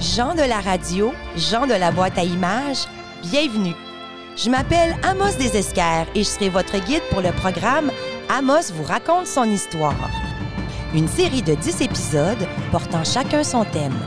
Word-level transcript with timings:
Jean 0.00 0.34
de 0.34 0.40
la 0.40 0.60
radio, 0.60 1.12
Jean 1.36 1.66
de 1.66 1.74
la 1.74 1.92
boîte 1.92 2.16
à 2.16 2.24
images, 2.24 2.86
bienvenue. 3.22 3.74
Je 4.34 4.48
m'appelle 4.48 4.96
Amos 5.02 5.36
Desesquers 5.38 6.06
et 6.14 6.20
je 6.20 6.28
serai 6.28 6.48
votre 6.48 6.78
guide 6.86 7.02
pour 7.10 7.20
le 7.20 7.32
programme 7.32 7.92
Amos 8.30 8.72
vous 8.72 8.84
raconte 8.84 9.26
son 9.26 9.44
histoire. 9.44 10.10
Une 10.94 11.06
série 11.06 11.42
de 11.42 11.54
10 11.54 11.82
épisodes 11.82 12.48
portant 12.72 13.04
chacun 13.04 13.44
son 13.44 13.66
thème. 13.66 13.98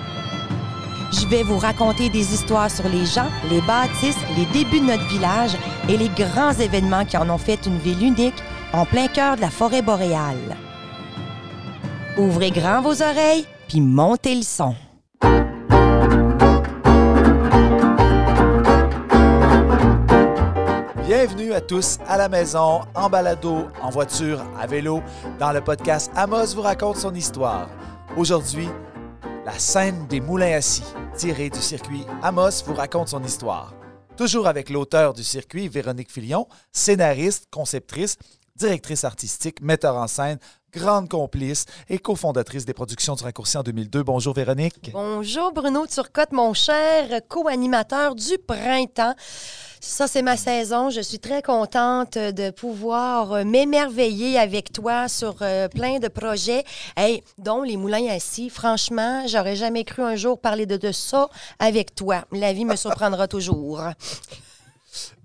Je 1.12 1.27
vais 1.27 1.43
vous 1.43 1.59
raconter 1.59 2.10
des 2.10 2.34
histoires 2.34 2.71
sur 2.71 2.89
les 2.89 3.05
gens, 3.05 3.30
les 3.52 3.62
bâtisses, 3.62 4.18
les 4.36 4.46
débuts 4.48 4.80
de 4.80 4.86
notre 4.86 5.07
village 5.10 5.55
et 5.88 5.98
les 5.98 6.10
grands 6.10 6.54
événements 6.54 7.05
qui 7.05 7.18
en 7.18 7.30
ont 7.30 7.38
fait 7.38 7.68
une 7.68 7.78
ville 7.78 8.04
unique 8.04 8.44
en 8.73 8.88
plein 8.88 9.07
cœur 9.07 9.36
de 9.36 9.41
la 9.41 9.52
forêt 9.52 9.84
boréale. 9.84 10.57
Ouvrez 12.18 12.50
grand 12.50 12.82
vos 12.82 13.04
oreilles, 13.04 13.46
puis 13.68 13.80
montez 13.80 14.34
le 14.34 14.41
son. 14.41 14.73
Bienvenue 21.16 21.53
à 21.53 21.62
tous 21.62 21.99
à 22.08 22.17
la 22.17 22.27
maison, 22.27 22.81
en 22.95 23.08
balado, 23.08 23.67
en 23.84 23.91
voiture, 23.91 24.44
à 24.59 24.66
vélo, 24.66 25.03
dans 25.38 25.52
le 25.52 25.63
podcast 25.63 26.12
Amos 26.16 26.55
vous 26.55 26.63
raconte 26.63 26.98
son 26.98 27.13
histoire. 27.13 27.70
Aujourd'hui, 28.17 28.67
la 29.45 29.59
scène 29.59 30.08
des 30.08 30.20
moulins 30.20 30.55
assis, 30.55 30.84
tirée 31.16 31.52
du 31.52 31.59
circuit 31.59 32.03
Amos 32.23 32.63
vous 32.66 32.73
raconte 32.73 33.09
son 33.09 33.23
histoire. 33.23 33.76
Toujours 34.17 34.48
avec 34.48 34.72
l'auteur 34.72 35.13
du 35.13 35.23
circuit, 35.23 35.67
Véronique 35.67 36.12
Filion, 36.12 36.48
scénariste, 36.72 37.45
conceptrice, 37.52 38.17
directrice 38.55 39.03
artistique, 39.03 39.61
metteur 39.61 39.95
en 39.95 40.08
scène, 40.08 40.39
grande 40.73 41.08
complice 41.08 41.66
et 41.90 42.00
cofondatrice 42.00 42.66
des 42.66 42.73
productions 42.73 43.16
du 43.16 43.23
Raccourci 43.23 43.58
en 43.58 43.64
2002. 43.64 44.04
Bonjour 44.04 44.34
Véronique. 44.34 44.91
Bonjour 44.91 45.52
Bruno 45.54 45.86
Turcotte, 45.86 46.31
mon 46.31 46.54
cher 46.54 47.22
co-animateur 47.27 48.16
du 48.16 48.38
printemps. 48.40 49.14
Ça, 49.80 50.08
c'est 50.08 50.22
ma 50.22 50.38
saison. 50.38 50.89
Je 50.89 51.02
suis 51.02 51.20
très 51.20 51.42
contente 51.42 52.17
de 52.17 52.52
pouvoir 52.52 53.34
euh, 53.34 53.44
m'émerveiller 53.44 54.39
avec 54.39 54.72
toi 54.72 55.09
sur 55.09 55.36
euh, 55.42 55.67
plein 55.67 56.00
de 56.00 56.08
projets, 56.08 56.64
dont 57.38 57.64
les 57.64 57.75
moulins 57.75 58.08
assis. 58.08 58.50
Franchement, 58.50 59.25
j'aurais 59.28 59.58
jamais 59.58 59.84
cru 59.84 60.02
un 60.02 60.16
jour 60.16 60.40
parler 60.40 60.66
de, 60.66 60.78
de 60.78 60.94
ça 60.94 61.28
avec 61.59 61.95
toi. 61.95 62.23
La 62.31 62.53
vie 62.53 62.64
me 62.64 62.78
surprendra 62.78 63.28
toujours. 63.28 63.81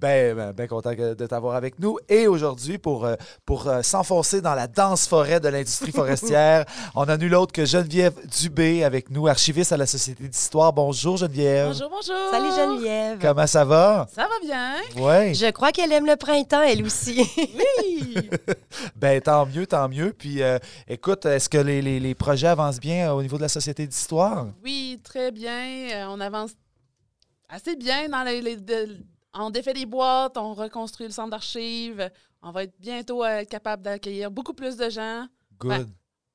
Ben, 0.00 0.36
ben, 0.36 0.52
ben 0.52 0.68
content 0.68 0.92
de 0.94 1.26
t'avoir 1.26 1.56
avec 1.56 1.80
nous. 1.80 1.98
Et 2.08 2.28
aujourd'hui, 2.28 2.78
pour, 2.78 3.04
euh, 3.04 3.16
pour 3.44 3.66
euh, 3.66 3.82
s'enfoncer 3.82 4.40
dans 4.40 4.54
la 4.54 4.68
dense 4.68 5.08
forêt 5.08 5.40
de 5.40 5.48
l'industrie 5.48 5.90
forestière, 5.90 6.66
on 6.94 7.02
a 7.08 7.16
nul 7.16 7.34
autre 7.34 7.52
que 7.52 7.64
Geneviève 7.64 8.14
Dubé 8.40 8.84
avec 8.84 9.10
nous, 9.10 9.26
archiviste 9.26 9.72
à 9.72 9.76
la 9.76 9.86
Société 9.86 10.28
d'Histoire. 10.28 10.72
Bonjour 10.72 11.16
Geneviève. 11.16 11.68
Bonjour, 11.68 11.90
bonjour. 11.90 12.30
Salut 12.30 12.50
Geneviève. 12.54 13.18
Comment 13.20 13.46
ça 13.48 13.64
va? 13.64 14.06
Ça 14.14 14.22
va 14.22 14.46
bien. 14.46 14.74
Oui. 14.96 15.34
Je 15.34 15.50
crois 15.50 15.72
qu'elle 15.72 15.90
aime 15.92 16.06
le 16.06 16.14
printemps, 16.14 16.62
elle 16.62 16.84
aussi. 16.84 17.28
Oui. 17.36 18.14
ben, 18.96 19.20
tant 19.20 19.46
mieux, 19.46 19.66
tant 19.66 19.88
mieux. 19.88 20.12
Puis, 20.16 20.42
euh, 20.42 20.58
écoute, 20.86 21.26
est-ce 21.26 21.48
que 21.48 21.58
les, 21.58 21.82
les, 21.82 21.98
les 21.98 22.14
projets 22.14 22.46
avancent 22.46 22.78
bien 22.80 23.12
au 23.12 23.20
niveau 23.20 23.36
de 23.36 23.42
la 23.42 23.48
Société 23.48 23.84
d'Histoire? 23.84 24.46
oui, 24.62 25.00
très 25.02 25.32
bien. 25.32 26.08
on 26.08 26.20
avance 26.20 26.52
assez 27.48 27.74
bien 27.74 28.08
dans 28.08 28.22
les, 28.22 28.40
les- 28.40 28.56
de- 28.56 28.98
on 29.34 29.50
défait 29.50 29.74
les 29.74 29.86
boîtes, 29.86 30.36
on 30.36 30.54
reconstruit 30.54 31.06
le 31.06 31.12
centre 31.12 31.30
d'archives. 31.30 32.10
On 32.42 32.50
va 32.50 32.64
être 32.64 32.74
bientôt 32.78 33.24
euh, 33.24 33.44
capable 33.44 33.82
d'accueillir 33.82 34.30
beaucoup 34.30 34.54
plus 34.54 34.76
de 34.76 34.88
gens, 34.90 35.26
Good. 35.58 35.70
Ouais. 35.70 35.86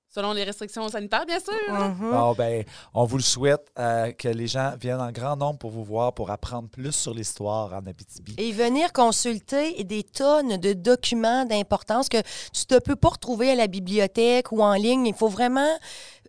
selon 0.10 0.34
les 0.34 0.44
restrictions 0.44 0.88
sanitaires, 0.90 1.26
bien 1.26 1.40
sûr. 1.40 1.54
Bon, 1.98 2.34
ben, 2.34 2.66
on 2.94 3.06
vous 3.06 3.18
le 3.18 3.24
souhaite 3.24 3.66
euh, 3.80 4.12
que 4.12 4.28
les 4.28 4.48
gens 4.48 4.74
viennent 4.80 5.00
en 5.00 5.12
grand 5.12 5.38
nombre 5.38 5.58
pour 5.60 5.72
vous 5.72 5.84
voir, 5.86 6.14
pour 6.14 6.30
apprendre 6.30 6.68
plus 6.70 6.92
sur 6.92 7.14
l'histoire 7.14 7.74
en 7.74 7.86
Abitibi. 7.88 8.36
Et 8.38 8.52
venir 8.52 8.92
consulter 8.92 9.82
des 9.86 10.04
tonnes 10.04 10.58
de 10.58 10.74
documents 10.74 11.46
d'importance 11.46 12.10
que 12.10 12.22
tu 12.52 12.74
ne 12.74 12.80
peux 12.80 12.98
pas 12.98 13.10
retrouver 13.10 13.52
à 13.52 13.56
la 13.56 13.68
bibliothèque 13.68 14.52
ou 14.52 14.62
en 14.62 14.74
ligne. 14.74 15.08
Il 15.08 15.16
faut 15.16 15.30
vraiment 15.30 15.72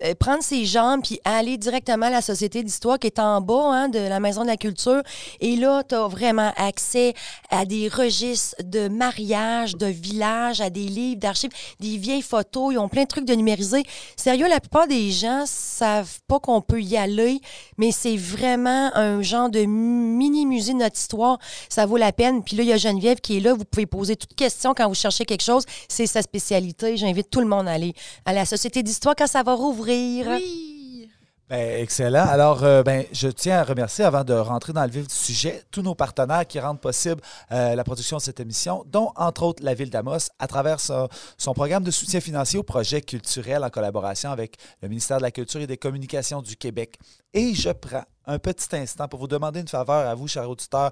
euh, 0.02 0.14
prendre 0.18 0.42
ses 0.42 0.64
jambes 0.64 1.02
puis 1.02 1.20
aller 1.24 1.56
directement 1.56 2.06
à 2.06 2.10
la 2.10 2.22
Société 2.22 2.64
d'histoire 2.64 2.98
qui 2.98 3.06
est 3.06 3.20
en 3.20 3.40
bas 3.40 3.70
hein, 3.70 3.88
de 3.88 3.98
la 4.00 4.18
Maison 4.18 4.42
de 4.42 4.48
la 4.48 4.56
Culture. 4.56 5.02
Et 5.40 5.54
là, 5.54 5.82
tu 5.88 5.94
as 5.94 6.08
vraiment 6.08 6.52
accès 6.56 7.14
à 7.50 7.64
des 7.64 7.88
registres 7.88 8.56
de 8.64 8.88
mariage, 8.88 9.76
de 9.76 9.86
village, 9.86 10.60
à 10.60 10.68
des 10.68 10.88
livres 10.88 11.20
d'archives, 11.20 11.50
des 11.78 11.96
vieilles 11.96 12.22
photos. 12.22 12.72
Ils 12.72 12.78
ont 12.78 12.88
plein 12.88 13.04
de 13.04 13.08
trucs 13.08 13.24
de 13.24 13.34
numériser. 13.34 13.84
Sérieux, 14.16 14.48
la 14.48 14.58
plupart 14.58 14.88
des 14.88 15.12
gens 15.12 15.44
savent 15.46 16.18
pas 16.26 16.40
qu'on 16.40 16.60
peut 16.60 16.82
y 16.82 16.96
aller, 16.96 17.40
mais 17.78 17.92
c'est 17.92 18.16
vraiment 18.16 18.90
un 18.96 19.22
genre 19.22 19.48
de 19.48 19.64
mini-musée 19.64 20.72
de 20.72 20.78
notre 20.78 20.98
histoire. 20.98 21.38
Ça 21.68 21.86
vaut 21.86 21.98
la 21.98 22.12
peine. 22.12 22.42
Puis 22.42 22.56
là, 22.56 22.64
il 22.64 22.68
y 22.68 22.72
a 22.72 22.76
Geneviève 22.76 23.20
qui 23.20 23.36
est 23.36 23.40
là. 23.40 23.54
Vous 23.54 23.64
pouvez 23.64 23.86
poser 23.86 24.16
toute 24.16 24.34
question 24.34 24.74
quand 24.74 24.88
vous 24.88 24.94
cherchez 24.94 25.24
quelque 25.24 25.44
chose. 25.44 25.64
C'est 25.88 26.06
sa 26.06 26.22
spécialité. 26.22 26.96
J'invite 26.96 27.30
tout 27.30 27.40
le 27.40 27.46
monde 27.46 27.68
à 27.68 27.72
aller 27.72 27.94
à 28.24 28.32
la 28.32 28.44
Société 28.44 28.82
d'histoire 28.82 29.14
quand 29.16 29.28
ça 29.28 29.44
va 29.44 29.54
rouvrir. 29.54 29.83
Oui. 29.84 31.10
Ben, 31.50 31.82
excellent. 31.82 32.26
Alors, 32.26 32.64
euh, 32.64 32.82
ben, 32.82 33.04
je 33.12 33.28
tiens 33.28 33.58
à 33.58 33.64
remercier, 33.64 34.02
avant 34.02 34.24
de 34.24 34.32
rentrer 34.32 34.72
dans 34.72 34.82
le 34.84 34.90
vif 34.90 35.06
du 35.06 35.14
sujet, 35.14 35.62
tous 35.70 35.82
nos 35.82 35.94
partenaires 35.94 36.46
qui 36.46 36.58
rendent 36.58 36.80
possible 36.80 37.20
euh, 37.52 37.74
la 37.74 37.84
production 37.84 38.16
de 38.16 38.22
cette 38.22 38.40
émission, 38.40 38.82
dont, 38.86 39.12
entre 39.14 39.42
autres, 39.42 39.62
la 39.62 39.74
Ville 39.74 39.90
d'Amos, 39.90 40.30
à 40.38 40.46
travers 40.46 40.80
son, 40.80 41.06
son 41.36 41.52
programme 41.52 41.84
de 41.84 41.90
soutien 41.90 42.20
financier 42.20 42.58
aux 42.58 42.62
projets 42.62 43.02
culturels 43.02 43.62
en 43.62 43.68
collaboration 43.68 44.30
avec 44.30 44.56
le 44.80 44.88
ministère 44.88 45.18
de 45.18 45.22
la 45.22 45.30
Culture 45.30 45.60
et 45.60 45.66
des 45.66 45.76
Communications 45.76 46.40
du 46.40 46.56
Québec. 46.56 46.96
Et 47.34 47.54
je 47.54 47.70
prends 47.70 48.04
un 48.26 48.38
petit 48.38 48.74
instant 48.76 49.08
pour 49.08 49.20
vous 49.20 49.28
demander 49.28 49.60
une 49.60 49.68
faveur 49.68 50.08
à 50.08 50.14
vous, 50.14 50.28
chers 50.28 50.48
auditeurs, 50.48 50.90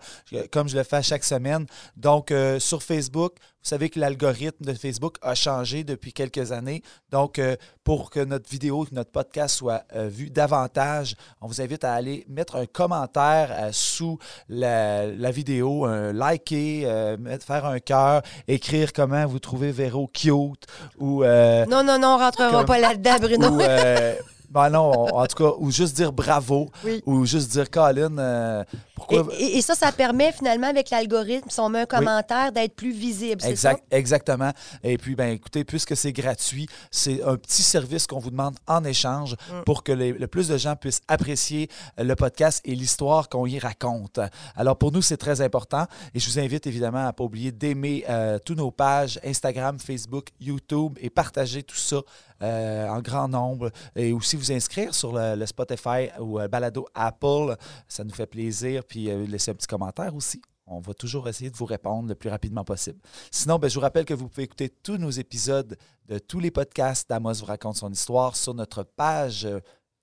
comme 0.51 0.69
je 0.69 0.77
le 0.77 0.83
fais 0.85 0.97
à 0.97 1.03
chaque 1.03 1.25
semaine. 1.25 1.67
Donc, 1.97 2.31
euh, 2.31 2.59
sur 2.61 2.83
Facebook, 2.83 3.35
vous 3.39 3.69
savez 3.69 3.91
que 3.91 4.01
l'algorithme 4.01 4.65
de 4.65 4.75
Facebook 4.75 5.19
a 5.23 5.35
changé 5.37 5.85
depuis 5.85 6.13
quelques 6.13 6.51
années. 6.51 6.83
Donc, 7.11 7.39
euh, 7.39 7.55
pour 7.85 8.11
que 8.11 8.19
notre 8.21 8.51
vidéo, 8.51 8.85
que 8.85 8.95
notre 8.95 9.11
podcast 9.13 9.55
soit 9.57 9.83
euh, 9.95 10.09
vu 10.09 10.31
davantage, 10.31 11.15
on 11.41 11.47
vous 11.47 11.61
invite 11.61 11.85
à 11.85 11.93
aller 11.95 12.25
mettre 12.29 12.57
un 12.57 12.67
commentaire 12.67 13.51
euh, 13.53 13.69
sous 13.73 14.19
la, 14.49 15.07
la 15.07 15.31
vidéo, 15.31 15.85
un 15.85 16.13
liker, 16.13 16.87
mettre- 17.19 17.47
faire 17.47 17.67
un 17.67 17.79
cœur, 17.79 18.23
écrire 18.49 18.93
comment 18.93 19.27
vous 19.27 19.39
trouvez 19.39 19.71
Véro 19.73 20.09
cute 20.13 20.67
ou... 20.99 21.23
euh, 21.25 21.65
Non, 21.67 21.85
non, 21.85 21.99
non, 21.99 22.15
on 22.15 22.19
rentrera 22.19 22.51
Comme- 22.51 22.67
pas 22.67 22.79
là-dedans, 22.81 23.17
Bruno. 23.21 23.49
ou, 23.59 23.61
ben 24.53 24.69
non, 24.71 24.93
on- 24.95 25.17
en 25.19 25.27
tout 25.27 25.43
cas, 25.43 25.53
ou 25.59 25.71
juste 25.71 25.97
dire 25.97 26.13
bravo, 26.13 26.69
Oui. 26.85 27.03
ou 27.07 27.25
juste 27.25 27.51
dire 27.53 27.71
Colin, 27.71 28.19
euh, 28.19 28.65
pourquoi? 29.09 29.35
et- 29.39 29.59
et 29.59 29.63
ça, 29.63 29.75
ça 29.75 29.93
permet 29.93 30.33
finalement, 30.33 30.69
avec 30.69 30.91
l'algorithme, 30.91 31.49
si 31.51 31.61
on 31.61 31.69
met 31.69 31.81
un 31.81 31.87
commentaire, 31.87 32.53
d'être 32.53 32.75
plus 32.75 32.93
visible. 32.93 33.41
ça? 33.41 33.49
Exact, 33.49 33.83
exactement. 33.91 34.51
Et 34.83 34.99
puis, 34.99 35.15
ben, 35.15 35.31
écoutez, 35.33 35.65
puisque 35.65 35.97
c'est 35.97 36.13
gratuit, 36.13 36.67
c'est 36.91 37.23
un 37.23 37.37
petit 37.37 37.63
service 37.63 38.07
qu'on 38.07 38.19
vous 38.19 38.31
demande 38.31 38.57
en 38.67 38.85
échange 38.85 39.35
Mm. 39.51 39.63
pour 39.65 39.83
que 39.83 39.93
les- 39.93 40.13
le 40.13 40.27
plus 40.27 40.49
de 40.49 40.57
gens 40.57 40.77
puissent 40.77 41.01
apprécier 41.09 41.69
euh, 41.99 42.05
le 42.05 42.15
podcast 42.17 42.61
et 42.65 42.75
l'histoire 42.75 43.29
qu'on 43.29 43.47
y 43.47 43.59
raconte. 43.59 44.21
Alors, 44.57 44.77
pour 44.77 44.93
nous, 44.93 45.03
c'est 45.03 45.17
très 45.17 45.41
important. 45.41 45.87
Et 46.15 46.19
je 46.21 46.29
vous 46.31 46.39
invite 46.39 46.67
évidemment 46.67 47.05
à 47.05 47.07
ne 47.09 47.13
pas 47.13 47.25
oublier 47.25 47.53
d'aimer 47.53 48.05
euh, 48.09 48.39
toutes 48.45 48.59
nos 48.59 48.71
pages 48.71 49.19
Instagram, 49.25 49.79
Facebook, 49.79 50.29
YouTube 50.41 50.99
et 51.01 51.11
partager 51.11 51.63
tout 51.63 51.77
ça 51.77 51.97
euh, 52.43 52.89
en 52.89 53.01
grand 53.01 53.29
nombre. 53.29 53.71
Et 53.95 54.13
aussi 54.13 54.35
vous 54.37 54.51
inscrire 54.51 54.93
sur 54.95 55.13
le, 55.13 55.37
le 55.37 55.47
Spotify 55.47 56.09
ou 56.19 56.41
euh, 56.41 56.49
Balado 56.49 56.87
Apple. 56.95 57.55
Ça 57.87 58.03
nous 58.03 58.13
fait 58.13 58.27
plaisir. 58.27 58.83
Puis 58.93 59.09
euh, 59.09 59.25
laisser 59.25 59.51
un 59.53 59.55
petit 59.55 59.67
commentaire 59.67 60.15
aussi. 60.15 60.43
On 60.67 60.81
va 60.81 60.93
toujours 60.93 61.27
essayer 61.27 61.49
de 61.49 61.57
vous 61.57 61.65
répondre 61.65 62.11
le 62.11 62.15
plus 62.15 62.29
rapidement 62.29 62.63
possible. 62.63 63.01
Sinon, 63.31 63.59
ben, 63.59 63.71
je 63.71 63.75
vous 63.77 63.81
rappelle 63.81 64.05
que 64.05 64.13
vous 64.13 64.29
pouvez 64.29 64.43
écouter 64.43 64.69
tous 64.69 64.99
nos 64.99 65.09
épisodes 65.09 65.79
de 66.11 66.19
tous 66.19 66.41
les 66.41 66.51
podcasts 66.51 67.09
d'Amos 67.09 67.33
vous 67.41 67.47
raconte 67.47 67.77
son 67.77 67.91
histoire 67.91 68.37
sur 68.37 68.53
notre 68.53 68.83
page 68.83 69.47
euh, 69.47 69.61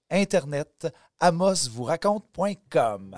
internet 0.10 0.88
amosvouraconte.com. 1.20 3.16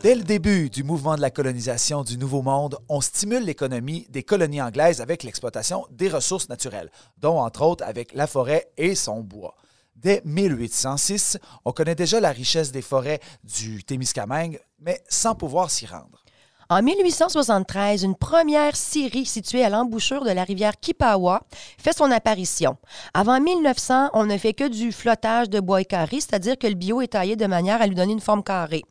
Dès 0.00 0.14
le 0.14 0.22
début 0.22 0.70
du 0.70 0.84
mouvement 0.84 1.16
de 1.16 1.20
la 1.20 1.32
colonisation 1.32 2.04
du 2.04 2.18
Nouveau 2.18 2.40
Monde, 2.40 2.78
on 2.88 3.00
stimule 3.00 3.42
l'économie 3.42 4.06
des 4.10 4.22
colonies 4.22 4.62
anglaises 4.62 5.00
avec 5.00 5.24
l'exploitation 5.24 5.86
des 5.90 6.08
ressources 6.08 6.48
naturelles, 6.48 6.92
dont 7.16 7.40
entre 7.40 7.62
autres 7.62 7.82
avec 7.84 8.14
la 8.14 8.28
forêt 8.28 8.70
et 8.76 8.94
son 8.94 9.22
bois. 9.22 9.56
Dès 9.96 10.22
1806, 10.24 11.38
on 11.64 11.72
connaît 11.72 11.96
déjà 11.96 12.20
la 12.20 12.30
richesse 12.30 12.70
des 12.70 12.80
forêts 12.80 13.18
du 13.42 13.82
Témiscamingue, 13.82 14.60
mais 14.78 15.02
sans 15.08 15.34
pouvoir 15.34 15.68
s'y 15.68 15.84
rendre. 15.84 16.22
En 16.70 16.82
1873, 16.82 18.02
une 18.02 18.14
première 18.14 18.76
scierie 18.76 19.24
située 19.24 19.64
à 19.64 19.70
l'embouchure 19.70 20.22
de 20.22 20.30
la 20.32 20.44
rivière 20.44 20.78
Kipawa 20.78 21.40
fait 21.78 21.96
son 21.96 22.10
apparition. 22.10 22.76
Avant 23.14 23.40
1900, 23.40 24.10
on 24.12 24.26
ne 24.26 24.36
fait 24.36 24.52
que 24.52 24.68
du 24.68 24.92
flottage 24.92 25.48
de 25.48 25.60
bois 25.60 25.84
carré, 25.84 26.20
c'est-à-dire 26.20 26.58
que 26.58 26.66
le 26.66 26.74
bio 26.74 27.00
est 27.00 27.14
taillé 27.14 27.36
de 27.36 27.46
manière 27.46 27.80
à 27.80 27.86
lui 27.86 27.94
donner 27.94 28.12
une 28.12 28.20
forme 28.20 28.42
carrée. 28.42 28.84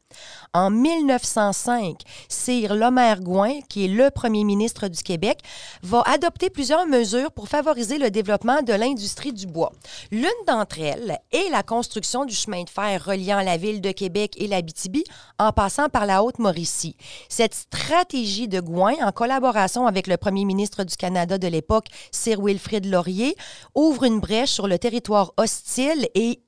En 0.54 0.72
1905, 0.72 2.00
Sir 2.30 2.74
Lomer 2.74 3.16
Gouin, 3.22 3.60
qui 3.70 3.86
est 3.86 3.90
le 3.90 4.10
premier 4.10 4.44
ministre 4.44 4.88
du 4.88 5.04
Québec, 5.04 5.40
va 5.84 6.02
adopter 6.08 6.50
plusieurs 6.50 6.88
mesures 6.88 7.32
pour 7.32 7.48
favoriser 7.48 8.00
le 8.00 8.10
développement 8.10 8.64
de 8.64 8.74
l'industrie 8.74 9.34
du 9.34 9.46
bois. 9.46 9.72
L'une 10.12 10.26
d'entre 10.48 10.80
elles 10.80 11.20
est 11.32 11.52
la 11.52 11.62
construction 11.62 12.26
du 12.26 12.34
chemin 12.34 12.64
de 12.64 12.70
fer 12.70 13.06
reliant 13.06 13.42
la 13.42 13.58
ville 13.58 13.82
de 13.82 13.92
Québec 13.92 14.34
et 14.38 14.48
l'Abitibi 14.48 15.04
en 15.38 15.52
passant 15.52 15.90
par 15.90 16.08
la 16.08 16.24
Haute-Mauricie. 16.24 16.96
Cette 17.30 17.67
stratégie 17.74 18.48
de 18.48 18.60
Gouin, 18.60 18.96
en 19.02 19.12
collaboration 19.12 19.88
avec 19.88 20.08
le 20.08 20.18
premier 20.18 20.46
ministre 20.46 20.84
du 20.84 20.96
Canada 20.96 21.38
de 21.38 21.48
l'époque, 21.48 21.88
Sir 22.12 22.40
Wilfrid 22.42 22.86
Laurier, 22.86 23.36
ouvre 23.76 24.04
une 24.04 24.20
brèche 24.20 24.52
sur 24.52 24.68
le 24.68 24.80
territoire 24.80 25.34
hostile 25.38 26.08
et 26.14 26.40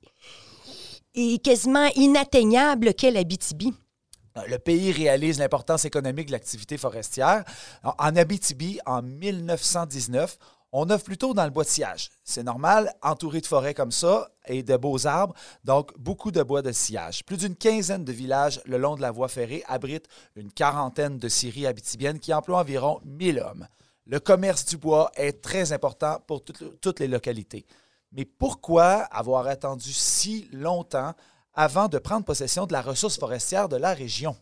quasiment 1.42 1.88
inatteignable 1.96 2.94
qu'est 2.94 3.10
l'Abitibi. 3.10 3.72
Le 4.46 4.58
pays 4.58 4.92
réalise 4.92 5.38
l'importance 5.38 5.84
économique 5.84 6.26
de 6.26 6.32
l'activité 6.32 6.78
forestière. 6.78 7.44
En 7.82 8.16
Abitibi, 8.16 8.78
en 8.86 9.02
1919, 9.02 10.38
on 10.72 10.88
offre 10.90 11.04
plutôt 11.04 11.34
dans 11.34 11.44
le 11.44 11.50
bois 11.50 11.64
de 11.64 11.68
sillage. 11.68 12.10
C'est 12.24 12.42
normal, 12.42 12.94
entouré 13.02 13.40
de 13.40 13.46
forêts 13.46 13.74
comme 13.74 13.92
ça 13.92 14.30
et 14.46 14.62
de 14.62 14.76
beaux 14.76 15.06
arbres, 15.06 15.34
donc 15.64 15.96
beaucoup 15.98 16.30
de 16.30 16.42
bois 16.42 16.62
de 16.62 16.72
sillage. 16.72 17.24
Plus 17.24 17.38
d'une 17.38 17.56
quinzaine 17.56 18.04
de 18.04 18.12
villages 18.12 18.60
le 18.64 18.78
long 18.78 18.94
de 18.94 19.00
la 19.00 19.10
voie 19.10 19.28
ferrée 19.28 19.64
abritent 19.66 20.08
une 20.36 20.52
quarantaine 20.52 21.18
de 21.18 21.28
scieries 21.28 21.66
abitibiennes 21.66 22.20
qui 22.20 22.32
emploient 22.32 22.60
environ 22.60 23.00
1000 23.04 23.40
hommes. 23.40 23.66
Le 24.06 24.20
commerce 24.20 24.64
du 24.64 24.76
bois 24.76 25.10
est 25.14 25.42
très 25.42 25.72
important 25.72 26.20
pour 26.26 26.42
toutes 26.44 27.00
les 27.00 27.08
localités. 27.08 27.66
Mais 28.12 28.24
pourquoi 28.24 29.02
avoir 29.04 29.46
attendu 29.46 29.92
si 29.92 30.48
longtemps 30.52 31.14
avant 31.54 31.88
de 31.88 31.98
prendre 31.98 32.24
possession 32.24 32.66
de 32.66 32.72
la 32.72 32.82
ressource 32.82 33.18
forestière 33.18 33.68
de 33.68 33.76
la 33.76 33.94
région? 33.94 34.36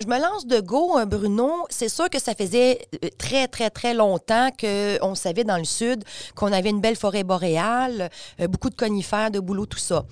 Je 0.00 0.06
me 0.06 0.20
lance 0.20 0.46
de 0.46 0.60
go, 0.60 0.98
euh, 0.98 1.06
Bruno. 1.06 1.50
C'est 1.70 1.88
sûr 1.88 2.08
que 2.10 2.18
ça 2.18 2.34
faisait 2.34 2.86
euh, 3.02 3.08
très, 3.18 3.48
très, 3.48 3.70
très 3.70 3.94
longtemps 3.94 4.50
qu'on 4.58 5.14
savait 5.14 5.44
dans 5.44 5.56
le 5.56 5.64
sud 5.64 6.04
qu'on 6.34 6.52
avait 6.52 6.70
une 6.70 6.80
belle 6.80 6.96
forêt 6.96 7.24
boréale, 7.24 8.10
euh, 8.40 8.46
beaucoup 8.46 8.70
de 8.70 8.74
conifères, 8.74 9.30
de 9.30 9.40
bouleaux, 9.40 9.66
tout 9.66 9.78
ça. 9.78 10.04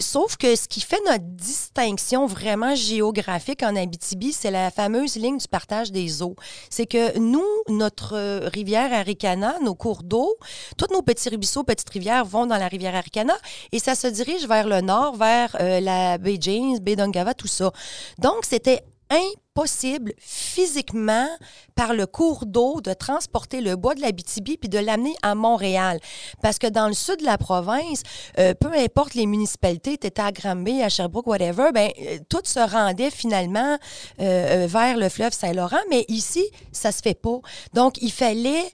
sauf 0.00 0.36
que 0.36 0.54
ce 0.56 0.68
qui 0.68 0.80
fait 0.80 1.00
notre 1.06 1.24
distinction 1.24 2.26
vraiment 2.26 2.74
géographique 2.74 3.62
en 3.62 3.76
Abitibi, 3.76 4.32
c'est 4.32 4.50
la 4.50 4.70
fameuse 4.70 5.16
ligne 5.16 5.38
du 5.38 5.48
partage 5.48 5.90
des 5.90 6.22
eaux. 6.22 6.36
C'est 6.70 6.86
que 6.86 7.18
nous, 7.18 7.46
notre 7.68 8.48
rivière 8.48 8.92
Aricana, 8.92 9.56
nos 9.62 9.74
cours 9.74 10.02
d'eau, 10.02 10.36
tous 10.76 10.92
nos 10.92 11.02
petits 11.02 11.28
ruisseaux, 11.28 11.64
petites 11.64 11.90
rivières 11.90 12.24
vont 12.24 12.46
dans 12.46 12.56
la 12.56 12.68
rivière 12.68 12.94
Aricana 12.94 13.34
et 13.72 13.78
ça 13.78 13.94
se 13.94 14.06
dirige 14.06 14.46
vers 14.46 14.68
le 14.68 14.80
nord, 14.80 15.16
vers 15.16 15.56
la 15.58 16.18
baie 16.18 16.38
James, 16.40 16.78
baie 16.78 16.96
d'Ungava, 16.96 17.34
tout 17.34 17.48
ça. 17.48 17.72
Donc, 18.18 18.44
c'était 18.44 18.81
impossible 19.12 20.12
physiquement 20.18 21.28
par 21.74 21.94
le 21.94 22.06
cours 22.06 22.46
d'eau 22.46 22.80
de 22.80 22.92
transporter 22.92 23.60
le 23.60 23.76
bois 23.76 23.94
de 23.94 24.00
la 24.00 24.12
BTB 24.12 24.58
puis 24.58 24.68
de 24.68 24.78
l'amener 24.78 25.14
à 25.22 25.34
Montréal. 25.34 26.00
Parce 26.42 26.58
que 26.58 26.66
dans 26.66 26.88
le 26.88 26.94
sud 26.94 27.18
de 27.20 27.24
la 27.24 27.38
province, 27.38 28.02
euh, 28.38 28.54
peu 28.54 28.72
importe 28.72 29.14
les 29.14 29.26
municipalités, 29.26 29.98
tu 29.98 30.08
à 30.20 30.32
Granby, 30.32 30.82
à 30.82 30.88
Sherbrooke, 30.88 31.26
whatever, 31.26 31.70
ben, 31.72 31.90
euh, 32.00 32.18
tout 32.28 32.42
se 32.44 32.60
rendait 32.60 33.10
finalement 33.10 33.78
euh, 34.20 34.66
vers 34.68 34.96
le 34.96 35.08
fleuve 35.08 35.32
Saint-Laurent, 35.32 35.82
mais 35.90 36.04
ici, 36.08 36.44
ça 36.72 36.92
se 36.92 37.02
fait 37.02 37.20
pas. 37.20 37.40
Donc, 37.74 38.00
il 38.00 38.12
fallait 38.12 38.72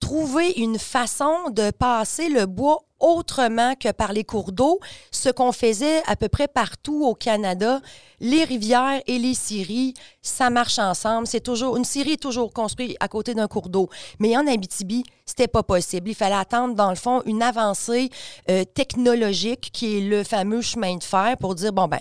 trouver 0.00 0.52
une 0.56 0.78
façon 0.78 1.50
de 1.50 1.70
passer 1.70 2.28
le 2.28 2.46
bois 2.46 2.82
autrement 3.00 3.74
que 3.74 3.90
par 3.92 4.12
les 4.12 4.24
cours 4.24 4.52
d'eau, 4.52 4.80
ce 5.10 5.28
qu'on 5.28 5.52
faisait 5.52 6.02
à 6.06 6.16
peu 6.16 6.28
près 6.28 6.48
partout 6.48 7.04
au 7.04 7.14
Canada. 7.14 7.80
Les 8.20 8.44
rivières 8.44 9.00
et 9.06 9.18
les 9.18 9.34
scieries, 9.34 9.94
ça 10.20 10.50
marche 10.50 10.78
ensemble. 10.78 11.26
C'est 11.26 11.40
toujours 11.40 11.76
une 11.76 11.84
scierie 11.84 12.12
est 12.12 12.22
toujours 12.22 12.52
construite 12.52 12.96
à 13.00 13.08
côté 13.08 13.34
d'un 13.34 13.48
cours 13.48 13.68
d'eau. 13.68 13.88
Mais 14.18 14.36
en 14.36 14.46
Abitibi, 14.46 15.04
c'était 15.24 15.48
pas 15.48 15.62
possible. 15.62 16.10
Il 16.10 16.14
fallait 16.14 16.34
attendre, 16.34 16.74
dans 16.74 16.90
le 16.90 16.96
fond, 16.96 17.22
une 17.24 17.42
avancée 17.42 18.10
euh, 18.50 18.64
technologique 18.64 19.70
qui 19.72 19.98
est 19.98 20.00
le 20.00 20.24
fameux 20.24 20.60
chemin 20.60 20.96
de 20.96 21.04
fer 21.04 21.36
pour 21.38 21.54
dire 21.54 21.72
bon 21.72 21.88
ben, 21.88 22.00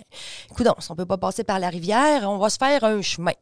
écoute, 0.51 0.67
on 0.89 0.95
peut 0.95 1.05
pas 1.05 1.17
passer 1.17 1.43
par 1.43 1.59
la 1.59 1.69
rivière, 1.69 2.29
on 2.29 2.37
va 2.37 2.49
se 2.49 2.57
faire 2.57 2.83
un 2.83 3.01
chemin. 3.01 3.33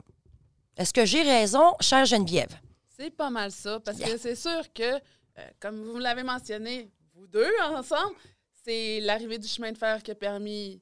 Est-ce 0.78 0.94
que 0.94 1.06
j'ai 1.06 1.24
raison, 1.24 1.74
chère 1.80 2.06
Geneviève? 2.06 2.60
C'est 3.00 3.10
pas 3.10 3.30
mal 3.30 3.52
ça, 3.52 3.80
parce 3.80 3.98
que 3.98 4.18
c'est 4.18 4.36
sûr 4.36 4.62
que, 4.74 4.96
euh, 4.96 5.00
comme 5.60 5.84
vous 5.84 5.98
l'avez 5.98 6.24
mentionné, 6.24 6.90
vous 7.18 7.28
deux 7.28 7.52
ensemble, 7.64 8.16
c'est 8.64 9.00
l'arrivée 9.00 9.40
du 9.40 9.48
chemin 9.48 9.72
de 9.72 9.78
fer 9.78 10.04
qui 10.04 10.12
a 10.12 10.16
permis 10.16 10.82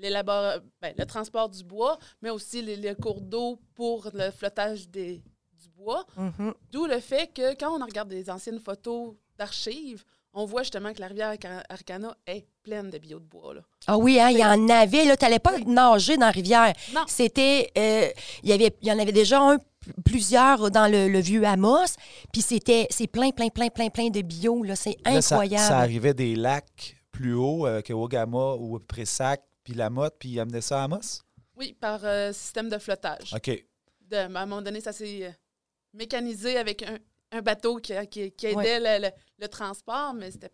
ben, 0.00 0.94
le 0.96 1.04
transport 1.04 1.48
du 1.48 1.64
bois, 1.64 1.98
mais 2.22 2.30
aussi 2.30 2.62
les, 2.62 2.94
cours 2.94 3.20
d'eau 3.20 3.60
pour 3.74 4.08
le 4.14 4.30
flottage 4.30 4.88
des, 4.88 5.20
du 5.52 5.68
bois. 5.76 6.06
Mm-hmm. 6.16 6.54
D'où 6.70 6.86
le 6.86 7.00
fait 7.00 7.32
que 7.34 7.54
quand 7.58 7.76
on 7.76 7.84
regarde 7.84 8.08
des 8.08 8.30
anciennes 8.30 8.60
photos 8.60 9.14
d'archives, 9.36 10.04
on 10.32 10.44
voit 10.44 10.62
justement 10.62 10.92
que 10.92 11.00
la 11.00 11.08
rivière 11.08 11.34
Arcana 11.68 12.16
est 12.26 12.46
pleine 12.62 12.90
de 12.90 12.98
bio 12.98 13.18
de 13.18 13.24
bois. 13.24 13.54
Là. 13.54 13.62
Ah 13.88 13.98
oui, 13.98 14.20
hein, 14.20 14.28
il 14.30 14.38
y 14.38 14.44
en 14.44 14.68
avait. 14.68 15.16
Tu 15.16 15.24
n'allais 15.24 15.40
pas 15.40 15.58
nager 15.58 16.16
dans 16.16 16.26
la 16.26 16.30
rivière. 16.30 16.72
Non. 16.94 17.02
C'était. 17.08 17.72
Euh, 17.76 18.08
il 18.44 18.72
y 18.82 18.92
en 18.92 18.98
avait 18.98 19.10
déjà 19.10 19.40
un 19.40 19.58
plusieurs 20.04 20.70
dans 20.70 20.90
le, 20.90 21.18
vieux 21.20 21.44
Amos. 21.44 21.96
Puis 22.32 22.42
c'était, 22.42 22.86
c'est 22.90 23.06
plein, 23.06 23.30
plein, 23.30 23.48
plein, 23.48 23.68
plein, 23.68 23.88
plein 23.88 24.08
de 24.08 24.22
bio. 24.22 24.62
Là, 24.62 24.76
c'est 24.76 24.96
incroyable. 25.04 25.64
ça, 25.64 25.78
arrivait 25.78 26.14
des 26.14 26.36
lacs 26.36 26.96
plus 27.10 27.34
hauts 27.34 27.66
euh, 27.66 27.80
que 27.82 27.92
Ogama 27.92 28.54
ou 28.54 28.78
Pressac, 28.78 29.42
puis 29.64 29.74
la 29.74 29.90
Motte, 29.90 30.16
puis 30.18 30.30
ils 30.30 30.40
amenaient 30.40 30.60
ça 30.60 30.80
à 30.80 30.84
Amos? 30.84 31.22
Oui, 31.56 31.76
par 31.78 32.04
euh, 32.04 32.32
système 32.32 32.68
de 32.68 32.78
flottage. 32.78 33.34
OK. 33.34 33.64
De, 34.08 34.16
à 34.16 34.24
un 34.24 34.28
moment 34.28 34.62
donné, 34.62 34.80
ça 34.80 34.92
s'est 34.92 35.26
euh, 35.26 35.30
mécanisé 35.92 36.56
avec 36.56 36.84
un, 37.32 37.42
bateau 37.42 37.76
qui, 37.76 37.92
qui, 38.08 38.46
aidait 38.46 39.12
le, 39.38 39.48
transport, 39.48 40.14
mais 40.14 40.30
c'était 40.30 40.48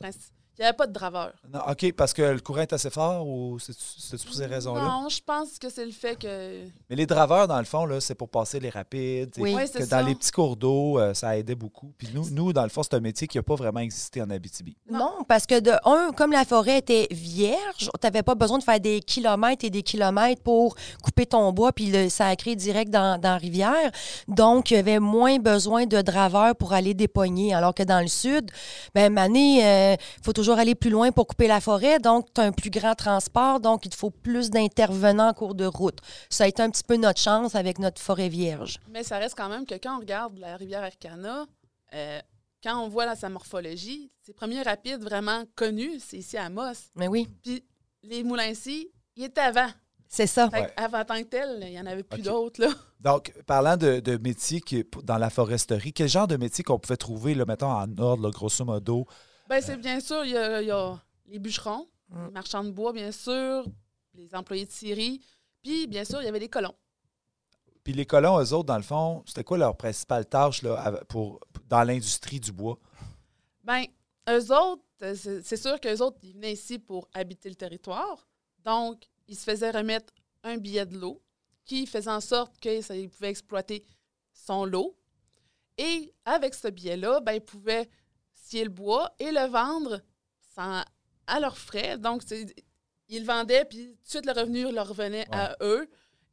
il 0.57 0.61
n'y 0.61 0.67
avait 0.67 0.77
pas 0.77 0.87
de 0.87 0.93
draveur. 0.93 1.33
Non, 1.53 1.61
OK, 1.69 1.93
parce 1.95 2.13
que 2.13 2.23
le 2.23 2.39
courant 2.39 2.61
est 2.61 2.73
assez 2.73 2.91
fort 2.91 3.27
ou 3.27 3.59
c'est 3.59 4.23
pour 4.25 4.35
ces 4.35 4.47
raisons-là? 4.47 4.83
Non, 4.83 5.09
je 5.09 5.21
pense 5.21 5.59
que 5.59 5.69
c'est 5.69 5.85
le 5.85 5.91
fait 5.91 6.17
que. 6.17 6.65
Mais 6.89 6.95
les 6.95 7.07
draveurs, 7.07 7.49
dans 7.49 7.59
le 7.59 7.65
fond, 7.65 7.89
c'est 7.99 8.15
pour 8.15 8.29
passer 8.29 8.61
les 8.61 8.71
rapides. 8.71 9.33
Oui, 9.39 9.57
c'est 9.67 9.85
ça. 9.85 10.01
Dans 10.01 10.07
les 10.07 10.15
petits 10.15 10.31
cours 10.31 10.57
d'eau, 10.57 11.01
euh, 11.01 11.13
ça 11.13 11.37
aidait 11.37 11.57
beaucoup. 11.57 11.93
Puis 11.99 12.09
nous, 12.15 12.31
nous, 12.31 12.53
dans 12.53 12.63
le 12.63 12.69
fond, 12.69 12.85
c'est 12.85 12.95
un 12.95 13.01
métier 13.01 13.27
qui 13.27 13.37
n'a 13.37 13.43
pas 13.43 13.57
vraiment 13.57 13.81
existé 13.81 14.23
en 14.23 14.31
Abitibi. 14.31 14.77
Non. 14.89 15.25
parce 15.27 15.45
que 15.47 15.59
de 15.59 15.73
un, 15.85 16.13
comme 16.13 16.31
la 16.31 16.45
forêt 16.45 16.79
était 16.79 17.09
vierge, 17.11 17.59
tu 17.79 17.89
n'avais 18.05 18.23
pas 18.23 18.37
besoin 18.37 18.59
de 18.59 18.65
faire 18.65 18.79
des 18.79 19.01
kilomètres 19.01 19.65
et 19.65 19.71
des 19.71 19.83
kilomètres 19.83 20.43
pour 20.43 20.77
couper 21.03 21.27
ton 21.27 21.53
bois 21.53 21.73
puis 21.73 21.91
le 21.91 22.09
sacrer 22.09 22.55
direct 22.55 22.93
dans, 22.93 23.21
dans 23.21 23.31
la 23.31 23.39
rivière. 23.39 23.91
Donc, 24.29 24.71
il 24.71 24.75
y 24.75 24.77
avait 24.77 25.01
moins 25.01 25.39
besoin 25.39 25.87
de 25.87 26.01
draveurs 26.01 26.55
pour 26.55 26.75
aller 26.75 26.95
dépogner. 26.95 27.55
Alors 27.55 27.75
que 27.75 27.83
dans 27.83 28.01
le 28.01 28.07
sud, 28.07 28.51
ben, 28.95 29.13
Mané, 29.13 29.57
il 29.59 29.65
euh, 29.65 29.97
faut 30.23 30.33
toujours 30.33 30.44
toujours 30.45 30.59
aller 30.59 30.75
plus 30.75 30.91
loin 30.91 31.11
pour 31.11 31.27
couper 31.27 31.47
la 31.47 31.59
forêt, 31.59 31.99
donc 31.99 32.27
tu 32.35 32.41
as 32.43 32.45
un 32.45 32.53
plus 32.53 32.69
grand 32.69 32.95
transport, 32.95 33.61
donc 33.61 33.87
il 33.87 33.89
te 33.89 33.97
faut 33.97 34.11
plus 34.11 34.51
d'intervenants 34.51 35.29
en 35.29 35.33
cours 35.33 35.55
de 35.55 35.65
route. 35.65 36.01
Ça 36.29 36.45
a 36.45 36.47
été 36.47 36.61
un 36.63 36.69
petit 36.69 36.85
peu 36.85 36.97
notre 36.97 37.19
chance 37.19 37.55
avec 37.55 37.79
notre 37.79 37.99
forêt 37.99 38.29
vierge. 38.29 38.79
Mais 38.91 39.03
ça 39.03 39.17
reste 39.17 39.37
quand 39.37 39.49
même 39.49 39.65
que 39.65 39.75
quand 39.77 39.97
on 39.97 40.01
regarde 40.01 40.39
la 40.39 40.59
rivière 40.59 40.83
Arcana, 40.83 41.47
euh, 41.95 42.21
quand 42.63 42.79
on 42.79 42.89
voit 42.89 43.17
sa 43.17 43.31
morphologie, 43.31 44.11
ses 44.21 44.35
premiers 44.35 44.61
rapides 44.61 45.03
vraiment 45.03 45.45
connus, 45.55 45.99
c'est 46.07 46.19
ici 46.19 46.37
à 46.37 46.51
Moss. 46.51 46.91
Mais 46.95 47.09
oui. 47.09 47.27
Puis 47.43 47.65
les 48.03 48.23
moulins 48.23 48.49
ici, 48.49 48.91
ils 49.17 49.25
étaient 49.25 49.41
avant. 49.41 49.69
C'est 50.09 50.27
ça. 50.27 50.51
Avant 50.77 51.05
tant 51.07 51.23
que 51.23 51.29
tel, 51.29 51.59
il 51.63 51.71
n'y 51.71 51.81
en 51.81 51.87
avait 51.87 52.03
plus 52.03 52.21
d'autres. 52.21 52.61
Là. 52.61 52.69
Donc, 53.01 53.33
parlant 53.47 53.79
de, 53.79 54.01
de 54.01 54.19
métiers 54.19 54.61
qui, 54.61 54.85
dans 55.05 55.17
la 55.17 55.31
foresterie, 55.31 55.95
quel 55.95 56.09
genre 56.09 56.29
de 56.29 56.37
métier 56.37 56.63
qu'on 56.63 56.79
pouvait 56.79 56.99
trouver, 56.99 57.35
là, 57.35 57.47
mettons, 57.47 57.73
en 57.73 57.97
ordre, 57.97 58.31
grosso 58.31 58.65
modo, 58.65 59.07
ben, 59.49 59.61
c'est 59.61 59.77
bien 59.77 60.01
sûr, 60.01 60.25
il 60.25 60.33
y, 60.33 60.37
a, 60.37 61.03
les 61.27 61.39
bûcherons, 61.39 61.89
mm. 62.09 62.27
les 62.27 62.31
marchands 62.31 62.65
de 62.65 62.71
bois, 62.71 62.93
bien 62.93 63.13
sûr, 63.13 63.65
les 64.15 64.35
employés 64.35 64.67
de 64.67 64.71
scierie, 64.71 65.21
puis 65.63 65.87
bien 65.87 66.05
sûr, 66.05 66.21
il 66.23 66.25
y 66.25 66.29
avait 66.29 66.39
les 66.39 66.49
colons. 66.49 66.75
Puis 67.83 67.93
les 67.93 68.07
colons, 68.07 68.41
eux 68.41 68.53
autres, 68.53 68.65
dans 68.65 68.77
le 68.77 68.83
fond, 68.83 69.23
c'était 69.27 69.45
quoi 69.45 69.59
leur 69.59 69.77
principale 69.77 70.27
tâche 70.27 70.63
là, 70.63 71.01
pour, 71.09 71.41
dans 71.69 71.83
l'industrie 71.85 72.41
du 72.41 72.51
bois? 72.51 72.79
Bien, 73.63 73.85
eux 74.29 74.53
autres, 74.55 74.83
c'est 75.13 75.57
sûr 75.57 75.79
qu'eux 75.81 75.99
autres, 75.99 76.19
ils 76.23 76.33
venaient 76.33 76.55
ici 76.55 76.79
pour 76.79 77.09
habiter 77.13 77.51
le 77.51 77.55
territoire. 77.57 78.27
Donc, 78.65 79.05
ils 79.29 79.37
se 79.37 79.45
faisaient 79.45 79.71
remettre 79.71 80.15
un 80.43 80.57
billet 80.57 80.87
de 80.87 80.97
l'eau 80.97 81.23
qui 81.65 81.87
faisait 81.87 82.11
en 82.11 82.21
sorte 82.21 82.59
qu'ils 82.59 83.11
pouvaient 83.11 83.31
exploiter 83.31 83.85
son 84.33 84.65
lot. 84.65 84.97
Et 85.77 86.15
avec 86.25 86.55
ce 86.55 86.69
billet-là, 86.69 87.21
ben, 87.21 87.33
ils 87.33 87.41
pouvaient 87.41 87.89
le 88.53 88.69
bois 88.69 89.15
et 89.19 89.31
le 89.33 89.47
vendre 89.49 90.01
sans, 90.55 90.83
à 91.27 91.41
leurs 91.41 91.59
frais. 91.59 91.99
Donc, 91.99 92.23
ils 93.09 93.21
le 93.21 93.27
vendaient, 93.27 93.65
puis 93.65 93.87
tout 93.97 94.03
de 94.05 94.09
suite, 94.09 94.27
le 94.27 94.33
revenu 94.33 94.73
leur 94.73 94.89
revenait 94.89 95.27
à 95.33 95.57
eux. 95.63 95.89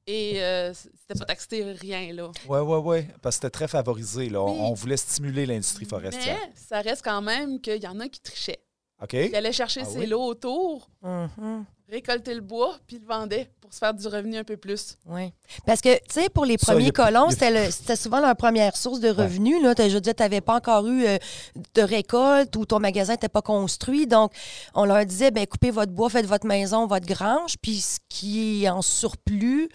Et 0.08 0.42
euh, 0.44 0.74
c'était 0.74 1.20
pas 1.20 1.26
taxé 1.26 1.64
rien, 1.74 2.12
là. 2.14 2.32
Oui, 2.50 2.60
oui, 2.60 2.78
oui. 2.84 3.08
Parce 3.22 3.36
que 3.36 3.42
c'était 3.42 3.50
très 3.52 3.68
favorisé. 3.68 4.30
Là. 4.30 4.42
On- 4.42 4.52
Oui. 4.52 4.58
On 4.62 4.74
voulait 4.74 4.98
stimuler 4.98 5.46
l'industrie 5.46 5.86
forestière. 5.86 6.40
Mais 6.44 6.52
ça 6.56 6.82
reste 6.82 7.04
quand 7.04 7.22
même 7.22 7.62
qu'il 7.62 7.82
y 7.82 7.88
en 7.88 8.00
a 8.00 8.10
qui 8.10 8.20
trichaient. 8.20 8.64
OK? 9.02 9.14
Ils 9.14 9.36
allaient 9.36 9.52
chercher 9.52 9.82
Ah 9.84 9.90
ses 9.90 10.00
oui? 10.00 10.06
lots 10.08 10.24
autour, 10.24 10.88
Mhm. 11.02 11.66
récolter 11.90 12.34
le 12.36 12.42
bois, 12.42 12.78
puis 12.88 13.00
le 13.00 13.06
vendaient 13.06 13.50
pour 13.60 13.74
se 13.74 13.80
faire 13.80 13.94
du 13.94 14.08
revenu 14.08 14.38
un 14.38 14.44
peu 14.44 14.56
plus. 14.58 14.98
Oui. 15.08 15.34
Parce 15.66 15.82
que, 15.82 15.94
tu 15.96 16.02
sais, 16.22 16.30
pour 16.30 16.46
les 16.46 16.58
Ça, 16.58 16.72
premiers 16.74 16.92
colons, 16.92 17.30
c'était 17.32 17.96
souvent 17.98 18.20
leur 18.22 18.36
première 18.36 18.78
source 18.78 19.00
de 19.00 19.10
revenus. 19.10 19.62
Là. 19.62 19.74
Je 19.78 19.94
veux 19.96 20.02
dire, 20.02 20.16
tu 20.16 20.22
n'avais 20.24 20.40
pas 20.42 20.56
encore 20.56 20.88
eu 20.88 21.06
euh, 21.06 21.18
de 21.74 21.82
récolte 21.82 22.56
ou 22.56 22.66
ton 22.66 22.80
magasin 22.80 23.14
n'était 23.14 23.28
pas 23.30 23.42
construit. 23.42 24.08
Donc, 24.08 24.32
on 24.76 24.86
leur 24.86 25.06
disait, 25.06 25.32
ben 25.32 25.46
coupez 25.48 25.72
votre 25.72 25.92
bois, 25.92 26.10
faites 26.10 26.26
votre 26.28 26.46
maison, 26.48 26.86
votre 26.88 27.08
grange, 27.08 27.56
puis 27.62 27.82
ce 27.82 27.98
qui 28.08 28.64
est 28.64 28.70
en 28.70 28.82
surplus, 28.82 29.68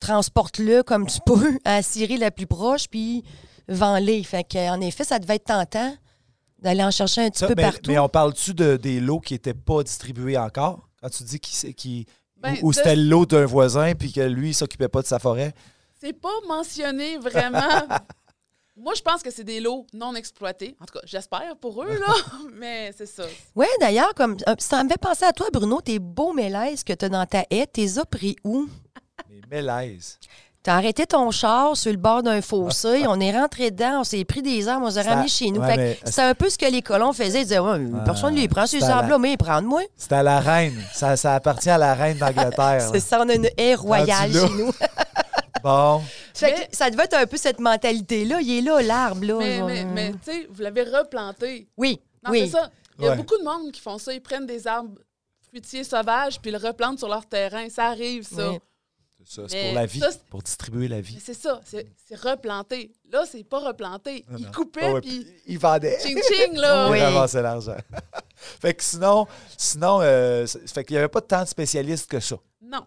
transporte-le 0.00 0.82
comme 0.82 1.06
tu 1.06 1.18
peux 1.24 1.58
à 1.64 1.76
la 1.76 1.82
scierie 1.82 2.18
la 2.18 2.30
plus 2.30 2.46
proche, 2.46 2.88
puis 2.88 3.22
vends-les. 3.68 4.22
Fait 4.24 4.44
qu'en 4.44 4.80
effet, 4.80 5.04
ça 5.04 5.18
devait 5.18 5.36
être 5.36 5.44
tentant 5.44 5.94
d'aller 6.58 6.82
en 6.82 6.90
chercher 6.90 7.22
un 7.22 7.30
petit 7.30 7.40
Ça, 7.40 7.46
peu 7.48 7.54
mais, 7.56 7.62
partout. 7.62 7.90
mais 7.90 7.98
on 7.98 8.08
parle-tu 8.08 8.54
de, 8.54 8.76
des 8.76 9.00
lots 9.00 9.20
qui 9.20 9.34
n'étaient 9.34 9.54
pas 9.54 9.82
distribués 9.82 10.38
encore? 10.38 10.88
Quand 11.02 11.08
tu 11.10 11.22
dis 11.24 11.38
qui, 11.40 11.74
qui, 11.74 12.06
Ben, 12.36 12.56
ou, 12.62 12.70
de- 12.70 12.76
c'était 12.76 12.96
le 12.96 13.02
lot 13.04 13.26
d'un 13.26 13.44
voisin 13.46 13.94
puis 13.94 14.12
que 14.12 14.20
lui, 14.20 14.50
il 14.50 14.54
s'occupait 14.54 14.88
pas 14.88 15.02
de 15.02 15.06
sa 15.06 15.18
forêt? 15.18 15.52
C'est 16.00 16.12
pas 16.12 16.32
mentionné 16.48 17.18
vraiment. 17.18 17.60
Moi, 18.78 18.92
je 18.94 19.00
pense 19.00 19.22
que 19.22 19.30
c'est 19.30 19.44
des 19.44 19.60
lots 19.60 19.86
non 19.94 20.14
exploités. 20.14 20.76
En 20.80 20.84
tout 20.84 20.92
cas, 20.92 21.00
j'espère 21.06 21.56
pour 21.56 21.82
eux, 21.82 21.98
là. 21.98 22.14
Mais 22.54 22.92
c'est 22.96 23.06
ça. 23.06 23.24
Oui, 23.54 23.66
d'ailleurs, 23.80 24.12
comme 24.14 24.36
euh, 24.46 24.54
ça 24.58 24.84
me 24.84 24.88
fait 24.90 25.00
penser 25.00 25.24
à 25.24 25.32
toi, 25.32 25.46
Bruno, 25.50 25.80
tes 25.80 25.98
beaux 25.98 26.34
mélèzes 26.34 26.84
que 26.84 26.92
tu 26.92 27.06
as 27.06 27.08
dans 27.08 27.24
ta 27.24 27.44
haie, 27.50 27.66
t'es 27.66 27.98
as 27.98 28.04
pris 28.04 28.36
où? 28.44 28.68
Mais 29.30 29.40
mélèze. 29.62 30.18
T'as 30.66 30.74
arrêté 30.74 31.06
ton 31.06 31.30
char 31.30 31.76
sur 31.76 31.92
le 31.92 31.96
bord 31.96 32.24
d'un 32.24 32.42
fossé, 32.42 33.04
on 33.06 33.20
est 33.20 33.30
rentré 33.30 33.70
dedans, 33.70 34.00
on 34.00 34.04
s'est 34.04 34.24
pris 34.24 34.42
des 34.42 34.66
arbres, 34.66 34.86
on 34.86 34.88
les 34.88 34.98
a 34.98 35.04
Ça- 35.04 35.10
ramenés 35.10 35.28
chez 35.28 35.50
nous. 35.52 35.60
ouais, 35.60 35.76
mais- 35.76 35.98
c'est 36.04 36.22
un 36.22 36.34
peu 36.34 36.50
ce 36.50 36.58
que 36.58 36.66
les 36.66 36.82
colons 36.82 37.12
faisaient. 37.12 37.42
Ils 37.42 37.44
disaient, 37.44 37.60
ouais, 37.60 37.78
personne 38.04 38.34
ne 38.34 38.40
les 38.40 38.48
prend, 38.48 38.66
ces 38.66 38.80
c'est 38.80 38.86
à 38.86 38.88
la- 38.88 38.96
arbres-là, 38.96 39.18
mais 39.18 39.32
ils 39.34 39.36
prennent 39.38 39.64
moi. 39.64 39.82
C'était 39.96 40.16
à 40.16 40.22
la 40.24 40.40
reine. 40.40 40.74
Ça, 40.92 41.16
ça 41.16 41.36
appartient 41.36 41.70
à 41.70 41.78
la 41.78 41.94
reine 41.94 42.18
d'Angleterre. 42.18 42.80
C'est 42.92 42.98
ça, 42.98 43.22
on 43.24 43.28
a 43.28 43.34
une 43.34 43.48
haie 43.56 43.76
royale 43.76 44.32
chez 44.32 44.48
nous. 44.58 44.72
Bon. 45.62 46.02
Fait 46.34 46.52
Mais- 46.52 46.66
que 46.68 46.76
ça 46.76 46.90
devait 46.90 47.04
être 47.04 47.14
un 47.16 47.26
peu 47.26 47.36
cette 47.36 47.60
mentalité-là. 47.60 48.40
Il 48.40 48.58
est 48.58 48.60
là, 48.60 48.82
l'arbre, 48.82 49.24
là. 49.24 49.34
Mais, 49.38 49.58
genre, 49.58 49.66
mais, 49.68 49.84
mais 49.84 50.12
tu 50.12 50.18
sais, 50.32 50.46
vous 50.50 50.62
l'avez 50.62 50.82
replanté. 50.82 51.68
Oui, 51.76 52.00
Non, 52.24 52.30
oui. 52.32 52.40
c'est 52.50 52.58
ça. 52.58 52.70
Il 52.98 53.04
y 53.04 53.08
a 53.08 53.10
Ouais. 53.12 53.16
beaucoup 53.16 53.38
de 53.38 53.44
monde 53.44 53.70
qui 53.72 53.80
font 53.80 53.98
ça. 53.98 54.12
Ils 54.12 54.20
prennent 54.20 54.46
des 54.46 54.66
arbres 54.66 54.98
fruitiers 55.48 55.84
sauvages 55.84 56.40
puis 56.40 56.50
ils 56.50 56.58
le 56.60 56.64
replantent 56.66 56.98
sur 56.98 57.08
leur 57.08 57.24
terrain. 57.26 57.68
Ça 57.68 57.86
arrive, 57.86 58.24
ça. 58.26 58.50
Oui. 58.50 58.58
C'est 59.28 59.42
ça, 59.42 59.48
c'est 59.48 59.56
Mais 59.56 59.64
pour 59.70 59.74
la 59.74 59.86
vie, 59.86 59.98
ça, 59.98 60.10
pour 60.30 60.42
distribuer 60.42 60.86
la 60.88 61.00
vie. 61.00 61.18
c'est 61.20 61.34
ça. 61.34 61.60
C'est 61.64 61.86
replanté. 62.16 62.92
Là, 63.10 63.24
c'est 63.30 63.42
pas 63.42 63.58
replanté. 63.58 64.24
Non, 64.30 64.38
Ils 64.38 64.44
non. 64.46 64.52
coupaient 64.52 64.80
Ah 64.84 64.92
ouais, 64.94 65.00
puis 65.00 65.26
il 65.46 65.58
vendait. 65.58 65.98
ching 66.00 66.16
ching, 66.22 66.54
là. 66.56 66.88
Oui. 66.90 66.98
Il 66.98 67.02
l'argent. 67.42 67.76
fait 68.36 68.74
que 68.74 68.84
sinon, 68.84 69.26
sinon 69.56 69.98
euh, 70.00 70.46
c'est- 70.46 70.72
fait 70.72 70.84
qu'il 70.84 70.94
n'y 70.94 70.98
avait 70.98 71.08
pas 71.08 71.20
tant 71.22 71.42
de 71.42 71.48
spécialistes 71.48 72.08
que 72.08 72.20
ça. 72.20 72.36
Non. 72.62 72.86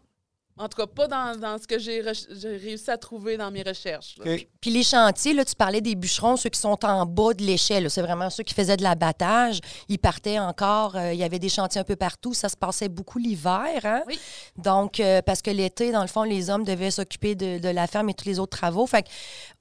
En 0.62 0.68
tout 0.68 0.76
cas, 0.76 0.88
pas 0.88 1.08
dans, 1.08 1.40
dans 1.40 1.58
ce 1.58 1.66
que 1.66 1.80
j'ai 1.80 2.02
réussi 2.02 2.92
à 2.92 2.98
trouver 2.98 3.38
dans 3.38 3.50
mes 3.50 3.64
recherches. 3.64 4.16
Puis 4.60 4.70
les 4.72 4.84
chantiers, 4.84 5.34
là, 5.34 5.46
tu 5.46 5.56
parlais 5.56 5.80
des 5.80 5.96
bûcherons, 5.96 6.36
ceux 6.36 6.50
qui 6.50 6.60
sont 6.60 6.84
en 6.86 7.06
bas 7.06 7.34
de 7.34 7.44
l'échelle. 7.44 7.90
C'est 7.90 8.02
vraiment 8.02 8.30
ceux 8.30 8.44
qui 8.44 8.54
faisaient 8.54 8.76
de 8.76 8.84
l'abattage. 8.84 9.62
Ils 9.88 10.00
partaient 10.00 10.38
encore. 10.38 10.98
euh, 10.98 11.14
il 11.14 11.18
y 11.20 11.24
avait 11.24 11.40
des 11.40 11.48
chantiers 11.48 11.80
un 11.80 11.86
peu 11.86 11.96
partout. 11.96 12.34
Ça 12.34 12.50
se 12.50 12.58
passait 12.58 12.90
beaucoup 12.90 13.20
l'hiver. 13.20 13.80
Hein? 13.86 14.02
Oui. 14.06 14.20
Donc, 14.58 15.00
euh, 15.00 15.22
parce 15.22 15.42
que 15.42 15.50
l'été, 15.50 15.94
dans 15.94 16.02
le 16.02 16.08
fond, 16.10 16.24
les 16.24 16.50
hommes 16.50 16.66
devaient 16.66 16.92
s'occuper 16.92 17.36
de, 17.36 17.58
de 17.60 17.70
la 17.70 17.88
ferme 17.88 18.10
et 18.10 18.14
tous 18.14 18.26
les 18.28 18.38
autres 18.38 18.58
travaux. 18.58 18.86
Fait 18.86 19.06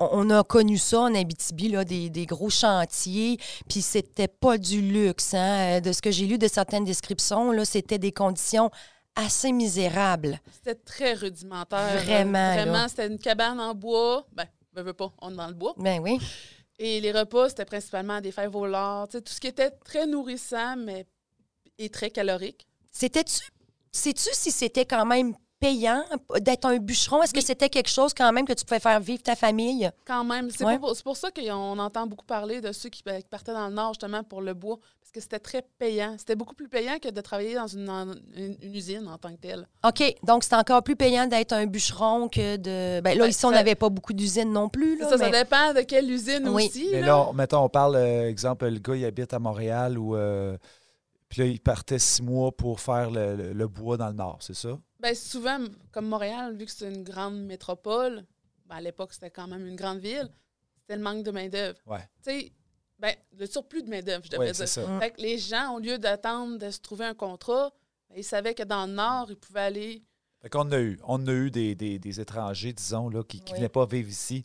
on, 0.01 0.09
on 0.11 0.31
a 0.31 0.43
connu 0.43 0.79
ça 0.79 1.03
en 1.03 1.15
Abitibi, 1.15 1.69
là, 1.69 1.85
des, 1.85 2.11
des 2.11 2.27
gros 2.27 2.51
chantiers. 2.51 3.39
Puis 3.69 3.83
c'était 3.83 4.27
pas 4.27 4.59
du 4.59 4.83
luxe. 4.83 5.33
Hein? 5.35 5.77
Euh, 5.77 5.81
De 5.81 5.93
ce 5.93 6.03
que 6.03 6.11
j'ai 6.11 6.27
lu 6.27 6.39
de 6.39 6.49
certaines 6.49 6.85
descriptions, 6.85 7.53
là, 7.53 7.65
c'était 7.65 7.99
des 7.99 8.11
conditions 8.11 8.73
assez 9.19 9.53
misérables. 9.53 10.41
C'était 10.53 10.75
très 10.75 11.15
rudimentaire. 11.15 12.03
Vraiment. 12.03 12.55
Vraiment, 12.55 12.89
c'était 12.89 13.09
une 13.09 13.19
cabane 13.19 13.61
en 13.61 13.75
bois. 13.75 14.27
Ben, 14.33 14.47
ben, 14.73 14.83
veux 14.83 14.93
pas, 14.93 15.13
on 15.21 15.33
est 15.33 15.37
dans 15.37 15.49
le 15.49 15.55
bois. 15.55 15.75
Ben 15.77 16.01
oui. 16.01 16.19
Et 16.79 17.01
les 17.01 17.11
repas, 17.11 17.49
c'était 17.49 17.65
principalement 17.65 18.21
des 18.21 18.31
fèves 18.31 18.55
au 18.55 18.67
lard. 18.67 19.09
Tout 19.09 19.21
ce 19.27 19.41
qui 19.41 19.49
était 19.49 19.71
très 19.71 20.07
nourrissant, 20.07 20.77
mais 20.77 21.07
et 21.79 21.89
très 21.89 22.11
calorique. 22.11 22.67
C'était-tu. 22.93 23.41
Sais-tu 23.91 24.29
si 24.33 24.51
c'était 24.51 24.85
quand 24.85 25.07
même 25.07 25.35
payant 25.59 26.05
d'être 26.41 26.67
un 26.67 26.77
bûcheron? 26.77 27.23
Est-ce 27.23 27.35
que 27.35 27.41
c'était 27.41 27.69
quelque 27.69 27.89
chose 27.89 28.15
quand 28.15 28.33
même 28.33 28.45
que 28.47 28.53
tu 28.53 28.65
pouvais 28.65 28.81
faire 28.81 29.01
vivre 29.01 29.23
ta 29.23 29.35
famille? 29.35 29.91
Quand 30.05 30.25
même. 30.25 30.51
C'est 30.51 30.65
Ouais. 30.65 30.79
pour, 30.79 31.17
ça 31.17 31.31
qu'on 31.31 31.79
entend 31.79 32.07
beaucoup 32.07 32.27
parler 32.27 32.61
de 32.61 32.71
ceux 32.73 32.89
qui, 32.89 33.03
ben, 33.05 33.21
qui 33.21 33.29
partaient 33.29 33.53
dans 33.53 33.69
le 33.69 33.75
Nord, 33.75 33.95
justement, 33.95 34.23
pour 34.23 34.41
le 34.43 34.55
bois. 34.55 34.79
Parce 35.09 35.15
que 35.15 35.21
c'était 35.23 35.39
très 35.39 35.63
payant. 35.79 36.17
C'était 36.19 36.37
beaucoup 36.37 36.55
plus 36.55 36.69
payant 36.69 36.99
que 36.99 37.09
de 37.09 37.21
travailler 37.23 37.55
dans 37.55 37.67
une, 37.67 37.89
en- 37.89 38.13
une- 38.37 38.59
une 38.61 38.75
usine 38.75 39.09
en 39.09 39.17
tant 39.17 39.31
que 39.35 39.41
telle. 39.41 39.67
OK. 39.83 40.03
Donc, 40.23 40.45
c'est 40.45 40.55
encore 40.55 40.83
plus 40.83 40.97
payant 40.97 41.27
d'être 41.27 41.55
un 41.55 41.65
bûcheron 41.65 42.29
que 42.29 42.57
de. 42.59 43.01
Ben 43.01 43.17
là, 43.17 43.25
Ouais, 43.25 43.31
ici, 43.31 43.43
on 43.47 43.49
ça- 43.49 43.55
n'avait 43.55 43.75
pas 43.75 43.89
beaucoup 43.89 44.13
d'usines 44.13 44.53
non 44.53 44.69
plus. 44.69 44.99
Là, 44.99 45.09
ça, 45.09 45.17
ça 45.17 45.31
dépend 45.31 45.73
de 45.73 45.81
quelle 45.81 46.11
usine 46.11 46.47
Oui. 46.51 46.67
aussi. 46.67 46.89
Mais 46.93 47.01
là. 47.01 47.07
là, 47.07 47.29
on- 47.31 47.33
mettons, 47.33 47.65
on 47.65 47.71
parle, 47.71 47.97
euh, 47.97 48.29
exemple, 48.29 48.69
le 48.69 48.79
gars, 48.81 48.97
il 48.97 49.05
habite 49.07 49.33
à 49.33 49.39
Montréal 49.39 49.97
ou. 49.97 50.15
euh, 50.15 50.59
puis 51.31 51.41
là, 51.41 51.47
il 51.47 51.59
partait 51.61 51.99
six 51.99 52.23
mois 52.23 52.53
pour 52.53 52.79
faire 52.79 53.11
le, 53.11 53.35
le- 53.35 53.53
le 53.55 53.67
bois 53.69 53.97
dans 53.97 54.09
le 54.09 54.15
Nord, 54.15 54.39
c'est 54.41 54.55
ça? 54.55 54.79
Ben, 55.01 55.15
souvent, 55.15 55.59
comme 55.91 56.07
Montréal, 56.07 56.55
vu 56.55 56.67
que 56.67 56.71
c'est 56.71 56.87
une 56.93 57.03
grande 57.03 57.41
métropole, 57.47 58.25
ben, 58.67 58.77
à 58.77 58.81
l'époque, 58.83 59.15
c'était 59.15 59.31
quand 59.31 59.47
même 59.49 59.67
une 59.67 59.77
grande 59.77 60.01
ville, 60.01 60.29
c'était 60.83 60.97
le 60.97 61.03
manque 61.03 61.23
de 61.23 61.31
main-d'œuvre. 61.31 61.79
Ouais. 61.87 62.01
Tu 62.23 62.31
sais, 62.31 62.53
ben, 62.99 63.15
le 63.39 63.47
surplus 63.47 63.83
de 63.83 63.89
main-d'œuvre, 63.91 64.25
je 64.25 64.31
devrais 64.31 64.53
dire. 64.53 64.69
ça. 64.69 64.99
Fait 65.01 65.11
que 65.13 65.21
les 65.21 65.39
gens, 65.39 65.75
au 65.75 65.79
lieu 65.79 65.99
d'attendre 65.99 66.59
de 66.59 66.71
se 66.71 66.81
trouver 66.81 67.05
un 67.05 67.15
contrat, 67.15 67.71
ben, 68.11 68.17
ils 68.19 68.25
savaient 68.25 68.55
que 68.55 68.63
dans 68.65 68.87
le 68.87 68.93
Nord, 68.93 69.27
ils 69.31 69.37
pouvaient 69.37 69.61
aller. 69.61 70.03
Fait 70.43 70.49
qu'on 70.49 70.71
a 70.73 70.79
eu. 70.79 70.99
On 71.05 71.27
a 71.27 71.33
eu 71.33 71.51
des, 71.51 71.75
des- 71.75 71.99
des 71.99 72.21
étrangers, 72.21 72.73
disons, 72.73 73.09
là, 73.09 73.23
qui 73.25 73.43
ne 73.51 73.57
venaient 73.57 73.69
pas 73.69 73.87
vivre 73.87 74.09
ici. 74.09 74.43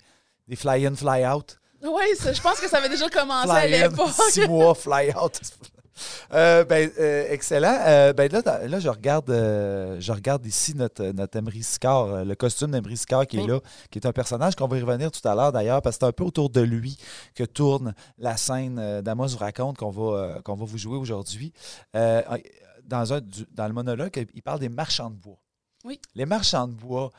Des 0.48 0.56
fly-in, 0.56 0.96
fly-out. 0.96 1.58
Oui, 1.84 2.04
je 2.18 2.42
pense 2.42 2.60
que 2.60 2.70
ça 2.70 2.78
avait 2.78 2.90
déjà 2.90 3.10
commencé 3.10 3.50
à 3.50 3.68
l'époque. 3.68 4.10
six 4.30 4.48
mois, 4.48 4.74
fly-out. 4.74 5.40
Euh, 6.34 6.64
ben, 6.66 6.90
euh, 7.00 7.26
excellent. 7.30 7.78
Euh, 7.86 8.14
ben 8.14 8.32
là, 8.32 8.80
je 8.80 8.90
regarde, 8.90 9.30
je 9.30 10.12
regarde 10.12 10.46
ici 10.46 10.76
notre, 10.76 11.04
notre 11.12 11.38
Emery 11.38 11.64
Sicard, 11.64 12.06
euh, 12.06 12.24
le 12.24 12.36
costume 12.36 12.72
d'Emery 12.72 12.98
Sicard 12.98 13.28
qui 13.28 13.38
est 13.38 13.48
là, 13.48 13.60
qui 13.92 14.00
est 14.00 14.06
un 14.08 14.12
personnage 14.14 14.56
qu'on 14.56 14.68
va 14.68 14.78
y 14.78 14.82
revenir 14.82 15.12
tout 15.12 15.26
à 15.28 15.36
l'heure 15.36 15.52
d'ailleurs, 15.52 15.82
parce 15.82 15.98
que 15.98 16.06
c'est 16.06 16.10
un 16.10 16.12
peu 16.12 16.24
autour 16.24 16.50
de 16.50 16.62
lui 16.62 16.98
que 17.36 17.44
tourne 17.44 17.94
la 18.18 18.38
scène 18.38 18.78
euh, 18.80 19.02
d'Amos 19.02 19.28
vous 19.28 19.38
raconte 19.38 19.78
qu'on 19.78 19.92
va, 19.92 20.18
euh, 20.18 20.42
qu'on 20.42 20.56
va 20.56 20.66
vous 20.66 20.78
jouer 20.78 20.98
aujourd'hui. 20.98 21.54
Euh, 21.96 22.22
dans, 22.86 23.14
un, 23.14 23.22
du- 23.22 23.46
dans 23.52 23.68
le 23.68 23.74
monologue, 23.74 24.12
il 24.34 24.42
parle 24.42 24.60
des 24.60 24.70
marchands 24.70 25.10
de 25.10 25.16
bois. 25.16 25.38
Oui. 25.86 26.00
Les 26.16 26.26
marchands 26.26 26.68
de 26.68 26.74
bois, 26.74 27.12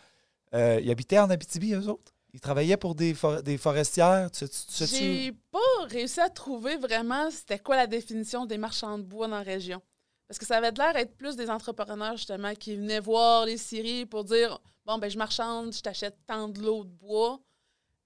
ils 0.53 0.91
habitaient 0.91 1.19
en 1.19 1.29
Abitibi, 1.31 1.75
eux 1.75 1.89
autres? 1.89 2.14
Ils 2.35 2.41
travaillaient 2.41 2.77
pour 2.77 2.97
des, 2.97 3.15
for- 3.15 3.43
des 3.45 3.57
forestières? 3.57 4.29
J'ai 4.87 5.33
pas 5.53 5.85
réussi 5.87 6.21
à 6.21 6.29
trouver 6.29 6.77
vraiment 6.77 7.31
c'était 7.31 7.61
quoi 7.61 7.77
la 7.77 7.87
définition 7.87 8.45
des 8.45 8.59
marchands 8.59 8.99
de 8.99 9.05
bois 9.05 9.29
dans 9.29 9.37
la 9.37 9.43
région. 9.43 9.81
Parce 10.27 10.39
que 10.41 10.45
ça 10.45 10.57
avait 10.57 10.73
l'air 10.73 10.93
d'être 10.95 11.17
plus 11.17 11.37
des 11.37 11.49
entrepreneurs, 11.49 12.17
justement, 12.17 12.53
qui 12.55 12.75
venaient 12.75 12.99
voir 12.99 13.47
les 13.47 13.57
scieries 13.57 14.05
pour 14.05 14.25
dire 14.25 14.61
Bon, 14.85 14.99
ben 14.99 15.09
je 15.09 15.17
marchande, 15.17 15.73
je 15.73 15.81
t'achète 15.81 16.17
tant 16.27 16.49
de 16.49 16.61
lots 16.61 16.83
de 16.85 16.91
bois. 16.91 17.41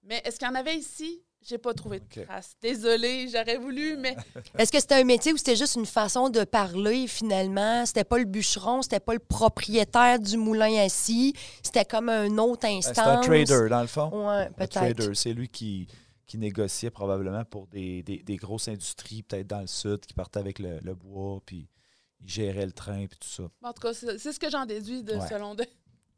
Mais 0.03 0.21
est-ce 0.23 0.37
qu'il 0.37 0.47
y 0.47 0.51
en 0.51 0.55
avait 0.55 0.77
ici? 0.77 1.23
J'ai 1.41 1.57
pas 1.57 1.73
trouvé 1.73 1.99
de 1.99 2.05
Ok. 2.05 2.25
traces. 2.25 2.55
Désolée, 2.61 3.27
j'aurais 3.29 3.57
voulu, 3.57 3.95
mais 3.97 4.15
Est-ce 4.57 4.71
que 4.71 4.79
c'était 4.79 4.95
un 4.95 5.03
métier 5.05 5.31
ou 5.33 5.37
c'était 5.37 5.55
juste 5.55 5.75
une 5.75 5.85
façon 5.85 6.29
de 6.29 6.43
parler 6.43 7.07
finalement? 7.07 7.85
C'était 7.85 8.03
pas 8.03 8.17
le 8.19 8.25
bûcheron, 8.25 8.81
c'était 8.81 8.99
pas 8.99 9.13
le 9.13 9.19
propriétaire 9.19 10.19
du 10.19 10.37
moulin 10.37 10.75
assis, 10.83 11.33
c'était 11.63 11.85
comme 11.85 12.09
un 12.09 12.37
autre 12.37 12.63
Ben, 12.63 12.77
instance. 12.77 12.95
C'est 12.95 13.01
un 13.01 13.21
trader, 13.21 13.69
dans 13.69 13.81
le 13.81 13.87
fond. 13.87 14.09
Ouais, 14.27 14.43
Un 14.47 14.51
peut-être. 14.51 14.71
trader, 14.73 15.15
c'est 15.15 15.33
lui 15.33 15.47
qui, 15.47 15.87
qui 16.27 16.37
négociait 16.37 16.91
probablement 16.91 17.45
pour 17.45 17.67
des, 17.67 18.03
des- 18.03 18.21
des 18.21 18.35
grosses 18.35 18.67
industries, 18.67 19.23
peut-être 19.23 19.47
dans 19.47 19.61
le 19.61 19.67
sud, 19.67 20.01
qui 20.01 20.13
partaient 20.13 20.39
avec 20.39 20.59
le, 20.59 20.79
le 20.83 20.93
bois, 20.93 21.39
puis 21.45 21.69
il 22.21 22.29
gérait 22.29 22.65
le 22.65 22.73
train, 22.73 23.07
puis 23.07 23.17
tout 23.17 23.29
ça. 23.29 23.43
en 23.63 23.71
tout 23.71 23.81
cas, 23.81 23.93
c'est 23.93 24.17
c'est 24.17 24.33
ce 24.33 24.39
que 24.39 24.49
j'en 24.49 24.65
déduis 24.65 25.03
de, 25.03 25.13
Ouais. 25.15 25.27
selon 25.29 25.55
de, 25.55 25.63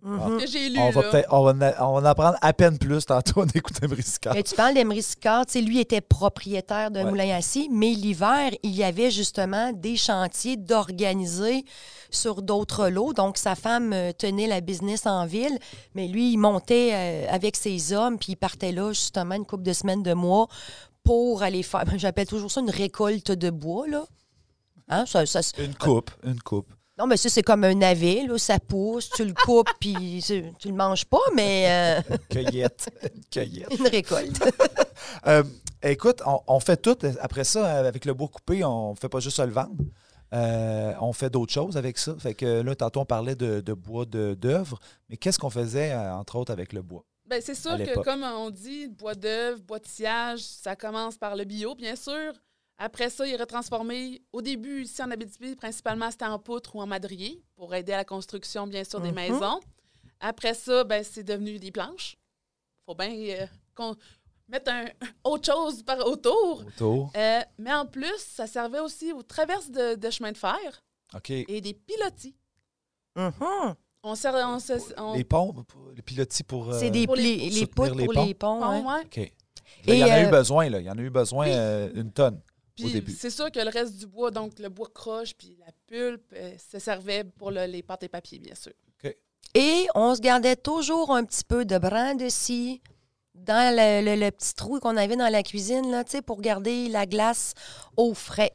Mhm. 0.04 0.40
que 0.40 0.48
j'ai 0.48 0.70
lu. 0.70 0.80
On 0.80 0.90
va, 0.90 1.02
là. 1.04 1.10
peut-être- 1.12 1.28
on, 1.32 1.44
va, 1.44 1.52
en- 1.52 1.90
on 1.90 1.94
va 1.94 2.00
en 2.02 2.06
apprendre 2.06 2.38
à 2.42 2.54
peine 2.54 2.78
plus 2.80 3.06
tantôt, 3.06 3.42
on 3.42 3.46
écoute 3.56 3.80
Briscard. 3.82 4.34
Mais 4.34 4.42
tu 4.44 4.56
parles 4.56 4.74
d'Emery 4.74 5.04
Sicard, 5.04 5.46
tu 5.46 5.54
sais, 5.54 5.62
lui 5.62 5.80
était 5.80 6.02
propriétaire 6.02 6.90
d'un 6.90 7.04
Ouais. 7.06 7.10
moulin 7.12 7.36
assis, 7.36 7.70
mais 7.72 7.92
l'hiver, 7.92 8.52
il 8.64 8.72
y 8.72 8.84
avait 8.84 9.12
justement 9.12 9.72
des 9.74 9.96
chantiers 9.98 10.58
d'organiser 10.58 11.64
sur 12.10 12.42
d'autres 12.42 12.90
lots. 12.90 13.14
Donc, 13.14 13.38
sa 13.38 13.56
femme 13.56 13.94
euh, 13.94 14.12
tenait 14.12 14.48
la 14.48 14.60
business 14.62 15.06
en 15.06 15.26
ville, 15.26 15.58
mais 15.96 16.08
lui, 16.08 16.32
il 16.34 16.38
montait 16.38 16.92
euh, 16.94 17.26
avec 17.30 17.56
ses 17.56 17.94
hommes, 17.94 18.18
puis 18.18 18.34
il 18.34 18.36
partait 18.38 18.72
là 18.72 18.90
justement 18.94 19.36
une 19.36 19.46
couple 19.46 19.64
de 19.64 19.74
semaines, 19.74 20.04
de 20.04 20.14
mois, 20.14 20.48
pour 21.04 21.44
aller 21.44 21.64
faire, 21.64 21.84
j'appelle 21.98 22.28
toujours 22.28 22.52
ça 22.52 22.62
une 22.62 22.70
récolte 22.70 23.32
de 23.32 23.50
bois, 23.50 23.88
là. 23.88 24.04
Hein? 24.90 25.06
Ça, 25.06 25.26
ça- 25.26 25.40
Une 25.60 25.76
coupe, 25.76 26.12
une 26.24 26.40
coupe. 26.42 26.68
Non, 27.02 27.08
mais 27.08 27.18
ça, 27.18 27.30
c'est 27.30 27.42
comme 27.42 27.64
un 27.64 27.74
navet, 27.74 28.28
là, 28.28 28.38
ça 28.38 28.60
pousse, 28.60 29.10
tu 29.10 29.26
le 29.26 29.34
coupes, 29.34 29.72
puis 29.80 30.24
tu 30.24 30.68
le 30.68 30.74
manges 30.76 31.04
pas, 31.06 31.18
mais 31.36 32.04
euh, 32.08 32.16
Cueillette. 32.30 32.90
Une 33.16 33.24
cueillette. 33.32 33.74
une 33.80 33.88
récolte. 33.88 34.40
Euh, 35.26 35.44
écoute, 35.82 36.22
on, 36.28 36.42
on 36.48 36.60
fait 36.60 36.78
tout. 36.80 36.96
Après 37.22 37.44
ça, 37.44 37.80
avec 37.80 38.06
le 38.06 38.14
bois 38.14 38.28
coupé, 38.28 38.64
on 38.64 38.94
fait 38.96 39.10
pas 39.10 39.20
juste 39.20 39.40
le 39.40 39.52
vendre. 39.52 39.74
Euh, 40.32 40.94
on 41.02 41.12
fait 41.12 41.30
d'autres 41.32 41.52
choses 41.52 41.76
avec 41.76 41.98
ça. 41.98 42.16
Fait 42.20 42.36
que 42.36 42.62
là, 42.62 42.76
tantôt, 42.76 43.00
on 43.02 43.06
parlait 43.06 43.36
de, 43.36 43.62
de 43.62 43.74
bois 43.74 44.06
de- 44.06 44.36
d'œuvre. 44.36 44.80
Mais 45.10 45.18
qu'est-ce 45.18 45.40
qu'on 45.40 45.50
faisait, 45.50 45.92
euh, 45.92 46.14
entre 46.14 46.36
autres, 46.38 46.52
avec 46.52 46.72
le 46.72 46.84
bois? 46.84 47.04
Ben, 47.26 47.42
c'est 47.44 47.56
sûr 47.56 47.78
que, 47.78 48.00
comme 48.00 48.24
on 48.24 48.52
dit, 48.52 48.88
bois 48.90 49.16
d'œuvre, 49.16 49.60
bois 49.62 49.80
de 49.80 49.88
sillage, 49.88 50.40
ça 50.42 50.76
commence 50.76 51.18
par 51.18 51.36
le 51.36 51.46
bio, 51.46 51.74
bien 51.76 51.96
sûr. 51.96 52.34
Après 52.84 53.12
ça, 53.12 53.28
il 53.28 53.34
est 53.34 53.38
retransformé. 53.38 54.24
Au 54.34 54.42
début, 54.42 54.82
ici 54.84 55.04
en 55.04 55.12
Abitibi, 55.12 55.56
principalement, 55.56 56.10
c'était 56.10 56.26
en 56.26 56.40
poutre 56.40 56.76
ou 56.76 56.82
en 56.82 56.88
madrier 56.88 57.44
pour 57.56 57.76
aider 57.76 57.94
à 57.94 57.98
la 57.98 58.06
construction, 58.06 58.66
bien 58.66 58.84
sûr, 58.84 59.00
des 59.00 59.10
Mhm. 59.10 59.16
maisons. 59.16 59.60
Après 60.20 60.56
ça, 60.56 60.84
ben, 60.84 61.04
c'est 61.04 61.24
devenu 61.24 61.60
des 61.60 61.72
planches. 61.72 62.18
faut 62.88 62.96
bien 62.96 63.12
euh, 63.12 63.46
qu'on 63.76 63.96
mette 64.48 64.68
un, 64.68 64.86
autre 65.24 65.46
chose 65.54 65.84
par 65.84 66.00
autour. 66.08 66.64
Autour. 66.68 67.12
Euh, 67.16 67.42
mais 67.60 67.72
en 67.72 67.86
plus, 67.86 68.18
ça 68.18 68.48
servait 68.48 68.80
aussi 68.80 69.14
aux 69.14 69.22
traverses 69.22 69.70
de, 69.70 69.94
de 69.96 70.10
chemin 70.10 70.32
de 70.32 70.38
fer 70.38 70.58
OK. 71.14 71.30
et 71.30 71.62
des 71.62 71.74
pilotis. 71.76 72.36
On 74.04 74.16
sert, 74.16 74.34
on 74.34 74.60
se- 74.60 75.00
on- 75.00 75.14
Les 75.16 75.24
ponts, 75.24 75.54
pour- 75.54 75.92
les 75.96 76.02
pilotis 76.02 76.44
pour. 76.44 76.72
euh, 76.72 76.80
C'est 76.80 76.90
des 76.90 77.06
pour 77.06 77.16
les- 77.16 77.50
les, 77.52 77.68
poutres 77.68 77.94
les 77.94 78.06
pour 78.06 78.14
ponts. 78.16 78.26
les 78.26 78.34
ponts. 78.34 78.88
ouais. 78.88 79.02
OK. 79.06 79.18
Là, 79.86 79.94
il 79.94 80.00
y 80.00 80.04
en 80.04 80.08
a 80.08 80.24
eu 80.24 80.30
besoin, 80.32 80.70
là. 80.70 80.80
Il 80.80 80.86
y 80.86 80.90
en 80.90 80.98
a 80.98 81.02
eu 81.02 81.10
besoin 81.12 81.46
Oui. 81.46 81.52
euh, 81.54 81.90
une 81.94 82.12
tonne. 82.12 82.42
Puis 82.76 83.14
c'est 83.20 83.30
sûr 83.30 83.52
que 83.52 83.60
le 83.60 83.70
reste 83.70 83.98
du 83.98 84.08
bois, 84.08 84.32
donc 84.32 84.58
le 84.60 84.70
bois 84.70 84.90
croche 84.94 85.34
puis 85.36 85.56
la 85.60 85.72
pulpe, 85.88 86.24
euh, 86.34 86.54
ça 86.58 86.80
servait 86.80 87.24
pour 87.24 87.52
le- 87.52 87.66
les 87.66 87.84
pâtes 87.84 88.04
et 88.04 88.08
papiers, 88.10 88.40
bien 88.40 88.56
sûr. 88.56 88.74
Et 89.54 89.86
on 89.96 90.16
se 90.16 90.22
gardait 90.22 90.56
toujours 90.56 91.12
un 91.14 91.26
petit 91.26 91.44
peu 91.44 91.66
de 91.66 91.78
brin 91.78 92.16
de 92.16 92.30
scie 92.30 92.82
dans 93.36 93.76
le, 93.76 94.06
le- 94.06 94.16
le 94.26 94.32
petit 94.32 94.54
trou 94.54 94.80
qu'on 94.80 94.96
avait 94.96 95.18
dans 95.18 95.28
la 95.28 95.44
cuisine, 95.44 95.92
là, 95.92 96.06
tu 96.06 96.12
sais, 96.12 96.22
pour 96.22 96.40
garder 96.40 96.88
la 96.88 97.06
glace 97.06 97.54
au 97.98 98.14
frais. 98.14 98.54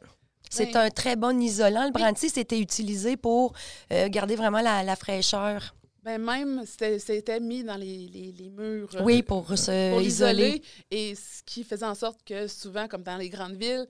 C'est 0.48 0.72
Ben- 0.72 0.86
un 0.86 0.88
très 0.90 1.16
bon 1.16 1.38
isolant. 1.42 1.84
Le 1.84 1.90
brin 1.92 2.12
de 2.12 2.16
scie, 2.16 2.30
c'était 2.30 2.58
utilisé 2.58 3.18
pour 3.18 3.52
euh, 3.92 4.08
garder 4.08 4.36
vraiment 4.36 4.62
la, 4.62 4.82
la 4.84 4.96
fraîcheur. 4.96 5.74
Ben 6.02 6.18
même, 6.18 6.62
c'était 6.66 7.40
mis 7.40 7.62
dans 7.62 7.76
les, 7.76 8.06
les- 8.08 8.32
les 8.32 8.48
murs 8.48 8.88
euh, 8.94 9.02
Oui, 9.02 9.22
pour 9.22 9.48
se 9.58 9.90
pour 9.90 10.00
isoler. 10.00 10.62
Et 10.90 11.14
ce 11.14 11.42
qui 11.44 11.62
faisait 11.62 11.84
en 11.84 11.94
sorte 11.96 12.22
que 12.24 12.46
souvent, 12.46 12.88
comme 12.88 13.02
dans 13.02 13.16
les 13.18 13.28
grandes 13.28 13.56
villes, 13.56 13.86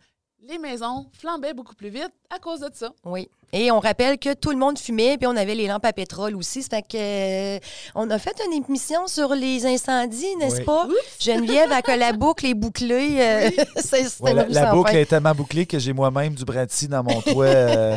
les 0.48 0.58
maisons 0.58 1.06
flambaient 1.18 1.54
beaucoup 1.54 1.74
plus 1.74 1.88
vite 1.88 2.12
à 2.30 2.38
cause 2.38 2.60
de 2.60 2.70
ça. 2.72 2.90
Oui. 3.04 3.28
Et 3.52 3.70
on 3.70 3.80
rappelle 3.80 4.18
que 4.18 4.34
tout 4.34 4.50
le 4.50 4.56
monde 4.56 4.78
fumait, 4.78 5.16
puis 5.16 5.26
on 5.26 5.36
avait 5.36 5.54
les 5.54 5.66
lampes 5.66 5.84
à 5.86 5.92
pétrole 5.92 6.36
aussi. 6.36 6.62
C'est 6.62 6.82
que 6.82 7.56
euh, 7.56 7.58
on 7.94 8.08
a 8.10 8.18
fait 8.18 8.36
une 8.46 8.52
émission 8.64 9.06
sur 9.06 9.34
les 9.34 9.66
incendies, 9.66 10.36
n'est-ce 10.36 10.58
Oui. 10.58 10.64
pas? 10.64 10.86
Geneviève, 11.20 11.72
à 11.72 11.80
que 11.82 11.92
la 11.92 12.12
boucle 12.12 12.46
est 12.46 12.54
bouclée. 12.54 13.16
euh, 13.20 13.50
Ouais, 14.20 14.34
la, 14.48 14.72
boucle 14.72 14.90
fin. 14.92 14.98
est 14.98 15.06
tellement 15.06 15.34
bouclée 15.34 15.66
que 15.66 15.78
j'ai 15.78 15.92
moi-même 15.92 16.34
du 16.34 16.44
brandy 16.44 16.86
dans 16.88 17.02
mon 17.02 17.20
toit. 17.22 17.44
euh, 17.46 17.96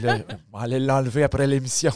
là, 0.00 0.18
on 0.52 0.58
va 0.58 0.64
aller 0.64 0.80
l'enlever 0.80 1.22
après 1.24 1.46
l'émission. 1.46 1.92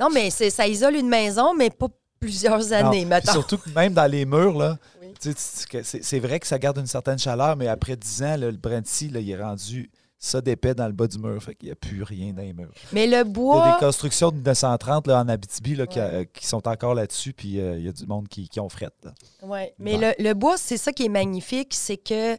Non, 0.00 0.08
mais 0.12 0.30
c'est- 0.30 0.50
ça 0.50 0.66
isole 0.66 0.94
une 0.96 1.08
maison, 1.08 1.54
mais 1.54 1.70
pas 1.70 1.88
plusieurs 2.20 2.72
années, 2.72 3.02
Non, 3.02 3.08
maintenant. 3.10 3.32
puis 3.32 3.40
Surtout 3.40 3.58
que 3.58 3.70
même 3.70 3.92
dans 3.94 4.10
les 4.10 4.24
murs, 4.24 4.56
là, 4.58 4.76
Oui. 5.24 5.34
c'est 5.82 6.18
vrai 6.20 6.40
que 6.40 6.46
ça 6.46 6.58
garde 6.58 6.78
une 6.78 6.86
certaine 6.86 7.18
chaleur, 7.18 7.56
mais 7.56 7.68
après 7.68 7.96
10 7.96 8.22
ans, 8.22 8.36
là, 8.36 8.50
le 8.50 8.56
brandy, 8.56 9.08
là, 9.08 9.20
il 9.20 9.30
est 9.30 9.40
rendu 9.42 9.90
ça 10.20 10.40
d'épais 10.40 10.74
dans 10.74 10.86
le 10.86 10.92
bas 10.92 11.06
du 11.06 11.18
mur. 11.18 11.40
Fait 11.42 11.54
qu'il 11.54 11.66
n'y 11.68 11.72
a 11.72 11.76
plus 11.76 12.02
rien 12.02 12.32
dans 12.32 12.42
les 12.42 12.52
murs. 12.52 12.72
Mais 12.92 13.06
le 13.06 13.12
Il 13.12 13.16
y 13.16 13.20
a 13.20 13.24
bois, 13.24 13.72
des 13.78 13.84
constructions 13.84 14.30
de 14.30 14.36
1930 14.36 15.06
là, 15.06 15.20
en 15.20 15.28
Abitibi 15.28 15.76
là, 15.76 15.86
qui, 15.86 16.00
qui 16.32 16.46
sont 16.46 16.66
encore 16.66 16.94
là-dessus, 16.94 17.32
puis 17.32 17.60
euh, 17.60 17.78
il 17.78 17.84
y 17.84 17.88
a 17.88 17.92
du 17.92 18.04
monde 18.06 18.26
qui, 18.28 18.48
qui 18.48 18.58
ont 18.60 18.68
frette. 18.68 18.94
là. 19.04 19.12
ouais. 19.42 19.74
mais 19.78 19.96
le, 19.96 20.12
le 20.18 20.34
bois, 20.34 20.56
c'est 20.56 20.76
ça 20.76 20.92
qui 20.92 21.04
est 21.04 21.08
magnifique, 21.10 21.72
c'est 21.72 21.96
que 21.96 22.36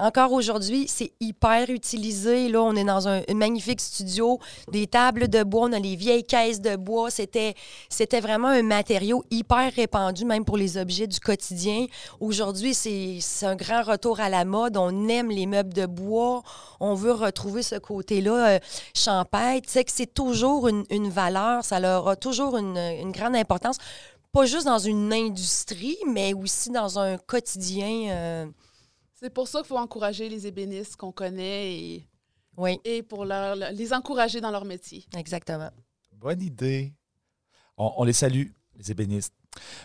encore 0.00 0.32
aujourd'hui, 0.32 0.86
c'est 0.86 1.12
hyper 1.18 1.70
utilisé. 1.70 2.48
Là, 2.48 2.62
on 2.62 2.76
est 2.76 2.84
dans 2.84 3.08
un, 3.08 3.22
magnifique 3.34 3.80
studio, 3.80 4.38
des 4.70 4.86
tables 4.86 5.26
de 5.28 5.42
bois, 5.42 5.62
on 5.68 5.72
a 5.72 5.78
les 5.80 5.96
vieilles 5.96 6.24
caisses 6.24 6.60
de 6.60 6.76
bois. 6.76 7.10
C'était, 7.10 7.54
c'était 7.88 8.20
vraiment 8.20 8.48
un 8.48 8.62
matériau 8.62 9.24
hyper 9.30 9.72
répandu, 9.74 10.24
même 10.24 10.44
pour 10.44 10.56
les 10.56 10.76
objets 10.76 11.08
du 11.08 11.18
quotidien. 11.18 11.86
Aujourd'hui, 12.20 12.74
c'est, 12.74 13.18
un 13.44 13.56
grand 13.56 13.82
retour 13.82 14.20
à 14.20 14.28
la 14.28 14.44
mode. 14.44 14.76
On 14.76 15.08
aime 15.08 15.30
les 15.30 15.46
meubles 15.46 15.74
de 15.74 15.86
bois. 15.86 16.42
On 16.78 16.94
veut 16.94 17.12
retrouver 17.12 17.62
ce 17.62 17.76
côté-là 17.76 18.48
euh, 18.48 18.58
champêtre. 18.94 19.68
Tu 19.68 19.82
que 19.82 19.92
c'est 19.92 20.14
toujours 20.14 20.68
une, 20.68 21.08
valeur. 21.08 21.64
Ça 21.64 21.80
leur 21.80 22.08
a 22.08 22.16
toujours 22.16 22.56
une, 22.56 22.76
une 22.76 23.10
grande 23.10 23.34
importance. 23.34 23.78
Pas 24.32 24.44
juste 24.44 24.66
dans 24.66 24.78
une 24.78 25.12
industrie, 25.12 25.98
mais 26.06 26.34
aussi 26.34 26.70
dans 26.70 26.98
un 26.98 27.16
quotidien. 27.16 28.10
euh, 28.10 28.46
C'est 29.20 29.30
pour 29.30 29.48
ça 29.48 29.60
qu'il 29.60 29.68
faut 29.68 29.78
encourager 29.78 30.28
les 30.28 30.46
ébénistes 30.46 30.96
qu'on 30.96 31.10
connaît 31.10 31.74
et, 31.74 32.08
oui, 32.56 32.78
et 32.84 33.02
pour 33.02 33.24
leur, 33.24 33.56
les 33.56 33.92
encourager 33.92 34.40
dans 34.40 34.50
leur 34.50 34.64
métier. 34.64 35.04
exactement. 35.16 35.70
Bonne 36.12 36.40
idée. 36.40 36.92
On, 37.76 37.92
on 37.96 38.04
les 38.04 38.12
salue, 38.12 38.48
les 38.76 38.90
ébénistes. 38.90 39.32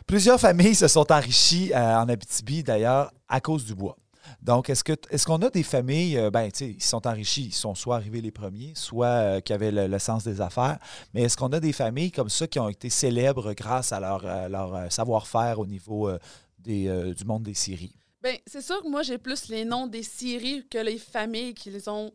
Plusieurs 0.05 0.39
familles 0.39 0.75
se 0.75 0.87
sont 0.87 1.11
enrichies 1.11 1.73
euh, 1.73 1.97
en 1.97 2.09
Abitibi, 2.09 2.63
d'ailleurs, 2.63 3.11
à 3.27 3.39
cause 3.41 3.65
du 3.65 3.73
bois. 3.73 3.97
Donc, 4.41 4.69
est-ce 4.69 4.83
que 4.83 4.93
est-ce 5.09 5.25
qu'on 5.25 5.41
a 5.41 5.49
des 5.49 5.63
familles, 5.63 6.17
euh, 6.17 6.31
ben, 6.31 6.51
tu 6.51 6.59
sais, 6.59 6.71
ils 6.71 6.83
sont 6.83 7.05
enrichis, 7.07 7.45
ils 7.45 7.53
sont 7.53 7.75
soit 7.75 7.95
arrivés 7.95 8.21
les 8.21 8.31
premiers, 8.31 8.73
soit 8.75 9.05
euh, 9.07 9.39
qui 9.41 9.51
avaient 9.51 9.71
le, 9.71 9.87
le 9.87 9.99
sens 9.99 10.23
des 10.23 10.41
affaires, 10.41 10.79
mais 11.13 11.23
est-ce 11.23 11.35
qu'on 11.37 11.51
a 11.53 11.59
des 11.59 11.73
familles 11.73 12.11
comme 12.11 12.29
ça 12.29 12.47
qui 12.47 12.59
ont 12.59 12.69
été 12.69 12.89
célèbres 12.89 13.53
grâce 13.53 13.91
à 13.91 13.99
leur, 13.99 14.25
euh, 14.25 14.47
leur 14.47 14.91
savoir-faire 14.91 15.59
au 15.59 15.65
niveau 15.65 16.07
euh, 16.07 16.19
des, 16.59 16.87
euh, 16.87 17.13
du 17.13 17.25
monde 17.25 17.43
des 17.43 17.53
scieries? 17.53 17.95
Ben, 18.23 18.37
c'est 18.47 18.61
sûr 18.61 18.81
que 18.81 18.87
moi, 18.87 19.03
j'ai 19.03 19.17
plus 19.17 19.49
les 19.49 19.65
noms 19.65 19.85
des 19.85 20.01
scieries 20.01 20.65
que 20.69 20.77
les 20.77 20.97
familles 20.97 21.53
qui 21.53 21.69
les 21.69 21.87
ont. 21.89 22.11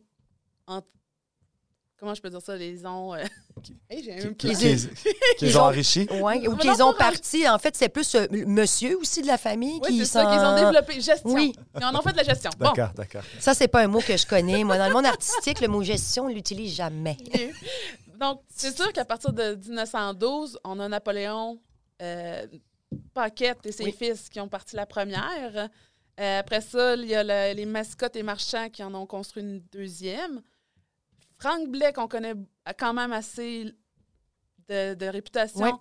en- 0.67 0.81
Comment 1.99 2.13
je 2.15 2.21
peux 2.21 2.29
dire 2.29 2.41
ça? 2.41 2.55
Les 2.55 2.85
ont. 2.85 3.13
euh, 3.13 3.23
Hey, 3.89 4.03
j'ai 4.03 4.15
Qui, 4.15 4.27
un 4.27 4.33
qui- 4.33 4.47
Les- 4.47 4.55
qui 4.55 4.65
les- 4.65 4.77
qui 5.37 5.45
les 5.45 5.51
ils 5.51 5.57
ont 5.57 5.61
enrichis? 5.63 6.07
Ouais, 6.21 6.47
ou 6.47 6.55
qu'ils 6.55 6.81
ont 6.81 6.93
pas 6.93 7.11
parti. 7.11 7.47
En 7.47 7.59
fait, 7.59 7.75
c'est 7.75 7.89
plus 7.89 8.15
euh, 8.15 8.25
monsieur 8.47 8.97
aussi 8.97 9.21
de 9.21 9.27
la 9.27 9.37
famille 9.37 9.79
Oui, 9.83 9.89
qui 9.89 9.99
c'est 9.99 10.05
ça 10.05 10.25
qu'ils 10.25 10.39
ont 10.39 10.55
développé. 10.55 10.93
Gestion. 11.01 11.29
Oui. 11.29 11.53
Ils 11.79 11.85
en 11.85 11.93
ont 11.93 12.01
fait 12.01 12.13
de 12.13 12.17
la 12.17 12.23
gestion. 12.23 12.49
Bon. 12.57 12.67
D'accord, 12.71 12.93
d'accord. 12.95 13.21
Ça, 13.39 13.53
c'est 13.53 13.67
pas 13.67 13.81
un 13.83 13.87
mot 13.87 13.99
que 14.01 14.15
je 14.17 14.25
connais. 14.25 14.63
Moi, 14.63 14.77
dans 14.79 14.87
le 14.87 14.93
monde 14.93 15.05
artistique, 15.05 15.59
le 15.61 15.67
mot 15.67 15.83
gestion, 15.83 16.23
on 16.25 16.29
l'utilise 16.29 16.73
jamais. 16.73 17.17
Donc, 18.19 18.41
c'est 18.49 18.75
sûr 18.75 18.91
qu'à 18.93 19.05
partir 19.05 19.31
de 19.31 19.55
1912, 19.55 20.57
on 20.63 20.79
a 20.79 20.87
Napoléon 20.89 21.59
euh, 22.01 22.47
Paquette 23.13 23.65
et 23.65 23.71
ses 23.71 23.83
Oui. 23.83 23.91
fils 23.97 24.29
qui 24.29 24.39
ont 24.39 24.47
parti 24.49 24.75
la 24.75 24.85
première. 24.85 25.69
Euh, 26.19 26.39
après 26.39 26.61
ça, 26.61 26.95
il 26.95 27.05
y 27.05 27.15
a 27.15 27.23
le- 27.23 27.55
les 27.55 27.65
mascottes 27.65 28.15
et 28.17 28.23
marchands 28.23 28.69
qui 28.69 28.83
en 28.83 28.93
ont 28.93 29.05
construit 29.05 29.41
une 29.43 29.59
deuxième. 29.71 30.41
Frank 31.37 31.67
Blais, 31.69 31.93
qu'on 31.93 32.07
connaît 32.09 32.33
quand 32.77 32.93
même 32.93 33.13
assez 33.13 33.73
de, 34.67 34.93
de 34.95 35.05
réputation, 35.05 35.61
Oui. 35.65 35.71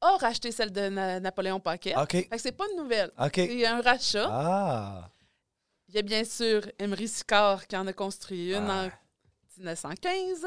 a 0.00 0.16
racheté 0.16 0.50
celle 0.50 0.72
de 0.72 0.88
Na- 0.88 1.20
Napoléon 1.20 1.60
Paquette. 1.60 1.96
OK. 1.96 2.10
Fait 2.12 2.24
que 2.28 2.38
c'est 2.38 2.52
pas 2.52 2.64
une 2.72 2.82
nouvelle. 2.82 3.12
OK. 3.20 3.34
C'est 3.36 3.66
un 3.66 3.80
rachat. 3.80 4.26
Ah! 4.28 5.10
Il 5.88 5.94
y 5.94 5.98
a 5.98 6.02
bien 6.02 6.24
sûr 6.24 6.62
Emery 6.78 7.06
Sicard 7.08 7.66
qui 7.66 7.76
en 7.76 7.86
a 7.86 7.92
construit 7.92 8.50
une 8.54 8.68
Ah. 8.68 8.86
en 8.86 8.90
1915. 9.58 10.46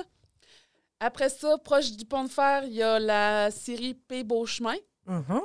Après 1.00 1.30
ça, 1.30 1.58
proche 1.58 1.91
du 1.94 2.06
pont 2.06 2.26
de 2.26 2.30
fer, 2.30 2.63
il 2.65 2.74
y 2.74 2.84
a 2.84 3.00
la 3.00 3.50
série 3.50 3.94
P. 3.96 4.24
Beauchemin. 4.24 4.76
Mhm. 5.08 5.41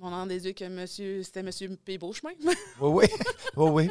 On 0.00 0.12
en 0.12 0.26
déduit 0.26 0.54
que 0.54 0.64
monsieur, 0.68 1.22
c'était 1.22 1.42
Monsieur 1.42 1.68
P. 1.84 1.98
Beauchemin. 1.98 2.32
Oui, 2.80 2.90
oui. 2.90 3.06
Oui, 3.56 3.70
oui. 3.70 3.90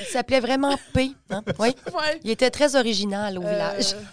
Il 0.00 0.06
s'appelait 0.06 0.40
vraiment 0.40 0.76
P. 0.92 1.12
hein? 1.30 1.42
Oui. 1.58 1.68
ouais. 1.94 2.20
Il 2.24 2.30
était 2.30 2.50
très 2.50 2.74
original 2.76 3.38
au 3.38 3.42
Euh, 3.42 3.50
village. 3.50 3.94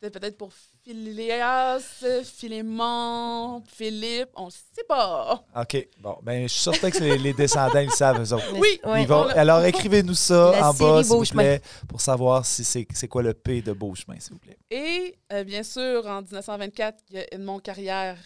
C'était 0.00 0.10
peut-être 0.20 0.36
pour 0.36 0.50
Phileas, 0.84 2.04
Philémon, 2.24 3.62
Philippe, 3.66 4.28
on 4.36 4.46
ne 4.46 4.50
sait 4.50 4.84
pas. 4.88 5.42
OK. 5.56 5.88
Bon, 6.00 6.16
ben, 6.22 6.42
je 6.42 6.52
suis 6.52 6.62
certain 6.62 6.90
que 6.90 6.98
les, 6.98 7.18
les 7.18 7.32
descendants, 7.32 7.78
ils 7.80 7.90
savent, 7.90 8.20
eux 8.22 8.32
autres. 8.32 8.52
Oui. 8.58 8.78
Ils 8.98 9.06
vont- 9.06 9.26
alors, 9.28 9.64
écrivez-nous 9.64 10.14
ça 10.14 10.52
La 10.52 10.70
en 10.70 10.74
bas, 10.74 11.02
s'il 11.02 11.08
vous 11.12 11.18
Beauchemin. 11.18 11.42
plaît, 11.42 11.62
pour 11.88 12.00
savoir 12.00 12.44
si 12.46 12.62
c'est 12.64 12.86
c'est 12.94 13.08
quoi 13.08 13.22
le 13.22 13.34
P 13.34 13.62
de 13.62 13.72
Beauchemin, 13.72 14.18
s'il 14.20 14.34
vous 14.34 14.38
plaît. 14.38 14.58
Et 14.70 15.18
euh, 15.32 15.44
bien 15.44 15.62
sûr, 15.62 16.06
en 16.06 16.22
1924, 16.22 16.98
il 17.10 17.16
y 17.16 17.18
a 17.20 17.24
Edmond 17.34 17.58
Carrière 17.60 18.18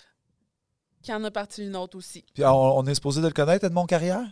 qui 1.03 1.13
en 1.13 1.23
a 1.25 1.31
parti 1.31 1.65
une 1.67 1.77
autre 1.77 1.97
aussi. 1.99 2.25
Puis, 2.35 2.45
on, 2.45 2.79
on 2.79 2.87
est 2.87 2.95
supposé 2.95 3.21
de 3.21 3.27
le 3.27 3.33
connaître, 3.33 3.65
Edmond 3.65 3.87
Carrière? 3.87 4.27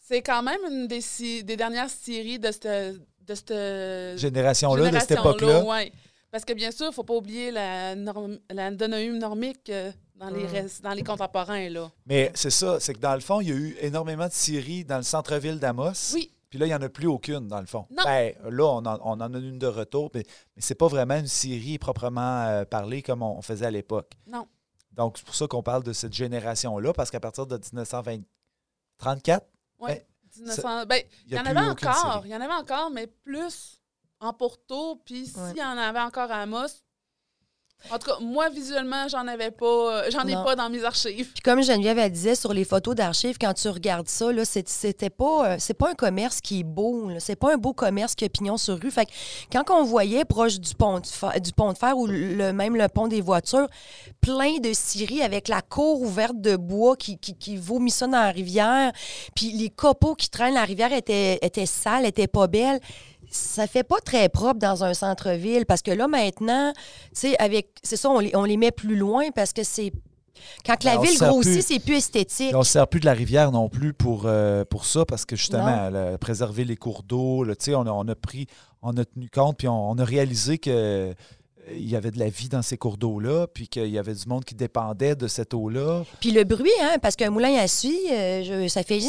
C'est 0.00 0.22
quand 0.22 0.42
même 0.42 0.60
une 0.70 0.86
des, 0.86 1.00
si- 1.00 1.44
des 1.44 1.56
dernières 1.56 1.90
séries 1.90 2.38
de 2.38 2.50
cette, 2.52 2.66
de 2.66 3.34
cette 3.34 4.18
Génération-là, 4.18 4.90
de 4.90 4.98
cette 4.98 5.12
époque-là. 5.12 5.64
ouais. 5.64 5.92
Parce 6.30 6.44
que 6.44 6.52
bien 6.52 6.70
sûr, 6.72 6.86
il 6.86 6.88
ne 6.88 6.94
faut 6.94 7.04
pas 7.04 7.14
oublier 7.14 7.50
la, 7.52 7.94
norm, 7.94 8.38
la 8.50 8.70
donoïme 8.72 9.18
normique 9.18 9.70
euh, 9.70 9.92
dans, 10.16 10.30
les 10.30 10.42
Mm. 10.44 10.46
restes- 10.52 10.82
dans 10.82 10.92
les 10.92 11.04
contemporains. 11.04 11.68
Là. 11.70 11.90
Mais 12.06 12.32
c'est 12.34 12.50
ça, 12.50 12.80
c'est 12.80 12.92
que 12.94 12.98
dans 12.98 13.14
le 13.14 13.20
fond, 13.20 13.40
il 13.40 13.48
y 13.48 13.52
a 13.52 13.54
eu 13.54 13.76
énormément 13.80 14.26
de 14.26 14.32
scieries 14.32 14.84
dans 14.84 14.96
le 14.96 15.04
centre-ville 15.04 15.60
d'Amos. 15.60 15.92
Oui, 16.12 16.32
Puis 16.50 16.58
là, 16.58 16.66
il 16.66 16.70
n'y 16.70 16.74
en 16.74 16.82
a 16.82 16.88
plus 16.88 17.06
aucune, 17.06 17.46
dans 17.46 17.60
le 17.60 17.66
fond. 17.66 17.86
Non. 17.90 18.02
Ben, 18.04 18.34
là, 18.50 18.64
on 18.64 18.84
en, 18.84 18.98
on 19.04 19.20
en 19.20 19.32
a 19.32 19.38
une 19.38 19.58
de 19.60 19.66
retour, 19.68 20.10
mais, 20.12 20.24
mais 20.56 20.62
c'est 20.62 20.74
pas 20.74 20.88
vraiment 20.88 21.14
une 21.16 21.28
série 21.28 21.78
proprement 21.78 22.46
euh, 22.46 22.64
parlée 22.64 23.00
comme 23.00 23.22
on, 23.22 23.38
on 23.38 23.42
faisait 23.42 23.66
à 23.66 23.70
l'époque. 23.70 24.10
Non. 24.26 24.46
Donc, 24.96 25.18
c'est 25.18 25.24
pour 25.26 25.34
ça 25.34 25.46
qu'on 25.46 25.62
parle 25.62 25.82
de 25.82 25.92
cette 25.92 26.12
génération-là, 26.12 26.92
parce 26.92 27.10
qu'à 27.10 27.20
partir 27.20 27.46
de 27.46 27.56
1934, 27.56 29.46
Ouais. 29.80 30.06
Ben, 30.36 30.40
1900 30.44 30.86
ben, 30.86 31.02
il 31.26 31.34
y 31.34 31.38
en 31.38 31.44
avait 31.46 31.60
encore. 31.60 32.22
Il 32.24 32.30
y 32.30 32.36
en 32.36 32.40
avait 32.40 32.54
encore, 32.54 32.90
mais 32.90 33.06
plus 33.06 33.80
en 34.20 34.32
Porto. 34.32 34.96
Puis 35.04 35.32
Ouais. 35.36 35.48
s'il 35.50 35.58
y 35.58 35.62
en 35.62 35.76
avait 35.76 36.00
encore 36.00 36.30
à 36.30 36.42
Amos. 36.42 36.83
En 37.92 37.98
tout 37.98 38.06
cas, 38.06 38.16
moi, 38.18 38.48
visuellement, 38.48 39.08
j'en 39.08 39.26
avais 39.28 39.50
pas. 39.50 39.66
euh, 40.06 40.10
J'en 40.10 40.26
ai 40.26 40.32
Non. 40.34 40.42
pas 40.42 40.56
dans 40.56 40.70
mes 40.70 40.82
archives. 40.84 41.32
Puis 41.34 41.42
comme 41.44 41.62
Geneviève 41.62 41.98
elle 41.98 42.10
disait 42.10 42.34
sur 42.34 42.54
les 42.54 42.64
photos 42.64 42.94
d'archives, 42.94 43.36
quand 43.38 43.52
tu 43.52 43.68
regardes 43.68 44.08
ça, 44.08 44.32
là, 44.32 44.46
c'est- 44.46 44.66
c'était 44.68 45.10
pas, 45.10 45.50
euh, 45.50 45.56
c'est 45.58 45.74
pas 45.74 45.90
un 45.90 45.94
commerce 45.94 46.40
qui 46.40 46.60
est 46.60 46.64
beau. 46.64 47.10
là. 47.10 47.20
C'est 47.20 47.36
pas 47.36 47.52
un 47.52 47.58
beau 47.58 47.74
commerce 47.74 48.14
qui 48.14 48.24
a 48.24 48.30
pignon 48.30 48.56
sur 48.56 48.80
rue. 48.80 48.90
Fait 48.90 49.04
que 49.04 49.10
quand 49.52 49.64
on 49.70 49.82
voyait 49.84 50.24
proche 50.24 50.58
du 50.60 50.74
pont 50.74 50.98
de 51.00 51.06
fer, 51.06 51.38
du 51.42 51.52
pont 51.52 51.72
de 51.74 51.78
fer 51.78 51.96
ou 51.98 52.06
le, 52.06 52.52
même 52.54 52.74
le 52.74 52.88
pont 52.88 53.06
des 53.06 53.20
voitures, 53.20 53.68
plein 54.22 54.56
de 54.60 54.72
scieries 54.72 55.20
avec 55.22 55.48
la 55.48 55.60
cour 55.60 56.00
ouverte 56.00 56.40
de 56.40 56.56
bois 56.56 56.96
qui, 56.96 57.18
qui, 57.18 57.36
qui 57.36 57.58
vomit 57.58 57.90
ça 57.90 58.06
dans 58.06 58.12
la 58.12 58.30
rivière, 58.30 58.92
puis 59.36 59.52
les 59.52 59.68
copeaux 59.68 60.14
qui 60.14 60.30
traînent, 60.30 60.54
la 60.54 60.64
rivière 60.64 60.92
était, 60.92 61.38
était 61.42 61.66
sale, 61.66 62.06
était 62.06 62.28
pas 62.28 62.46
belle. 62.46 62.80
Ça 63.34 63.66
fait 63.66 63.82
pas 63.82 63.98
très 64.00 64.28
propre 64.28 64.60
dans 64.60 64.84
un 64.84 64.94
centre-ville 64.94 65.66
parce 65.66 65.82
que 65.82 65.90
là, 65.90 66.06
maintenant, 66.06 66.72
tu 66.74 66.82
sais, 67.14 67.38
avec. 67.38 67.68
C'est 67.82 67.96
ça, 67.96 68.08
on 68.10 68.20
les, 68.20 68.34
on 68.36 68.44
les 68.44 68.56
met 68.56 68.70
plus 68.70 68.96
loin 68.96 69.30
parce 69.34 69.52
que 69.52 69.64
c'est. 69.64 69.92
Quand 70.64 70.76
que 70.76 70.84
la 70.84 70.96
Ben, 70.96 71.02
ville 71.02 71.18
grossit, 71.18 71.62
c'est 71.62 71.78
plus 71.78 71.96
esthétique. 71.96 72.54
on 72.54 72.58
ne 72.60 72.64
sert 72.64 72.86
plus 72.86 73.00
de 73.00 73.06
la 73.06 73.12
rivière 73.12 73.50
non 73.50 73.68
plus 73.68 73.92
pour, 73.92 74.24
euh, 74.26 74.64
pour 74.64 74.84
ça, 74.84 75.04
parce 75.04 75.24
que 75.24 75.36
justement, 75.36 75.66
a 75.66 76.18
préservé 76.18 76.64
les 76.64 76.76
cours 76.76 77.02
d'eau, 77.02 77.44
là, 77.44 77.56
tu 77.56 77.66
sais, 77.66 77.74
on 77.74 77.82
a, 77.86 77.90
on 77.90 78.06
a 78.08 78.14
pris, 78.14 78.46
on 78.82 78.96
a 78.96 79.04
tenu 79.04 79.28
compte, 79.30 79.56
puis 79.56 79.68
on, 79.68 79.90
on 79.90 79.98
a 79.98 80.04
réalisé 80.04 80.58
que 80.58 81.14
il 81.70 81.88
y 81.88 81.96
avait 81.96 82.10
de 82.10 82.18
la 82.18 82.28
vie 82.28 82.48
dans 82.48 82.62
ces 82.62 82.76
cours 82.76 82.96
d'eau-là, 82.98 83.46
puis 83.46 83.68
qu'il 83.68 83.86
y 83.88 83.98
avait 83.98 84.14
du 84.14 84.26
monde 84.26 84.44
qui 84.44 84.54
dépendait 84.54 85.14
de 85.16 85.26
cette 85.28 85.54
eau-là. 85.54 86.04
Puis 86.20 86.30
le 86.30 86.44
bruit, 86.44 86.70
hein, 86.82 86.96
parce 87.00 87.16
qu'un 87.16 87.30
moulin 87.30 87.54
à 87.56 87.66
suie, 87.68 87.98
euh, 88.10 88.68
ça 88.68 88.82
fait 88.82 89.00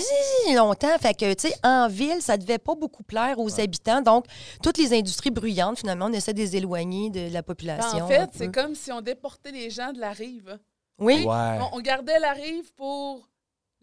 longtemps. 0.53 0.97
Fait 0.99 1.13
que, 1.13 1.33
tu 1.33 1.49
sais, 1.49 1.55
en 1.63 1.87
ville, 1.89 2.21
ça 2.21 2.37
devait 2.37 2.57
pas 2.57 2.75
beaucoup 2.75 3.03
plaire 3.03 3.39
aux 3.39 3.59
habitants. 3.59 4.01
Donc, 4.01 4.25
toutes 4.63 4.77
les 4.77 4.93
industries 4.93 5.31
bruyantes, 5.31 5.79
finalement, 5.79 6.05
on 6.05 6.13
essaie 6.13 6.33
de 6.33 6.39
les 6.39 6.55
éloigner 6.55 7.09
de 7.09 7.21
la 7.31 7.41
Ben, 7.41 7.43
population. 7.43 7.97
en 7.99 8.05
un 8.05 8.07
fait, 8.07 8.29
c'est 8.33 8.51
comme 8.53 8.75
si 8.75 8.91
on 8.91 9.01
déportait 9.01 9.51
les 9.51 9.69
gens 9.69 9.91
de 9.91 9.99
la 9.99 10.11
rive. 10.11 10.57
Oui. 10.99 11.23
Ouais. 11.25 11.59
On, 11.73 11.77
on 11.77 11.81
gardait 11.81 12.19
la 12.19 12.31
rive 12.31 12.71
pour 12.75 13.27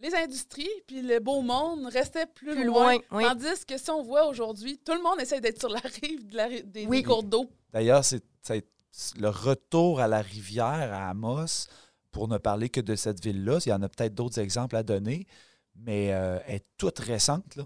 les 0.00 0.14
industries, 0.14 0.68
puis 0.86 1.02
le 1.02 1.20
beau 1.20 1.42
monde 1.42 1.86
restait 1.92 2.26
plus, 2.26 2.54
Plus 2.54 2.64
loin. 2.64 2.94
loin, 2.94 3.00
oui. 3.12 3.24
Tandis 3.24 3.64
que 3.68 3.76
si 3.78 3.90
on 3.90 4.02
voit 4.02 4.26
aujourd'hui, 4.26 4.78
tout 4.84 4.94
le 4.94 5.02
monde 5.02 5.20
essaie 5.20 5.40
d'être 5.40 5.60
sur 5.60 5.68
la 5.68 5.78
rive 6.02 6.26
de 6.26 6.36
la 6.36 6.46
ri- 6.46 6.62
des, 6.64 6.86
Oui. 6.86 6.98
des 6.98 7.02
cours 7.04 7.22
d'eau. 7.22 7.46
D'ailleurs, 7.72 8.04
c'est 8.04 8.16
c'est 8.16 8.31
le 8.50 9.28
retour 9.28 10.00
à 10.00 10.08
la 10.08 10.20
rivière 10.20 10.92
à 10.92 11.10
Amos, 11.10 11.68
pour 12.10 12.28
ne 12.28 12.38
parler 12.38 12.68
que 12.68 12.80
de 12.80 12.94
cette 12.94 13.22
ville-là. 13.24 13.58
Il 13.64 13.70
y 13.70 13.72
en 13.72 13.82
a 13.82 13.88
peut-être 13.88 14.14
d'autres 14.14 14.38
exemples 14.38 14.76
à 14.76 14.82
donner, 14.82 15.26
mais 15.74 16.12
euh, 16.12 16.38
elle 16.46 16.56
est 16.56 16.66
toute 16.76 16.98
récente. 16.98 17.56
Là. 17.56 17.64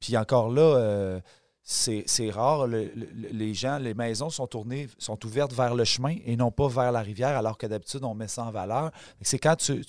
Puis 0.00 0.16
encore 0.16 0.50
là, 0.50 0.62
euh, 0.62 1.20
c'est 1.70 2.30
rare. 2.30 2.66
le- 2.66 2.90
le- 2.96 3.28
les 3.30 3.52
gens, 3.52 3.76
les 3.76 3.92
maisons 3.92 4.30
sont 4.30 4.46
tournées, 4.46 4.88
sont 4.96 5.18
ouvertes 5.26 5.52
vers 5.52 5.74
le 5.74 5.84
chemin 5.84 6.16
et 6.24 6.34
non 6.34 6.50
pas 6.50 6.66
vers 6.66 6.90
la 6.92 7.02
rivière, 7.02 7.36
alors 7.36 7.58
que 7.58 7.66
d'habitude, 7.66 8.02
on 8.04 8.14
met 8.14 8.26
ça 8.26 8.44
en 8.44 8.50
valeur. 8.50 8.90
C'est 9.20 9.38
quand 9.38 9.54
tu, 9.56 9.84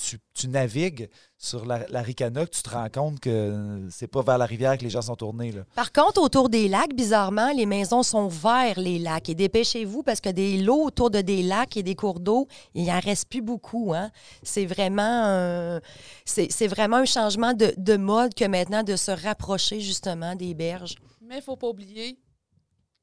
navigues 0.50 1.10
sur 1.38 1.66
la, 1.66 1.88
la 1.88 2.02
tu 2.04 2.64
te 2.64 2.70
rends 2.70 2.90
compte 2.90 3.22
que 3.22 3.88
c'est 3.92 4.08
pas 4.08 4.22
vers 4.22 4.38
la 4.38 4.46
rivière 4.46 4.78
que 4.78 4.84
les 4.84 4.90
gens 4.90 5.02
sont 5.02 5.16
tournés. 5.16 5.54
Par 5.74 5.94
contre, 5.94 6.22
autour 6.22 6.50
des 6.50 6.68
lacs, 6.68 6.94
bizarrement, 6.94 7.50
les 7.56 7.66
maisons 7.66 8.04
sont 8.04 8.28
vers 8.28 8.78
les 8.78 9.00
lacs. 9.00 9.30
Et 9.30 9.36
dépêchez-vous 9.36 10.04
parce 10.04 10.20
que 10.20 10.30
des 10.30 10.58
lots 10.58 10.84
autour 10.84 11.10
de 11.10 11.22
des 11.22 11.44
lacs 11.44 11.78
et 11.78 11.84
des 11.84 11.96
cours 11.96 12.20
d'eau, 12.20 12.50
il 12.76 12.84
n'y 12.84 12.92
en 12.92 13.00
reste 13.00 13.30
plus 13.30 13.42
beaucoup. 13.42 13.94
Hein? 13.96 14.12
C'est 14.44 14.66
vraiment, 14.66 15.02
un- 15.04 15.80
c'est 16.26 16.68
vraiment 16.68 16.98
un 16.98 17.06
changement 17.06 17.54
de 17.54 17.96
mode 17.96 18.34
que 18.34 18.44
maintenant 18.46 18.84
de 18.84 18.98
se 18.98 19.12
rapprocher 19.12 19.80
justement 19.80 20.36
des 20.36 20.54
berges. 20.54 20.96
Mais 21.30 21.38
il 21.38 21.42
faut 21.44 21.56
pas 21.56 21.68
oublier, 21.68 22.18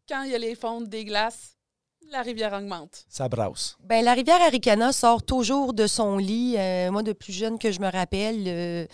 quand 0.09 0.25
il 0.25 0.33
y 0.33 0.35
a 0.35 0.39
les 0.39 0.57
fontes 0.57 0.89
des 0.89 1.05
glaces, 1.05 1.57
la 2.11 2.23
rivière 2.23 2.53
augmente. 2.53 3.05
Ça 3.09 3.29
brasse. 3.29 3.77
Ben, 3.85 4.05
la 4.05 4.15
rivière 4.15 4.43
Aricana 4.43 4.93
sort 4.93 5.23
toujours 5.23 5.73
de 5.73 5.87
son 5.87 6.19
lit. 6.19 6.57
Euh, 6.59 6.91
moi, 6.91 7.05
de 7.05 7.13
plus 7.13 7.33
jeune 7.33 7.57
que 7.57 7.71
je 7.71 7.81
me 7.81 7.89
rappelle, 7.89 8.43
euh, 8.49 8.87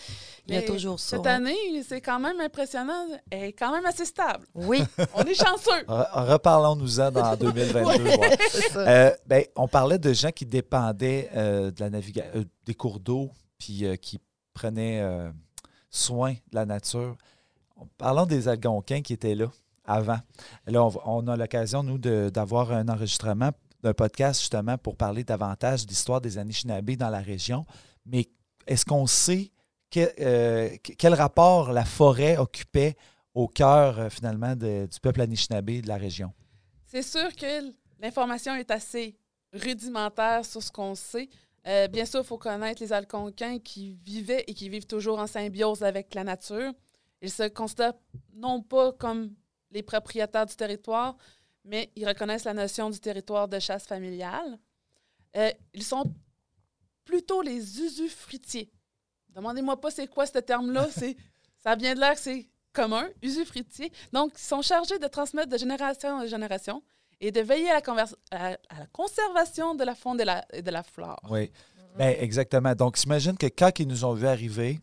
il 0.47 0.53
y 0.53 0.57
a 0.57 0.61
toujours 0.61 0.99
ça. 0.99 1.17
Cette 1.17 1.25
hein. 1.25 1.37
année, 1.37 1.83
c'est 1.87 1.99
quand 1.99 2.19
même 2.19 2.39
impressionnant. 2.41 3.07
Elle 3.31 3.45
est 3.45 3.53
quand 3.53 3.71
même 3.71 3.85
assez 3.87 4.05
stable. 4.05 4.45
Oui, 4.53 4.83
On 5.15 5.23
est 5.23 5.33
chanceux. 5.33 5.83
Re- 5.87 6.31
Reparlons-nous-en 6.31 7.11
dans 7.11 7.35
2022. 7.39 8.03
voir. 8.03 8.29
c'est 8.51 8.69
ça. 8.69 8.87
Euh, 8.87 9.11
ben, 9.25 9.45
on 9.55 9.67
parlait 9.67 9.97
de 9.99 10.13
gens 10.13 10.31
qui 10.31 10.45
dépendaient 10.45 11.31
euh, 11.35 11.71
de 11.71 11.79
la 11.79 11.89
navigation, 11.89 12.45
des 12.65 12.75
cours 12.75 12.99
d'eau, 12.99 13.31
puis 13.57 13.83
euh, 13.85 13.95
qui 13.95 14.19
prenaient 14.53 15.01
euh, 15.01 15.31
soin 15.89 16.33
de 16.33 16.55
la 16.55 16.65
nature. 16.67 17.15
Parlons 17.97 18.25
des 18.25 18.47
Algonquins 18.47 19.01
qui 19.01 19.13
étaient 19.13 19.35
là 19.35 19.47
avant. 19.85 20.19
Là, 20.65 20.87
on, 21.05 21.27
a 21.27 21.35
l'occasion, 21.35 21.83
nous, 21.83 21.97
d'avoir 21.97 22.71
un 22.71 22.87
enregistrement 22.87 23.49
d'un 23.81 23.93
podcast 23.93 24.39
justement 24.39 24.77
pour 24.77 24.95
parler 24.95 25.23
davantage 25.23 25.83
de 25.85 25.89
l'histoire 25.89 26.21
des 26.21 26.37
Anishinaabe 26.37 26.91
dans 26.91 27.09
la 27.09 27.19
région. 27.19 27.65
Mais 28.05 28.29
est-ce 28.65 28.85
qu'on 28.85 29.07
sait 29.07 29.51
euh, 29.97 30.69
que- 30.83 30.93
quel 30.93 31.13
rapport 31.13 31.71
la 31.71 31.85
forêt 31.85 32.37
occupait 32.37 32.95
au 33.33 33.47
cœur, 33.47 33.99
euh, 33.99 34.09
finalement, 34.09 34.55
du 34.55 34.99
peuple 35.01 35.21
Anishinaabe 35.21 35.81
de 35.81 35.87
la 35.87 35.97
région? 35.97 36.31
C'est 36.85 37.01
sûr 37.03 37.35
que 37.35 37.73
l'information 37.99 38.55
est 38.55 38.71
assez 38.71 39.17
rudimentaire 39.51 40.45
sur 40.45 40.63
ce 40.63 40.71
qu'on 40.71 40.95
sait. 40.95 41.29
Euh, 41.67 41.87
bien 41.87 42.05
sûr, 42.05 42.21
il 42.21 42.25
faut 42.25 42.37
connaître 42.37 42.81
les 42.81 42.91
Algonquins 42.91 43.59
qui 43.59 43.97
vivaient 44.05 44.43
et 44.47 44.53
qui 44.53 44.69
vivent 44.69 44.85
toujours 44.85 45.19
en 45.19 45.27
symbiose 45.27 45.83
avec 45.83 46.13
la 46.13 46.23
nature. 46.23 46.71
Ils 47.23 47.31
se 47.31 47.47
considèrent 47.47 47.93
non 48.35 48.61
pas 48.61 48.91
comme 48.91 49.33
les 49.71 49.81
propriétaires 49.81 50.45
du 50.45 50.55
territoire, 50.55 51.15
mais 51.63 51.89
ils 51.95 52.05
reconnaissent 52.07 52.43
la 52.43 52.53
notion 52.53 52.89
du 52.89 52.99
territoire 52.99 53.47
de 53.47 53.57
chasse 53.59 53.87
familiale. 53.87 54.59
Euh, 55.37 55.49
ils 55.73 55.83
sont 55.83 56.13
plutôt 57.05 57.41
les 57.41 57.79
usufruitiers. 57.81 58.69
Demandez-moi 59.29 59.79
pas 59.79 59.89
c'est 59.89 60.07
quoi 60.07 60.25
ce 60.27 60.37
terme-là. 60.39 60.87
c'est 60.95 61.15
ça 61.63 61.75
vient 61.75 61.95
de 61.95 61.99
l'air 62.01 62.13
que 62.15 62.19
c'est 62.19 62.47
commun, 62.73 63.07
usufruitier. 63.21 63.91
Donc, 64.11 64.33
ils 64.35 64.41
sont 64.43 64.61
chargés 64.61 64.99
de 64.99 65.07
transmettre 65.07 65.47
de 65.49 65.57
génération 65.57 66.09
en 66.17 66.27
génération 66.27 66.83
et 67.21 67.31
de 67.31 67.39
veiller 67.39 67.69
à 67.69 67.75
la, 67.75 67.81
convers- 67.81 68.15
à 68.31 68.49
la- 68.51 68.57
à 68.69 68.79
la 68.79 68.85
conservation 68.87 69.75
de 69.75 69.83
la 69.85 69.95
faune 69.95 70.15
et 70.19 70.23
de 70.23 70.27
la, 70.27 70.45
et 70.51 70.61
de 70.61 70.71
la 70.71 70.83
flore. 70.83 71.21
Oui, 71.29 71.49
ben, 71.95 72.15
exactement. 72.19 72.75
Donc, 72.75 72.97
j'imagine 72.97 73.37
que 73.37 73.45
quand 73.47 73.79
ils 73.79 73.87
nous 73.87 74.03
ont 74.03 74.13
vu 74.13 74.27
arriver, 74.27 74.79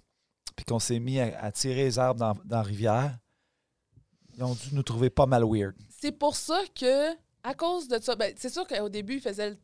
puis 0.61 0.67
qu'on 0.67 0.79
s'est 0.79 0.99
mis 1.01 1.19
à, 1.19 1.43
à 1.43 1.51
tirer 1.51 1.85
les 1.85 1.99
arbres 1.99 2.21
dans, 2.21 2.35
dans 2.45 2.57
la 2.59 2.63
rivière, 2.63 3.19
ils 4.37 4.45
ont 4.45 4.55
dû 4.55 4.75
nous 4.75 4.83
trouver 4.83 5.09
pas 5.09 5.25
mal 5.25 5.43
weird. 5.45 5.75
C'est 5.89 6.13
pour 6.13 6.37
ça 6.37 6.61
que, 6.79 7.13
à 7.43 7.55
cause 7.55 7.89
de 7.89 7.99
ça, 7.99 8.15
ben, 8.15 8.35
c'est 8.37 8.51
sûr 8.53 8.67
qu'au 8.67 8.91
début, 8.91 9.15
ils 9.15 9.21
faisaient 9.23 9.51
le, 9.51 9.59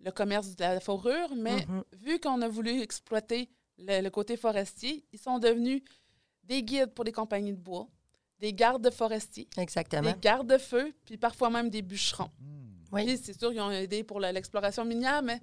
le 0.00 0.10
commerce 0.10 0.56
de 0.56 0.62
la 0.64 0.80
fourrure, 0.80 1.34
mais 1.36 1.66
Mhm. 1.66 1.84
vu 2.00 2.18
qu'on 2.18 2.40
a 2.40 2.48
voulu 2.48 2.80
exploiter 2.80 3.50
le, 3.76 4.00
le 4.00 4.08
côté 4.10 4.38
forestier, 4.38 5.04
ils 5.12 5.18
sont 5.18 5.38
devenus 5.38 5.82
des 6.44 6.62
guides 6.62 6.94
pour 6.94 7.04
les 7.04 7.12
compagnies 7.12 7.52
de 7.52 7.60
bois, 7.60 7.86
des 8.38 8.54
gardes 8.54 8.90
forestiers, 8.90 9.48
Exactement. 9.58 10.10
des 10.12 10.18
gardes-feu, 10.18 10.94
puis 11.04 11.18
parfois 11.18 11.50
même 11.50 11.68
des 11.68 11.82
bûcherons. 11.82 12.30
Oui. 12.90 13.04
Puis, 13.04 13.18
c'est 13.22 13.38
sûr, 13.38 13.52
ils 13.52 13.60
ont 13.60 13.70
aidé 13.70 14.02
pour 14.02 14.18
l'exploration 14.18 14.84
minière, 14.86 15.22
mais 15.22 15.40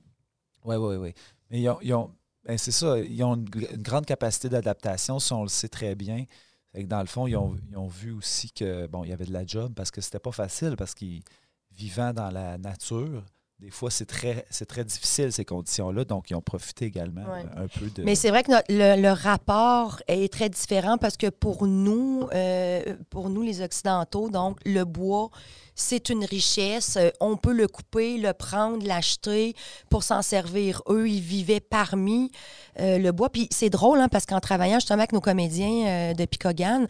Oui, 0.65 0.75
oui, 0.78 0.95
oui. 0.95 1.13
Mais 1.52 1.62
ils 1.62 1.69
ont, 1.69 1.78
ils 1.82 1.93
ont- 1.93 2.15
c'est 2.58 2.71
ça, 2.71 2.99
ils 2.99 3.23
ont 3.23 3.36
une, 3.36 3.45
gr- 3.49 3.73
une 3.75 3.82
grande 3.82 4.06
capacité 4.06 4.49
d'adaptation, 4.49 5.19
ça, 5.19 5.36
on 5.36 5.43
le 5.43 5.49
sait 5.49 5.69
très 5.69 5.95
bien. 5.95 6.25
Dans 6.73 7.02
le 7.02 7.08
fond, 7.08 7.28
ils 7.28 7.36
ont, 7.36 7.56
ils 7.69 7.78
ont 7.78 7.88
vu 7.88 8.12
aussi 8.12 8.52
que 8.52 8.88
bon, 8.88 9.04
il 9.04 9.10
y 9.10 9.13
avait 9.13 9.25
de 9.25 9.34
la 9.34 9.45
job 9.45 9.73
parce 9.75 9.91
que 9.91 10.02
c'était 10.02 10.19
pas 10.19 10.32
facile, 10.32 10.75
parce 10.78 10.93
qu'ils 10.93 11.23
vivant 11.71 12.13
dans 12.13 12.30
la 12.32 12.58
nature, 12.58 13.23
des 13.60 13.72
fois 13.72 13.91
c'est 13.91 14.06
très 14.06 14.45
c'est 14.50 14.65
très 14.65 14.84
difficile 14.86 15.32
ces 15.34 15.43
conditions-là, 15.45 16.06
donc 16.06 16.30
ils 16.30 16.36
ont 16.36 16.41
profité 16.41 16.86
également 16.86 17.22
Ouais. 17.30 17.43
euh, 17.58 17.65
un 17.65 17.67
peu 17.67 17.88
de. 17.89 18.04
Mais 18.04 18.15
c'est 18.15 18.30
vrai 18.30 18.43
que 18.43 18.52
notre- 18.52 18.72
le, 18.72 19.02
le 19.02 19.12
rapport 19.12 20.02
est 20.08 20.32
très 20.32 20.50
différent 20.50 20.98
parce 20.98 21.17
que 21.17 21.28
pour 21.30 21.67
nous, 21.67 22.28
euh, 22.34 22.95
pour 23.10 23.30
nous 23.30 23.41
les 23.41 23.62
Occidentaux, 23.62 24.30
donc 24.30 24.58
le 24.65 24.86
bois, 24.86 25.30
c'est 25.76 26.10
une 26.10 26.24
richesse. 26.26 26.95
Euh, 26.98 27.10
On 27.19 27.36
peut 27.36 27.52
le 27.54 27.67
couper, 27.67 28.17
le 28.17 28.32
prendre, 28.34 28.86
l'acheter 28.86 29.56
pour 29.89 30.04
s'en 30.04 30.22
servir. 30.22 30.82
Eux, 30.88 31.10
ils 31.10 31.22
vivaient 31.22 31.60
parmi 31.60 32.32
euh, 32.80 32.98
le 32.98 33.12
bois. 33.12 33.30
Puis 33.30 33.48
c'est 33.52 33.69
drôle, 33.69 34.00
hein, 34.00 34.08
parce 34.10 34.26
qu'en 34.26 34.39
travaillant 34.39 34.76
justement 34.80 35.00
avec 35.00 35.12
nos 35.13 35.22
comédiens 35.22 35.86
euh, 35.88 36.13
de 36.13 36.26
Picogan, 36.26 36.88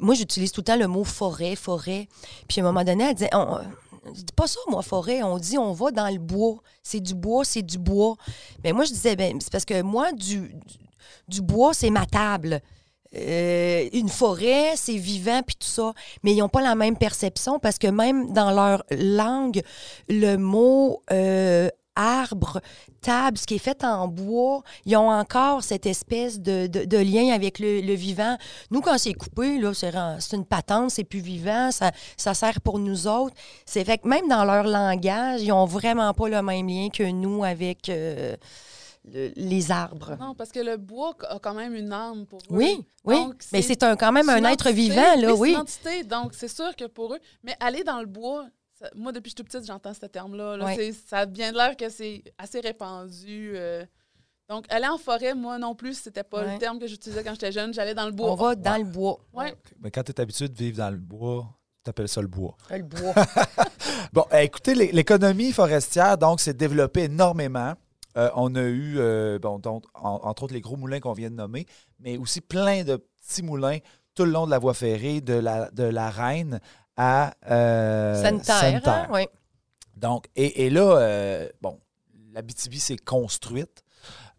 moi, 0.00 0.14
j'utilise 0.16 0.50
tout 0.52 0.60
le 0.62 0.64
temps 0.64 0.76
le 0.76 0.88
mot 0.88 1.04
forêt, 1.04 1.54
forêt. 1.54 2.08
Puis 2.48 2.60
à 2.60 2.64
un 2.64 2.66
moment 2.66 2.82
donné, 2.84 3.04
elle 3.04 3.14
disait, 3.14 3.30
on, 3.34 3.58
dis 4.12 4.24
pas 4.34 4.46
ça, 4.46 4.60
moi, 4.68 4.82
forêt. 4.82 5.22
On 5.22 5.38
dit, 5.38 5.58
on 5.58 5.72
va 5.72 5.90
dans 5.90 6.08
le 6.08 6.18
bois. 6.18 6.56
C'est 6.82 7.00
du 7.00 7.14
bois, 7.14 7.44
c'est 7.44 7.62
du 7.62 7.78
bois. 7.78 8.16
Mais 8.64 8.72
moi, 8.72 8.84
je 8.84 8.92
disais, 8.92 9.16
ben, 9.16 9.38
c'est 9.40 9.52
parce 9.52 9.64
que 9.64 9.82
moi, 9.82 10.12
du, 10.12 10.50
bois, 11.42 11.74
c'est 11.74 11.90
ma 11.90 12.06
table. 12.06 12.60
euh, 13.14 13.88
une 13.92 14.08
forêt, 14.08 14.74
c'est 14.76 14.96
vivant, 14.96 15.42
puis 15.46 15.56
tout 15.56 15.66
ça. 15.66 15.94
Mais 16.22 16.32
ils 16.32 16.38
n'ont 16.38 16.48
pas 16.48 16.62
la 16.62 16.74
même 16.74 16.96
perception 16.96 17.58
parce 17.58 17.78
que 17.78 17.86
même 17.86 18.32
dans 18.32 18.50
leur 18.50 18.84
langue, 18.90 19.62
le 20.08 20.36
mot 20.36 21.02
euh, 21.10 21.70
arbre, 21.98 22.60
table, 23.00 23.36
ce 23.36 23.46
qui 23.46 23.56
est 23.56 23.58
fait 23.58 23.82
en 23.82 24.06
bois, 24.06 24.62
ils 24.86 24.96
ont 24.96 25.10
encore 25.10 25.62
cette 25.64 25.84
espèce 25.84 26.38
de, 26.40 26.68
de- 26.68 26.84
de 26.84 26.96
lien 26.98 27.34
avec 27.34 27.58
le, 27.58 27.80
le 27.80 27.94
vivant. 27.94 28.36
Nous, 28.70 28.80
quand 28.80 28.96
c'est 28.98 29.14
coupé, 29.14 29.58
là, 29.58 29.74
c'est, 29.74 29.92
c'est 30.20 30.36
une 30.36 30.44
patente, 30.46 30.90
c'est 30.92 31.04
plus 31.04 31.18
vivant, 31.20 31.70
ça, 31.72 31.90
ça 32.16 32.34
sert 32.34 32.60
pour 32.60 32.78
nous 32.78 33.08
autres. 33.08 33.34
C'est 33.66 33.84
fait 33.84 33.98
que 33.98 34.06
même 34.08 34.28
dans 34.28 34.44
leur 34.44 34.64
langage, 34.64 35.42
ils 35.42 35.50
ont 35.52 35.64
vraiment 35.66 36.14
pas 36.14 36.28
le 36.28 36.40
même 36.40 36.68
lien 36.68 36.88
que 36.88 37.02
nous 37.02 37.42
avec 37.42 37.88
euh, 37.88 38.36
le- 39.12 39.32
les 39.34 39.70
arbres. 39.72 40.16
Non, 40.20 40.34
parce 40.36 40.50
que 40.52 40.60
le 40.60 40.76
bois 40.76 41.16
a 41.28 41.38
quand 41.40 41.54
même 41.54 41.74
une 41.74 41.92
âme 41.92 42.26
pour 42.26 42.38
eux. 42.38 42.56
Oui, 42.56 42.86
oui. 43.04 43.16
Donc, 43.16 43.42
Mais 43.52 43.62
c'est 43.62 43.82
un, 43.82 43.96
quand 43.96 44.12
même 44.12 44.28
un 44.28 44.44
être 44.44 44.70
vivant, 44.70 45.16
là, 45.16 45.28
c'est 45.28 45.32
oui. 45.32 45.50
une 45.50 45.56
entité, 45.56 46.04
donc 46.04 46.32
c'est 46.34 46.48
sûr 46.48 46.76
que 46.76 46.84
pour 46.84 47.14
eux. 47.14 47.18
Mais 47.42 47.56
aller 47.58 47.82
dans 47.82 47.98
le 48.00 48.06
bois, 48.06 48.44
ça- 48.78 48.90
moi, 48.94 49.12
depuis 49.12 49.24
que 49.24 49.28
je 49.28 49.30
suis 49.30 49.34
toute 49.44 49.46
petite, 49.48 49.66
j'entends 49.66 49.94
ce 49.94 50.06
terme-là. 50.06 50.56
là. 50.56 50.64
Ouais. 50.66 50.76
C'est- 50.76 50.92
Ça 51.08 51.18
a 51.20 51.26
bien 51.26 51.52
de 51.52 51.56
l'air 51.56 51.76
que 51.76 51.88
c'est 51.88 52.22
assez 52.38 52.60
répandu. 52.60 53.52
euh. 53.54 53.84
Donc, 54.48 54.64
aller 54.70 54.86
en 54.88 54.96
forêt, 54.96 55.34
moi 55.34 55.58
non 55.58 55.74
plus, 55.74 55.94
c'était 56.00 56.22
pas 56.24 56.42
Ouais. 56.42 56.54
le 56.54 56.58
terme 56.58 56.78
que 56.78 56.86
j'utilisais 56.86 57.22
quand 57.22 57.32
j'étais 57.32 57.52
jeune. 57.52 57.74
J'allais 57.74 57.94
dans 57.94 58.06
le 58.06 58.12
bois. 58.12 58.32
On 58.32 58.34
va 58.34 58.54
dans 58.54 58.78
le 58.78 58.84
bois. 58.84 59.18
Ouais. 59.34 59.54
Mais 59.80 59.90
quand 59.90 60.02
tu 60.02 60.12
es 60.12 60.20
habitué 60.20 60.48
de 60.48 60.56
vivre 60.56 60.78
dans 60.78 60.90
le 60.90 60.96
bois, 60.96 61.46
tu 61.84 61.90
appelles 61.90 62.08
ça 62.08 62.22
le 62.22 62.28
bois. 62.28 62.56
Le 62.70 62.82
bois. 62.82 63.12
Bon, 64.12 64.24
euh, 64.32 64.38
écoutez, 64.38 64.74
l'é- 64.74 64.90
l'économie 64.92 65.52
forestière, 65.52 66.16
donc, 66.16 66.40
s'est 66.40 66.54
développée 66.54 67.04
énormément. 67.04 67.74
Euh, 68.16 68.30
on 68.36 68.54
a 68.54 68.62
eu, 68.62 68.94
euh, 68.98 69.38
bon, 69.38 69.58
donc, 69.58 69.84
en- 69.94 70.20
entre 70.24 70.44
autres, 70.44 70.54
les 70.54 70.60
gros 70.62 70.76
moulins 70.76 70.98
qu'on 71.00 71.12
vient 71.12 71.30
de 71.30 71.34
nommer, 71.34 71.66
mais 72.00 72.16
aussi 72.16 72.40
plein 72.40 72.84
de 72.84 72.96
petits 72.96 73.42
moulins 73.42 73.78
tout 74.14 74.24
le 74.24 74.30
long 74.30 74.46
de 74.46 74.50
la 74.50 74.58
voie 74.58 74.72
ferrée, 74.74 75.20
de 75.20 75.34
la, 75.34 75.70
de 75.72 75.84
la 75.84 76.08
Reine 76.10 76.58
à 76.98 77.32
euh, 77.50 78.20
Sanitaire, 78.22 78.58
Sanitaire. 78.58 78.94
hein? 79.04 79.08
oui. 79.12 79.26
Donc, 79.96 80.28
et, 80.36 80.66
et 80.66 80.70
là, 80.70 80.98
euh, 80.98 81.48
bon, 81.62 81.80
la 82.32 82.42
BTB 82.42 82.74
s'est 82.74 82.96
construite, 82.98 83.82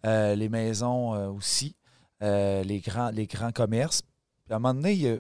euh, 0.06 0.36
les 0.36 0.50
maisons 0.50 1.16
euh, 1.16 1.28
aussi, 1.30 1.76
euh, 2.22 2.62
les, 2.64 2.80
grands, 2.82 3.10
les 3.10 3.28
grands 3.28 3.52
commerces. 3.52 4.02
Puis 4.46 4.54
à 4.54 4.58
un 4.58 4.60
moment 4.60 4.74
donné, 4.74 4.94
il 4.94 5.02
y 5.02 5.10
a, 5.10 5.18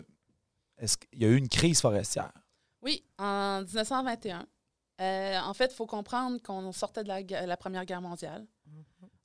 est-ce 0.77 0.97
qu'il 0.97 1.21
y 1.21 1.25
a 1.25 1.29
eu 1.29 1.35
une 1.37 1.49
crise 1.49 1.81
forestière? 1.81 2.31
Oui, 2.81 3.03
en 3.17 3.61
1921. 3.63 4.45
Euh, 5.01 5.39
en 5.39 5.53
fait, 5.53 5.71
il 5.71 5.75
faut 5.75 5.85
comprendre 5.85 6.41
qu'on 6.41 6.71
sortait 6.73 7.03
de 7.03 7.07
la, 7.07 7.21
la 7.45 7.57
Première 7.57 7.85
Guerre 7.85 8.01
mondiale. 8.01 8.45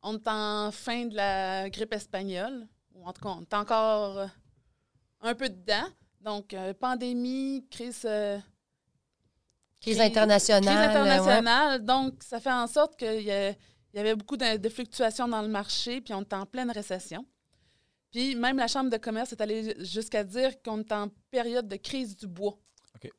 On 0.02 0.14
est 0.14 0.28
en 0.28 0.70
fin 0.70 1.06
de 1.06 1.16
la 1.16 1.68
grippe 1.70 1.92
espagnole, 1.94 2.66
ou 2.94 3.06
en 3.06 3.12
tout 3.12 3.22
cas, 3.22 3.30
on 3.30 3.42
est 3.42 3.54
encore 3.54 4.28
un 5.20 5.34
peu 5.34 5.48
dedans. 5.48 5.86
Donc, 6.24 6.54
euh, 6.54 6.72
pandémie, 6.74 7.66
crise, 7.70 8.02
euh, 8.06 8.38
Crise 9.80 9.98
Crise- 9.98 10.00
internationale. 10.06 10.62
crise 10.62 10.76
ouais. 10.78 11.00
internationale. 11.00 11.84
Donc, 11.84 12.22
ça 12.22 12.40
fait 12.40 12.50
en 12.52 12.66
sorte 12.66 12.96
qu'il 12.96 13.20
y, 13.20 13.26
y 13.26 13.98
avait 13.98 14.14
beaucoup 14.16 14.36
de, 14.38 14.56
de 14.56 14.68
fluctuations 14.70 15.28
dans 15.28 15.42
le 15.42 15.48
marché, 15.48 16.00
puis 16.00 16.14
on 16.14 16.22
est 16.22 16.32
en 16.32 16.46
pleine 16.46 16.70
récession. 16.70 17.26
Puis 18.10 18.34
même 18.36 18.56
la 18.56 18.68
Chambre 18.68 18.90
de 18.90 18.96
commerce 18.96 19.32
est 19.32 19.40
allée 19.40 19.74
jusqu'à 19.84 20.24
dire 20.24 20.62
qu'on 20.62 20.80
est 20.80 20.92
en 20.92 21.08
période 21.30 21.68
de 21.68 21.76
crise 21.76 22.16
du 22.16 22.26
bois. 22.26 22.56
OK. 22.94 23.10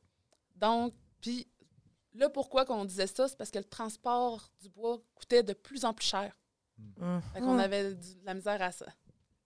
Donc, 0.55 0.93
puis 1.21 1.47
là, 2.13 2.29
pourquoi 2.29 2.65
qu'on 2.65 2.85
disait 2.85 3.05
ça? 3.07 3.27
C'est 3.27 3.37
parce 3.37 3.51
que 3.51 3.59
le 3.59 3.65
transport 3.65 4.49
du 4.61 4.69
bois 4.69 4.97
coûtait 5.13 5.43
de 5.43 5.53
plus 5.53 5.85
en 5.85 5.93
plus 5.93 6.07
cher. 6.07 6.35
Mhm. 6.77 7.21
Fait 7.33 7.39
qu'on 7.41 7.59
avait 7.59 7.93
de 7.93 8.03
la 8.23 8.33
misère 8.33 8.61
à 8.61 8.71
ça. 8.71 8.85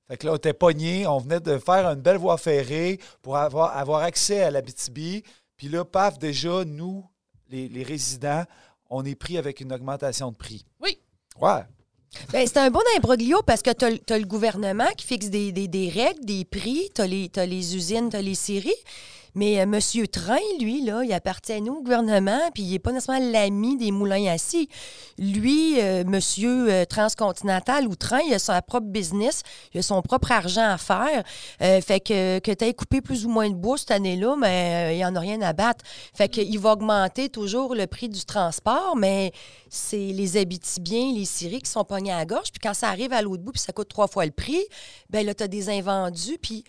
Fait 0.10 0.18
que 0.18 0.26
là, 0.26 0.34
on 0.34 0.36
était 0.38 0.54
pogné, 0.54 1.06
on 1.08 1.20
venait 1.20 1.40
de 1.40 1.58
faire 1.60 1.86
une 1.88 2.02
belle 2.02 2.18
voie 2.18 2.38
ferrée 2.38 3.00
pour 3.22 3.38
avoir, 3.38 3.78
avoir 3.78 4.02
accès 4.02 4.42
à 4.42 4.50
la 4.52 4.62
BTB. 4.62 5.24
Puis 5.56 5.70
là, 5.70 5.86
paf, 5.86 6.18
déjà, 6.18 6.66
nous, 6.66 7.06
les, 7.50 7.68
les 7.70 7.84
résidents, 7.84 8.44
on 8.90 9.06
est 9.06 9.16
pris 9.16 9.38
avec 9.38 9.60
une 9.62 9.72
augmentation 9.72 10.32
de 10.32 10.36
prix. 10.36 10.66
Oui. 10.82 10.98
Ouais. 11.40 11.62
Ben, 12.34 12.48
c'est 12.48 12.58
un 12.58 12.72
bon 12.72 12.82
imbroglio 12.98 13.44
parce 13.44 13.62
que 13.62 13.70
tu 13.72 13.86
as, 14.14 14.18
le 14.18 14.26
gouvernement 14.26 14.88
qui 14.98 15.06
fixe 15.06 15.30
des, 15.30 15.52
des- 15.52 15.68
des 15.68 15.90
règles, 15.90 16.26
des 16.26 16.44
prix, 16.44 16.90
tu 16.96 17.02
as, 17.02 17.06
les 17.46 17.76
usines, 17.76 18.10
tu 18.10 18.16
as 18.18 18.22
les 18.24 18.34
séries. 18.34 18.74
Mais 19.36 19.60
euh, 19.60 19.64
M. 19.64 19.80
Train, 20.08 20.38
lui, 20.60 20.84
là, 20.84 21.04
il 21.04 21.14
appartient 21.14 21.54
à 21.54 21.60
nous, 21.60 21.76
au 21.76 21.82
gouvernement, 21.82 22.40
puis 22.54 22.64
il 22.64 22.72
n'est 22.72 22.80
pas 22.80 22.92
nécessairement 22.92 23.32
l'ami 23.32 23.78
des 23.78 23.92
moulins 23.92 24.26
assis. 24.28 24.70
Lui, 25.18 25.80
euh, 25.80 26.04
monsieur 26.06 26.72
euh, 26.72 26.86
transcontinental 26.86 27.88
ou 27.88 27.96
Train, 27.96 28.22
il 28.28 28.34
a 28.34 28.40
son 28.40 28.60
propre 28.66 28.88
business, 28.88 29.44
il 29.74 29.80
a 29.80 29.84
son 29.84 30.02
propre 30.02 30.32
argent 30.32 30.70
à 30.70 30.78
faire. 30.78 31.24
Fait 31.60 32.00
que, 32.00 32.40
que 32.40 32.52
tu 32.52 32.66
aies 32.66 32.74
coupé 32.74 33.02
plus 33.02 33.26
ou 33.26 33.30
moins 33.30 33.50
de 33.50 33.56
bois 33.56 33.78
cette 33.78 33.92
année-là, 33.92 34.36
mais 34.38 34.96
il 34.96 34.98
n'y 34.98 35.06
en 35.06 35.16
a 35.16 35.20
rien 35.20 35.42
à 35.42 35.54
battre. 35.54 35.84
Fait 36.14 36.30
qu'il 36.30 36.60
va 36.60 36.74
augmenter 36.74 37.30
toujours 37.30 37.76
le 37.76 37.88
prix 37.88 38.10
du 38.10 38.26
transport, 38.26 38.96
mais 38.96 39.32
c'est 39.70 39.98
les 39.98 40.38
Abitibiens, 40.38 41.14
les 41.14 41.26
Syriens 41.26 41.60
qui 41.60 41.70
sont 41.70 41.84
pognés 41.84 42.12
à 42.12 42.18
la 42.18 42.26
gorge. 42.26 42.52
Puis 42.52 42.60
quand 42.62 42.74
ça 42.74 42.90
arrive 42.90 43.14
à 43.14 43.22
l'autre 43.22 43.44
bout, 43.44 43.52
puis 43.52 43.62
ça 43.62 43.74
coûte 43.74 43.90
trois 43.90 44.08
fois 44.08 44.26
le 44.26 44.32
prix, 44.32 44.64
ben 45.10 45.26
là, 45.26 45.34
tu 45.34 45.44
as 45.44 45.48
des 45.48 45.70
invendus, 45.70 46.38
puis 46.42 46.64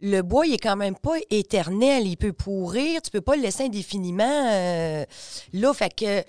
le 0.00 0.22
bois, 0.22 0.46
il 0.46 0.54
est 0.54 0.58
quand 0.58 0.76
même 0.76 0.96
pas 0.96 1.16
éternel. 1.30 2.06
Il 2.06 2.16
peut 2.16 2.32
pourrir, 2.32 3.02
tu 3.02 3.10
peux 3.10 3.20
pas 3.20 3.36
le 3.36 3.42
laisser 3.42 3.64
indéfiniment 3.64 4.48
euh, 4.52 5.04
là. 5.52 5.74
Fait 5.74 5.94
que 5.94 6.22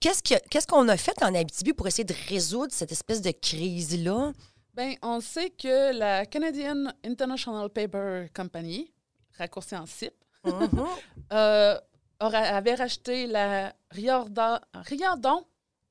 qu'est-ce 0.00 0.22
que- 0.22 0.48
qu'est-ce 0.48 0.66
qu'on 0.66 0.88
a 0.88 0.96
fait 0.96 1.22
en 1.22 1.34
Abitibi 1.34 1.72
pour 1.72 1.86
essayer 1.86 2.04
de 2.04 2.14
résoudre 2.28 2.72
cette 2.72 2.92
espèce 2.92 3.20
de 3.22 3.30
crise-là? 3.30 4.32
Bien, 4.74 4.94
on 5.02 5.20
sait 5.20 5.50
que 5.50 5.92
la 5.96 6.24
Canadian 6.26 6.86
International 7.04 7.68
Paper 7.68 8.26
Company, 8.34 8.90
raccourci 9.38 9.76
en 9.76 9.86
CIP, 9.86 10.14
Mhm. 10.44 10.86
euh, 11.32 11.78
avait 12.18 12.74
racheté 12.74 13.26
la 13.26 13.74
Riordan, 13.90 14.58
Riordan 14.74 15.42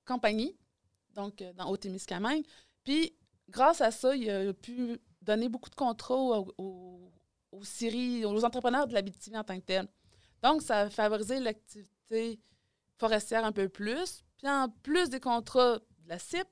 Compagnie, 0.05 0.55
donc 1.13 1.41
euh, 1.41 1.53
dans 1.53 1.69
Haute-Témiscamingue. 1.69 2.43
Puis, 2.83 3.13
grâce 3.49 3.81
à 3.81 3.91
ça, 3.91 4.15
il 4.15 4.29
a 4.29 4.51
pu 4.53 4.97
donner 5.21 5.47
beaucoup 5.49 5.69
de 5.69 5.75
contrats 5.75 6.15
aux, 6.15 6.47
aux, 6.57 7.10
aux 7.51 7.63
scieries, 7.63 8.25
aux 8.25 8.43
entrepreneurs 8.45 8.87
de 8.87 8.93
l'Abitibi 8.93 9.37
en 9.37 9.43
tant 9.43 9.59
que 9.59 9.65
tel. 9.65 9.87
Donc, 10.41 10.61
ça 10.61 10.81
a 10.81 10.89
favorisé 10.89 11.39
l'activité 11.39 12.39
forestière 12.97 13.45
un 13.45 13.51
peu 13.51 13.67
plus. 13.69 14.23
Puis, 14.37 14.47
en 14.49 14.69
plus 14.83 15.09
des 15.09 15.19
contrats 15.19 15.77
de 15.77 16.09
la 16.09 16.17
CIP, 16.19 16.47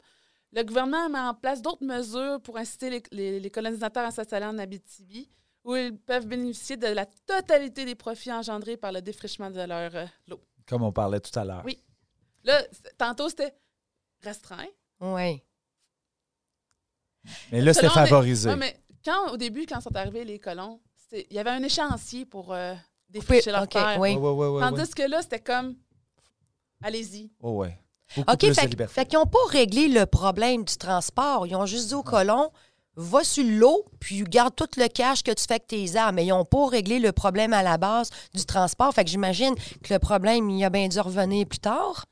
le 0.51 0.63
gouvernement 0.63 1.09
met 1.09 1.19
en 1.19 1.33
place 1.33 1.61
d'autres 1.61 1.85
mesures 1.85 2.41
pour 2.41 2.57
inciter 2.57 2.89
les, 2.89 3.03
les- 3.11 3.39
les 3.39 3.49
colonisateurs 3.51 4.05
à 4.05 4.11
s'installer 4.11 4.45
en 4.45 4.57
Abitibi, 4.57 5.29
où 5.63 5.75
ils 5.75 5.95
peuvent 5.97 6.25
bénéficier 6.27 6.77
de 6.77 6.87
la 6.87 7.05
totalité 7.05 7.85
des 7.85 7.95
profits 7.95 8.31
engendrés 8.31 8.77
par 8.77 8.91
le 8.91 9.01
défrichement 9.01 9.49
de 9.51 9.61
leur 9.61 9.95
euh, 9.95 10.05
lot. 10.27 10.41
Comme 10.67 10.83
on 10.83 10.91
parlait 10.91 11.19
tout 11.19 11.37
à 11.37 11.43
l'heure. 11.45 11.61
Oui. 11.65 11.83
Là, 12.43 12.63
tantôt, 12.97 13.29
c'était 13.29 13.53
restreint. 14.21 14.67
Oui. 15.01 15.43
Mais 17.51 17.61
là, 17.61 17.73
c'était 17.73 17.89
favorisé. 17.89 18.49
Ouais, 18.49 18.55
mais 18.55 18.79
quand, 19.03 19.31
au 19.33 19.37
début, 19.37 19.65
quand 19.65 19.81
sont 19.81 19.95
arrivés 19.95 20.23
les 20.25 20.39
colons, 20.39 20.81
il 21.11 21.35
y 21.35 21.39
avait 21.39 21.49
un 21.49 21.63
échéancier 21.63 22.25
pour 22.25 22.53
euh, 22.53 22.73
défricher 23.09 23.51
leur 23.51 23.63
OK, 23.63 23.69
terre. 23.69 23.97
oui. 23.99 24.15
Ouais, 24.15 24.17
ouais, 24.17 24.31
ouais, 24.31 24.47
ouais, 24.47 24.61
Tandis 24.61 24.81
ouais. 24.81 24.87
que 24.95 25.09
là, 25.09 25.21
c'était 25.21 25.39
comme, 25.39 25.75
allez-y. 26.83 27.31
Oh, 27.41 27.51
ouais. 27.57 27.77
Beaucoup 28.15 28.31
OK, 28.33 28.53
fait, 28.53 28.87
fait 28.87 29.05
qu'ils 29.05 29.19
n'ont 29.19 29.27
pas 29.27 29.37
réglé 29.49 29.87
le 29.87 30.05
problème 30.05 30.63
du 30.63 30.77
transport. 30.77 31.45
Ils 31.45 31.55
ont 31.55 31.67
juste 31.67 31.89
dit 31.89 31.93
aux 31.93 32.01
colons, 32.01 32.49
va 32.95 33.23
sur 33.23 33.43
l'eau, 33.45 33.85
puis 33.99 34.23
garde 34.23 34.55
tout 34.55 34.67
le 34.77 34.87
cash 34.87 35.21
que 35.21 35.31
tu 35.31 35.43
fais 35.47 35.53
avec 35.55 35.67
tes 35.67 35.95
armes. 35.95 36.15
Mais 36.15 36.25
ils 36.25 36.29
n'ont 36.29 36.43
pas 36.45 36.67
réglé 36.67 36.97
le 36.99 37.11
problème 37.11 37.53
à 37.53 37.61
la 37.61 37.77
base 37.77 38.09
du 38.33 38.45
transport. 38.45 38.93
Fait 38.93 39.03
que 39.03 39.11
j'imagine 39.11 39.53
que 39.83 39.93
le 39.93 39.99
problème, 39.99 40.49
il 40.49 40.63
a 40.63 40.69
bien 40.71 40.87
dû 40.87 40.99
revenir 40.99 41.45
plus 41.47 41.59
tard. 41.59 42.05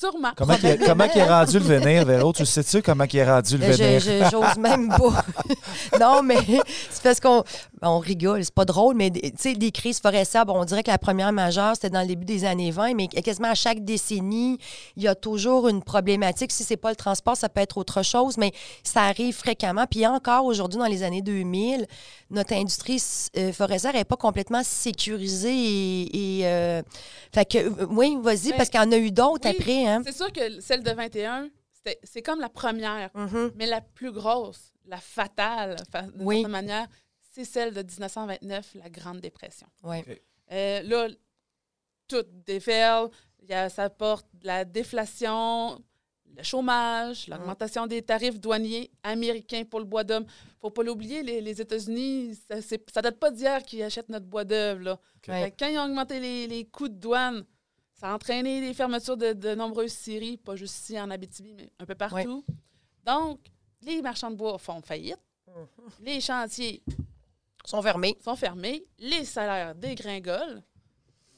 Sûrement. 0.00 0.30
Comment, 0.34 0.54
il, 0.62 0.66
a- 0.66 0.76
comment 0.78 1.04
il 1.14 1.18
est 1.18 1.28
rendu 1.28 1.58
le 1.58 1.64
venir, 1.64 2.06
Véro? 2.06 2.32
Tu 2.32 2.46
sais-tu 2.46 2.80
comment 2.80 3.04
il 3.04 3.18
est 3.18 3.30
rendu 3.30 3.58
le 3.58 3.64
Euh, 3.66 3.98
venir? 3.98 4.30
J'ose 4.30 4.56
même 4.56 4.88
pas. 4.88 5.24
non, 6.00 6.22
mais 6.22 6.36
c'est 6.90 7.02
parce 7.02 7.20
qu'on 7.20 7.44
on 7.82 7.98
rigole, 7.98 8.42
c'est 8.42 8.54
pas 8.54 8.64
drôle, 8.64 8.94
mais 8.94 9.10
tu 9.10 9.20
sais, 9.36 9.52
des 9.54 9.70
crises 9.72 10.00
forestières, 10.00 10.46
bon, 10.46 10.54
on 10.58 10.64
dirait 10.64 10.82
que 10.82 10.90
la 10.90 10.96
première 10.98 11.32
majeure, 11.32 11.72
c'était 11.74 11.90
dans 11.90 12.00
le 12.00 12.06
début 12.06 12.24
des 12.24 12.46
années 12.46 12.70
20, 12.70 12.94
mais 12.94 13.08
quasiment 13.08 13.50
à 13.50 13.54
chaque 13.54 13.84
décennie, 13.84 14.58
il 14.96 15.02
y 15.02 15.08
a 15.08 15.14
toujours 15.14 15.68
une 15.68 15.82
problématique. 15.82 16.50
Si 16.52 16.64
c'est 16.64 16.76
pas 16.78 16.90
le 16.90 16.96
transport, 16.96 17.36
ça 17.36 17.50
peut 17.50 17.60
être 17.60 17.76
autre 17.76 18.02
chose, 18.02 18.38
mais 18.38 18.52
ça 18.82 19.02
arrive 19.02 19.34
fréquemment. 19.34 19.84
Puis 19.90 20.06
encore 20.06 20.46
aujourd'hui, 20.46 20.78
dans 20.78 20.86
les 20.86 21.02
années 21.02 21.22
2000, 21.22 21.86
notre 22.30 22.54
industrie 22.54 23.02
euh, 23.36 23.52
forestière 23.52 23.92
n'est 23.92 24.04
pas 24.04 24.16
complètement 24.16 24.62
sécurisée 24.64 25.52
et. 25.54 26.38
et, 26.40 26.46
euh, 26.46 26.82
fait 27.34 27.44
que, 27.44 27.84
oui, 27.90 28.16
vas-y, 28.22 28.50
Ben, 28.50 28.56
parce 28.56 28.68
qu'il 28.70 28.80
y 28.80 28.82
en 28.82 28.90
a 28.92 28.96
eu 28.96 29.10
d'autres 29.12 29.48
oui, 29.48 29.56
après, 29.58 29.86
hein. 29.90 30.02
C'est 30.04 30.12
sûr 30.16 30.32
que 30.32 30.60
celle 30.60 30.82
de 30.82 30.90
21, 30.90 31.50
c'était- 31.72 31.98
c'est 32.04 32.22
comme 32.22 32.40
la 32.40 32.48
première, 32.48 33.10
Mhm. 33.14 33.52
mais 33.56 33.66
la 33.66 33.80
plus 33.80 34.12
grosse, 34.12 34.72
la 34.86 34.98
fatale, 34.98 35.76
fa- 35.90 36.02
d'une 36.02 36.22
Oui. 36.22 36.36
certaine 36.36 36.52
manière, 36.52 36.86
c'est 37.32 37.44
celle 37.44 37.72
de 37.74 37.82
1929, 37.82 38.74
la 38.74 38.90
Grande 38.90 39.20
Dépression. 39.20 39.66
Ouais. 39.82 40.04
Euh, 40.52 40.82
là, 40.82 41.08
tout 42.08 42.24
déferle, 42.46 43.08
il 43.42 43.48
y 43.50 43.54
a- 43.54 43.68
ça 43.68 43.88
porte 43.88 44.26
de 44.34 44.46
la 44.46 44.64
déflation, 44.64 45.80
le 46.36 46.42
chômage, 46.42 47.28
l'augmentation 47.28 47.86
des 47.86 48.02
tarifs 48.02 48.38
douaniers 48.40 48.90
américains 49.02 49.64
pour 49.64 49.80
le 49.80 49.86
bois 49.86 50.04
d'homme. 50.04 50.26
faut 50.60 50.70
pas 50.70 50.82
l'oublier, 50.82 51.22
les, 51.22 51.40
les 51.40 51.58
États-Unis, 51.62 52.34
ça, 52.50 52.56
ça 52.60 53.00
date 53.00 53.18
pas 53.18 53.30
d'hier 53.30 53.62
qu'ils 53.62 53.82
achètent 53.82 54.10
notre 54.10 54.26
bois 54.26 54.44
d'œuvre. 54.44 55.00
Quand 55.24 55.66
ils 55.68 55.78
ont 55.78 55.84
augmenté 55.84 56.20
les, 56.20 56.46
les 56.46 56.66
coûts 56.66 56.88
de 56.88 56.94
douane, 56.96 57.44
ça 58.00 58.10
a 58.10 58.14
entraîné 58.14 58.60
des 58.62 58.72
fermetures 58.72 59.16
de, 59.16 59.32
de 59.34 59.54
nombreuses 59.54 59.92
scieries, 59.92 60.38
pas 60.38 60.56
juste 60.56 60.74
ici 60.76 60.98
en 61.00 61.10
Abitibi, 61.10 61.52
mais 61.52 61.70
un 61.78 61.84
peu 61.84 61.94
partout. 61.94 62.44
Donc, 63.04 63.40
les 63.82 64.00
marchands 64.00 64.30
de 64.30 64.36
bois 64.36 64.56
font 64.58 64.80
faillite. 64.80 65.18
Les 66.00 66.20
chantiers 66.20 66.82
sont 67.64 67.82
fermés. 67.82 68.16
sont 68.24 68.36
fermés, 68.36 68.86
les 68.98 69.24
salaires 69.24 69.74
dégringolent. 69.74 70.62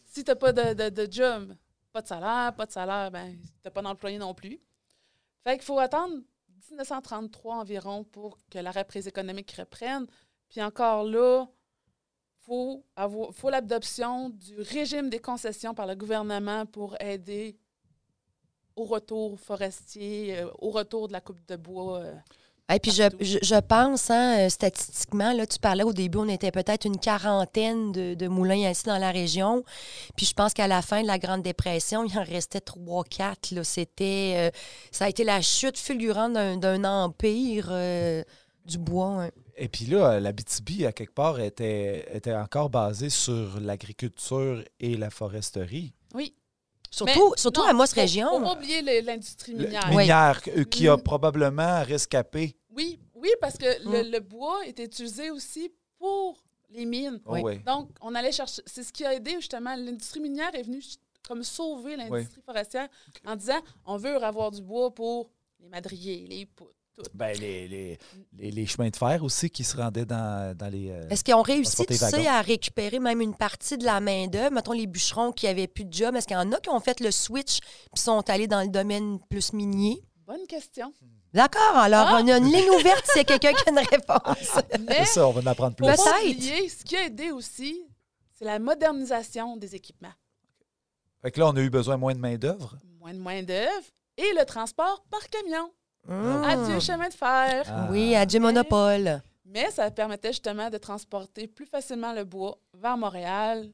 Si 0.04 0.22
tu 0.22 0.30
n'as 0.30 0.36
pas 0.36 0.52
de, 0.52 0.74
de- 0.74 0.90
de 0.90 1.12
job, 1.12 1.54
pas 1.92 2.02
de 2.02 2.06
salaire, 2.06 2.54
pas 2.54 2.66
de 2.66 2.70
salaire, 2.72 3.10
ben, 3.10 3.36
tu 3.40 3.48
n'as 3.64 3.70
pas 3.70 3.82
d'employé 3.82 4.18
non 4.18 4.32
plus. 4.34 4.60
Fait 5.42 5.54
qu'il 5.54 5.64
faut 5.64 5.78
attendre 5.80 6.14
1933 6.70 7.56
environ 7.56 8.04
pour 8.04 8.38
que 8.50 8.58
la 8.58 8.70
reprise 8.70 9.06
économique 9.08 9.50
reprenne. 9.52 10.06
Puis 10.48 10.62
encore 10.62 11.04
là, 11.04 11.46
faut, 12.44 12.84
avoir- 12.96 13.32
faut 13.32 13.50
l'adoption 13.50 14.30
du 14.30 14.60
régime 14.60 15.08
des 15.10 15.20
concessions 15.20 15.74
par 15.74 15.86
le 15.86 15.94
gouvernement 15.94 16.66
pour 16.66 16.96
aider 17.00 17.56
au 18.76 18.84
retour 18.84 19.38
forestier, 19.38 20.38
euh, 20.38 20.46
au 20.58 20.70
retour 20.70 21.08
de 21.08 21.12
la 21.12 21.20
coupe 21.20 21.44
de 21.46 21.56
bois. 21.56 21.98
euh. 22.00 22.14
Et 22.72 22.78
puis 22.78 22.90
je, 22.90 23.02
je, 23.20 23.38
je 23.42 23.60
pense, 23.60 24.10
hein, 24.10 24.46
euh, 24.46 24.48
statistiquement, 24.48 25.32
là, 25.34 25.46
tu 25.46 25.58
parlais 25.58 25.82
au 25.84 25.92
début, 25.92 26.18
on 26.18 26.28
était 26.28 26.50
peut-être 26.52 26.86
une 26.86 26.96
quarantaine 26.96 27.92
de, 27.92 28.14
de 28.14 28.28
moulins 28.28 28.64
ainsi 28.70 28.84
dans 28.84 28.96
la 28.96 29.10
région. 29.10 29.62
Puis 30.16 30.24
je 30.24 30.32
pense 30.32 30.54
qu'à 30.54 30.66
la 30.68 30.80
fin 30.80 31.02
de 31.02 31.06
la 31.06 31.18
Grande 31.18 31.42
Dépression, 31.42 32.04
il 32.08 32.18
en 32.18 32.24
restait 32.24 32.60
trois, 32.60 33.04
quatre. 33.04 33.62
C'était, 33.62 34.34
euh, 34.36 34.50
ça 34.90 35.04
a 35.04 35.08
été 35.10 35.22
la 35.22 35.42
chute 35.42 35.76
fulgurante 35.78 36.32
d'un, 36.32 36.56
d'un 36.56 36.84
empire 36.84 37.68
euh, 37.70 38.22
du 38.64 38.78
bois. 38.78 39.24
hein. 39.24 39.30
Et 39.64 39.68
puis 39.68 39.84
là, 39.86 40.18
la 40.18 40.32
BTB, 40.32 40.84
à 40.86 40.92
quelque 40.92 41.12
part, 41.14 41.38
était, 41.38 42.04
était 42.16 42.34
encore 42.34 42.68
basée 42.68 43.10
sur 43.10 43.60
l'agriculture 43.60 44.64
et 44.80 44.96
la 44.96 45.08
foresterie. 45.10 45.92
Oui. 46.14 46.34
Surtout, 46.90 47.12
Mais 47.30 47.36
surtout 47.40 47.60
non, 47.62 47.68
à 47.68 47.72
Moss 47.72 47.92
Région. 47.92 48.28
Faut 48.28 48.40
pas 48.40 48.56
oublier 48.56 48.82
l'industrie 49.02 49.52
Le- 49.52 49.64
minière. 49.64 49.84
Oui. 49.90 49.96
Minière, 49.98 50.40
euh, 50.56 50.64
qui 50.64 50.88
a 50.88 50.96
Mm. 50.96 51.02
probablement 51.02 51.82
rescapé. 51.84 52.56
Oui, 52.70 52.98
oui, 53.14 53.30
parce 53.40 53.56
que 53.56 53.64
le, 53.88 54.02
Mm. 54.08 54.10
le 54.12 54.18
bois 54.20 54.66
est 54.66 54.78
utilisé 54.80 55.30
aussi 55.30 55.70
pour 55.98 56.36
les 56.70 56.84
mines. 56.84 57.20
Oh, 57.24 57.34
Oui. 57.34 57.40
oui. 57.44 57.58
Donc, 57.64 57.88
on 58.00 58.14
allait 58.16 58.32
chercher. 58.32 58.62
C'est 58.66 58.82
ce 58.82 58.92
qui 58.92 59.04
a 59.04 59.14
aidé 59.14 59.32
justement. 59.36 59.76
L'industrie 59.76 60.20
minière 60.20 60.54
est 60.54 60.62
venue 60.64 60.82
comme 61.26 61.44
sauver 61.44 61.96
l'industrie 61.96 62.42
forestière 62.44 62.88
en 63.24 63.36
disant 63.36 63.60
on 63.86 63.96
veut 63.96 64.16
avoir 64.22 64.50
du 64.50 64.60
bois 64.60 64.92
pour 64.92 65.30
les 65.60 65.68
madriers, 65.68 66.26
les 66.28 66.46
poutres, 66.46 66.74
tout. 66.94 67.02
Ben, 67.14 67.36
les, 67.38 67.68
les, 67.68 67.98
les, 68.38 68.50
les 68.50 68.66
chemins 68.66 68.88
de 68.90 68.96
fer 68.96 69.22
aussi 69.22 69.50
qui 69.50 69.64
se 69.64 69.76
rendaient 69.76 70.04
dans, 70.04 70.56
dans 70.56 70.68
les. 70.68 70.90
euh, 70.90 71.08
Est-ce 71.08 71.24
qu'ils 71.24 71.34
ont 71.34 71.42
réussi, 71.42 71.84
tu 71.86 71.94
sais, 71.94 72.26
à 72.26 72.40
récupérer 72.42 72.98
même 72.98 73.20
une 73.20 73.34
partie 73.34 73.78
de 73.78 73.84
la 73.84 74.00
main-d'œuvre? 74.00 74.52
Mettons 74.52 74.72
les 74.72 74.86
bûcherons 74.86 75.32
qui 75.32 75.46
n'avaient 75.46 75.66
plus 75.68 75.84
de 75.84 75.92
job. 75.92 76.14
Est-ce 76.16 76.26
qu'il 76.26 76.36
y 76.36 76.40
en 76.40 76.52
a 76.52 76.60
qui 76.60 76.68
ont 76.70 76.80
fait 76.80 77.00
le 77.00 77.10
switch 77.10 77.60
puis 77.60 78.02
sont 78.02 78.28
allés 78.30 78.46
dans 78.46 78.62
le 78.62 78.68
domaine 78.68 79.18
plus 79.30 79.52
minier? 79.52 80.02
Bonne 80.26 80.46
question. 80.46 80.92
D'accord, 81.34 81.76
alors 81.76 82.06
Ah! 82.08 82.20
on 82.22 82.28
a 82.28 82.36
une 82.36 82.44
ligne 82.52 82.70
ouverte 82.70 83.06
s'il 83.06 83.16
y 83.18 83.20
a 83.20 83.24
quelqu'un 83.24 83.52
qui 83.54 83.68
a 83.68 83.72
une 83.72 83.78
réponse. 83.78 84.62
Mais 84.80 85.04
C'est 85.06 85.14
ça, 85.14 85.26
on 85.28 85.32
va 85.32 85.40
en 85.40 85.46
apprendre 85.46 85.74
plus. 85.76 85.86
Peut-être. 85.86 85.98
ce 86.78 86.84
qui 86.84 86.96
a 86.96 87.06
aidé 87.06 87.30
aussi, 87.32 87.82
c'est 88.38 88.44
la 88.44 88.58
modernisation 88.58 89.56
des 89.56 89.74
équipements. 89.74 90.12
Fait 91.22 91.30
que 91.30 91.40
là, 91.40 91.46
on 91.48 91.56
a 91.56 91.60
eu 91.60 91.70
besoin 91.70 91.96
moins 91.96 92.14
de 92.14 92.18
main-d'œuvre. 92.18 92.76
Moins 93.00 93.14
de 93.14 93.18
main-d'œuvre 93.18 93.86
et 94.18 94.30
le 94.38 94.44
transport 94.44 95.04
par 95.10 95.26
camion. 95.28 95.70
Mmh. 96.08 96.42
Adieu 96.44 96.80
chemin 96.80 97.08
de 97.08 97.14
fer. 97.14 97.64
Ah. 97.68 97.88
Oui, 97.90 98.14
à 98.14 98.26
du 98.26 98.38
monopole. 98.40 99.22
Mais 99.44 99.70
ça 99.70 99.90
permettait 99.90 100.32
justement 100.32 100.70
de 100.70 100.78
transporter 100.78 101.46
plus 101.46 101.66
facilement 101.66 102.12
le 102.12 102.24
bois 102.24 102.58
vers 102.74 102.96
Montréal 102.96 103.70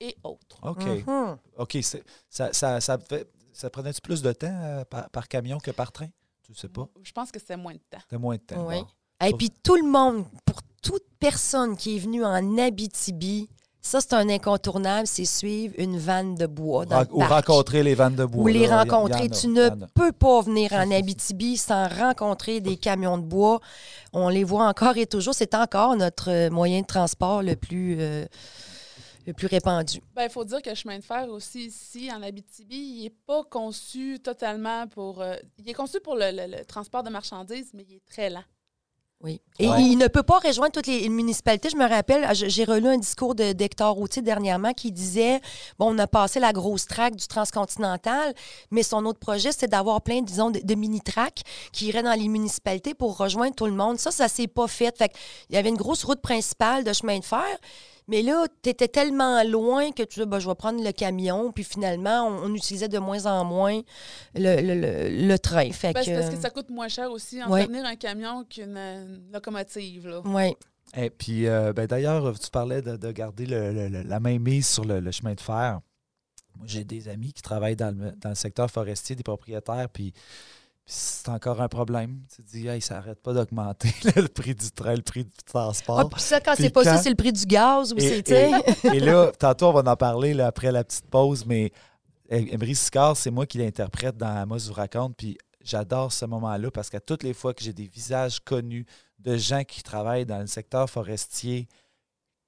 et 0.00 0.16
autres. 0.24 0.58
OK. 0.62 0.84
Mhm. 1.06 1.36
OK. 1.58 1.78
c'est- 1.82 2.02
Ça, 2.28 2.52
ça, 2.52 2.80
ça, 2.80 2.98
fait- 2.98 3.30
ça 3.52 3.68
prenait-tu 3.70 4.00
plus 4.00 4.22
de 4.22 4.32
temps 4.32 4.46
euh, 4.50 4.84
par, 4.84 5.10
par 5.10 5.28
camion 5.28 5.58
que 5.58 5.70
par 5.70 5.92
train? 5.92 6.08
Tu 6.42 6.54
sais 6.54 6.68
pas. 6.68 6.88
Je 7.02 7.12
pense 7.12 7.30
que 7.30 7.38
c'est 7.38 7.56
moins 7.56 7.74
de 7.74 7.80
temps. 7.90 7.98
C'était 8.00 8.18
moins 8.18 8.36
de 8.36 8.40
temps. 8.40 8.66
Oui. 8.66 8.80
Bon. 8.80 9.26
Et 9.26 9.32
puis 9.34 9.50
tout 9.62 9.76
le 9.76 9.88
monde, 9.88 10.24
pour 10.46 10.60
toute 10.82 11.04
personne 11.18 11.76
qui 11.76 11.96
est 11.96 11.98
venue 11.98 12.24
en 12.24 12.56
Abitibi, 12.58 13.48
ça 13.82 14.00
c'est 14.00 14.12
un 14.14 14.28
incontournable, 14.28 15.06
c'est 15.06 15.24
suivre 15.24 15.74
une 15.78 15.98
vanne 15.98 16.34
de 16.34 16.46
bois 16.46 16.84
dans 16.86 16.96
Ra- 16.96 17.04
le 17.04 17.14
ou 17.14 17.18
parc. 17.20 17.46
rencontrer 17.46 17.82
les 17.82 17.94
vannes 17.94 18.14
de 18.16 18.24
bois. 18.24 18.44
Ou 18.44 18.46
les 18.46 18.54
là, 18.54 18.58
y 18.60 18.64
a- 18.64 18.68
y 18.68 18.72
en 18.72 18.78
rencontrer. 18.78 19.24
a, 19.24 19.28
tu 19.28 19.48
ne 19.48 19.68
peux 19.94 20.12
pas 20.12 20.40
venir 20.42 20.72
en 20.72 20.90
Abitibi 20.90 21.56
sans 21.56 21.88
rencontrer 21.88 22.60
des 22.60 22.76
camions 22.76 23.16
de 23.18 23.24
bois. 23.24 23.60
On 24.12 24.28
les 24.28 24.44
voit 24.44 24.66
encore 24.68 24.96
et 24.96 25.06
toujours. 25.06 25.34
C'est 25.34 25.54
encore 25.54 25.96
notre 25.96 26.48
moyen 26.50 26.82
de 26.82 26.86
transport 26.86 27.42
le 27.42 27.56
plus, 27.56 27.96
euh, 28.00 28.26
le 29.26 29.32
plus 29.32 29.46
répandu. 29.46 30.00
Ben, 30.14 30.24
il 30.24 30.30
faut 30.30 30.44
dire 30.44 30.60
que 30.62 30.70
le 30.70 30.74
chemin 30.76 30.98
de 30.98 31.04
fer 31.04 31.28
aussi 31.28 31.66
ici, 31.66 32.10
en 32.12 32.22
Abitibi, 32.22 32.76
il 32.76 33.02
n'est 33.04 33.14
pas 33.26 33.44
conçu 33.44 34.18
totalement 34.22 34.86
pour... 34.88 35.20
euh, 35.22 35.36
il 35.58 35.68
est 35.68 35.74
conçu 35.74 36.00
pour 36.00 36.16
le, 36.16 36.30
le- 36.32 36.58
le 36.58 36.64
transport 36.64 37.02
de 37.02 37.10
marchandises, 37.10 37.70
mais 37.74 37.84
il 37.88 37.96
est 37.96 38.02
très 38.10 38.28
lent. 38.30 38.44
Oui. 39.22 39.38
Et 39.58 39.68
Ouais. 39.68 39.82
il 39.82 39.96
ne 39.98 40.06
peut 40.08 40.22
pas 40.22 40.38
rejoindre 40.38 40.72
toutes 40.72 40.86
les 40.86 41.06
municipalités. 41.10 41.68
Je 41.68 41.76
me 41.76 41.86
rappelle, 41.86 42.26
j'ai 42.32 42.64
relu 42.64 42.86
un 42.88 42.96
discours 42.96 43.34
de- 43.34 43.52
d'Hector 43.52 43.92
Routier 43.94 44.22
dernièrement 44.22 44.72
qui 44.72 44.90
disait 44.92 45.40
bon, 45.78 45.94
on 45.94 45.98
a 45.98 46.06
passé 46.06 46.40
la 46.40 46.54
grosse 46.54 46.86
traque 46.86 47.16
du 47.16 47.26
transcontinental, 47.26 48.32
mais 48.70 48.82
son 48.82 49.04
autre 49.04 49.18
projet, 49.18 49.52
c'était 49.52 49.68
d'avoir 49.68 50.00
plein, 50.00 50.22
disons, 50.22 50.50
de, 50.50 50.60
de 50.60 50.74
mini-tracks 50.74 51.42
qui 51.72 51.88
iraient 51.88 52.02
dans 52.02 52.18
les 52.18 52.28
municipalités 52.28 52.94
pour 52.94 53.18
rejoindre 53.18 53.54
tout 53.54 53.66
le 53.66 53.72
monde. 53.72 53.98
Ça, 53.98 54.10
ça 54.10 54.26
s'est 54.28 54.46
pas 54.48 54.66
fait. 54.68 54.96
Fait 54.96 55.12
il 55.50 55.54
y 55.54 55.58
avait 55.58 55.68
une 55.68 55.76
grosse 55.76 56.04
route 56.04 56.22
principale 56.22 56.82
de 56.82 56.92
chemin 56.94 57.18
de 57.18 57.24
fer. 57.24 57.44
Mais 58.10 58.22
là, 58.22 58.46
tu 58.62 58.70
étais 58.70 58.88
tellement 58.88 59.42
loin 59.44 59.92
que 59.92 60.02
tu 60.02 60.20
dis, 60.20 60.26
ben, 60.26 60.38
je 60.40 60.48
vais 60.48 60.54
prendre 60.54 60.82
le 60.84 60.92
camion. 60.92 61.52
Puis 61.52 61.64
finalement, 61.64 62.26
on, 62.26 62.50
on 62.50 62.54
utilisait 62.54 62.88
de 62.88 62.98
moins 62.98 63.24
en 63.26 63.44
moins 63.44 63.80
le, 64.34 64.60
le- 64.60 64.74
le- 64.80 65.26
le 65.28 65.38
train. 65.38 65.70
Fait 65.70 65.92
Ben, 65.92 66.04
que, 66.04 66.10
parce 66.18 66.34
que 66.34 66.40
ça 66.40 66.50
coûte 66.50 66.70
moins 66.70 66.88
cher 66.88 67.10
aussi 67.10 67.36
Ouais. 67.44 67.62
entretenir 67.62 67.84
un 67.86 67.96
camion 67.96 68.44
qu'une 68.44 68.76
euh, 68.76 69.16
locomotive. 69.32 70.08
Là. 70.08 70.20
ouais. 70.20 70.56
Et 70.96 71.08
puis, 71.08 71.46
euh, 71.46 71.72
ben, 71.72 71.86
d'ailleurs, 71.86 72.36
tu 72.38 72.50
parlais 72.50 72.82
de, 72.82 72.96
de 72.96 73.12
garder 73.12 73.46
le- 73.46 73.72
le- 73.72 73.88
le- 73.88 74.02
la 74.02 74.18
main 74.18 74.38
mise 74.40 74.66
sur 74.66 74.84
le, 74.84 74.98
le 74.98 75.10
chemin 75.12 75.34
de 75.34 75.40
fer. 75.40 75.78
Moi, 76.56 76.66
j'ai 76.66 76.82
des 76.82 77.08
amis 77.08 77.32
qui 77.32 77.42
travaillent 77.42 77.76
dans 77.76 77.96
le, 77.96 78.10
dans 78.12 78.30
le 78.30 78.34
secteur 78.34 78.68
forestier, 78.70 79.14
des 79.14 79.22
propriétaires, 79.22 79.88
puis, 79.88 80.10
puis 80.12 80.20
c'est 80.92 81.28
encore 81.28 81.60
un 81.60 81.68
problème. 81.68 82.20
Tu 82.34 82.42
te 82.42 82.50
dis, 82.50 82.66
hey, 82.66 82.80
ça 82.80 82.94
n'arrête 82.96 83.22
pas 83.22 83.32
d'augmenter 83.32 83.92
le 84.16 84.26
prix 84.28 84.54
du 84.54 84.70
train, 84.72 84.94
le 84.94 85.02
prix 85.02 85.24
du 85.24 85.30
Ah, 85.38 85.42
transport. 85.46 86.08
puis 86.10 86.20
ça, 86.20 86.40
quand 86.40 86.54
c'est 86.56 86.70
pas 86.70 86.82
ça, 86.84 86.96
c'est 86.98 87.10
le 87.10 87.16
prix 87.16 87.32
du 87.32 87.44
gaz 87.46 87.92
ou 87.92 87.96
Et- 87.98 88.22
c'est. 88.26 88.50
Et 88.94 89.00
là, 89.00 89.30
tantôt, 89.38 89.68
on 89.68 89.72
va 89.80 89.90
en 89.92 89.96
parler 89.96 90.34
là, 90.34 90.48
après 90.48 90.72
la 90.72 90.82
petite 90.82 91.06
pause, 91.06 91.46
mais 91.46 91.70
Emery 92.28 92.74
Sicard, 92.74 93.16
c'est 93.16 93.30
moi 93.30 93.46
qui 93.46 93.58
l'interprète 93.58 94.16
dans 94.16 94.34
Amos 94.36 94.58
vous 94.66 94.72
raconte, 94.72 95.16
puis 95.16 95.38
j'adore 95.62 96.12
ce 96.12 96.24
moment-là 96.26 96.70
parce 96.70 96.90
qu'à 96.90 97.00
toutes 97.00 97.22
les 97.22 97.34
fois 97.34 97.54
que 97.54 97.62
j'ai 97.62 97.72
des 97.72 97.86
visages 97.88 98.40
connus 98.40 98.86
de 99.18 99.36
gens 99.36 99.62
qui 99.64 99.82
travaillent 99.82 100.26
dans 100.26 100.38
le 100.40 100.46
secteur 100.46 100.88
forestier, 100.90 101.68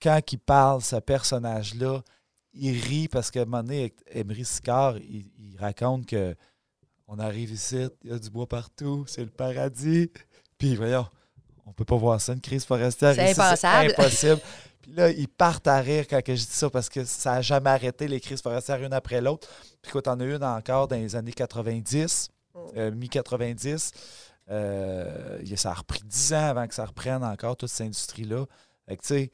quand 0.03 0.21
ils 0.33 0.39
parlent 0.39 0.83
ce 0.83 0.97
personnage-là, 0.97 2.03
il 2.55 2.79
rit 2.81 3.09
parce 3.09 3.31
qu'à 3.31 3.43
un 3.43 3.45
moment 3.45 3.63
donné, 3.63 3.95
Emery 4.13 4.45
Sicard, 4.45 4.99
il, 4.99 5.31
il 5.39 5.57
raconte 5.59 6.07
que 6.07 6.35
on 7.15 7.19
arrive 7.19 7.53
ici, 7.53 7.77
il 8.05 8.11
y 8.11 8.15
a 8.15 8.19
du 8.19 8.31
bois 8.31 8.47
partout, 8.49 9.05
c'est 9.07 9.21
le 9.23 9.31
paradis. 9.31 10.11
Puis 10.57 10.75
voyons, 10.77 11.07
on 11.67 11.73
peut 11.73 11.85
pas 11.85 11.97
voir 11.97 12.21
ça, 12.21 12.33
une 12.33 12.41
crise 12.41 12.65
forestière. 12.65 13.15
C'est 13.15 13.23
impossible. 13.93 14.41
Puis 14.83 14.93
là, 14.95 15.11
ils 15.11 15.29
partent 15.29 15.69
à 15.69 15.79
rire 15.79 16.07
quand 16.09 16.21
je 16.27 16.33
dis 16.33 16.41
ça 16.51 16.69
parce 16.71 16.89
que 16.89 17.05
ça 17.05 17.35
n'a 17.35 17.43
jamais 17.43 17.71
arrêté 17.71 18.09
les 18.09 18.19
crises 18.19 18.41
forestières 18.43 18.83
une 18.83 18.93
après 18.93 19.21
l'autre. 19.21 19.47
Puis 19.81 19.93
quand 19.93 20.09
on 20.09 20.19
a 20.19 20.25
une 20.25 20.43
encore 20.43 20.89
dans 20.89 20.97
les 20.97 21.15
années 21.15 21.33
90, 21.33 22.29
euh, 22.77 22.91
mi-90, 22.91 23.93
euh, 24.51 25.39
ça 25.57 25.71
a 25.71 25.75
repris 25.75 26.01
10 26.05 26.33
ans 26.35 26.47
avant 26.49 26.67
que 26.67 26.75
ça 26.75 26.85
reprenne 26.85 27.23
encore 27.23 27.57
toute 27.57 27.69
cette 27.69 27.87
industrie-là. 27.87 28.45
Fait 28.89 28.97
que 28.97 29.03
tu 29.03 29.09
sais, 29.09 29.31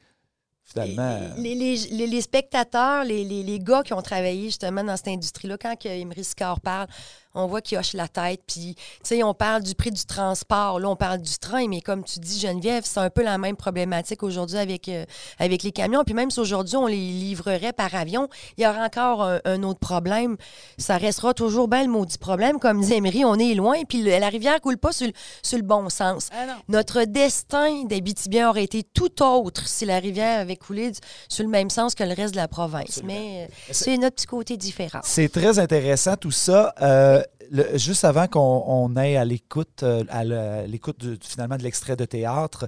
finalement. 0.63 1.19
Les, 1.37 1.55
les- 1.55 1.75
les- 1.77 2.07
les 2.07 2.21
spectateurs, 2.21 3.03
les, 3.03 3.23
les- 3.23 3.41
les 3.41 3.59
gars 3.59 3.81
qui 3.81 3.93
ont 3.93 4.01
travaillé 4.03 4.45
justement 4.45 4.83
dans 4.83 4.95
cette 4.97 5.07
industrie-là, 5.07 5.57
quand 5.57 5.75
Emery 5.85 6.23
Sicard 6.23 6.59
parle, 6.61 6.87
on 7.35 7.47
voit 7.47 7.61
qu'il 7.61 7.77
hoche 7.77 7.93
la 7.93 8.07
tête. 8.07 8.41
Puis, 8.47 8.75
tu 8.75 8.83
sais, 9.03 9.23
on 9.23 9.33
parle 9.33 9.63
du 9.63 9.75
prix 9.75 9.91
du 9.91 10.03
transport. 10.05 10.79
Là, 10.79 10.89
on 10.89 10.95
parle 10.95 11.19
du 11.19 11.37
train, 11.37 11.67
mais 11.67 11.81
comme 11.81 12.03
tu 12.03 12.19
dis, 12.19 12.39
Geneviève, 12.39 12.83
c'est 12.85 12.99
un 12.99 13.09
peu 13.09 13.23
la 13.23 13.37
même 13.37 13.55
problématique 13.55 14.23
aujourd'hui 14.23 14.57
avec, 14.57 14.89
euh, 14.89 15.05
avec 15.37 15.63
les 15.63 15.71
camions. 15.71 16.03
Puis 16.03 16.13
même 16.13 16.31
si 16.31 16.39
aujourd'hui, 16.39 16.75
on 16.77 16.87
les 16.87 16.95
livrerait 16.95 17.73
par 17.73 17.93
avion, 17.95 18.27
il 18.57 18.63
y 18.63 18.67
aura 18.67 18.83
encore 18.85 19.23
un, 19.23 19.39
un 19.45 19.63
autre 19.63 19.79
problème. 19.79 20.37
Ça 20.77 20.97
restera 20.97 21.33
toujours 21.33 21.67
bien 21.67 21.83
le 21.83 21.89
maudit 21.89 22.17
problème. 22.17 22.59
Comme 22.59 22.81
dit 22.81 22.93
Emery, 22.93 23.23
on 23.25 23.35
est 23.35 23.53
loin, 23.53 23.83
puis 23.87 24.01
le- 24.01 24.17
la 24.19 24.29
rivière 24.29 24.59
coule 24.61 24.77
pas 24.77 24.91
sur, 24.91 25.07
le- 25.07 25.13
sur 25.43 25.57
le 25.57 25.63
bon 25.63 25.89
sens. 25.89 26.29
Ah. 26.31 26.55
Notre 26.67 27.03
destin 27.03 27.83
d'Abitibien 27.85 28.49
aurait 28.49 28.63
été 28.63 28.83
tout 28.83 29.21
autre 29.23 29.67
si 29.67 29.85
la 29.85 29.99
rivière 29.99 30.39
avait 30.39 30.55
coulé 30.55 30.91
du- 30.91 30.99
sur 31.27 31.43
le 31.43 31.49
même 31.49 31.69
sens 31.69 31.95
que 31.95 32.03
le 32.03 32.13
reste 32.13 32.31
de 32.33 32.37
la 32.39 32.47
province. 32.47 32.97
Absolument. 32.97 33.13
Mais 33.13 33.47
euh, 33.49 33.53
C'est- 33.67 33.73
c'est 33.85 33.97
notre 33.97 34.15
petit 34.15 34.25
côté 34.25 34.57
différent. 34.57 34.99
C'est 35.03 35.29
très 35.31 35.59
intéressant 35.59 36.15
tout 36.15 36.31
ça. 36.31 36.73
Euh, 36.81 37.18
euh, 37.19 37.23
le- 37.51 37.77
juste 37.77 38.03
avant 38.05 38.27
qu'on 38.27 38.63
on 38.67 38.95
aille 38.95 39.17
à 39.17 39.25
l'écoute, 39.25 39.83
euh, 39.83 40.03
à 40.09 40.23
l'écoute 40.67 41.03
finalement 41.23 41.57
de 41.57 41.63
l'extrait 41.63 41.95
de 41.95 42.05
théâtre, 42.05 42.67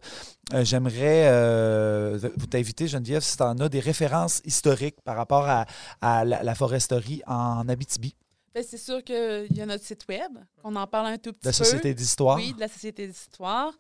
euh, 0.53 0.63
j'aimerais 0.63 1.27
euh, 1.29 2.19
vous 2.37 2.45
t'inviter, 2.47 2.87
Geneviève, 2.87 3.21
si 3.21 3.37
tu 3.37 3.43
en 3.43 3.57
as 3.59 3.69
des 3.69 3.79
références 3.79 4.41
historiques 4.45 5.01
par 5.03 5.15
rapport 5.15 5.47
à, 5.47 5.65
à 6.01 6.25
la, 6.25 6.43
la 6.43 6.55
foresterie 6.55 7.21
en 7.27 7.67
Abitibi, 7.69 8.15
Ben, 8.53 8.63
c'est 8.67 8.77
sûr 8.77 9.03
qu'il 9.03 9.47
y 9.55 9.61
a 9.61 9.65
notre 9.65 9.85
site 9.85 10.05
web, 10.09 10.31
qu'on 10.61 10.75
en 10.75 10.87
parle 10.87 11.07
un 11.07 11.17
tout 11.17 11.31
petit 11.33 11.45
la 11.45 11.51
peu. 11.51 11.63
Société 11.63 11.93
d'histoire. 11.93 12.37
Oui, 12.37 12.53
de 12.53 12.59
la 12.59 12.67
Société 12.67 13.07
d'histoire. 13.07 13.71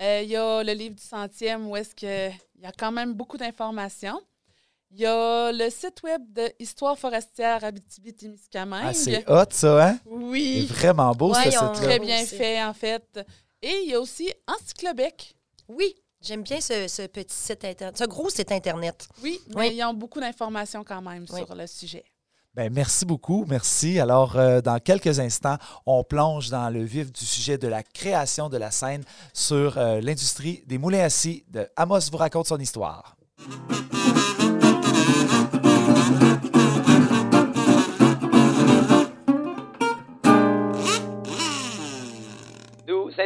Il 0.00 0.28
y 0.28 0.36
a 0.36 0.62
le 0.62 0.72
livre 0.74 0.94
du 0.94 1.02
centième 1.02 1.66
où 1.68 1.76
est-ce 1.76 1.94
que 1.94 2.28
il 2.30 2.62
y 2.62 2.66
a 2.66 2.72
quand 2.72 2.92
même 2.92 3.14
beaucoup 3.14 3.36
d'informations. 3.36 4.20
Il 4.90 5.00
y 5.00 5.06
a 5.06 5.52
le 5.52 5.68
site 5.70 6.02
web 6.02 6.22
de 6.32 6.50
Histoire 6.58 6.98
forestière 6.98 7.62
Abitibi-Témiscamingue. 7.62 8.84
Ah, 8.88 8.94
c'est 8.94 9.28
hot, 9.30 9.44
ça, 9.50 9.88
hein? 9.90 9.98
C'est 10.02 10.10
oui, 10.10 10.66
vraiment 10.66 11.12
beau, 11.12 11.32
Ouais, 11.34 11.44
ce 11.44 11.48
ils 11.50 11.58
ont- 11.58 11.74
site-là. 11.74 11.88
très 11.88 11.98
bien 11.98 12.22
aussi. 12.22 12.36
fait, 12.36 12.62
en 12.64 12.72
fait. 12.72 13.20
Et 13.60 13.82
il 13.84 13.90
y 13.90 13.94
a 13.94 14.00
aussi 14.00 14.32
Encyclobec. 14.46 15.34
Oui, 15.68 15.94
j'aime 16.22 16.42
bien 16.42 16.60
ce, 16.60 16.88
ce 16.88 17.02
petit 17.06 17.34
site 17.36 17.64
Internet, 17.66 17.98
ce 17.98 18.04
gros 18.04 18.30
site 18.30 18.50
Internet. 18.50 19.06
Oui, 19.22 19.38
mais 19.54 19.68
Oui. 19.68 19.74
ils 19.76 19.84
ont 19.84 19.92
beaucoup 19.92 20.20
d'informations 20.20 20.82
quand 20.84 21.02
même 21.02 21.26
Oui. 21.30 21.40
sur 21.44 21.54
le 21.54 21.66
sujet. 21.66 22.04
Ben, 22.54 22.72
merci 22.72 23.04
beaucoup, 23.04 23.44
merci. 23.46 24.00
Alors, 24.00 24.36
euh, 24.36 24.60
dans 24.62 24.80
quelques 24.80 25.20
instants, 25.20 25.58
on 25.84 26.02
plonge 26.02 26.48
dans 26.48 26.70
le 26.70 26.82
vif 26.82 27.12
du 27.12 27.24
sujet 27.26 27.58
de 27.58 27.68
la 27.68 27.82
création 27.82 28.48
de 28.48 28.56
la 28.56 28.70
scène 28.70 29.04
sur 29.34 29.76
euh, 29.76 30.00
l'industrie 30.00 30.62
des 30.66 30.78
moulins 30.78 31.04
à 31.04 31.10
scie 31.10 31.44
de 31.48 31.68
Amos 31.76 32.10
vous 32.10 32.16
raconte 32.16 32.46
son 32.46 32.58
histoire. 32.58 33.16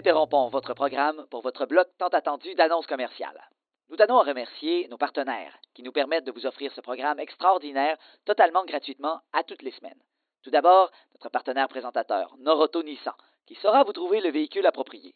Interrompons 0.03 0.49
votre 0.49 0.75
programme 0.75 1.25
pour 1.31 1.43
votre 1.43 1.65
bloc 1.65 1.87
tant 1.97 2.09
attendu 2.09 2.57
d'annonces 2.57 2.89
commerciales. 2.89 3.41
Nous 3.89 3.95
tenons 3.95 4.19
à 4.19 4.25
remercier 4.25 4.89
nos 4.89 4.97
partenaires 4.97 5.57
qui 5.75 5.85
nous 5.85 5.93
permettent 5.93 6.25
de 6.25 6.33
vous 6.33 6.45
offrir 6.45 6.73
ce 6.73 6.81
programme 6.81 7.21
extraordinaire 7.21 7.97
totalement 8.25 8.65
gratuitement 8.65 9.21
à 9.33 9.45
toutes 9.45 9.63
les 9.63 9.71
semaines. 9.71 10.03
Tout 10.43 10.51
d'abord, 10.51 10.91
notre 11.13 11.29
partenaire 11.29 11.69
présentateur, 11.69 12.35
Noroto 12.41 12.83
Nissan, 12.83 13.15
qui 13.47 13.55
saura 13.55 13.85
vous 13.85 13.93
trouver 13.93 14.21
le 14.21 14.33
véhicule 14.33 14.67
approprié. 14.67 15.15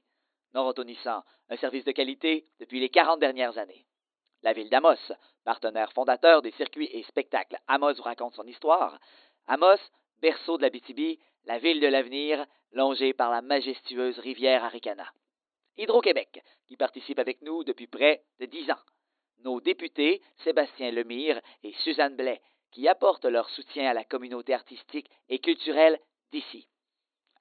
Noroto 0.54 0.84
Nissan, 0.84 1.24
un 1.50 1.56
service 1.56 1.84
de 1.84 1.90
qualité 1.90 2.46
depuis 2.60 2.78
les 2.78 2.88
40 2.88 3.18
dernières 3.18 3.58
années. 3.58 3.84
La 4.44 4.52
ville 4.52 4.70
d'Amos, 4.70 5.12
partenaire 5.44 5.92
fondateur 5.94 6.42
des 6.42 6.52
circuits 6.52 6.90
et 6.92 7.02
spectacles 7.08 7.58
Amos 7.66 7.94
vous 7.94 8.02
raconte 8.02 8.36
son 8.36 8.46
histoire. 8.46 9.00
Amos, 9.48 9.80
berceau 10.22 10.58
de 10.58 10.62
la 10.62 10.70
BTB, 10.70 11.18
la 11.46 11.58
ville 11.58 11.80
de 11.80 11.86
l'avenir, 11.86 12.44
longée 12.72 13.12
par 13.12 13.30
la 13.30 13.40
majestueuse 13.40 14.18
rivière 14.18 14.64
Aricana. 14.64 15.08
Hydro-Québec, 15.78 16.42
qui 16.66 16.76
participe 16.76 17.18
avec 17.18 17.42
nous 17.42 17.64
depuis 17.64 17.86
près 17.86 18.22
de 18.40 18.46
dix 18.46 18.70
ans. 18.70 18.82
Nos 19.44 19.60
députés, 19.60 20.22
Sébastien 20.44 20.90
Lemire 20.90 21.40
et 21.62 21.72
Suzanne 21.84 22.16
Blais, 22.16 22.40
qui 22.72 22.88
apportent 22.88 23.26
leur 23.26 23.48
soutien 23.50 23.88
à 23.88 23.94
la 23.94 24.04
communauté 24.04 24.54
artistique 24.54 25.08
et 25.28 25.38
culturelle 25.38 25.98
d'ici. 26.32 26.68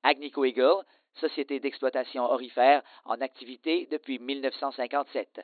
Agnico 0.04 0.46
Eagle, 0.46 0.84
société 1.16 1.60
d'exploitation 1.60 2.24
orifère 2.24 2.84
en 3.06 3.20
activité 3.22 3.88
depuis 3.88 4.20
1957. 4.20 5.42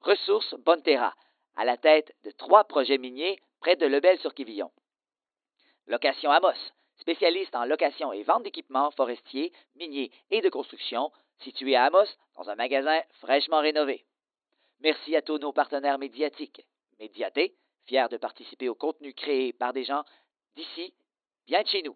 Ressources 0.00 0.54
Bonterra, 0.58 1.14
à 1.56 1.64
la 1.64 1.76
tête 1.76 2.14
de 2.24 2.30
trois 2.30 2.64
projets 2.64 2.98
miniers 2.98 3.40
près 3.60 3.76
de 3.76 3.86
Lebel-sur-Quivillon. 3.86 4.70
Location 5.86 6.30
Amos, 6.30 6.73
spécialiste 7.04 7.54
en 7.54 7.66
location 7.66 8.14
et 8.14 8.22
vente 8.22 8.44
d'équipements 8.44 8.90
forestiers, 8.92 9.52
miniers 9.76 10.10
et 10.30 10.40
de 10.40 10.48
construction, 10.48 11.12
situé 11.40 11.76
à 11.76 11.84
Amos, 11.84 12.06
dans 12.34 12.48
un 12.48 12.54
magasin 12.54 12.98
fraîchement 13.20 13.60
rénové. 13.60 14.06
Merci 14.80 15.14
à 15.14 15.20
tous 15.20 15.36
nos 15.36 15.52
partenaires 15.52 15.98
médiatiques. 15.98 16.64
Médiaté, 16.98 17.54
fier 17.86 18.08
de 18.08 18.16
participer 18.16 18.70
au 18.70 18.74
contenu 18.74 19.12
créé 19.12 19.52
par 19.52 19.74
des 19.74 19.84
gens 19.84 20.02
d'ici, 20.56 20.94
bien 21.46 21.62
de 21.62 21.68
chez 21.68 21.82
nous. 21.82 21.94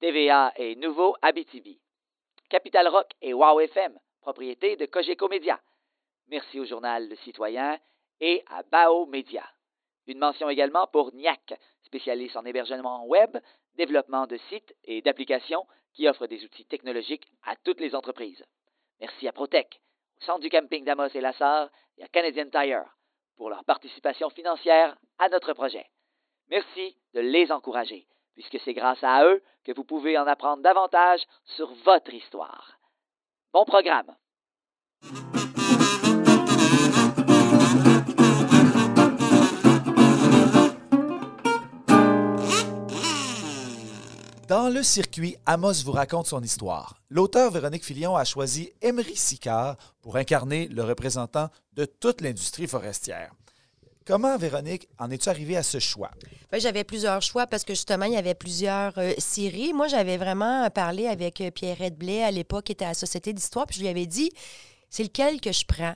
TVA 0.00 0.52
et 0.56 0.74
Nouveau 0.74 1.14
Abitibi. 1.22 1.78
Capital 2.48 2.88
Rock 2.88 3.12
et 3.22 3.34
Wow 3.34 3.60
FM, 3.60 3.96
propriété 4.20 4.74
de 4.74 4.86
Cogeco 4.86 5.28
Média. 5.28 5.60
Merci 6.26 6.58
au 6.58 6.64
journal 6.64 7.08
Le 7.08 7.14
Citoyen 7.16 7.78
et 8.20 8.42
à 8.48 8.64
Bao 8.64 9.06
Média. 9.06 9.44
Une 10.08 10.18
mention 10.18 10.50
également 10.50 10.88
pour 10.88 11.14
NIAC, 11.14 11.54
spécialiste 11.84 12.36
en 12.36 12.44
hébergement 12.44 13.06
web, 13.06 13.38
développement 13.76 14.26
de 14.26 14.36
sites 14.48 14.74
et 14.84 15.02
d'applications 15.02 15.66
qui 15.92 16.08
offre 16.08 16.26
des 16.26 16.44
outils 16.44 16.66
technologiques 16.66 17.26
à 17.44 17.56
toutes 17.56 17.80
les 17.80 17.94
entreprises. 17.94 18.44
Merci 19.00 19.28
à 19.28 19.32
Protec, 19.32 19.80
au 20.18 20.24
centre 20.24 20.40
du 20.40 20.50
camping 20.50 20.84
d'Amos 20.84 21.08
et 21.14 21.20
Lassar 21.20 21.70
et 21.98 22.04
à 22.04 22.08
Canadian 22.08 22.48
Tire 22.50 22.84
pour 23.36 23.50
leur 23.50 23.64
participation 23.64 24.30
financière 24.30 24.96
à 25.18 25.28
notre 25.28 25.52
projet. 25.52 25.86
Merci 26.48 26.96
de 27.14 27.20
les 27.20 27.50
encourager, 27.50 28.06
puisque 28.34 28.58
c'est 28.60 28.74
grâce 28.74 29.02
à 29.02 29.24
eux 29.24 29.42
que 29.64 29.72
vous 29.72 29.84
pouvez 29.84 30.18
en 30.18 30.26
apprendre 30.26 30.62
davantage 30.62 31.22
sur 31.56 31.72
votre 31.84 32.12
histoire. 32.12 32.78
Bon 33.52 33.64
programme! 33.64 34.14
Dans 44.48 44.68
le 44.68 44.82
circuit 44.82 45.36
Amos 45.46 45.84
vous 45.84 45.92
raconte 45.92 46.26
son 46.26 46.42
histoire, 46.42 47.00
l'auteur 47.08 47.50
Véronique 47.50 47.84
Filion 47.84 48.14
a 48.14 48.24
choisi 48.24 48.70
Emery 48.82 49.16
Sicard 49.16 49.76
pour 50.02 50.16
incarner 50.16 50.68
le 50.68 50.84
représentant 50.84 51.48
de 51.72 51.86
toute 51.86 52.20
l'industrie 52.20 52.66
forestière. 52.66 53.32
Comment, 54.06 54.36
Véronique, 54.36 54.86
en 54.98 55.10
es-tu 55.10 55.30
arrivée 55.30 55.56
à 55.56 55.62
ce 55.62 55.78
choix? 55.78 56.10
Ben, 56.52 56.60
j'avais 56.60 56.84
plusieurs 56.84 57.22
choix 57.22 57.46
parce 57.46 57.64
que 57.64 57.72
justement, 57.72 58.04
il 58.04 58.12
y 58.12 58.18
avait 58.18 58.34
plusieurs 58.34 58.92
euh, 58.98 59.12
séries. 59.16 59.72
Moi, 59.72 59.88
j'avais 59.88 60.18
vraiment 60.18 60.68
parlé 60.68 61.06
avec 61.06 61.40
euh, 61.40 61.50
Pierrette 61.50 61.96
Blais 61.96 62.22
à 62.22 62.30
l'époque, 62.30 62.64
qui 62.64 62.72
était 62.72 62.84
à 62.84 62.88
la 62.88 62.94
Société 62.94 63.32
d'Histoire, 63.32 63.64
puis 63.64 63.76
je 63.76 63.80
lui 63.80 63.88
avais 63.88 64.04
dit 64.04 64.30
c'est 64.94 65.02
lequel 65.02 65.40
que 65.40 65.50
je 65.50 65.64
prends? 65.66 65.94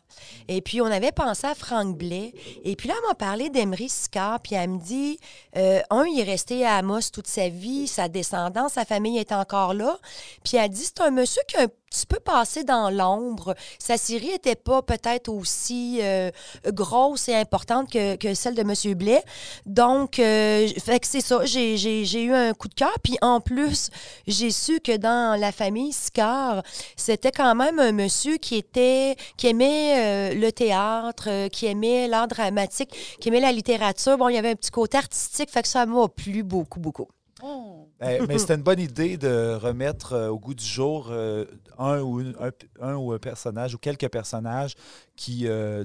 Et 0.48 0.60
puis, 0.60 0.80
on 0.80 0.86
avait 0.86 1.12
pensé 1.12 1.46
à 1.46 1.54
Franck 1.54 1.96
Blais. 1.96 2.34
Et 2.64 2.74
puis 2.74 2.88
là, 2.88 2.94
elle 2.96 3.08
m'a 3.08 3.14
parlé 3.14 3.48
d'Emery 3.48 3.88
Sicard, 3.88 4.40
puis 4.40 4.56
elle 4.56 4.70
me 4.70 4.78
dit 4.80 5.20
euh, 5.56 5.80
un, 5.90 6.04
il 6.04 6.18
est 6.18 6.24
resté 6.24 6.66
à 6.66 6.78
Amos 6.78 7.10
toute 7.12 7.28
sa 7.28 7.48
vie, 7.48 7.86
sa 7.86 8.08
descendance, 8.08 8.72
sa 8.72 8.84
famille 8.84 9.18
est 9.18 9.30
encore 9.30 9.72
là. 9.72 9.98
Puis 10.42 10.56
elle 10.56 10.70
dit 10.70 10.82
c'est 10.82 11.00
un 11.00 11.12
monsieur 11.12 11.42
qui 11.46 11.56
a 11.58 11.62
un 11.62 11.68
petit 11.90 12.06
peu 12.06 12.18
passé 12.18 12.64
dans 12.64 12.90
l'ombre. 12.90 13.54
Sa 13.78 13.96
série 13.96 14.28
n'était 14.28 14.56
pas 14.56 14.82
peut-être 14.82 15.28
aussi 15.28 15.98
euh, 16.02 16.30
grosse 16.66 17.28
et 17.28 17.34
importante 17.34 17.90
que, 17.90 18.16
que 18.16 18.34
celle 18.34 18.54
de 18.54 18.62
M. 18.62 18.94
Blais. 18.94 19.22
Donc, 19.66 20.18
euh, 20.18 20.68
c'est 21.02 21.20
ça. 21.20 21.44
J'ai, 21.44 22.22
eu 22.22 22.32
un 22.32 22.52
coup 22.52 22.68
de 22.68 22.74
cœur. 22.74 22.94
Puis 23.02 23.16
en 23.22 23.40
plus, 23.40 23.90
j'ai 24.26 24.50
su 24.50 24.80
que 24.80 24.96
dans 24.96 25.38
la 25.38 25.52
famille 25.52 25.92
Sicard, 25.92 26.62
c'était 26.96 27.32
quand 27.32 27.54
même 27.54 27.78
un 27.78 27.92
monsieur 27.92 28.36
qui 28.36 28.56
était, 28.56 29.16
qui 29.36 29.48
aimait 29.48 30.32
euh, 30.32 30.34
le 30.34 30.52
théâtre, 30.52 31.48
qui 31.48 31.66
aimait 31.66 32.08
l'art 32.08 32.28
dramatique, 32.28 32.90
qui 33.20 33.28
aimait 33.28 33.40
la 33.40 33.52
littérature. 33.52 34.18
Bon, 34.18 34.28
il 34.28 34.34
y 34.34 34.38
avait 34.38 34.50
un 34.50 34.56
petit 34.56 34.70
côté 34.70 34.98
artistique, 34.98 35.50
fait 35.50 35.62
que 35.62 35.68
ça 35.68 35.86
m'a 35.86 36.08
plu 36.08 36.42
beaucoup, 36.42 36.80
beaucoup. 36.80 37.08
Oh. 37.42 37.77
Ben, 38.00 38.24
mais 38.28 38.38
c'était 38.38 38.54
une 38.54 38.62
bonne 38.62 38.78
idée 38.80 39.16
de 39.16 39.54
remettre 39.54 40.12
euh, 40.12 40.28
au 40.28 40.38
goût 40.38 40.54
du 40.54 40.64
jour 40.64 41.08
euh, 41.10 41.44
un, 41.78 42.00
ou 42.00 42.20
une- 42.20 42.36
un, 42.40 42.50
un 42.80 42.94
ou 42.96 43.12
un 43.12 43.18
personnage 43.18 43.74
ou 43.74 43.78
quelques 43.78 44.08
personnages 44.08 44.74
qui, 45.18 45.48
euh, 45.48 45.84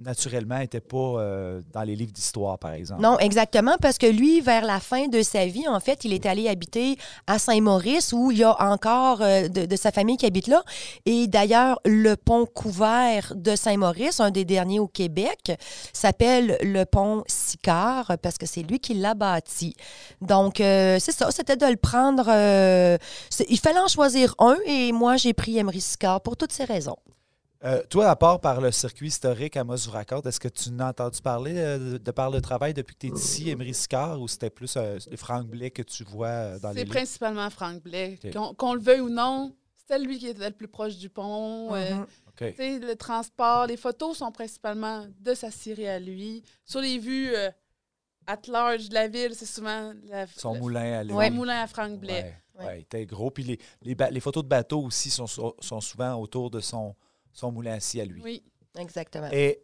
naturellement, 0.00 0.58
n'étaient 0.58 0.80
pas 0.80 0.96
euh, 0.96 1.60
dans 1.74 1.82
les 1.82 1.94
livres 1.94 2.12
d'histoire, 2.12 2.58
par 2.58 2.72
exemple. 2.72 3.02
Non, 3.02 3.18
exactement, 3.18 3.76
parce 3.82 3.98
que 3.98 4.06
lui, 4.06 4.40
vers 4.40 4.64
la 4.64 4.80
fin 4.80 5.08
de 5.08 5.20
sa 5.20 5.44
vie, 5.44 5.68
en 5.68 5.78
fait, 5.78 6.06
il 6.06 6.14
est 6.14 6.24
allé 6.24 6.48
habiter 6.48 6.96
à 7.26 7.38
Saint-Maurice, 7.38 8.14
où 8.14 8.30
il 8.30 8.38
y 8.38 8.44
a 8.44 8.56
encore 8.62 9.20
euh, 9.20 9.48
de, 9.48 9.76
sa 9.76 9.92
famille 9.92 10.16
qui 10.16 10.24
habite 10.24 10.46
là. 10.46 10.62
Et 11.04 11.26
d'ailleurs, 11.26 11.80
le 11.84 12.14
pont 12.14 12.46
couvert 12.46 13.34
de 13.36 13.54
Saint-Maurice, 13.54 14.20
un 14.20 14.30
des 14.30 14.46
derniers 14.46 14.80
au 14.80 14.88
Québec, 14.88 15.52
s'appelle 15.92 16.56
le 16.62 16.84
pont 16.84 17.24
Sicard, 17.26 18.16
parce 18.22 18.38
que 18.38 18.46
c'est 18.46 18.62
lui 18.62 18.80
qui 18.80 18.94
l'a 18.94 19.12
bâti. 19.12 19.76
Donc, 20.22 20.54
c'est 20.56 21.12
ça, 21.12 21.30
c'était 21.30 21.56
de 21.56 21.66
le 21.66 21.76
prendre. 21.76 22.30
il 23.50 23.58
fallait 23.58 23.80
en 23.80 23.88
choisir 23.88 24.34
un, 24.38 24.56
et 24.64 24.92
moi, 24.92 25.18
j'ai 25.18 25.34
pris 25.34 25.58
Emery 25.58 25.82
Sicard 25.82 26.22
pour 26.22 26.38
toutes 26.38 26.52
ces 26.52 26.64
raisons. 26.64 26.96
Euh, 27.66 27.82
toi, 27.90 28.08
à 28.10 28.16
part 28.16 28.40
par 28.40 28.60
le 28.60 28.70
circuit 28.70 29.08
historique 29.08 29.58
vous 29.58 29.90
raconte, 29.90 30.24
est-ce 30.26 30.38
que 30.38 30.48
tu 30.48 30.70
n'as 30.70 30.90
entendu 30.90 31.20
parler 31.20 31.54
euh, 31.56 31.92
de, 31.92 31.98
de 31.98 32.10
par 32.12 32.30
le 32.30 32.40
travail 32.40 32.72
depuis 32.74 32.94
que 32.94 33.00
tu 33.00 33.06
es 33.08 33.10
ici, 33.16 33.50
Emery 33.50 33.74
Sicard, 33.74 34.20
ou 34.20 34.28
c'était 34.28 34.50
plus 34.50 34.74
euh, 34.76 34.98
Franck 35.16 35.46
Blais 35.48 35.70
que 35.70 35.82
tu 35.82 36.04
vois 36.04 36.28
euh, 36.28 36.58
dans 36.60 36.70
les 36.70 36.80
C'est 36.80 36.84
principalement 36.86 37.50
Franck 37.50 37.82
Blais. 37.82 38.18
Qu'on 38.56 38.74
le 38.74 38.80
veuille 38.80 39.00
ou 39.00 39.08
non, 39.08 39.52
c'était 39.76 39.98
lui 39.98 40.18
qui 40.18 40.28
était 40.28 40.48
le 40.48 40.54
plus 40.54 40.68
proche 40.68 40.96
du 40.96 41.08
pont. 41.10 41.74
euh, 41.74 41.94
Mhm. 41.94 42.02
OK. 42.28 42.50
tu 42.50 42.54
sais, 42.56 42.78
le 42.78 42.94
transport, 42.96 43.66
les 43.66 43.76
photos 43.76 44.18
sont 44.18 44.30
principalement 44.30 45.04
de 45.20 45.34
sa 45.34 45.50
série 45.50 45.88
à 45.88 45.98
lui. 45.98 46.42
Sur 46.64 46.80
les 46.80 46.98
vues 46.98 47.34
euh, 47.34 47.50
at 48.28 48.38
large 48.48 48.88
de 48.90 48.94
la 48.94 49.08
ville, 49.08 49.34
c'est 49.34 49.46
souvent 49.46 49.92
la, 50.08 50.26
Son 50.36 50.52
le- 50.54 50.60
moulin 50.60 50.98
à 51.00 51.02
lui. 51.02 51.12
son 51.12 51.30
moulin 51.32 51.62
à 51.62 51.66
Franck 51.66 51.98
Blais. 51.98 52.22
Ouais. 52.22 52.34
Ouais. 52.58 52.66
Ouais, 52.66 52.78
il 52.78 52.82
était 52.82 53.04
gros. 53.06 53.30
Puis 53.30 53.42
les, 53.44 53.58
les, 53.82 54.20
photos 54.20 54.42
de 54.44 54.48
bateaux 54.48 54.80
aussi 54.82 55.10
sont, 55.10 55.26
sont 55.26 55.80
souvent 55.82 56.14
autour 56.14 56.50
de 56.50 56.60
son, 56.60 56.94
son 57.36 57.52
moulin 57.52 57.74
à 57.74 57.80
scie 57.80 58.00
à 58.00 58.04
lui. 58.04 58.22
Oui. 58.22 58.42
Exactement. 58.78 59.28
Et 59.30 59.62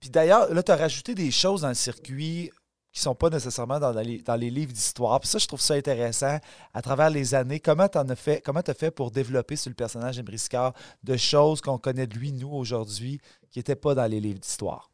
puis 0.00 0.08
d'ailleurs, 0.10 0.52
là, 0.52 0.62
tu 0.62 0.72
as 0.72 0.76
rajouté 0.76 1.14
des 1.14 1.30
choses 1.30 1.62
dans 1.62 1.68
le 1.68 1.74
circuit 1.74 2.50
qui 2.92 3.00
sont 3.02 3.14
pas 3.14 3.28
nécessairement 3.30 3.78
dans, 3.78 3.92
les- 3.92 4.18
dans 4.22 4.34
les 4.36 4.50
livres 4.50 4.72
d'histoire. 4.72 5.20
Puis 5.20 5.28
ça, 5.28 5.38
je 5.38 5.46
trouve 5.46 5.60
ça 5.60 5.74
intéressant. 5.74 6.38
À 6.72 6.82
travers 6.82 7.10
les 7.10 7.34
années, 7.34 7.60
comment 7.60 7.88
tu 7.88 7.98
as 7.98 8.16
fait, 8.16 8.40
comment 8.40 8.60
as 8.66 8.74
fait 8.74 8.90
pour 8.90 9.10
développer 9.10 9.56
sur 9.56 9.68
le 9.70 9.74
personnage 9.74 10.16
d'Emery 10.16 10.38
Scar 10.38 10.72
de 11.04 11.16
choses 11.16 11.60
qu'on 11.60 11.78
connaît 11.78 12.06
de 12.06 12.16
lui, 12.16 12.32
nous, 12.32 12.50
aujourd'hui, 12.50 13.20
qui 13.50 13.58
n'étaient 13.58 13.76
pas 13.76 13.94
dans 13.94 14.06
les 14.06 14.20
livres 14.20 14.40
d'histoire? 14.40 14.90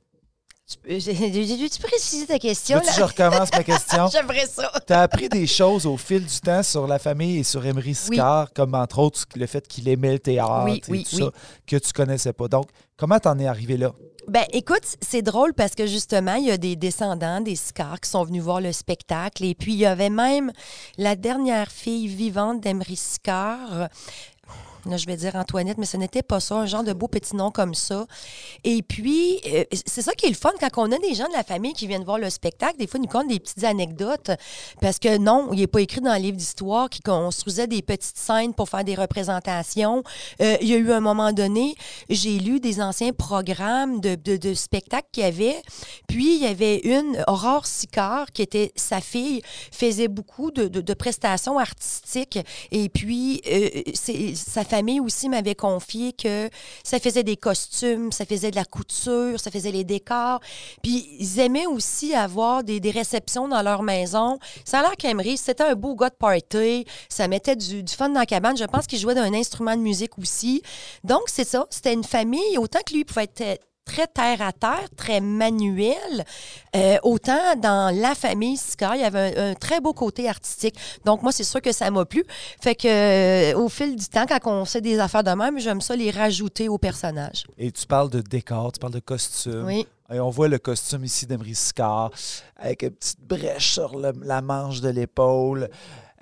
Tu 0.66 0.78
peux, 0.78 0.88
j'ai- 0.98 1.14
j'ai- 1.14 1.44
j'ai- 1.58 1.68
tu 1.70 1.80
préciser 1.82 2.26
ta 2.26 2.38
question? 2.38 2.80
Que 2.80 2.86
je 2.92 3.00
Là? 3.00 3.06
recommence 3.06 3.50
ma 3.52 3.62
question? 3.62 4.08
J'aimerais 4.12 4.46
ça. 4.46 4.70
Tu 4.86 4.92
as 4.94 5.02
appris 5.02 5.28
des 5.28 5.46
choses 5.46 5.84
au 5.84 5.96
fil 5.98 6.24
du 6.24 6.40
temps 6.40 6.62
sur 6.62 6.86
la 6.86 6.98
famille 6.98 7.38
et 7.38 7.42
sur 7.44 7.64
Emery 7.66 7.94
Scar, 7.94 8.50
comme 8.54 8.74
entre 8.74 8.98
autres 8.98 9.24
le 9.36 9.46
fait 9.46 9.66
qu'il 9.68 9.86
aimait 9.88 10.12
le 10.14 10.18
théâtre 10.20 10.64
Oui, 10.64 10.82
et 10.88 10.90
oui, 10.90 11.04
tout 11.08 11.18
ça, 11.18 11.30
que 11.66 11.76
tu 11.76 11.92
connaissais 11.92 12.32
pas. 12.32 12.48
Donc, 12.48 12.68
comment 12.96 13.18
t'en 13.18 13.38
es 13.38 13.46
arrivé 13.46 13.76
là? 13.76 13.92
Ben, 14.26 14.44
écoute, 14.54 14.84
c'est 15.06 15.20
drôle 15.20 15.52
parce 15.52 15.74
que 15.74 15.86
justement, 15.86 16.36
il 16.36 16.46
y 16.46 16.50
a 16.50 16.56
des 16.56 16.76
descendants 16.76 17.42
des 17.42 17.56
Scars 17.56 18.00
qui 18.00 18.08
sont 18.08 18.24
venus 18.24 18.42
voir 18.42 18.62
le 18.62 18.72
spectacle. 18.72 19.44
Et 19.44 19.54
puis, 19.54 19.74
il 19.74 19.78
y 19.80 19.84
avait 19.84 20.08
même 20.08 20.50
la 20.96 21.14
dernière 21.14 21.70
fille 21.70 22.06
vivante 22.08 22.62
d'Emery 22.62 22.96
Scar. 22.96 23.90
Je 24.91 25.07
vais 25.07 25.16
dire 25.16 25.35
Antoinette, 25.35 25.78
mais 25.78 25.87
ce 25.87 25.97
n'était 25.97 26.22
pas 26.22 26.41
ça, 26.41 26.57
un 26.57 26.66
genre 26.66 26.85
de 26.85 26.93
beau 26.93 27.09
petit 27.09 27.35
nom 27.37 27.51
comme 27.51 27.74
ça. 27.74 28.07
Et 28.64 28.82
puis, 28.82 29.41
euh, 29.47 29.64
c'est 29.87 30.03
ça 30.03 30.12
qui 30.12 30.26
est 30.26 30.30
le 30.30 30.35
fun 30.35 30.53
quand 30.61 30.68
on 30.76 30.93
a 30.93 30.99
des 30.99 31.14
gens 31.14 31.28
de 31.28 31.32
la 31.32 31.43
famille 31.43 31.72
qui 31.72 31.87
viennent 31.87 32.05
voir 32.05 32.18
le 32.18 32.30
spectacle. 32.30 32.76
Des 32.78 32.87
fois, 32.87 32.99
ils 32.99 33.03
nous 33.03 33.09
content 33.09 33.28
des 33.28 33.41
petites 33.41 33.64
anecdotes 33.64 34.30
parce 34.80 34.99
que 34.99 35.16
non, 35.16 35.49
il 35.53 35.61
n'est 35.61 35.66
pas 35.66 35.80
écrit 35.80 36.01
dans 36.01 36.12
le 36.12 36.20
livre 36.20 36.37
d'histoire 36.37 36.91
qui 36.91 37.01
construisait 37.01 37.66
des 37.66 37.82
petites 37.82 38.16
scènes 38.16 38.55
pour 38.55 38.68
faire 38.68 38.85
des 38.85 38.95
représentations. 38.95 40.03
Euh, 40.41 40.57
il 40.61 40.68
y 40.68 40.74
a 40.74 40.76
eu 40.76 40.93
un 40.93 41.01
moment 41.01 41.32
donné, 41.32 41.74
j'ai 42.11 42.39
lu 42.39 42.61
des 42.61 42.80
anciens 42.80 43.12
programmes 43.12 44.01
de, 44.01 44.55
spectacles 44.55 45.09
qu'il 45.12 45.22
y 45.22 45.26
avait. 45.26 45.62
Puis, 46.09 46.37
il 46.37 46.43
y 46.43 46.47
avait 46.47 46.78
une, 46.78 47.24
Aurore 47.26 47.66
Sicard, 47.66 48.32
qui 48.32 48.43
était 48.43 48.72
sa 48.76 49.01
fille, 49.01 49.43
faisait 49.72 50.09
beaucoup 50.09 50.51
de, 50.51 50.95
prestations 50.95 51.59
artistiques. 51.59 52.39
Et 52.70 52.89
puis, 52.89 53.41
euh, 53.51 53.82
c'est- 53.95 54.35
sa 54.35 54.64
famille 54.75 54.99
aussi 54.99 55.29
m'avait 55.29 55.55
confié 55.55 56.12
que 56.12 56.51
ça 56.83 56.99
faisait 56.99 57.22
des 57.22 57.37
costumes, 57.37 58.11
ça 58.11 58.25
faisait 58.25 58.51
de 58.51 58.57
la 58.57 58.64
couture, 58.64 59.39
ça 59.39 59.53
faisait 59.53 59.70
les 59.70 59.85
décors. 59.85 60.41
Puis, 60.83 61.07
ils 61.20 61.39
aimaient 61.39 61.66
aussi 61.66 62.12
avoir 62.12 62.64
des, 62.64 62.81
des 62.81 62.91
réceptions 62.91 63.47
dans 63.47 63.62
leur 63.62 63.85
maison. 63.85 64.41
Ça 64.64 64.81
a 64.81 64.83
l'air 64.83 65.37
c'était 65.37 65.62
un 65.62 65.75
beau 65.75 65.95
gars 65.95 66.11
de 66.11 66.16
party. 66.16 66.87
Ça 67.09 67.29
mettait 67.29 67.55
du, 67.55 67.85
du 67.85 67.93
fun 67.93 68.09
dans 68.09 68.18
la 68.18 68.27
cabane. 68.27 68.57
Je 68.57 68.64
pense 68.64 68.89
qu'il 68.89 68.99
jouait 68.99 69.14
d'un 69.14 69.33
instrument 69.33 69.77
de 69.77 69.81
musique 69.81 70.18
aussi. 70.18 70.62
Donc, 71.05 71.22
c'est 71.27 71.47
ça. 71.47 71.66
C'était 71.70 71.93
une 71.93 72.05
famille, 72.05 72.59
autant 72.59 72.81
que 72.85 72.95
lui 72.95 73.05
pouvait 73.05 73.31
être 73.37 73.61
très 73.85 74.07
terre 74.07 74.41
à 74.43 74.53
terre, 74.53 74.89
très 74.97 75.20
manuel, 75.20 76.24
euh, 76.74 76.97
autant 77.03 77.55
dans 77.57 77.95
la 77.95 78.14
famille 78.14 78.57
Scar, 78.57 78.97
il 78.97 79.03
y 79.03 79.05
avait 79.05 79.37
un, 79.39 79.51
un 79.51 79.55
très 79.55 79.80
beau 79.80 79.93
côté 79.93 80.28
artistique. 80.28 80.74
Donc, 81.05 81.22
moi, 81.22 81.32
c'est 81.32 81.45
sûr 81.45 81.61
que 81.61 81.72
ça 81.72 81.91
m'a 81.91 82.05
plu. 82.05 82.24
Fait 82.62 82.74
que, 82.74 82.89
euh, 83.53 83.59
au 83.59 83.68
fil 83.68 83.95
du 83.97 84.07
temps, 84.07 84.24
quand 84.26 84.41
on 84.47 84.64
fait 84.64 84.80
des 84.80 84.99
affaires 84.99 85.24
de 85.24 85.30
même, 85.32 85.59
j'aime 85.59 85.80
ça 85.80 85.95
les 85.97 86.11
rajouter 86.11 86.68
aux 86.68 86.78
personnages. 86.78 87.45
Et 87.59 87.70
tu 87.70 87.87
parles 87.87 88.11
de 88.11 88.20
décor, 88.20 88.72
tu 88.72 88.80
parles 88.80 88.95
de 88.95 89.01
costume. 89.01 89.64
Oui. 89.66 89.87
Et 90.12 90.20
on 90.20 90.28
voit 90.28 90.49
le 90.49 90.59
costume 90.59 91.05
ici 91.05 91.26
d'Emery 91.26 91.55
Scar 91.55 92.11
avec 92.59 92.82
une 92.82 92.91
petite 92.91 93.20
brèche 93.26 93.72
sur 93.72 93.99
le- 93.99 94.12
la 94.22 94.43
manche 94.43 94.80
de 94.82 94.91
l'épaule. 94.91 95.70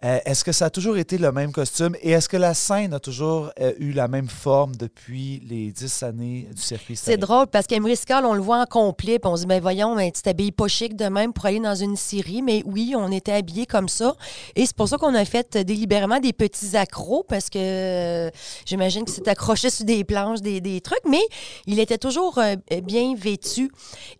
Euh, 0.05 0.19
est-ce 0.25 0.43
que 0.43 0.51
ça 0.51 0.65
a 0.65 0.71
toujours 0.71 0.97
été 0.97 1.17
le 1.17 1.31
même 1.31 1.53
costume 1.53 1.95
et 2.03 2.11
est-ce 2.11 2.29
que 2.29 2.37
la 2.37 2.55
scène 2.55 2.93
a 2.93 2.99
toujours 2.99 3.53
euh, 3.61 3.73
eu 3.79 3.93
la 3.93 4.09
même 4.09 4.29
forme 4.29 4.75
depuis 4.75 5.41
les 5.49 5.71
dix 5.71 6.03
années 6.03 6.49
du 6.53 6.61
circuit 6.61 6.97
C'est 6.97 7.17
drôle 7.17 7.47
parce 7.47 7.69
qu'Emery 7.69 7.95
Scar, 7.95 8.25
on 8.25 8.35
le 8.35 8.41
voit 8.41 8.59
en 8.59 8.67
complet, 8.67 9.21
puis 9.21 9.31
on 9.31 9.37
se 9.37 9.43
dit, 9.43 9.47
ben 9.47 9.61
voyons, 9.61 9.95
mais 9.95 10.11
tu 10.11 10.21
t'habilles 10.23 10.51
pas 10.51 10.67
chic 10.67 10.97
de 10.97 11.05
même 11.05 11.33
pour 11.33 11.47
aller 11.47 11.61
dans 11.61 11.77
une 11.77 11.95
série. 11.95 12.43
Mais 12.43 12.65
oui, 12.67 12.95
on 12.97 13.13
était 13.13 13.33
habillés 13.33 13.67
comme 13.67 13.89
ça. 13.89 14.17
Et 14.57 14.67
c'est 14.67 14.75
pour 14.75 14.89
ça 14.89 14.97
qu'on 14.99 15.15
a 15.15 15.25
fait 15.25 15.57
délibérément 15.59 16.19
des 16.19 16.33
petits 16.33 16.77
accros 16.77 17.25
parce 17.29 17.49
que 17.49 17.59
euh, 17.59 18.31
j'imagine 18.67 19.05
que 19.05 19.11
c'est 19.13 19.29
accroché 19.29 19.71
sur 19.71 19.85
des 19.85 20.03
planches, 20.03 20.41
des, 20.41 20.61
des 20.61 20.81
trucs, 20.81 21.05
mais 21.09 21.23
il 21.67 21.79
était 21.79 21.99
toujours 21.99 22.41
bien 22.83 23.15
vêtu. 23.17 23.71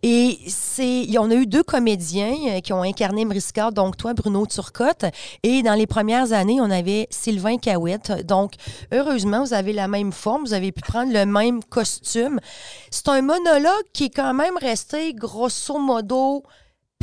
Et 0.01 0.39
c'est, 0.47 1.05
on 1.17 1.29
a 1.29 1.35
eu 1.35 1.45
deux 1.45 1.63
comédiens 1.63 2.61
qui 2.61 2.71
ont 2.71 2.83
incarné 2.83 3.23
Emery 3.23 3.41
Scar, 3.41 3.73
donc 3.73 3.97
toi, 3.97 4.13
Bruno 4.13 4.45
Turcotte, 4.45 5.05
et 5.43 5.61
dans 5.61 5.72
les 5.75 5.87
premières 5.87 6.33
années, 6.33 6.59
on 6.61 6.69
avait 6.69 7.07
Sylvain 7.09 7.57
Cahouette. 7.57 8.25
Donc, 8.25 8.53
heureusement, 8.91 9.43
vous 9.43 9.53
avez 9.53 9.73
la 9.73 9.87
même 9.87 10.11
forme, 10.11 10.43
vous 10.43 10.53
avez 10.53 10.71
pu 10.71 10.81
prendre 10.81 11.13
le 11.13 11.25
même 11.25 11.63
costume. 11.63 12.39
C'est 12.91 13.07
un 13.09 13.21
monologue 13.21 13.85
qui 13.93 14.05
est 14.05 14.15
quand 14.15 14.33
même 14.33 14.57
resté 14.57 15.13
grosso 15.13 15.77
modo 15.77 16.43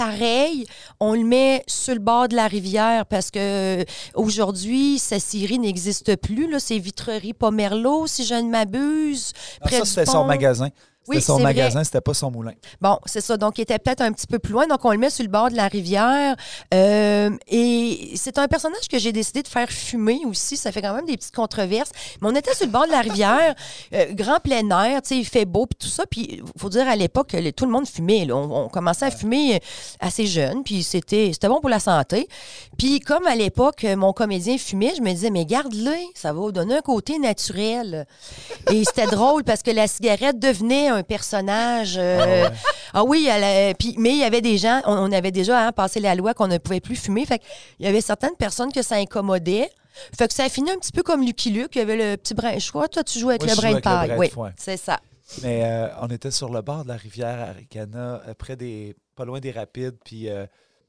pareil. 0.00 0.64
On 0.98 1.14
le 1.14 1.24
met 1.24 1.62
sur 1.66 1.94
le 1.94 2.00
bord 2.00 2.28
de 2.28 2.34
la 2.34 2.46
rivière 2.46 3.04
parce 3.04 3.30
que 3.30 3.80
euh, 3.80 3.84
aujourd'hui, 4.14 4.98
sa 4.98 5.20
série 5.20 5.58
n'existe 5.58 6.16
plus. 6.16 6.50
Là, 6.50 6.58
c'est 6.58 6.78
Vitrerie 6.78 7.34
Pomerleau, 7.34 8.06
si 8.06 8.24
je 8.24 8.34
ne 8.34 8.48
m'abuse. 8.48 9.32
Ah, 9.60 9.66
près 9.66 9.78
ça, 9.78 9.84
c'était 9.84 10.06
son 10.06 10.24
magasin. 10.24 10.68
C'était 11.10 11.32
Oui, 11.32 11.38
son 11.38 11.42
magasin, 11.42 11.84
c'était 11.84 12.00
pas 12.00 12.14
son 12.14 12.30
moulin. 12.30 12.52
Bon, 12.80 12.98
c'est 13.06 13.20
ça. 13.20 13.36
Donc, 13.36 13.58
il 13.58 13.62
était 13.62 13.78
peut-être 13.78 14.00
un 14.00 14.12
petit 14.12 14.26
peu 14.26 14.38
plus 14.38 14.52
loin. 14.52 14.66
Donc, 14.66 14.84
on 14.84 14.92
le 14.92 14.98
met 14.98 15.10
sur 15.10 15.24
le 15.24 15.30
bord 15.30 15.50
de 15.50 15.56
la 15.56 15.68
rivière. 15.68 16.36
Euh, 16.72 17.30
et 17.48 18.12
c'est 18.16 18.38
un 18.38 18.48
personnage 18.48 18.88
que 18.90 18.98
j'ai 18.98 19.12
décidé 19.12 19.42
de 19.42 19.48
faire 19.48 19.70
fumer 19.70 20.20
aussi. 20.26 20.56
Ça 20.56 20.72
fait 20.72 20.82
quand 20.82 20.94
même 20.94 21.06
des 21.06 21.16
petites 21.16 21.34
controverses. 21.34 21.90
Mais 22.20 22.28
on 22.28 22.34
était 22.34 22.54
sur 22.54 22.66
le 22.66 22.72
bord 22.72 22.86
de 22.86 22.92
la 22.92 23.00
rivière, 23.00 23.54
euh, 23.94 24.06
grand 24.12 24.40
plein 24.40 24.68
air, 24.84 25.02
tu 25.02 25.08
sais, 25.08 25.18
il 25.18 25.24
fait 25.24 25.44
beau, 25.44 25.66
puis 25.66 25.76
tout 25.78 25.92
ça. 25.92 26.04
Puis, 26.06 26.40
il 26.42 26.60
faut 26.60 26.68
dire, 26.68 26.88
à 26.88 26.96
l'époque, 26.96 27.34
tout 27.56 27.64
le 27.66 27.72
monde 27.72 27.86
fumait. 27.86 28.24
là. 28.24 28.36
On, 28.36 28.64
on 28.64 28.68
commençait 28.68 29.06
à 29.06 29.10
fumer 29.10 29.56
euh, 29.56 29.58
assez 30.00 30.26
jeune, 30.26 30.62
puis 30.62 30.82
c'était 30.82 31.32
bon 31.42 31.60
pour 31.60 31.70
la 31.70 31.80
santé. 31.80 32.28
Puis, 32.78 33.00
comme 33.00 33.26
à 33.26 33.34
l'époque, 33.34 33.84
mon 33.96 34.12
comédien 34.12 34.58
fumait, 34.58 34.92
je 34.96 35.02
me 35.02 35.10
disais, 35.10 35.30
mais 35.30 35.44
garde-le, 35.44 35.94
ça 36.14 36.32
va 36.32 36.50
donner 36.50 36.76
un 36.76 36.80
côté 36.80 37.18
naturel. 37.18 38.06
Et 38.70 38.84
c'était 38.84 39.06
drôle 39.10 39.44
parce 39.44 39.62
que 39.62 39.70
la 39.70 39.86
cigarette 39.86 40.38
devenait 40.38 40.88
un 40.88 40.99
personnage. 41.02 41.94
euh, 41.98 42.48
ah 42.94 43.04
oui, 43.04 43.28
elle 43.30 43.44
a- 43.44 43.74
puis, 43.74 43.94
mais 43.98 44.10
il 44.10 44.18
y 44.18 44.24
avait 44.24 44.40
des 44.40 44.58
gens, 44.58 44.80
on, 44.86 44.92
on 44.92 45.12
avait 45.12 45.30
déjà 45.32 45.66
hein, 45.66 45.72
passé 45.72 46.00
la 46.00 46.14
loi 46.14 46.34
qu'on 46.34 46.48
ne 46.48 46.58
pouvait 46.58 46.80
plus 46.80 46.96
fumer. 46.96 47.24
Fait 47.26 47.42
il 47.78 47.86
y 47.86 47.88
avait 47.88 48.00
certaines 48.00 48.36
personnes 48.36 48.72
que 48.72 48.82
ça 48.82 48.96
incommodait. 48.96 49.70
Fait 50.16 50.28
que 50.28 50.34
ça 50.34 50.44
a 50.44 50.48
fini 50.48 50.70
un 50.70 50.78
petit 50.78 50.92
peu 50.92 51.02
comme 51.02 51.24
Lucky 51.24 51.50
Luke. 51.50 51.74
Il 51.74 51.78
y 51.78 51.82
avait 51.82 51.96
le 51.96 52.16
petit 52.16 52.34
brin. 52.34 52.58
Je 52.58 52.68
crois, 52.70 52.88
toi, 52.88 53.02
tu 53.04 53.18
jouais 53.18 53.34
avec 53.34 53.42
Moi, 53.42 53.50
le 53.50 53.56
je 53.56 53.60
brin 53.60 53.70
de 53.70 53.76
avec 53.76 54.10
le 54.10 54.16
paille. 54.18 54.30
Oui, 54.36 54.50
c'est 54.56 54.76
ça. 54.76 55.00
Mais 55.42 55.64
euh, 55.64 55.88
on 56.00 56.08
était 56.08 56.30
sur 56.30 56.48
le 56.50 56.60
bord 56.62 56.84
de 56.84 56.88
la 56.88 56.96
rivière 56.96 57.40
Aricana, 57.50 58.22
euh, 58.26 58.34
près 58.34 58.56
des. 58.56 58.96
pas 59.14 59.24
loin 59.24 59.38
des 59.40 59.50
rapides, 59.52 59.96
puis 60.04 60.28
euh, 60.28 60.46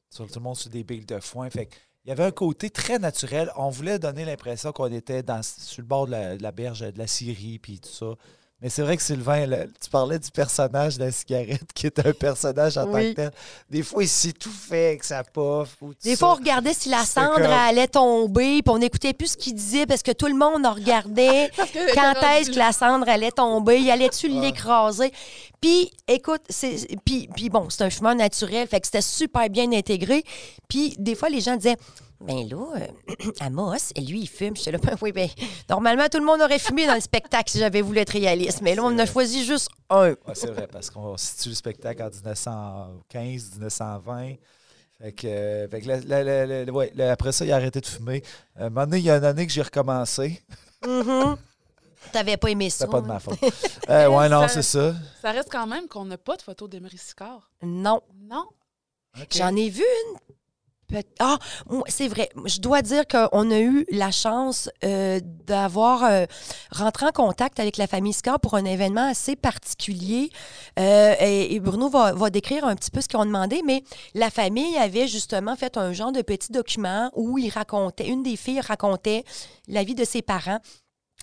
sur 0.10 0.26
tout 0.28 0.40
le 0.40 0.44
monde 0.44 0.56
sur 0.56 0.70
des 0.70 0.84
billes 0.84 1.06
de 1.06 1.20
foin. 1.20 1.50
Fait 1.50 1.68
il 2.06 2.10
y 2.10 2.12
avait 2.12 2.24
un 2.24 2.32
côté 2.32 2.72
très 2.72 2.98
naturel. 2.98 3.52
On 3.56 3.70
voulait 3.70 4.00
donner 4.00 4.26
l'impression 4.26 4.72
qu'on 4.72 4.92
était 4.92 5.22
dans, 5.22 5.44
sur 5.44 5.82
le 5.84 5.88
bord 5.88 6.08
de 6.08 6.12
la, 6.12 6.36
de 6.38 6.42
la 6.42 6.52
berge 6.52 6.80
de 6.80 6.98
la 6.98 7.06
Syrie, 7.06 7.60
puis 7.60 7.80
tout 7.80 7.90
ça. 7.90 8.14
Mais 8.62 8.70
c'est 8.70 8.84
vrai 8.84 8.96
que 8.96 9.02
Sylvain, 9.02 9.48
tu 9.84 9.90
parlais 9.90 10.20
du 10.20 10.30
personnage 10.30 10.98
de 11.00 11.06
la 11.06 11.12
cigarette, 11.12 11.64
qui 11.74 11.88
est 11.88 12.00
un 12.06 12.14
personnage 12.14 12.78
en 12.78 12.86
tant 12.86 13.00
que 13.00 13.14
tel. 13.14 13.32
Des 13.70 13.82
fois, 13.82 14.04
il 14.04 14.08
s'étouffait 14.10 14.88
avec 14.90 15.04
sa 15.04 15.24
puff. 15.24 15.78
Ou 15.82 15.94
Des 16.04 16.12
ça. 16.12 16.18
fois, 16.18 16.34
on 16.34 16.36
regardait 16.36 16.74
si 16.76 16.90
la 16.90 17.04
cendre 17.04 17.36
comme- 17.42 17.46
allait 17.46 17.88
tomber, 17.88 18.62
puis 18.62 18.70
on 18.74 18.78
n'écoutait 18.78 19.14
plus 19.14 19.30
ce 19.32 19.38
qu'il 19.38 19.56
disait 19.56 19.88
parce 19.88 20.04
que 20.04 20.12
tout 20.12 20.28
le 20.28 20.36
monde 20.36 20.64
en 20.66 20.74
regardait. 20.74 21.50
Quand 21.96 22.14
est-ce 22.38 22.52
que 22.52 22.58
la 22.60 22.72
cendre 22.72 23.10
allait 23.10 23.32
tomber? 23.32 23.80
Y 23.80 23.90
allait-tu 23.90 24.28
l'écraser? 24.28 25.12
Puis, 25.60 25.92
écoute, 26.08 26.42
c'est, 26.50 26.76
puis, 27.04 27.28
puis 27.36 27.50
bon, 27.50 27.70
c'est 27.70 27.84
un 27.84 27.90
fumeur 27.90 28.16
naturel, 28.16 28.68
fait 28.68 28.80
que 28.80 28.88
c'était 28.88 29.02
super 29.02 29.50
bien 29.50 29.72
intégré. 29.74 30.24
Puis, 30.68 30.96
des 31.00 31.16
fois, 31.16 31.30
les 31.30 31.42
gens 31.42 31.56
disaient, 31.56 31.78
ben 32.22 32.48
là, 32.50 32.76
euh, 32.78 33.32
Amos, 33.40 33.74
lui, 33.98 34.22
il 34.22 34.28
fume. 34.28 34.56
J'étais 34.56 34.72
là, 34.72 34.78
ben 34.78 34.96
oui, 35.02 35.12
ben, 35.12 35.28
normalement, 35.70 36.08
tout 36.10 36.20
le 36.20 36.26
monde 36.26 36.42
aurait 36.42 36.60
fumé 36.60 36.86
dans 36.88 36.96
le 36.96 37.02
spectacle 37.02 37.50
si 37.52 37.60
j'avais 37.60 37.82
voulu 37.82 38.00
être 38.00 38.12
réaliste. 38.12 38.62
Mais 38.62 38.76
là, 38.76 38.84
on 38.84 38.88
en 38.88 39.00
a 39.00 39.06
choisi 39.06 39.46
juste 39.46 39.70
un. 39.90 40.10
Ouais, 40.10 40.16
c'est 40.34 40.52
vrai, 40.52 40.68
parce 40.72 40.90
qu'on 40.90 41.18
situe 41.18 41.50
le 41.50 41.56
spectacle 41.56 42.02
en 42.04 42.10
1915, 42.10 43.52
1920. 43.54 44.36
Fait 45.02 45.12
que, 45.14 45.28
euh, 45.28 45.68
fait 45.68 45.82
que 45.82 45.88
la- 45.88 46.00
la- 46.00 46.24
la- 46.46 46.64
la- 46.66 46.72
ouais, 46.72 46.92
la- 46.96 47.12
après 47.12 47.32
ça, 47.32 47.44
il 47.44 47.52
a 47.52 47.56
arrêté 47.56 47.82
de 47.82 47.88
fumer. 47.88 48.22
Euh, 48.60 48.68
un 48.68 48.70
moment 48.70 48.86
donné, 48.86 49.00
il 49.00 49.06
y 49.06 49.10
a 49.10 49.18
une 49.18 49.24
année 49.26 49.48
que 49.48 49.52
j'ai 49.54 49.64
recommencé. 49.64 50.42
Mhm. 50.88 51.38
T'avais 52.12 52.38
pas 52.38 52.50
aimé 52.50 52.70
ça? 52.70 52.80
C'était 52.86 52.92
pas 52.92 53.02
de 53.02 53.06
hein? 53.06 53.14
ma 53.14 53.20
faute. 53.20 53.40
Euh, 53.90 54.08
ouais, 54.10 54.30
non, 54.30 54.42
Ça- 54.42 54.48
c'est 54.50 54.62
ça. 54.62 54.94
Ça 55.22 55.32
reste 55.32 55.50
quand 55.52 55.66
même 55.68 55.88
qu'on 55.88 56.06
n'a 56.06 56.18
pas 56.18 56.36
de 56.38 56.42
photo 56.44 56.68
d'Emery 56.68 56.98
Sicard. 56.98 57.50
Non. 57.64 58.02
Non. 58.16 58.46
J'en 59.32 59.56
ai 59.56 59.70
vu 59.70 59.82
une 59.84 60.18
Ah, 61.20 61.38
c'est 61.88 62.08
vrai. 62.08 62.30
Je 62.46 62.60
dois 62.60 62.82
dire 62.82 63.08
qu'on 63.08 63.52
a 63.52 63.60
eu 63.60 63.86
la 63.92 64.12
chance 64.12 64.70
euh, 64.84 65.20
d'avoir 65.46 66.04
euh, 66.04 66.26
rentré 66.72 67.06
en 67.06 67.12
contact 67.12 67.60
avec 67.60 67.78
la 67.78 67.88
famille 67.88 68.14
Scar 68.14 68.40
pour 68.40 68.56
un 68.56 68.66
événement 68.66 69.08
assez 69.10 69.36
particulier. 69.36 70.30
Euh, 70.80 71.16
et, 71.20 71.60
Bruno 71.60 71.90
va, 71.90 72.14
va 72.14 72.30
décrire 72.30 72.66
un 72.66 72.76
petit 72.76 72.92
peu 72.92 73.02
ce 73.02 73.08
qu'ils 73.08 73.20
ont 73.20 73.26
demandé, 73.26 73.62
mais 73.66 73.84
la 74.14 74.30
famille 74.30 74.78
avait 74.78 75.08
justement 75.08 75.56
fait 75.56 75.78
un 75.78 75.94
genre 75.94 76.12
de 76.12 76.22
petit 76.22 76.52
document 76.52 77.12
où 77.16 77.38
il 77.38 77.50
racontait, 77.50 78.08
une 78.08 78.24
des 78.24 78.36
filles 78.36 78.62
racontait 78.62 79.24
la 79.68 79.84
vie 79.84 79.96
de 79.96 80.06
ses 80.06 80.22
parents. 80.22 80.60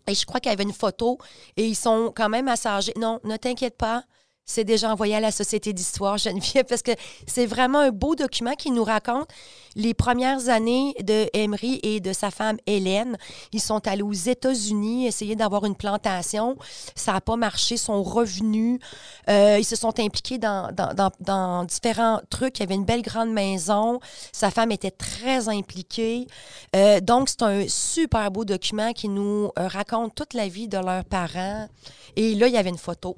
Et 0.06 0.14
je 0.14 0.24
crois 0.24 0.40
qu'il 0.40 0.50
y 0.50 0.54
avait 0.54 0.64
une 0.64 0.72
photo 0.72 1.18
et 1.56 1.66
ils 1.66 1.76
sont 1.76 2.12
quand 2.14 2.28
même 2.28 2.48
assez 2.48 2.68
âgés. 2.68 2.94
Non, 2.96 3.20
ne 3.24 3.36
t'inquiète 3.36 3.76
pas. 3.76 4.04
C'est 4.50 4.64
déjà 4.64 4.90
envoyé 4.90 5.14
à 5.14 5.20
la 5.20 5.30
Société 5.30 5.74
d'histoire, 5.74 6.16
Geneviève, 6.16 6.64
parce 6.64 6.80
que 6.80 6.92
c'est 7.26 7.44
vraiment 7.44 7.80
un 7.80 7.90
beau 7.90 8.14
document 8.14 8.54
qui 8.54 8.70
nous 8.70 8.82
raconte 8.82 9.28
les 9.76 9.92
premières 9.92 10.48
années 10.48 10.94
de 11.02 11.28
Emery 11.34 11.80
et 11.82 12.00
de 12.00 12.14
sa 12.14 12.30
femme 12.30 12.56
Hélène. 12.66 13.18
Ils 13.52 13.60
sont 13.60 13.86
allés 13.86 14.02
aux 14.02 14.10
États-Unis 14.12 15.06
essayer 15.06 15.36
d'avoir 15.36 15.66
une 15.66 15.76
plantation. 15.76 16.56
Ça 16.94 17.12
n'a 17.12 17.20
pas 17.20 17.36
marché, 17.36 17.76
sont 17.76 18.02
revenus. 18.02 18.80
Euh, 19.28 19.58
ils 19.58 19.66
se 19.66 19.76
sont 19.76 20.00
impliqués 20.00 20.38
dans 20.38 21.64
différents 21.68 22.20
trucs. 22.30 22.58
Il 22.58 22.62
y 22.62 22.64
avait 22.64 22.74
une 22.74 22.86
belle 22.86 23.02
grande 23.02 23.30
maison. 23.30 24.00
Sa 24.32 24.50
femme 24.50 24.72
était 24.72 24.90
très 24.90 25.50
impliquée. 25.50 26.26
Euh, 26.74 27.00
donc, 27.00 27.28
c'est 27.28 27.42
un 27.42 27.68
super 27.68 28.30
beau 28.30 28.46
document 28.46 28.94
qui 28.94 29.10
nous 29.10 29.50
euh, 29.58 29.68
raconte 29.68 30.14
toute 30.14 30.32
la 30.32 30.48
vie 30.48 30.68
de 30.68 30.78
leurs 30.78 31.04
parents. 31.04 31.68
Et 32.16 32.34
là, 32.34 32.48
il 32.48 32.54
y 32.54 32.56
avait 32.56 32.70
une 32.70 32.78
photo. 32.78 33.14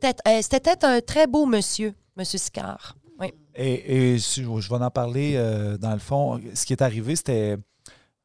C'était 0.00 0.84
euh, 0.84 0.96
un 0.96 1.00
très 1.00 1.26
beau 1.26 1.46
monsieur, 1.46 1.94
monsieur 2.16 2.38
Sicard. 2.38 2.96
Oui. 3.18 3.32
Et, 3.54 4.16
je 4.18 4.42
vais 4.42 4.74
en 4.84 4.90
parler, 4.90 5.34
euh, 5.36 5.76
dans 5.76 5.92
le 5.92 5.98
fond. 5.98 6.40
Ce 6.54 6.64
qui 6.64 6.72
est 6.72 6.82
arrivé, 6.82 7.16
c'était. 7.16 7.56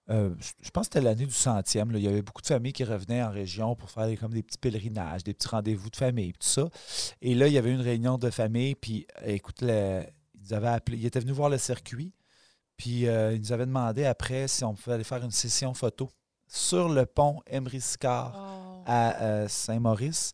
euh, 0.10 0.30
je 0.62 0.70
pense 0.70 0.88
que 0.88 0.94
c'était 0.94 1.02
l'année 1.06 1.26
du 1.26 1.34
centième. 1.34 1.92
là. 1.92 1.98
Il 1.98 2.04
y 2.04 2.08
avait 2.08 2.22
beaucoup 2.22 2.42
de 2.44 2.48
familles 2.48 2.74
qui 2.74 2.84
revenaient 2.84 3.24
en 3.24 3.32
région 3.32 3.76
pour 3.76 3.90
faire 3.90 4.06
des, 4.08 4.18
comme 4.18 4.34
des 4.34 4.44
petits 4.44 4.60
pèlerinages, 4.60 5.24
des 5.24 5.34
petits 5.34 5.48
rendez-vous 5.48 5.90
de 5.90 5.96
famille, 5.96 6.34
tout 6.34 6.48
ça. 6.48 6.68
Et 7.22 7.34
là, 7.34 7.48
il 7.48 7.54
y 7.54 7.58
avait 7.58 7.72
une 7.72 7.82
réunion 7.82 8.18
de 8.20 8.30
famille, 8.30 8.76
puis 8.76 9.08
écoute, 9.26 9.62
le- 9.62 10.04
ils, 10.36 10.42
nous 10.44 10.54
avaient 10.54 10.68
appelé, 10.68 10.98
ils 10.98 11.06
étaient 11.08 11.22
venus 11.22 11.36
voir 11.36 11.50
le 11.50 11.58
circuit, 11.58 12.14
puis 12.78 13.08
euh, 13.08 13.34
ils 13.34 13.40
nous 13.40 13.52
avaient 13.52 13.66
demandé 13.66 14.06
après 14.06 14.48
si 14.48 14.64
on 14.64 14.74
pouvait 14.76 14.96
aller 14.96 15.04
faire 15.04 15.24
une 15.24 15.32
session 15.32 15.74
photo 15.74 16.10
sur 16.48 16.90
le 16.90 17.06
pont 17.08 17.40
Emery-Sicard 17.48 18.34
Oh. 18.38 18.63
À 18.86 19.22
euh, 19.22 19.48
Saint-Maurice. 19.48 20.34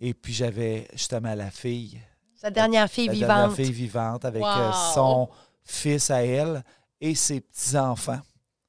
Et 0.00 0.14
puis 0.14 0.32
j'avais 0.32 0.88
justement 0.92 1.34
la 1.34 1.50
fille 1.50 2.00
Sa 2.34 2.50
dernière 2.50 2.88
fille 2.90 3.06
la 3.08 3.12
vivante. 3.12 3.28
dernière 3.28 3.52
fille 3.54 3.72
vivante 3.72 4.24
avec 4.24 4.42
euh, 4.42 4.72
son 4.94 5.28
fils 5.64 6.10
à 6.10 6.22
elle 6.24 6.64
et 7.00 7.14
ses 7.14 7.40
petits-enfants 7.40 8.20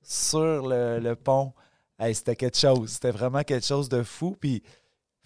sur 0.04 0.68
le, 0.68 1.00
le 1.00 1.16
pont. 1.16 1.54
Hey, 2.00 2.14
c'était 2.16 2.36
quelque 2.36 2.58
chose. 2.58 2.90
C'était 2.92 3.12
vraiment 3.12 3.44
quelque 3.44 3.66
chose 3.66 3.88
de 3.88 4.04
fou. 4.04 4.36
Puis 4.40 4.62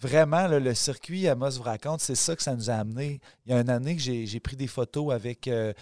vraiment, 0.00 0.46
là, 0.46 0.60
le 0.60 0.74
circuit, 0.74 1.26
Amos 1.28 1.50
vous 1.56 1.62
raconte, 1.62 2.00
c'est 2.00 2.14
ça 2.14 2.36
que 2.36 2.42
ça 2.42 2.54
nous 2.54 2.70
a 2.70 2.74
amené. 2.74 3.20
Il 3.46 3.52
y 3.52 3.54
a 3.54 3.60
une 3.60 3.70
année 3.70 3.96
que 3.96 4.02
j'ai 4.02 4.40
pris 4.40 4.56
des 4.56 4.66
photos 4.66 5.12
avec 5.12 5.48
euh, 5.48 5.72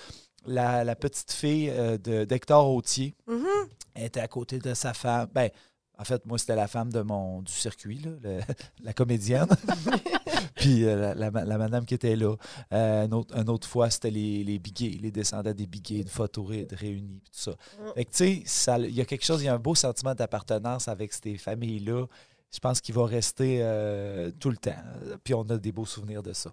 la, 0.47 0.85
la 0.85 0.95
petite 0.97 1.33
fille 1.33 1.69
euh, 1.71 1.99
de- 1.99 2.25
d'Hector 2.25 2.71
Autier. 2.73 3.15
Mhm. 3.27 3.47
Elle 3.95 4.05
était 4.05 4.21
à 4.21 4.29
côté 4.29 4.59
de 4.59 4.73
sa 4.75 4.95
femme. 4.95 5.29
Ben, 5.35 5.51
en 5.99 6.05
fait, 6.05 6.25
moi, 6.27 6.39
c'était 6.39 6.57
la 6.57 6.67
femme 6.69 6.93
de 6.93 7.01
mon 7.03 7.43
du 7.43 7.53
circuit, 7.53 7.99
là, 7.99 8.11
le- 8.23 8.41
la 8.85 8.93
comédienne. 8.93 9.47
Puis 10.57 10.85
euh, 10.85 11.15
la, 11.15 11.31
la- 11.31 11.45
la 11.45 11.59
madame 11.59 11.85
qui 11.85 11.95
était 11.95 12.17
là. 12.17 12.37
Euh, 12.73 13.05
une, 13.07 13.15
autre, 13.15 13.37
une 13.37 13.49
autre 13.51 13.67
fois, 13.69 13.91
c'était 13.91 14.11
les, 14.11 14.45
les 14.45 14.59
biguets, 14.59 14.99
les 15.01 15.11
descendants 15.11 15.53
des 15.53 15.67
biguets, 15.67 16.01
une 16.01 16.09
photo 16.09 16.45
ré- 16.45 16.67
réunie, 16.71 17.21
puis 17.23 17.31
tout 17.33 17.41
ça. 17.51 17.53
Fait 17.95 18.05
que, 18.05 18.11
tu 18.11 18.43
sais, 18.47 18.77
il 18.89 18.95
y 18.95 19.01
a 19.01 19.05
quelque 19.05 19.25
chose, 19.25 19.43
il 19.43 19.47
y 19.47 19.49
a 19.49 19.55
un 19.55 19.59
beau 19.59 19.75
sentiment 19.75 20.15
d'appartenance 20.15 20.89
avec 20.89 21.13
ces 21.13 21.37
familles-là. 21.37 22.07
Je 22.53 22.59
pense 22.61 22.81
qu'il 22.81 22.95
va 22.95 23.05
rester 23.07 23.59
euh, 23.63 24.31
tout 24.39 24.51
le 24.51 24.57
temps. 24.57 24.77
Puis 25.25 25.35
on 25.35 25.43
a 25.43 25.57
des 25.59 25.73
beaux 25.73 25.87
souvenirs 25.87 26.23
de 26.23 26.33
ça. 26.33 26.51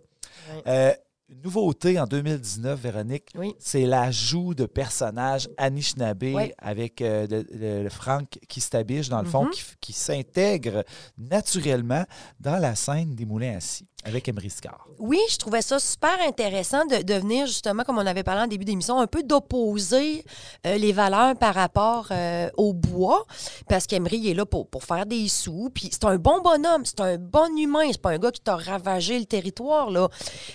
Ouais. 0.66 0.98
Une 1.34 1.42
nouveauté 1.44 1.98
en 1.98 2.06
2019, 2.08 2.78
Véronique, 2.82 3.30
Oui. 3.36 3.54
c'est 3.58 3.86
l'ajout 3.86 4.54
de 4.54 4.66
personnages 4.66 5.48
Anishinaabe 5.58 6.24
Ouais. 6.24 6.54
avec 6.58 7.02
euh, 7.02 7.26
le, 7.30 7.46
le- 7.58 7.84
le 7.84 7.90
Frank 7.90 8.38
Kistabiche, 8.50 9.08
dans 9.08 9.22
le 9.22 9.28
fond, 9.30 9.46
Mhm. 9.46 9.52
qui, 9.52 9.64
qui 9.80 9.94
s'intègre 9.94 10.84
naturellement 11.18 12.04
dans 12.42 12.58
la 12.58 12.76
scène 12.76 13.16
des 13.16 13.26
Moulins 13.26 13.56
Assis 13.56 13.88
avec 14.04 14.28
Emery 14.28 14.50
Scar. 14.50 14.88
Oui, 15.00 15.20
je 15.30 15.38
trouvais 15.38 15.62
ça 15.62 15.80
super 15.80 16.20
intéressant 16.28 16.86
de, 16.86 17.14
venir, 17.14 17.46
justement, 17.46 17.84
comme 17.84 17.98
on 17.98 18.06
avait 18.06 18.24
parlé 18.24 18.42
en 18.42 18.48
début 18.48 18.66
d'émission, 18.66 19.00
un 19.00 19.08
peu 19.08 19.24
d'opposer 19.24 20.26
euh, 20.66 20.78
les 20.78 20.92
valeurs 20.92 21.36
par 21.36 21.54
rapport 21.54 22.08
euh, 22.12 22.50
au 22.58 22.74
bois, 22.74 23.26
parce 23.68 23.86
qu'Emery 23.86 24.32
est 24.32 24.34
là 24.34 24.46
pour, 24.46 24.68
pour 24.68 24.84
faire 24.84 25.06
des 25.06 25.28
sous, 25.28 25.70
puis 25.74 25.90
c'est 25.92 26.06
un 26.06 26.18
bon 26.18 26.42
bonhomme, 26.42 26.84
c'est 26.84 27.00
un 27.00 27.18
bon 27.18 27.56
humain, 27.58 27.90
c'est 27.92 28.02
pas 28.02 28.12
un 28.12 28.18
gars 28.18 28.32
qui 28.32 28.42
t'a 28.42 28.56
ravagé 28.56 29.20
le 29.20 29.26
territoire, 29.26 29.92
là. 29.92 30.10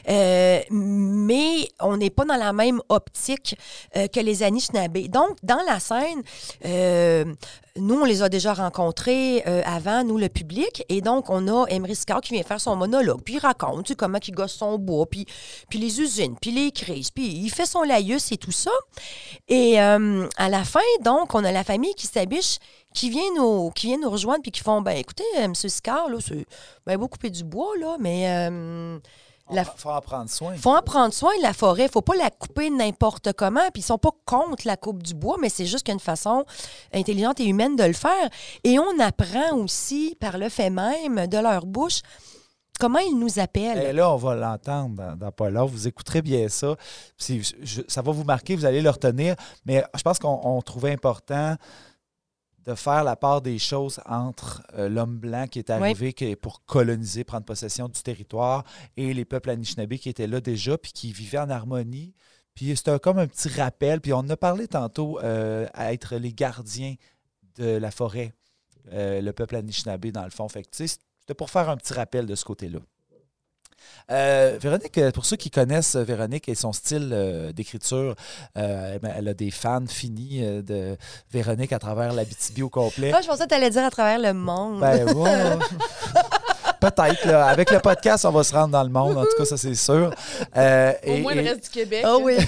Euh, 0.08 0.60
mais 0.70 1.68
on 1.80 1.96
n'est 1.96 2.10
pas 2.10 2.24
dans 2.24 2.36
la 2.36 2.52
même 2.52 2.80
optique 2.88 3.56
que 3.94 4.20
les 4.20 4.42
Anishinaabe. 4.42 5.08
Donc, 5.08 5.36
dans 5.42 5.60
la 5.66 5.80
scène, 5.80 6.22
nous, 7.76 8.00
on 8.00 8.04
les 8.04 8.22
a 8.22 8.28
déjà 8.28 8.54
rencontrés 8.54 9.42
avant, 9.64 10.04
nous, 10.04 10.18
le 10.18 10.28
public. 10.28 10.84
Et 10.88 11.00
donc, 11.00 11.30
on 11.30 11.46
a 11.48 11.66
Emery 11.68 11.94
Scar 11.94 12.20
qui 12.20 12.34
vient 12.34 12.42
faire 12.42 12.60
son 12.60 12.76
monologue. 12.76 13.20
Puis 13.22 13.35
il 13.36 13.40
raconte 13.40 13.86
tu 13.86 13.92
sais, 13.92 13.96
comment 13.96 14.18
il 14.26 14.32
gosse 14.32 14.54
son 14.54 14.78
bois, 14.78 15.06
puis, 15.06 15.26
puis 15.68 15.78
les 15.78 16.00
usines, 16.00 16.36
puis 16.40 16.50
les 16.50 16.72
crises. 16.72 17.10
Puis 17.10 17.26
il 17.26 17.50
fait 17.50 17.66
son 17.66 17.82
laïus 17.82 18.32
et 18.32 18.36
tout 18.36 18.52
ça. 18.52 18.70
Et 19.48 19.80
euh, 19.80 20.26
à 20.36 20.48
la 20.48 20.64
fin, 20.64 20.80
donc, 21.02 21.34
on 21.34 21.44
a 21.44 21.52
la 21.52 21.64
famille 21.64 21.94
qui 21.94 22.06
s'abiche, 22.06 22.58
qui 22.94 23.10
vient 23.10 23.34
nous, 23.36 23.70
qui 23.70 23.88
vient 23.88 23.98
nous 23.98 24.10
rejoindre, 24.10 24.42
puis 24.42 24.50
qui 24.50 24.62
font, 24.62 24.80
ben 24.80 24.96
écoutez, 24.96 25.24
euh, 25.38 25.44
M. 25.44 25.54
Scar, 25.54 26.08
là, 26.08 26.18
c'est 26.20 26.46
ben, 26.86 26.96
beau 26.96 27.08
couper 27.08 27.30
du 27.30 27.44
bois, 27.44 27.72
là, 27.78 27.96
mais... 28.00 28.50
euh, 28.50 28.98
la, 29.50 29.62
Il 29.62 29.80
faut 29.80 29.90
en 29.90 30.00
prendre 30.00 30.28
soin. 30.28 30.56
faut 30.56 30.74
en 30.74 30.82
prendre 30.82 31.14
soin 31.14 31.30
de 31.38 31.42
la 31.42 31.52
forêt. 31.52 31.88
faut 31.88 32.02
pas 32.02 32.16
la 32.16 32.30
couper 32.30 32.68
n'importe 32.68 33.32
comment. 33.32 33.60
Puis 33.72 33.80
ils 33.82 33.86
sont 33.86 33.98
pas 33.98 34.10
contre 34.24 34.66
la 34.66 34.76
coupe 34.76 35.02
du 35.04 35.14
bois, 35.14 35.36
mais 35.40 35.48
c'est 35.48 35.66
juste 35.66 35.84
qu'il 35.84 35.92
y 35.92 35.94
a 35.94 35.94
une 35.94 36.00
façon 36.00 36.44
intelligente 36.92 37.38
et 37.38 37.44
humaine 37.44 37.76
de 37.76 37.84
le 37.84 37.92
faire. 37.92 38.28
Et 38.64 38.78
on 38.80 38.98
apprend 38.98 39.56
aussi, 39.58 40.16
par 40.18 40.38
le 40.38 40.48
fait 40.48 40.70
même, 40.70 41.28
de 41.28 41.38
leur 41.38 41.64
bouche, 41.64 42.00
comment 42.78 42.98
ils 42.98 43.18
nous 43.18 43.38
appellent? 43.38 43.78
Et 43.78 43.92
là, 43.92 44.12
on 44.12 44.16
va 44.16 44.34
l'entendre 44.34 44.94
dans, 44.96 45.16
dans 45.16 45.32
pas 45.32 45.50
long. 45.50 45.66
Vous 45.66 45.86
écouterez 45.88 46.22
bien 46.22 46.48
ça. 46.48 46.76
C'est- 47.16 47.40
je- 47.62 47.82
ça 47.88 48.02
va 48.02 48.12
vous 48.12 48.24
marquer, 48.24 48.56
vous 48.56 48.64
allez 48.64 48.82
le 48.82 48.90
retenir. 48.90 49.34
Mais 49.64 49.84
je 49.96 50.02
pense 50.02 50.18
qu'on 50.18 50.40
on 50.44 50.60
trouvait 50.62 50.92
important 50.92 51.56
de 52.64 52.74
faire 52.74 53.04
la 53.04 53.14
part 53.14 53.42
des 53.42 53.58
choses 53.60 54.00
entre 54.06 54.62
euh, 54.76 54.88
l'homme 54.88 55.18
blanc 55.18 55.46
qui 55.46 55.60
est 55.60 55.70
arrivé 55.70 56.12
qui 56.12 56.24
est 56.24 56.36
pour 56.36 56.64
coloniser, 56.64 57.22
prendre 57.22 57.44
possession 57.44 57.86
du 57.88 58.02
territoire, 58.02 58.64
et 58.96 59.14
les 59.14 59.24
peuples 59.24 59.50
Anishinaabe 59.50 59.94
qui 59.94 60.08
étaient 60.08 60.26
là 60.26 60.40
déjà, 60.40 60.76
puis 60.76 60.90
qui 60.92 61.12
vivaient 61.12 61.38
en 61.38 61.48
harmonie. 61.50 62.12
Puis 62.54 62.76
c'était 62.76 62.98
comme 62.98 63.18
un 63.18 63.26
petit 63.28 63.48
rappel. 63.50 64.00
Puis 64.00 64.12
on 64.12 64.18
en 64.18 64.30
a 64.30 64.36
parlé 64.36 64.66
tantôt 64.66 65.20
euh, 65.20 65.66
à 65.74 65.92
être 65.92 66.16
les 66.16 66.32
gardiens 66.32 66.94
de 67.56 67.76
la 67.76 67.90
forêt, 67.92 68.32
euh, 68.92 69.20
le 69.20 69.32
peuple 69.32 69.54
Anishinaabe, 69.56 70.06
dans 70.06 70.24
le 70.24 70.30
fond. 70.30 70.48
Fait 70.48 70.62
que, 70.64 70.68
c'était 71.26 71.34
pour 71.34 71.50
faire 71.50 71.68
un 71.68 71.76
petit 71.76 71.92
rappel 71.92 72.24
de 72.26 72.36
ce 72.36 72.44
côté-là. 72.44 72.78
Euh, 74.12 74.56
Véronique, 74.60 74.96
euh, 74.98 75.10
pour 75.10 75.26
ceux 75.26 75.34
qui 75.36 75.50
connaissent 75.50 75.96
euh, 75.96 76.04
Véronique 76.04 76.48
et 76.48 76.54
son 76.54 76.72
style 76.72 77.10
euh, 77.12 77.52
d'écriture, 77.52 78.14
euh, 78.56 78.98
elle 79.02 79.26
a 79.26 79.34
des 79.34 79.50
fans 79.50 79.84
finis 79.88 80.38
euh, 80.44 80.62
de 80.62 80.96
Véronique 81.32 81.72
à 81.72 81.80
travers 81.80 82.12
l'Abitibi 82.12 82.62
au 82.62 82.68
complet. 82.68 83.10
Ah, 83.12 83.20
je 83.22 83.26
pensais 83.26 83.42
que 83.42 83.48
tu 83.48 83.54
allais 83.56 83.70
dire 83.70 83.82
à 83.84 83.90
travers 83.90 84.20
le 84.20 84.32
monde. 84.34 84.78
Ben, 84.80 85.12
ouais. 85.12 85.56
Peut-être, 86.80 87.24
là. 87.24 87.46
Avec 87.46 87.72
le 87.72 87.80
podcast, 87.80 88.24
on 88.24 88.30
va 88.30 88.44
se 88.44 88.54
rendre 88.54 88.68
dans 88.68 88.84
le 88.84 88.90
monde. 88.90 89.18
En 89.18 89.24
tout 89.24 89.36
cas, 89.36 89.44
ça, 89.44 89.56
c'est 89.56 89.74
sûr. 89.74 90.12
Euh, 90.56 90.92
Au 91.04 91.10
et- 91.10 91.20
moins 91.22 91.32
et- 91.32 91.42
le 91.42 91.42
reste 91.50 91.64
du 91.64 91.70
Québec. 91.70 92.02
Ah 92.06 92.18
oui. 92.18 92.36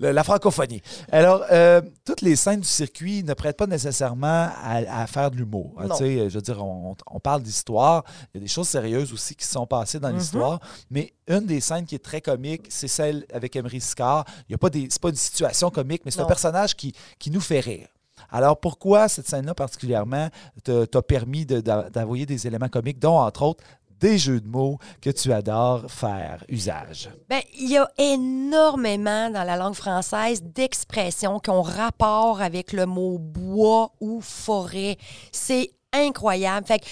la 0.00 0.24
francophonie. 0.24 0.80
Alors, 1.12 1.44
euh, 1.52 1.80
toutes 2.04 2.22
les 2.22 2.34
scènes 2.36 2.60
du 2.60 2.66
circuit 2.66 3.22
ne 3.22 3.34
prêtent 3.34 3.56
pas 3.56 3.66
nécessairement 3.66 4.48
à, 4.62 5.02
à 5.02 5.06
faire 5.06 5.30
de 5.30 5.36
l'humour. 5.36 5.74
hein, 5.78 5.86
je 6.28 6.34
veux 6.34 6.40
dire, 6.42 6.64
on, 6.64 6.96
on 7.10 7.20
parle 7.20 7.42
d'histoire. 7.42 8.04
Il 8.34 8.38
y 8.38 8.40
a 8.40 8.42
des 8.44 8.48
choses 8.48 8.68
sérieuses 8.68 9.12
aussi 9.12 9.34
qui 9.34 9.44
se 9.44 9.52
sont 9.52 9.66
passées 9.66 10.00
dans 10.00 10.10
Mhm. 10.10 10.16
l'histoire. 10.18 10.60
Mais 10.90 11.12
une 11.28 11.46
des 11.46 11.60
scènes 11.60 11.84
qui 11.84 11.94
est 11.94 12.04
très 12.04 12.20
comique, 12.20 12.66
c'est 12.70 12.88
celle 12.88 13.24
avec 13.32 13.54
Emery 13.56 13.80
Scar. 13.80 14.24
Il 14.48 14.52
y 14.52 14.54
a 14.54 14.58
pas 14.58 14.70
des, 14.70 14.88
c'est 14.90 15.00
pas 15.02 15.10
une 15.10 15.14
situation 15.16 15.70
comique, 15.70 16.02
mais 16.04 16.10
c'est 16.10 16.20
un 16.20 16.26
personnage 16.26 16.74
qui, 16.74 16.94
qui 17.18 17.30
nous 17.30 17.40
fait 17.40 17.60
rire. 17.60 17.88
Alors, 18.30 18.60
pourquoi 18.60 19.08
cette 19.08 19.26
scène-là 19.28 19.54
particulièrement 19.54 20.28
t'a 20.62 21.02
permis 21.02 21.46
de- 21.46 21.60
d'envoyer 21.60 22.26
des 22.26 22.46
éléments 22.46 22.68
comiques, 22.68 22.98
dont, 22.98 23.18
entre 23.18 23.42
autres, 23.42 23.64
des 24.00 24.18
jeux 24.18 24.40
de 24.40 24.48
mots 24.48 24.78
que 25.00 25.10
tu 25.10 25.32
adores 25.32 25.90
faire 25.90 26.44
usage? 26.48 27.10
Ben, 27.28 27.40
il 27.58 27.70
y 27.70 27.78
a 27.78 27.88
énormément 27.98 29.30
dans 29.30 29.44
la 29.44 29.56
langue 29.56 29.74
française 29.74 30.42
d'expressions 30.42 31.38
qui 31.38 31.50
ont 31.50 31.62
rapport 31.62 32.40
avec 32.40 32.72
le 32.72 32.86
mot 32.86 33.18
bois 33.18 33.92
ou 34.00 34.20
forêt. 34.20 34.96
C'est 35.32 35.70
incroyable. 35.92 36.66
Fait 36.66 36.82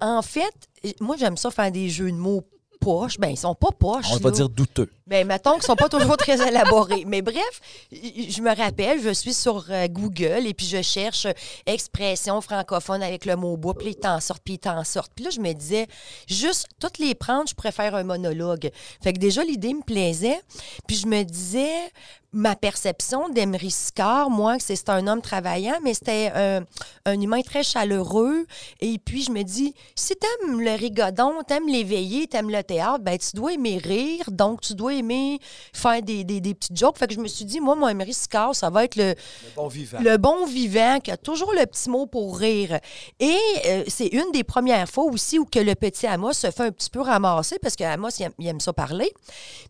en 0.00 0.22
fait, 0.22 0.54
moi, 1.00 1.16
j'aime 1.18 1.36
ça 1.36 1.50
faire 1.50 1.72
des 1.72 1.88
jeux 1.88 2.12
de 2.12 2.16
mots 2.16 2.44
poches. 2.86 3.18
Ben, 3.18 3.30
ils 3.30 3.36
sont 3.36 3.54
pas 3.54 3.70
poches. 3.76 4.06
On 4.12 4.18
va 4.18 4.30
là. 4.30 4.36
dire 4.36 4.48
douteux. 4.48 4.88
Mais 5.08 5.24
mettons 5.24 5.54
qu'ils 5.54 5.64
sont 5.64 5.74
pas 5.74 5.88
toujours 5.88 6.16
très 6.16 6.46
élaborés. 6.46 7.04
Mais 7.04 7.20
bref, 7.20 7.60
je 7.90 8.40
me 8.40 8.54
rappelle, 8.54 9.02
je 9.02 9.10
suis 9.10 9.34
sur 9.34 9.64
euh, 9.70 9.88
Google 9.88 10.46
et 10.46 10.54
puis 10.54 10.66
je 10.66 10.82
cherche 10.82 11.26
euh, 11.26 11.32
expression 11.66 12.40
francophone 12.40 13.02
avec 13.02 13.24
le 13.24 13.34
mot 13.34 13.56
bois, 13.56 13.74
puis 13.74 13.88
ils 13.88 13.96
t'en 13.96 14.20
sortent, 14.20 14.42
puis 14.44 14.54
ils 14.54 14.58
t'en 14.58 14.84
sortent. 14.84 15.10
Puis 15.16 15.24
là, 15.24 15.30
je 15.30 15.40
me 15.40 15.52
disais, 15.52 15.88
juste 16.28 16.68
toutes 16.78 16.98
les 16.98 17.16
prendre, 17.16 17.48
je 17.48 17.54
préfère 17.54 17.96
un 17.96 18.04
monologue. 18.04 18.70
Fait 19.02 19.12
que 19.12 19.18
déjà, 19.18 19.42
l'idée 19.42 19.74
me 19.74 19.82
plaisait. 19.82 20.40
Puis 20.86 20.96
je 20.96 21.08
me 21.08 21.24
disais, 21.24 21.90
ma 22.32 22.54
perception 22.56 23.28
d'Emery 23.28 23.70
Sicard, 23.70 24.30
moi, 24.30 24.56
c'est 24.58 24.88
un 24.88 25.06
homme 25.06 25.22
travaillant, 25.22 25.78
mais 25.82 25.94
c'était 25.94 26.30
un, 26.34 26.64
un 27.06 27.20
humain 27.20 27.40
très 27.42 27.62
chaleureux. 27.62 28.44
Et 28.80 28.98
puis, 28.98 29.22
je 29.22 29.30
me 29.30 29.42
dis, 29.42 29.74
si 29.94 30.14
t'aimes 30.16 30.60
le 30.60 30.72
rigodon, 30.72 31.42
t'aimes 31.46 31.68
l'éveiller, 31.68 32.26
t'aimes 32.26 32.50
le 32.50 32.62
théâtre, 32.62 32.98
ben 33.00 33.16
tu 33.16 33.34
dois 33.36 33.54
aimer 33.54 33.78
rire, 33.78 34.30
donc 34.30 34.60
tu 34.60 34.74
dois 34.74 34.94
aimer 34.94 35.38
faire 35.72 36.02
des, 36.02 36.24
des, 36.24 36.40
des 36.40 36.54
petites 36.54 36.76
jokes. 36.76 36.98
Fait 36.98 37.06
que 37.06 37.14
je 37.14 37.20
me 37.20 37.28
suis 37.28 37.44
dit, 37.44 37.60
moi, 37.60 37.74
mon 37.74 37.88
Emery 37.88 38.12
Sicard, 38.12 38.54
ça 38.54 38.68
va 38.70 38.84
être 38.84 38.96
le, 38.96 39.10
Le 39.14 39.54
bon 39.56 39.68
vivant. 39.68 39.98
le 40.00 40.16
bon 40.18 40.46
vivant 40.46 40.98
qui 41.02 41.10
a 41.10 41.16
toujours 41.16 41.52
le 41.52 41.64
petit 41.66 41.88
mot 41.88 42.06
pour 42.06 42.38
rire. 42.38 42.78
Et 43.20 43.36
euh, 43.66 43.84
c'est 43.88 44.08
une 44.08 44.30
des 44.32 44.44
premières 44.44 44.88
fois 44.88 45.04
aussi 45.04 45.38
où 45.38 45.44
que 45.46 45.58
le 45.58 45.74
petit 45.74 46.06
Amos 46.06 46.32
se 46.34 46.50
fait 46.50 46.64
un 46.64 46.70
petit 46.72 46.90
peu 46.90 47.00
ramasser 47.00 47.58
parce 47.62 47.76
que 47.76 47.84
Amos, 47.84 48.10
il 48.18 48.24
aime, 48.24 48.32
il 48.38 48.46
aime 48.48 48.60
ça 48.60 48.72
parler. 48.72 49.10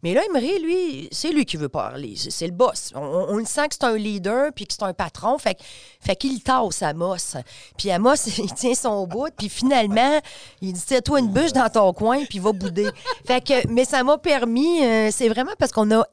Mais 0.03 0.15
là, 0.15 0.23
Emery, 0.25 0.59
lui, 0.61 1.09
c'est 1.13 1.31
lui 1.31 1.45
qui 1.45 1.57
veut 1.57 1.69
parler. 1.69 2.15
C'est 2.17 2.46
le 2.47 2.53
boss. 2.53 2.93
On, 2.95 3.37
le 3.37 3.45
sent 3.45 3.69
que 3.69 3.75
c'est 3.75 3.85
un 3.85 3.97
leader 3.97 4.53
puis 4.55 4.67
que 4.67 4.73
c'est 4.73 4.83
un 4.83 4.93
patron. 4.93 5.39
Fait, 5.39 5.59
fait 6.01 6.17
qu'il 6.17 6.43
tasse 6.43 6.83
Amos. 6.83 7.37
Puis 7.77 7.91
Amos, 7.91 8.15
il 8.39 8.53
tient 8.55 8.75
son 8.75 9.07
bout. 9.07 9.31
Puis 9.37 9.49
finalement, 9.49 10.21
il 10.61 10.73
dit 10.73 10.83
Tiens-toi 10.87 11.21
une 11.21 11.29
bûche 11.29 11.53
dans 11.53 11.69
ton 11.69 11.93
coin 11.93 12.25
puis 12.25 12.39
va 12.39 12.53
bouder. 12.53 12.89
Fait 13.27 13.41
que, 13.41 13.67
mais 13.69 13.85
ça 13.85 14.03
m'a 14.05 14.19
permis, 14.19 14.85
euh, 14.85 15.11
c'est 15.13 15.29
vraiment 15.29 15.53
parce 15.59 15.73
qu'on 15.73 15.91
a. 15.93 16.05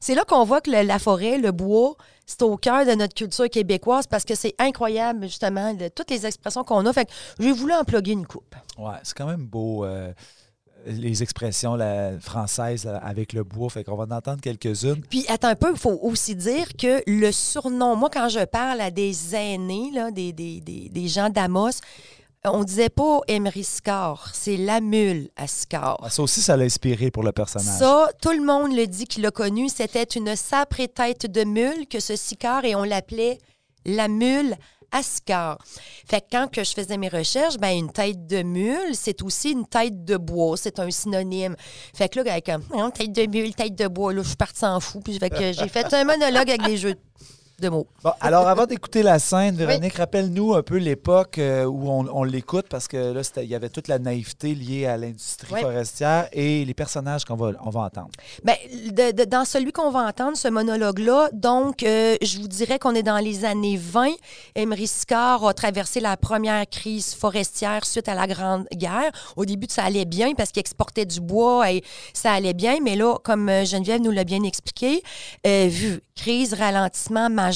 C'est 0.00 0.14
là 0.14 0.24
qu'on 0.24 0.44
voit 0.44 0.60
que 0.60 0.70
la 0.70 0.98
forêt, 0.98 1.38
le 1.38 1.52
bois, 1.52 1.94
c'est 2.26 2.42
au 2.42 2.56
cœur 2.56 2.86
de 2.86 2.92
notre 2.92 3.14
culture 3.14 3.50
québécoise 3.50 4.06
parce 4.06 4.24
que 4.24 4.34
c'est 4.34 4.54
incroyable, 4.58 5.22
justement, 5.26 5.74
de 5.74 5.88
toutes 5.88 6.10
les 6.10 6.26
expressions 6.26 6.64
qu'on 6.64 6.86
a. 6.86 6.92
Fait 6.92 7.06
que 7.06 7.12
j'ai 7.38 7.52
voulu 7.52 7.72
en 7.72 7.84
plugger 7.84 8.12
une 8.12 8.26
coupe. 8.26 8.54
Ouais, 8.78 8.94
c'est 9.02 9.16
quand 9.16 9.26
même 9.26 9.44
beau. 9.46 9.84
euh, 9.84 10.12
les 10.86 11.22
expressions 11.22 11.74
la, 11.74 12.18
françaises 12.20 12.84
là, 12.84 12.98
avec 12.98 13.32
le 13.32 13.44
bois, 13.44 13.70
fait 13.70 13.84
qu'on 13.84 13.96
va 13.96 14.04
en 14.04 14.16
entendre 14.16 14.40
quelques-unes. 14.40 15.02
Puis, 15.08 15.24
attends 15.28 15.48
un 15.48 15.54
peu, 15.54 15.70
il 15.72 15.78
faut 15.78 15.98
aussi 16.02 16.34
dire 16.34 16.68
que 16.76 17.02
le 17.06 17.32
surnom, 17.32 17.96
moi, 17.96 18.10
quand 18.12 18.28
je 18.28 18.44
parle 18.44 18.80
à 18.80 18.90
des 18.90 19.34
aînés, 19.34 19.90
là, 19.92 20.10
des, 20.10 20.32
des, 20.32 20.60
des, 20.60 20.88
des 20.88 21.08
gens 21.08 21.28
d'Amos, 21.30 21.80
on 22.44 22.64
disait 22.64 22.88
pas 22.88 23.20
Emery 23.28 23.64
Scar, 23.64 24.30
c'est 24.32 24.56
la 24.56 24.80
mule 24.80 25.28
à 25.36 25.46
Scar. 25.46 25.98
Ah, 26.02 26.08
Ça 26.08 26.22
aussi, 26.22 26.40
ça 26.40 26.56
l'a 26.56 26.64
inspiré 26.64 27.10
pour 27.10 27.22
le 27.22 27.32
personnage. 27.32 27.78
Ça, 27.78 28.08
tout 28.22 28.32
le 28.32 28.42
monde 28.42 28.74
le 28.74 28.86
dit 28.86 29.06
qu'il 29.06 29.22
l'a 29.22 29.30
connu. 29.30 29.68
C'était 29.68 30.04
une 30.04 30.34
sacrée 30.36 30.88
tête 30.88 31.30
de 31.30 31.44
mule 31.44 31.86
que 31.86 32.00
ce 32.00 32.16
sicard 32.16 32.64
et 32.64 32.74
on 32.74 32.84
l'appelait 32.84 33.38
la 33.84 34.08
mule 34.08 34.56
à 34.92 35.02
Sicard. 35.02 35.58
Fait 36.06 36.20
que 36.20 36.26
quand 36.32 36.50
que 36.50 36.64
je 36.64 36.72
faisais 36.72 36.96
mes 36.96 37.08
recherches, 37.08 37.56
ben 37.58 37.76
une 37.76 37.92
tête 37.92 38.26
de 38.26 38.42
mule, 38.42 38.94
c'est 38.94 39.22
aussi 39.22 39.52
une 39.52 39.66
tête 39.66 40.04
de 40.04 40.16
bois. 40.16 40.56
C'est 40.56 40.78
un 40.78 40.90
synonyme. 40.90 41.56
Fait 41.94 42.08
que 42.08 42.20
là, 42.20 42.32
avec 42.32 42.50
Voyons, 42.68 42.90
tête 42.90 43.12
de 43.12 43.26
mule, 43.26 43.54
tête 43.54 43.74
de 43.74 43.88
bois, 43.88 44.12
là, 44.12 44.22
je 44.22 44.28
suis 44.28 44.36
partie 44.36 44.64
en 44.64 44.80
fou. 44.80 45.00
Puis 45.00 45.18
j'ai 45.20 45.68
fait 45.68 45.92
un 45.94 46.04
monologue 46.04 46.50
avec 46.50 46.62
des 46.62 46.76
jeux 46.76 46.94
mots. 47.68 47.86
Bon, 48.02 48.12
alors, 48.20 48.48
avant 48.48 48.66
d'écouter 48.66 49.02
la 49.02 49.18
scène, 49.18 49.54
Véronique, 49.56 49.94
rappelle-nous 49.94 50.54
un 50.54 50.62
peu 50.62 50.76
l'époque 50.76 51.38
euh, 51.38 51.64
où 51.64 51.88
on, 51.90 52.06
on 52.12 52.24
l'écoute, 52.24 52.66
parce 52.68 52.88
que 52.88 53.12
là, 53.12 53.20
il 53.36 53.48
y 53.48 53.54
avait 53.54 53.68
toute 53.68 53.88
la 53.88 53.98
naïveté 53.98 54.54
liée 54.54 54.86
à 54.86 54.96
l'industrie 54.96 55.52
Oui. 55.54 55.60
forestière 55.60 56.28
et 56.32 56.64
les 56.64 56.74
personnages 56.74 57.24
qu'on 57.24 57.36
va, 57.36 57.52
on 57.64 57.70
va 57.70 57.80
entendre. 57.82 58.10
De- 58.44 59.12
de- 59.12 59.24
dans 59.24 59.44
celui 59.44 59.72
qu'on 59.72 59.90
va 59.90 60.00
entendre, 60.06 60.36
ce 60.36 60.48
monologue-là, 60.48 61.28
donc, 61.32 61.82
euh, 61.82 62.16
je 62.22 62.38
vous 62.38 62.48
dirais 62.48 62.78
qu'on 62.78 62.94
est 62.94 63.02
dans 63.02 63.18
les 63.18 63.44
années 63.44 63.76
20. 63.76 64.08
Emery 64.54 64.86
Sicard 64.86 65.46
a 65.46 65.54
traversé 65.54 66.00
la 66.00 66.16
première 66.16 66.68
crise 66.68 67.14
forestière 67.14 67.84
suite 67.84 68.08
à 68.08 68.14
la 68.14 68.26
Grande 68.26 68.66
Guerre. 68.72 69.10
Au 69.36 69.44
début, 69.44 69.66
ça 69.68 69.84
allait 69.84 70.04
bien 70.04 70.32
parce 70.34 70.50
qu'il 70.52 70.60
exportait 70.60 71.06
du 71.06 71.20
bois 71.20 71.70
et 71.70 71.82
ça 72.14 72.32
allait 72.32 72.54
bien. 72.54 72.78
Mais 72.82 72.96
là, 72.96 73.16
comme 73.22 73.48
euh, 73.48 73.64
Geneviève 73.64 74.00
nous 74.00 74.10
l'a 74.10 74.24
bien 74.24 74.42
expliqué, 74.44 75.02
euh, 75.46 75.66
vu 75.68 76.00
crise, 76.16 76.54
ralentissement 76.54 77.28
majeur. 77.30 77.49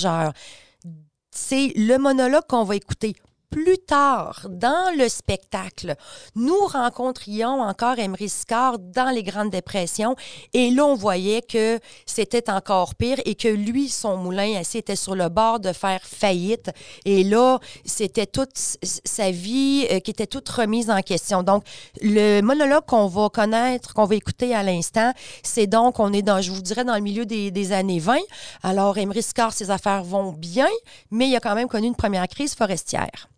C'est 1.30 1.72
le 1.76 1.96
monologue 1.98 2.46
qu'on 2.48 2.64
va 2.64 2.76
écouter 2.76 3.16
plus 3.54 3.78
tard, 3.78 4.48
dans 4.50 4.92
le 4.98 5.08
spectacle, 5.08 5.94
nous 6.34 6.66
rencontrions 6.66 7.60
encore 7.60 8.00
Emery 8.00 8.28
Sicard 8.28 8.80
dans 8.80 9.10
les 9.14 9.22
Grandes 9.22 9.50
Dépressions 9.50 10.16
et 10.52 10.72
là, 10.72 10.84
on 10.84 10.96
voyait 10.96 11.40
que 11.40 11.78
c'était 12.04 12.50
encore 12.50 12.96
pire 12.96 13.18
et 13.24 13.36
que 13.36 13.46
lui, 13.46 13.88
son 13.88 14.16
moulin 14.16 14.60
était 14.60 14.96
sur 14.96 15.14
le 15.14 15.28
bord 15.28 15.60
de 15.60 15.72
faire 15.72 16.00
faillite. 16.02 16.72
Et 17.04 17.22
là, 17.22 17.60
c'était 17.84 18.26
toute 18.26 18.56
sa 18.82 19.30
vie 19.30 19.86
euh, 19.88 20.00
qui 20.00 20.10
était 20.10 20.26
toute 20.26 20.48
remise 20.48 20.90
en 20.90 21.00
question. 21.00 21.44
Donc, 21.44 21.62
le 22.00 22.40
monologue 22.40 22.86
qu'on 22.86 23.06
va 23.06 23.28
connaître, 23.28 23.94
qu'on 23.94 24.06
va 24.06 24.16
écouter 24.16 24.52
à 24.52 24.64
l'instant, 24.64 25.12
c'est 25.44 25.68
donc, 25.68 26.00
on 26.00 26.12
est 26.12 26.22
dans, 26.22 26.40
je 26.40 26.50
vous 26.50 26.62
dirais, 26.62 26.82
dans 26.82 26.96
le 26.96 27.02
milieu 27.02 27.24
des, 27.24 27.52
des 27.52 27.70
années 27.70 28.00
20. 28.00 28.18
Alors, 28.64 28.98
Emery 28.98 29.22
Sicard, 29.22 29.52
ses 29.52 29.70
affaires 29.70 30.02
vont 30.02 30.32
bien, 30.32 30.68
mais 31.12 31.28
il 31.28 31.36
a 31.36 31.40
quand 31.40 31.54
même 31.54 31.68
connu 31.68 31.86
une 31.86 31.94
première 31.94 32.26
crise 32.26 32.56
forestière. 32.56 33.28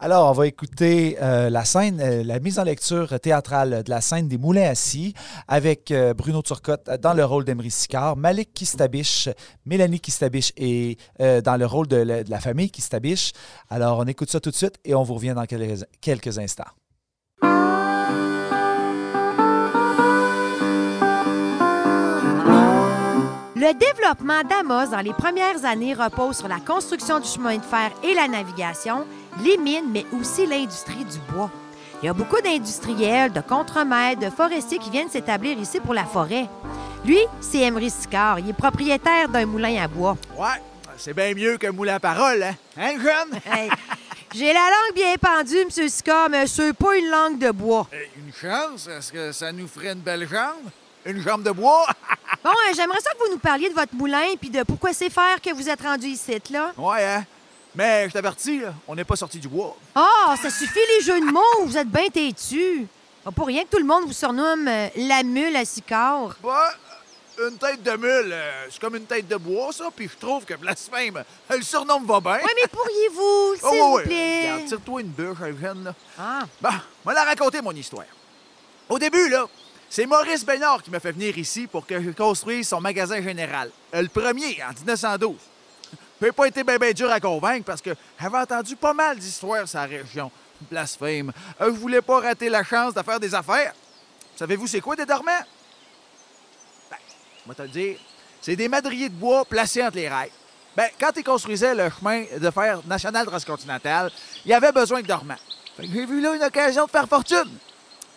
Alors, 0.00 0.30
on 0.30 0.32
va 0.32 0.46
écouter 0.46 1.18
euh, 1.20 1.50
la 1.50 1.64
scène, 1.64 2.00
euh, 2.00 2.22
la 2.22 2.38
mise 2.38 2.60
en 2.60 2.62
lecture 2.62 3.18
théâtrale 3.18 3.82
de 3.82 3.90
la 3.90 4.00
scène 4.00 4.28
des 4.28 4.38
Moulins 4.38 4.70
Assis 4.70 5.12
avec 5.48 5.90
euh, 5.90 6.14
Bruno 6.14 6.40
Turcotte 6.40 6.88
dans 7.00 7.14
le 7.14 7.24
rôle 7.24 7.44
d'Emery 7.44 7.72
Sicard, 7.72 8.16
Malik 8.16 8.54
Kistabiche, 8.54 9.28
Mélanie 9.66 9.98
Kistabiche 9.98 10.52
et 10.56 10.98
dans 11.18 11.56
le 11.58 11.66
rôle 11.66 11.88
de 11.88 11.96
la, 11.96 12.22
de 12.22 12.30
la 12.30 12.38
famille 12.38 12.70
Kistabiche. 12.70 13.32
Alors, 13.70 13.98
on 13.98 14.04
écoute 14.04 14.30
ça 14.30 14.38
tout 14.38 14.50
de 14.50 14.54
suite 14.54 14.76
et 14.84 14.94
on 14.94 15.02
vous 15.02 15.14
revient 15.14 15.34
dans 15.34 15.46
quelques, 15.46 15.84
quelques 16.00 16.38
instants. 16.38 16.70
Le 23.56 23.74
développement 23.74 24.42
d'Amos 24.48 24.92
dans 24.92 25.00
les 25.00 25.12
premières 25.12 25.64
années 25.64 25.92
repose 25.92 26.36
sur 26.36 26.46
la 26.46 26.60
construction 26.60 27.18
du 27.18 27.26
chemin 27.26 27.56
de 27.56 27.62
fer 27.62 27.90
et 28.04 28.14
la 28.14 28.28
navigation, 28.28 29.04
les 29.42 29.56
mines, 29.56 29.90
mais 29.90 30.06
aussi 30.18 30.46
l'industrie 30.46 31.04
du 31.04 31.18
bois. 31.32 31.50
Il 32.02 32.06
y 32.06 32.08
a 32.08 32.12
beaucoup 32.12 32.40
d'industriels, 32.40 33.32
de 33.32 33.40
contremaîtres, 33.40 34.20
de 34.20 34.30
forestiers 34.30 34.78
qui 34.78 34.90
viennent 34.90 35.08
s'établir 35.10 35.58
ici 35.58 35.80
pour 35.80 35.94
la 35.94 36.04
forêt. 36.04 36.46
Lui, 37.04 37.18
c'est 37.40 37.58
Emery 37.58 37.90
Sicard. 37.90 38.38
Il 38.38 38.48
est 38.50 38.52
propriétaire 38.52 39.28
d'un 39.28 39.46
moulin 39.46 39.82
à 39.82 39.88
bois. 39.88 40.16
Ouais, 40.36 40.62
c'est 40.96 41.12
bien 41.14 41.34
mieux 41.34 41.56
qu'un 41.58 41.72
moulin 41.72 41.96
à 41.96 42.00
parole, 42.00 42.42
hein? 42.42 42.54
Hein, 42.76 42.92
jeune? 43.00 43.40
Hey, 43.52 43.68
J'ai 44.34 44.52
la 44.52 44.60
langue 44.70 44.94
bien 44.94 45.14
pendue, 45.20 45.58
M. 45.62 45.88
Sicard, 45.88 46.28
mais 46.30 46.46
c'est 46.46 46.72
pas 46.72 46.96
une 46.96 47.08
langue 47.10 47.38
de 47.38 47.50
bois. 47.50 47.88
Euh, 47.92 47.96
Une 48.16 48.32
chance? 48.32 48.86
Est-ce 48.86 49.10
que 49.12 49.32
ça 49.32 49.50
nous 49.50 49.66
ferait 49.66 49.92
une 49.92 50.00
belle 50.00 50.28
jambe? 50.28 50.70
Une 51.06 51.20
jambe 51.20 51.42
de 51.42 51.50
bois? 51.50 51.86
Bon, 52.44 52.50
euh, 52.50 52.72
j'aimerais 52.76 53.00
ça 53.00 53.10
que 53.12 53.18
vous 53.26 53.32
nous 53.32 53.38
parliez 53.38 53.68
de 53.68 53.74
votre 53.74 53.94
moulin 53.94 54.24
puis 54.40 54.48
de 54.48 54.62
pourquoi 54.62 54.92
c'est 54.92 55.10
faire 55.10 55.40
que 55.42 55.52
vous 55.52 55.68
êtes 55.68 55.82
rendu 55.82 56.06
ici, 56.06 56.40
là. 56.52 56.72
ouais, 56.76 57.04
hein? 57.04 57.24
Mais 57.74 58.08
je 58.08 58.12
t'avertis, 58.14 58.62
on 58.86 58.94
n'est 58.94 59.04
pas 59.04 59.16
sorti 59.16 59.38
du 59.38 59.48
bois. 59.48 59.76
Ah, 59.94 60.34
ça 60.40 60.50
suffit 60.50 60.78
les 60.98 61.04
jeux 61.04 61.20
de 61.20 61.26
mots, 61.26 61.64
vous 61.64 61.76
êtes 61.76 61.88
bien 61.88 62.08
têtus. 62.08 62.86
Pas 63.24 63.30
pour 63.30 63.46
rien 63.46 63.64
que 63.64 63.68
tout 63.70 63.78
le 63.78 63.84
monde 63.84 64.04
vous 64.06 64.12
surnomme 64.12 64.66
euh, 64.68 64.88
la 64.96 65.22
mule 65.22 65.54
à 65.54 65.64
Sicard. 65.64 66.36
Bah, 66.42 66.72
une 67.46 67.56
tête 67.58 67.82
de 67.82 67.90
mule, 67.92 68.32
euh, 68.32 68.66
c'est 68.70 68.80
comme 68.80 68.96
une 68.96 69.04
tête 69.04 69.28
de 69.28 69.36
bois, 69.36 69.70
ça, 69.72 69.84
puis 69.94 70.08
je 70.12 70.18
trouve 70.18 70.44
que 70.44 70.54
blasphème, 70.54 71.22
le 71.50 71.62
surnom 71.62 72.00
me 72.00 72.06
va 72.06 72.20
bien. 72.20 72.38
Oui, 72.42 72.50
mais 72.60 72.66
pourriez-vous, 72.68 73.54
s'il 73.56 73.80
Oh, 73.80 73.88
vous 73.90 73.94
ouais. 73.96 74.02
plaît? 74.04 74.42
Regarde, 74.52 74.64
tire-toi 74.68 75.00
une 75.02 75.08
bûche, 75.08 75.38
jeune, 75.60 75.84
là. 75.84 75.94
Ah, 76.18 76.42
Bon, 76.60 76.70
moi 77.04 77.14
la 77.14 77.24
raconter 77.24 77.60
mon 77.60 77.72
histoire. 77.72 78.06
Au 78.88 78.98
début, 78.98 79.28
là, 79.28 79.46
c'est 79.90 80.06
Maurice 80.06 80.44
Bénard 80.44 80.82
qui 80.82 80.90
m'a 80.90 80.98
fait 81.00 81.12
venir 81.12 81.36
ici 81.38 81.66
pour 81.66 81.86
que 81.86 82.02
je 82.02 82.10
construise 82.10 82.66
son 82.66 82.80
magasin 82.80 83.22
général. 83.22 83.70
Euh, 83.94 84.02
Le 84.02 84.08
premier, 84.08 84.58
en 84.62 84.72
1912. 84.72 85.36
J'ai 86.20 86.32
pas 86.32 86.46
été 86.46 86.64
bien 86.64 86.78
ben 86.78 86.92
dur 86.92 87.10
à 87.10 87.20
convaincre 87.20 87.64
parce 87.64 87.80
que 87.80 87.90
j'avais 88.20 88.38
entendu 88.38 88.74
pas 88.74 88.92
mal 88.92 89.18
d'histoires 89.18 89.68
sur 89.68 89.78
la 89.78 89.86
région. 89.86 90.30
Blasphème. 90.70 91.32
Euh, 91.60 91.66
je 91.66 91.78
voulais 91.78 92.02
pas 92.02 92.20
rater 92.20 92.48
la 92.48 92.64
chance 92.64 92.92
de 92.94 93.02
faire 93.02 93.20
des 93.20 93.34
affaires? 93.34 93.72
Savez-vous 94.36 94.66
c'est 94.66 94.80
quoi 94.80 94.96
des 94.96 95.06
dormants? 95.06 95.30
Ben, 96.90 96.96
moi 97.46 97.54
te 97.54 97.62
le 97.62 97.68
dire, 97.68 97.98
c'est 98.40 98.56
des 98.56 98.68
madriers 98.68 99.08
de 99.08 99.14
bois 99.14 99.44
placés 99.44 99.82
entre 99.82 99.96
les 99.96 100.08
rails. 100.08 100.32
Ben, 100.76 100.88
quand 100.98 101.10
ils 101.16 101.24
construisaient 101.24 101.74
le 101.74 101.88
chemin 101.90 102.24
de 102.36 102.50
fer 102.50 102.80
national 102.86 103.26
transcontinental, 103.26 104.10
il 104.44 104.50
y 104.50 104.54
avait 104.54 104.72
besoin 104.72 105.02
de 105.02 105.06
dormants. 105.06 105.34
J'ai 105.78 106.06
vu 106.06 106.20
là 106.20 106.34
une 106.34 106.42
occasion 106.42 106.86
de 106.86 106.90
faire 106.90 107.08
fortune. 107.08 107.56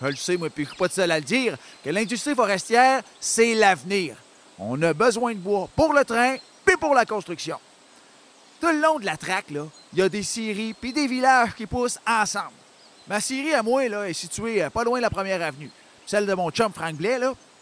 Je 0.02 0.08
le 0.08 0.16
sais, 0.16 0.36
moi, 0.36 0.50
puis 0.50 0.64
je 0.64 0.70
suis 0.70 0.78
pas 0.78 0.90
tout 0.90 0.96
seul 0.96 1.12
à 1.12 1.20
le 1.20 1.26
dire, 1.26 1.58
que 1.84 1.92
l'industrie 1.92 2.34
forestière, 2.34 3.04
c'est 3.20 3.54
l'avenir. 3.54 4.16
On 4.58 4.82
a 4.82 4.94
besoin 4.94 5.34
de 5.34 5.40
bois 5.40 5.70
pour 5.76 5.94
le 5.94 6.04
train, 6.04 6.38
puis 6.66 6.76
pour 6.78 6.96
la 6.96 7.06
construction. 7.06 7.60
Tout 8.62 8.68
le 8.68 8.80
long 8.80 9.00
de 9.00 9.06
la 9.06 9.18
traque, 9.18 9.48
il 9.50 10.00
y 10.00 10.04
a 10.04 10.08
des 10.08 10.22
scieries 10.22 10.76
puis 10.80 10.94
des 10.94 11.08
villages 11.08 11.56
qui 11.56 11.66
poussent 11.66 11.98
ensemble. 12.08 12.52
Ma 13.08 13.20
scierie 13.20 13.56
à 13.56 13.64
moi, 13.64 13.84
est 13.84 14.14
située 14.14 14.64
euh, 14.64 14.70
pas 14.70 14.84
loin 14.84 15.00
de 15.00 15.02
la 15.02 15.10
première 15.10 15.42
avenue. 15.42 15.72
celle 16.06 16.28
de 16.28 16.34
mon 16.36 16.52
chum 16.52 16.72
Frank 16.72 16.96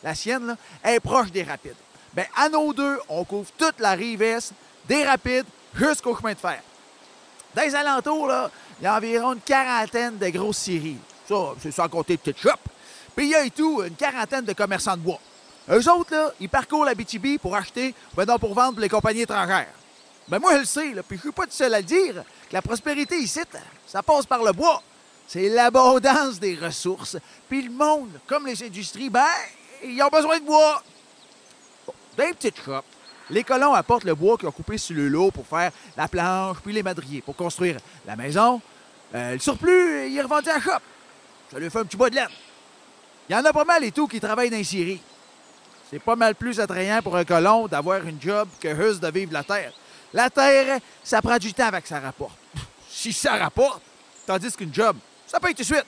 la 0.03 0.13
sienne, 0.13 0.57
est 0.83 0.99
proche 0.99 1.31
des 1.31 1.43
rapides. 1.43 1.75
Ben, 2.13 2.25
à 2.35 2.49
nos 2.49 2.73
deux, 2.73 2.99
on 3.07 3.23
couvre 3.23 3.49
toute 3.57 3.79
la 3.79 3.91
rive 3.91 4.21
est, 4.21 4.51
des 4.89 5.05
rapides 5.05 5.45
jusqu'au 5.73 6.17
chemin 6.17 6.33
de 6.33 6.37
fer. 6.37 6.61
Dans 7.55 7.61
les 7.61 7.75
alentours, 7.75 8.29
il 8.79 8.83
y 8.83 8.87
a 8.87 8.97
environ 8.97 9.33
une 9.33 9.41
quarantaine 9.41 10.17
de 10.17 10.27
grosses 10.27 10.57
scieries. 10.57 10.97
Ça, 11.27 11.53
c'est 11.61 11.71
sans 11.71 11.87
compter 11.87 12.17
de 12.17 12.21
petites 12.21 12.41
shops. 12.41 12.69
Puis 13.15 13.27
il 13.27 13.31
y 13.31 13.35
a 13.35 13.49
tout 13.49 13.83
une 13.83 13.95
quarantaine 13.95 14.43
de 14.43 14.53
commerçants 14.53 14.97
de 14.97 15.01
bois. 15.01 15.19
Eux 15.69 15.89
autres, 15.89 16.13
là, 16.13 16.31
ils 16.41 16.49
parcourent 16.49 16.85
la 16.85 16.95
BTB 16.95 17.39
pour 17.41 17.55
acheter, 17.55 17.93
ben 18.15 18.25
pour 18.37 18.53
vendre 18.53 18.73
pour 18.73 18.81
les 18.81 18.89
compagnies 18.89 19.21
étrangères. 19.21 19.78
Ben 20.29 20.39
moi, 20.39 20.53
je 20.53 20.59
le 20.59 20.65
sais, 20.65 20.93
puis 21.07 21.17
je 21.17 21.21
suis 21.21 21.31
pas 21.31 21.45
tout 21.45 21.51
seul 21.51 21.73
à 21.73 21.79
le 21.79 21.85
dire, 21.85 22.23
la 22.51 22.61
prospérité 22.61 23.17
ici, 23.17 23.39
ça 23.87 24.03
passe 24.03 24.25
par 24.25 24.43
le 24.43 24.51
bois. 24.51 24.81
C'est 25.27 25.49
l'abondance 25.49 26.39
des 26.39 26.55
ressources. 26.55 27.17
Puis 27.47 27.63
le 27.63 27.71
monde, 27.71 28.09
comme 28.27 28.45
les 28.45 28.63
industries, 28.63 29.09
ben, 29.09 29.25
ils 29.83 30.01
ont 30.01 30.09
besoin 30.09 30.39
de 30.39 30.45
bois. 30.45 30.83
Les 32.17 32.33
petites 32.33 32.57
shops, 32.57 32.83
les 33.29 33.43
colons 33.43 33.73
apportent 33.73 34.03
le 34.03 34.15
bois 34.15 34.37
qu'ils 34.37 34.47
ont 34.47 34.51
coupé 34.51 34.77
sur 34.77 34.95
le 34.95 35.07
lot 35.07 35.31
pour 35.31 35.47
faire 35.47 35.71
la 35.95 36.07
planche, 36.07 36.57
puis 36.63 36.73
les 36.73 36.83
madriers 36.83 37.21
pour 37.21 37.35
construire 37.35 37.77
la 38.05 38.15
maison. 38.15 38.61
Euh, 39.15 39.33
le 39.33 39.39
surplus, 39.39 40.09
il 40.09 40.17
est 40.17 40.21
revendu 40.21 40.49
à 40.49 40.55
la 40.55 40.61
shop. 40.61 40.81
Ça 41.51 41.59
lui 41.59 41.69
fait 41.69 41.79
un 41.79 41.85
petit 41.85 41.97
bois 41.97 42.09
de 42.09 42.15
laine. 42.15 42.29
Il 43.29 43.33
y 43.33 43.35
en 43.35 43.45
a 43.45 43.53
pas 43.53 43.65
mal 43.65 43.83
et 43.83 43.91
tout 43.91 44.07
qui 44.07 44.19
travaillent 44.19 44.49
dans 44.49 44.57
les 44.57 44.63
scieries. 44.63 45.01
C'est 45.89 45.99
pas 45.99 46.15
mal 46.15 46.35
plus 46.35 46.59
attrayant 46.59 47.01
pour 47.01 47.15
un 47.15 47.25
colon 47.25 47.67
d'avoir 47.67 48.05
une 48.05 48.21
job 48.21 48.47
que 48.59 48.75
juste 48.75 49.01
de 49.01 49.09
vivre 49.09 49.33
la 49.33 49.43
terre. 49.43 49.73
La 50.13 50.29
terre, 50.29 50.79
ça 51.03 51.21
prend 51.21 51.37
du 51.37 51.53
temps 51.53 51.67
avec 51.67 51.85
ça 51.87 51.99
rapporte. 51.99 52.37
Si 52.89 53.13
ça 53.13 53.35
rapporte, 53.35 53.81
tandis 54.25 54.51
qu'une 54.55 54.73
job, 54.73 54.97
ça 55.27 55.39
paye 55.39 55.53
tout 55.53 55.61
de 55.61 55.67
suite. 55.67 55.85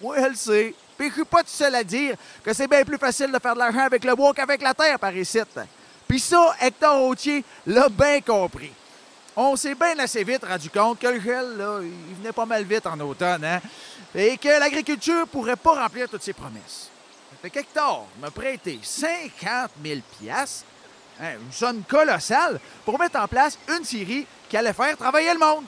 Moi, 0.00 0.16
elle 0.18 0.36
sait. 0.36 0.74
Puis 0.96 1.08
je 1.08 1.14
suis 1.14 1.24
pas 1.24 1.42
tout 1.42 1.48
seul 1.48 1.74
à 1.74 1.84
dire 1.84 2.16
que 2.42 2.52
c'est 2.52 2.68
bien 2.68 2.84
plus 2.84 2.98
facile 2.98 3.30
de 3.32 3.38
faire 3.38 3.54
de 3.54 3.58
l'argent 3.60 3.80
avec 3.80 4.04
le 4.04 4.14
bois 4.14 4.34
qu'avec 4.34 4.60
la 4.60 4.74
terre 4.74 4.98
par 4.98 5.16
ici. 5.16 5.38
Puis 6.06 6.20
ça, 6.20 6.54
Hector 6.60 7.02
Autier 7.04 7.44
l'a 7.66 7.88
bien 7.88 8.20
compris. 8.20 8.72
On 9.36 9.54
s'est 9.54 9.76
bien 9.76 9.96
assez 10.00 10.24
vite 10.24 10.44
rendu 10.44 10.68
compte 10.68 10.98
que 10.98 11.06
le 11.06 11.20
gel, 11.20 11.64
il 11.82 12.16
venait 12.16 12.32
pas 12.32 12.44
mal 12.44 12.64
vite 12.64 12.86
en 12.86 12.98
automne, 12.98 13.44
hein? 13.44 13.60
Et 14.14 14.36
que 14.36 14.48
l'agriculture 14.48 15.28
pourrait 15.28 15.54
pas 15.54 15.82
remplir 15.82 16.08
toutes 16.08 16.22
ses 16.22 16.32
promesses. 16.32 16.90
Fait 17.40 17.50
qu'Hector 17.50 18.08
m'a 18.20 18.32
prêté 18.32 18.80
50 18.82 19.70
000 19.84 20.00
piastres, 20.18 20.64
hein, 21.20 21.34
une 21.40 21.52
somme 21.52 21.82
colossale, 21.84 22.60
pour 22.84 22.98
mettre 22.98 23.18
en 23.18 23.28
place 23.28 23.58
une 23.68 23.84
scierie 23.84 24.26
qui 24.48 24.56
allait 24.56 24.72
faire 24.72 24.96
travailler 24.96 25.32
le 25.32 25.38
monde. 25.38 25.64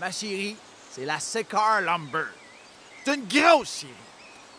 Ma 0.00 0.12
scierie, 0.12 0.56
c'est 0.90 1.04
la 1.04 1.18
Secar 1.20 1.80
Lumber. 1.80 2.26
C'est 3.04 3.14
une 3.14 3.26
grosse 3.26 3.68
scierie. 3.68 3.94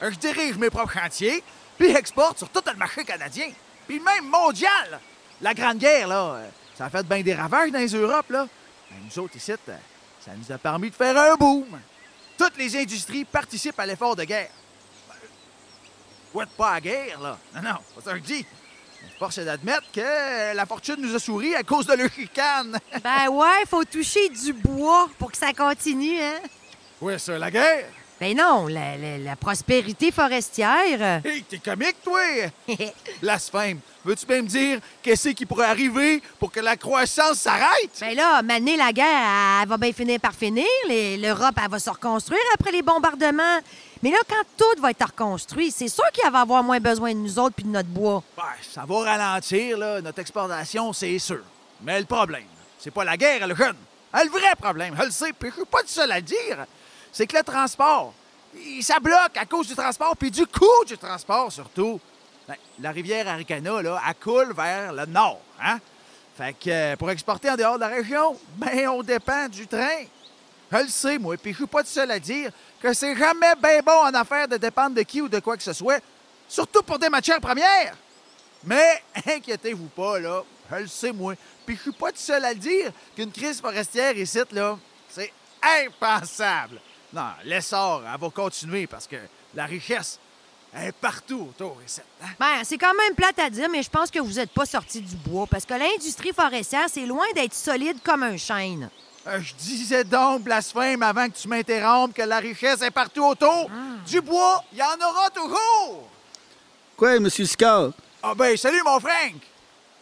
Euh, 0.02 0.12
Je 0.12 0.18
dirige 0.18 0.58
mes 0.58 0.70
propres 0.70 0.94
chantiers, 0.94 1.44
puis 1.78 1.90
exporte 1.96 2.40
sur 2.40 2.50
tout 2.50 2.62
le 2.66 2.76
marché 2.76 3.04
canadien, 3.04 3.50
puis 3.88 4.00
même 4.00 4.26
mondial. 4.26 5.00
La 5.42 5.54
Grande 5.54 5.78
Guerre, 5.78 6.08
là, 6.08 6.34
euh, 6.36 6.50
ça 6.76 6.86
a 6.86 6.90
fait 6.90 7.04
bien 7.06 7.22
des 7.22 7.34
ravages 7.36 7.72
dans 7.72 7.80
les 7.80 7.94
Europes, 7.94 8.30
là. 8.30 8.48
Ben, 8.90 8.98
nous 9.04 9.20
autres, 9.24 9.36
ici, 9.36 9.52
euh, 9.52 9.78
ça 10.20 10.32
nous 10.36 10.52
a 10.52 10.58
permis 10.58 10.90
de 10.90 10.96
faire 10.96 11.16
un 11.18 11.36
boom. 11.36 11.80
Toutes 12.38 12.58
les 12.58 12.76
industries 12.78 13.26
participent 13.26 13.80
à 13.80 13.86
l'effort 13.86 14.16
de 14.16 14.24
guerre. 14.24 14.50
Ben, 15.10 15.16
ouais, 16.34 16.46
pas 16.58 16.74
à 16.74 16.82
guerre, 16.82 17.20
là. 17.20 17.38
Non, 17.56 17.62
non, 17.62 17.78
pas 17.96 18.02
ça 18.04 18.12
que 18.14 18.18
je 18.20 18.24
dis. 18.24 18.46
Force 19.20 19.38
est 19.40 19.46
d'admettre 19.46 19.84
que 19.92 20.56
la 20.56 20.66
fortune 20.66 20.98
nous 21.00 21.16
a 21.16 21.20
souri 21.20 21.56
à 21.56 21.64
cause 21.64 21.88
de 21.88 21.94
leur 21.94 22.10
chicane. 22.14 22.78
Ben 23.04 23.30
ouais, 23.30 23.64
faut 23.70 23.84
toucher 23.84 24.30
du 24.30 24.54
bois 24.54 25.10
pour 25.18 25.32
que 25.32 25.38
ça 25.38 25.54
continue, 25.54 26.20
hein? 26.22 26.40
ouais, 27.02 27.18
ça, 27.18 27.38
la 27.38 27.50
guerre? 27.50 27.86
Ben 28.20 28.36
non, 28.36 28.66
la, 28.68 28.98
la- 28.98 29.18
la 29.20 29.36
prospérité 29.36 30.12
forestière. 30.12 31.22
Hé, 31.24 31.44
t'es 31.48 31.60
comique, 31.60 31.98
toi! 32.04 32.20
Blasphème. 33.22 33.80
Veux-tu 34.04 34.26
bien 34.26 34.42
me 34.42 34.48
dire 34.48 34.80
qu'est-ce 35.04 35.30
qui 35.30 35.46
pourrait 35.46 35.68
arriver 35.68 36.22
pour 36.40 36.52
que 36.52 36.60
la 36.60 36.76
croissance 36.78 37.40
s'arrête? 37.40 37.92
ben 38.00 38.16
là, 38.16 38.42
mener 38.42 38.76
la 38.78 38.92
guerre, 38.92 39.62
elle 39.62 39.68
va 39.70 39.78
bien 39.78 39.94
finir 39.94 40.20
par 40.20 40.34
finir. 40.34 40.66
L'Europe, 40.90 41.56
elle 41.64 41.70
va 41.70 41.78
se 41.80 41.90
reconstruire 41.90 42.40
après 42.56 42.72
les 42.72 42.82
bombardements. 42.82 43.60
Mais 44.04 44.12
là, 44.12 44.18
quand 44.28 44.44
tout 44.58 44.82
va 44.82 44.92
être 44.92 45.06
reconstruit, 45.06 45.72
c'est 45.72 45.88
sûr 45.88 46.06
qu'il 46.14 46.30
va 46.30 46.42
avoir 46.42 46.64
moins 46.64 46.80
besoin 46.80 47.14
de 47.14 47.18
nous 47.20 47.40
autres 47.40 47.56
puis 47.56 47.64
de 47.66 47.70
notre 47.70 47.90
bois. 47.90 48.24
Ben, 48.36 48.44
ça 48.62 48.86
va 48.86 49.00
ralentir, 49.00 49.78
notre 49.78 50.20
exportation, 50.20 50.94
c'est 50.94 51.18
sûr. 51.20 51.42
Mais 51.82 52.00
le 52.00 52.06
problème, 52.06 52.46
c'est 52.80 52.92
pas 52.92 53.04
la 53.04 53.18
guerre, 53.18 53.48
le 53.48 53.56
jeune. 53.56 53.76
Ah, 54.14 54.24
Le 54.24 54.30
vrai 54.30 54.56
problème, 54.60 54.96
je 54.98 55.06
le 55.06 55.12
sais, 55.12 55.34
puis 55.34 55.50
je 55.50 55.56
suis 55.56 55.66
pas 55.66 55.82
le 55.82 55.88
seul 55.88 56.12
à 56.12 56.16
le 56.18 56.22
dire, 56.22 56.66
c'est 57.12 57.28
que 57.28 57.38
le 57.38 57.44
transport, 57.44 58.14
ça 58.82 59.00
bloque 59.00 59.36
à 59.36 59.46
cause 59.46 59.68
du 59.68 59.76
transport, 59.76 60.16
puis 60.16 60.32
du 60.32 60.46
coût 60.48 60.86
du 60.86 60.98
transport, 60.98 61.52
surtout. 61.52 62.00
Ben, 62.48 62.56
la 62.80 62.92
rivière 62.92 63.28
Aricana, 63.28 63.82
là, 63.82 64.02
elle 64.08 64.16
coule 64.16 64.54
vers 64.54 64.94
le 64.94 65.06
nord, 65.06 65.42
hein? 65.62 65.80
Fait 66.38 66.54
que 66.54 66.70
euh, 66.70 66.96
pour 66.96 67.10
exporter 67.10 67.50
en 67.50 67.56
dehors 67.56 67.76
de 67.76 67.82
la 67.82 67.88
région, 67.88 68.38
ben, 68.56 68.88
on 68.90 69.02
dépend 69.02 69.50
du 69.50 69.68
train. 69.68 70.04
Je 70.72 70.78
le 70.78 70.88
sais, 70.88 71.18
moi, 71.18 71.36
puis 71.38 71.52
je 71.52 71.58
suis 71.58 71.66
pas 71.68 71.82
le 71.82 71.86
seul 71.88 72.12
à 72.12 72.20
dire 72.20 72.52
que 72.82 72.94
c'est 72.94 73.16
jamais 73.16 73.56
bien 73.62 73.80
bon 73.86 74.00
en 74.06 74.14
affaire 74.14 74.48
de 74.48 74.58
dépendre 74.58 74.96
de 74.96 75.02
qui 75.02 75.22
ou 75.22 75.30
de 75.30 75.40
quoi 75.40 75.58
que 75.58 75.64
ce 75.64 75.74
soit, 75.74 76.02
surtout 76.48 76.84
pour 76.84 77.00
des 77.00 77.10
matières 77.10 77.42
premières. 77.42 77.96
Mais 78.64 79.02
inquiétez-vous 79.28 79.88
pas, 79.90 80.20
là. 80.20 80.44
Je 80.72 80.76
le 80.78 80.88
sais, 80.88 81.12
moi. 81.12 81.34
Puis 81.66 81.76
je 81.76 81.82
suis 81.84 81.92
pas 81.92 82.12
tout 82.12 82.18
seul 82.18 82.44
à 82.44 82.54
le 82.54 82.60
dire 82.60 82.92
qu'une 83.16 83.32
crise 83.32 83.62
forestière 83.62 84.18
ici, 84.18 84.40
là, 84.52 84.78
c'est 85.10 85.32
impensable. 85.62 86.80
Non, 87.14 87.30
l'essor, 87.46 88.04
elle 88.12 88.20
va 88.20 88.30
continuer 88.30 88.86
parce 88.88 89.08
que 89.08 89.16
la 89.56 89.66
richesse 89.66 90.20
est 90.76 90.92
partout 90.92 91.48
autour 91.50 91.78
ici. 91.86 92.02
hein. 92.22 92.28
Ben, 92.40 92.64
c'est 92.64 92.78
quand 92.78 92.94
même 92.94 93.16
plate 93.16 93.40
à 93.40 93.50
dire, 93.50 93.70
mais 93.70 93.82
je 93.82 93.90
pense 93.90 94.12
que 94.12 94.20
vous 94.20 94.34
n'êtes 94.34 94.52
pas 94.52 94.66
sorti 94.66 95.00
du 95.02 95.16
bois 95.16 95.48
parce 95.48 95.66
que 95.66 95.74
l'industrie 95.74 96.34
forestière, 96.34 96.88
c'est 96.92 97.06
loin 97.06 97.26
d'être 97.34 97.54
solide 97.54 97.98
comme 98.04 98.24
un 98.24 98.38
chêne. 98.38 98.90
Euh, 99.28 99.40
Je 99.42 99.54
disais 99.56 100.04
donc, 100.04 100.44
blasphème, 100.44 101.04
avant 101.04 101.28
que 101.28 101.36
tu 101.38 101.48
m'interrompes, 101.48 102.14
que 102.14 102.22
la 102.22 102.40
richesse 102.40 102.82
est 102.82 102.92
partout 102.92 103.26
autour. 103.26 103.70
Du 104.08 104.22
bois, 104.22 104.64
il 104.72 104.80
y 104.80 104.82
en 104.82 104.96
aura 105.06 105.30
toujours. 105.30 106.10
Quoi, 106.96 107.20
Monsieur 107.20 107.46
Scar? 107.46 107.92
Ah 108.24 108.34
ben, 108.34 108.56
salut, 108.56 108.82
mon 108.86 109.00
Frank. 109.00 109.36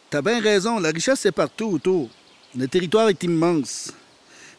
T'as 0.10 0.22
bien 0.22 0.40
raison, 0.40 0.80
la 0.80 0.90
richesse 0.90 1.26
est 1.26 1.32
partout 1.32 1.66
autour. 1.66 2.10
Le 2.56 2.68
territoire 2.68 3.10
est 3.10 3.24
immense. 3.24 3.92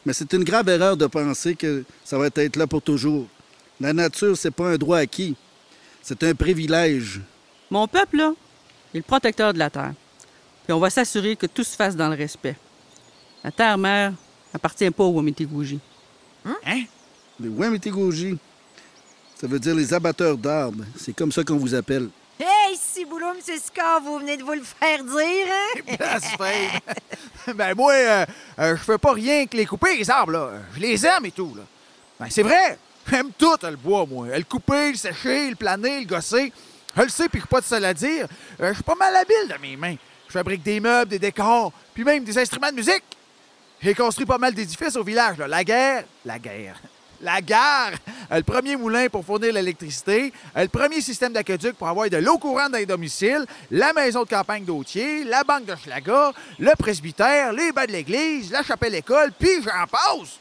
Mais 0.05 0.13
c'est 0.13 0.31
une 0.33 0.43
grave 0.43 0.69
erreur 0.69 0.95
de 0.95 1.07
penser 1.07 1.55
que 1.55 1.83
ça 2.03 2.17
va 2.17 2.27
être 2.35 2.55
là 2.55 2.67
pour 2.67 2.81
toujours. 2.81 3.25
La 3.79 3.93
nature, 3.93 4.37
c'est 4.37 4.51
pas 4.51 4.67
un 4.67 4.77
droit 4.77 4.99
acquis. 4.99 5.35
C'est 6.01 6.21
un 6.23 6.35
privilège. 6.35 7.21
Mon 7.69 7.87
peuple, 7.87 8.17
là, 8.17 8.33
est 8.93 8.97
le 8.97 9.03
protecteur 9.03 9.53
de 9.53 9.59
la 9.59 9.69
terre. 9.69 9.93
Puis 10.65 10.73
on 10.73 10.79
va 10.79 10.89
s'assurer 10.89 11.35
que 11.35 11.45
tout 11.45 11.63
se 11.63 11.75
fasse 11.75 11.95
dans 11.95 12.09
le 12.09 12.15
respect. 12.15 12.55
La 13.43 13.51
terre-mère 13.51 14.13
appartient 14.57 14.91
pas 14.91 15.03
aux 15.03 15.13
Wamitigouji. 15.13 15.79
Hein? 16.45 16.83
Les 17.39 17.49
Wamitigouji, 17.49 18.37
ça 19.39 19.47
veut 19.47 19.59
dire 19.59 19.75
les 19.75 19.93
abatteurs 19.93 20.37
d'arbres. 20.37 20.83
C'est 20.97 21.15
comme 21.15 21.31
ça 21.31 21.43
qu'on 21.43 21.57
vous 21.57 21.73
appelle. 21.75 22.09
Hey, 22.39 22.77
si 22.79 23.05
boulot, 23.05 23.31
M. 23.31 23.39
Scott, 23.41 24.03
vous 24.03 24.19
venez 24.19 24.37
de 24.37 24.43
vous 24.43 24.53
le 24.53 24.61
faire 24.61 25.03
dire, 25.03 25.47
hein? 25.99 26.79
Ben 27.55 27.73
moi, 27.75 27.93
euh, 27.93 28.25
euh, 28.59 28.75
je 28.75 28.83
fais 28.83 28.97
pas 28.97 29.13
rien 29.13 29.45
que 29.47 29.55
les 29.55 29.65
couper, 29.65 29.97
les 29.97 30.09
arbres, 30.09 30.33
là. 30.33 30.51
Je 30.75 30.79
les 30.79 31.05
aime 31.05 31.25
et 31.25 31.31
tout, 31.31 31.53
là. 31.55 31.63
Ben 32.19 32.27
c'est 32.29 32.43
vrai. 32.43 32.77
J'aime 33.09 33.31
tout, 33.37 33.55
le 33.63 33.75
bois, 33.75 34.05
moi. 34.05 34.27
Le 34.37 34.43
couper, 34.43 34.91
le 34.91 34.97
sécher, 34.97 35.49
le 35.49 35.55
planer, 35.55 36.01
le 36.01 36.05
gosser. 36.05 36.51
Je 36.95 37.01
le 37.03 37.09
sais, 37.09 37.29
puis 37.29 37.39
je 37.39 37.45
suis 37.45 37.47
pas 37.47 37.61
de 37.61 37.65
seul 37.65 37.85
à 37.85 37.93
dire. 37.93 38.27
Euh, 38.59 38.69
je 38.69 38.73
suis 38.73 38.83
pas 38.83 38.95
mal 38.95 39.15
habile 39.15 39.47
de 39.49 39.61
mes 39.61 39.77
mains. 39.77 39.95
Je 40.27 40.33
fabrique 40.33 40.61
des 40.61 40.79
meubles, 40.79 41.09
des 41.09 41.19
décors, 41.19 41.71
puis 41.93 42.03
même 42.03 42.23
des 42.23 42.37
instruments 42.37 42.69
de 42.69 42.75
musique. 42.75 43.03
J'ai 43.81 43.93
construit 43.93 44.25
pas 44.25 44.37
mal 44.37 44.53
d'édifices 44.53 44.95
au 44.95 45.03
village, 45.03 45.37
là. 45.37 45.47
La 45.47 45.63
guerre, 45.63 46.03
la 46.25 46.39
guerre. 46.39 46.81
La 47.21 47.41
gare, 47.41 47.93
euh, 48.31 48.37
le 48.37 48.43
premier 48.43 48.75
moulin 48.75 49.07
pour 49.09 49.25
fournir 49.25 49.51
l'électricité, 49.51 50.31
euh, 50.55 50.61
le 50.61 50.67
premier 50.67 51.01
système 51.01 51.33
d'aqueduc 51.33 51.75
pour 51.75 51.87
avoir 51.87 52.07
de 52.09 52.17
l'eau 52.17 52.37
courante 52.37 52.71
dans 52.71 52.77
les 52.77 52.85
domiciles, 52.85 53.43
la 53.71 53.91
maison 53.91 54.23
de 54.23 54.29
campagne 54.29 54.63
d'Autier, 54.63 55.23
la 55.23 55.43
banque 55.43 55.65
de 55.65 55.75
Schlaga, 55.75 56.31
le 56.59 56.71
presbytère, 56.77 57.53
les 57.53 57.71
bas 57.71 57.87
de 57.87 57.91
l'église, 57.91 58.51
la 58.51 58.61
chapelle 58.61 58.93
école, 58.93 59.31
puis 59.31 59.63
j'en 59.63 59.87
passe. 59.87 60.37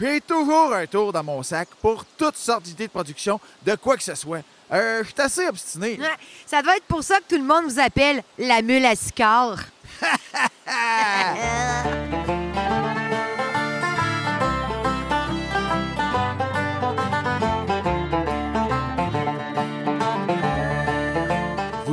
J'ai 0.00 0.20
toujours 0.22 0.72
un 0.72 0.86
tour 0.86 1.12
dans 1.12 1.22
mon 1.22 1.42
sac 1.42 1.68
pour 1.80 2.06
toutes 2.16 2.36
sortes 2.36 2.62
d'idées 2.62 2.86
de 2.86 2.92
production 2.92 3.38
de 3.64 3.74
quoi 3.74 3.96
que 3.98 4.02
ce 4.02 4.14
soit. 4.14 4.40
Euh, 4.72 5.04
je 5.04 5.10
suis 5.10 5.20
assez 5.20 5.46
obstiné. 5.46 5.98
Ouais, 6.00 6.06
Ça 6.46 6.62
doit 6.62 6.76
être 6.76 6.86
pour 6.86 7.04
ça 7.04 7.18
que 7.18 7.34
tout 7.34 7.40
le 7.40 7.46
monde 7.46 7.66
vous 7.66 7.78
appelle 7.78 8.22
la 8.38 8.62
mule 8.62 8.86
à 8.86 8.96
sicard. 8.96 9.58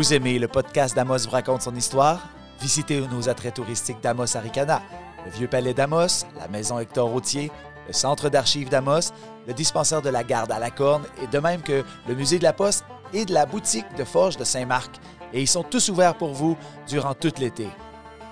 Vous 0.02 0.16
aimez 0.16 0.40
le 0.40 0.48
podcast 0.48 0.96
d'Amos 0.96 1.26
vous 1.26 1.30
raconte 1.30 1.62
son 1.62 1.76
histoire? 1.76 2.28
Visitez 2.60 3.02
nos 3.02 3.30
attraits 3.30 3.54
touristiques 3.54 4.02
d'Amos 4.02 4.36
Aricana, 4.36 4.82
le 5.24 5.30
Vieux 5.30 5.48
Palais 5.48 5.76
d'Amos, 5.76 6.26
la 6.40 6.48
Maison 6.48 6.80
Hector 6.80 7.08
Routier, 7.08 7.52
le 7.86 7.94
Centre 7.94 8.28
d'archives 8.28 8.70
d'Amos, 8.70 9.14
le 9.46 9.54
dispensaire 9.54 10.02
de 10.02 10.10
la 10.10 10.24
Garde 10.24 10.52
à 10.52 10.58
la 10.58 10.72
Corne 10.72 11.04
et 11.22 11.28
de 11.28 11.38
même 11.38 11.62
que 11.62 11.84
le 12.08 12.16
Musée 12.16 12.40
de 12.40 12.44
la 12.44 12.52
Poste 12.52 12.84
et 13.14 13.26
de 13.26 13.34
la 13.36 13.46
boutique 13.46 13.86
de 13.96 14.04
Forge 14.04 14.38
de 14.38 14.44
Saint-Marc. 14.44 14.96
Et 15.34 15.42
ils 15.42 15.48
sont 15.48 15.62
tous 15.62 15.90
ouverts 15.90 16.18
pour 16.18 16.34
vous 16.34 16.58
durant 16.88 17.14
tout 17.14 17.34
l'été. 17.38 17.68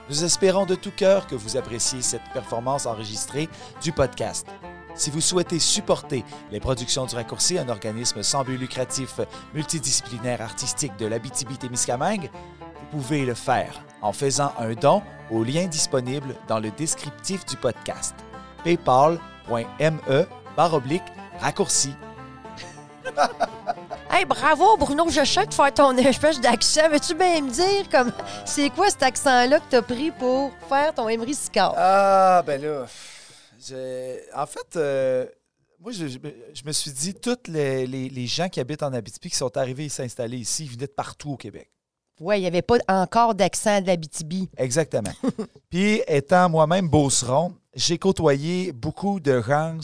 Nous 0.09 0.23
espérons 0.23 0.65
de 0.65 0.73
tout 0.73 0.93
cœur 0.97 1.27
que 1.27 1.35
vous 1.35 1.55
appréciez 1.55 2.01
cette 2.01 2.27
performance 2.33 2.87
enregistrée 2.87 3.47
du 3.83 3.91
podcast. 3.91 4.47
Si 4.99 5.09
vous 5.11 5.21
souhaitez 5.21 5.59
supporter 5.59 6.25
les 6.51 6.59
productions 6.59 7.05
du 7.05 7.15
Raccourci, 7.15 7.57
un 7.57 7.69
organisme 7.69 8.21
sans 8.21 8.43
but 8.43 8.57
lucratif 8.57 9.21
multidisciplinaire 9.53 10.41
artistique 10.41 10.91
de 10.97 11.05
l'Abitibi-Témiscamingue, 11.05 12.29
vous 12.91 12.99
pouvez 12.99 13.23
le 13.23 13.33
faire 13.33 13.81
en 14.01 14.11
faisant 14.11 14.51
un 14.59 14.73
don 14.73 15.01
au 15.31 15.45
lien 15.45 15.67
disponible 15.67 16.35
dans 16.49 16.59
le 16.59 16.69
descriptif 16.71 17.45
du 17.45 17.55
podcast. 17.55 18.13
paypal.me 18.65 20.25
oblique 20.73 21.03
raccourci. 21.39 21.95
Hey, 24.11 24.25
bravo, 24.25 24.75
Bruno, 24.75 25.07
je 25.07 25.23
sais 25.23 25.45
de 25.45 25.53
faire 25.53 25.73
ton 25.73 25.95
espèce 25.97 26.41
d'accent. 26.41 26.89
Veux-tu 26.91 27.13
bien 27.13 27.41
me 27.41 27.49
dire 27.51 27.87
comme 27.89 28.11
c'est 28.43 28.69
quoi 28.71 28.89
cet 28.89 29.03
accent-là 29.03 29.59
que 29.59 29.65
t'as 29.69 29.81
pris 29.83 30.11
pour 30.11 30.51
faire 30.67 30.93
ton 30.93 31.07
Emery 31.07 31.35
Sicard? 31.35 31.75
Ah, 31.77 32.43
ben 32.45 32.59
là, 32.59 32.85
en 34.35 34.45
fait, 34.45 34.75
euh, 34.75 35.25
moi, 35.79 35.91
je, 35.91 36.07
je 36.07 36.17
me- 36.19 36.35
je 36.53 36.61
me 36.65 36.71
suis 36.71 36.91
dit, 36.91 37.13
tous 37.13 37.37
les, 37.47 37.87
les- 37.87 38.09
les 38.09 38.27
gens 38.27 38.49
qui 38.49 38.59
habitent 38.59 38.83
en 38.83 38.93
Abitibi, 38.93 39.29
qui 39.29 39.35
sont 39.37 39.55
arrivés 39.57 39.85
et 39.85 39.89
s'installer 39.89 40.37
ici, 40.37 40.65
ils 40.65 40.71
venaient 40.71 40.87
de 40.87 40.91
partout 40.91 41.31
au 41.31 41.37
Québec. 41.37 41.69
Ouais, 42.19 42.37
il 42.37 42.41
n'y 42.41 42.47
avait 42.47 42.61
pas 42.61 42.77
encore 42.89 43.33
d'accent 43.33 43.79
de 43.81 43.87
l'Abitibi. 43.87 44.49
Exactement. 44.57 45.11
Puis, 45.69 46.01
étant 46.07 46.49
moi-même 46.49 46.89
beauceron, 46.89 47.53
j'ai 47.73 47.97
côtoyé 47.97 48.73
beaucoup 48.73 49.21
de 49.21 49.41
gens 49.41 49.77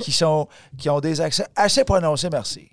qui, 0.00 0.12
sont, 0.12 0.48
qui 0.76 0.90
ont 0.90 1.00
des 1.00 1.20
accents 1.20 1.46
assez 1.56 1.84
prononcés, 1.84 2.28
merci. 2.30 2.68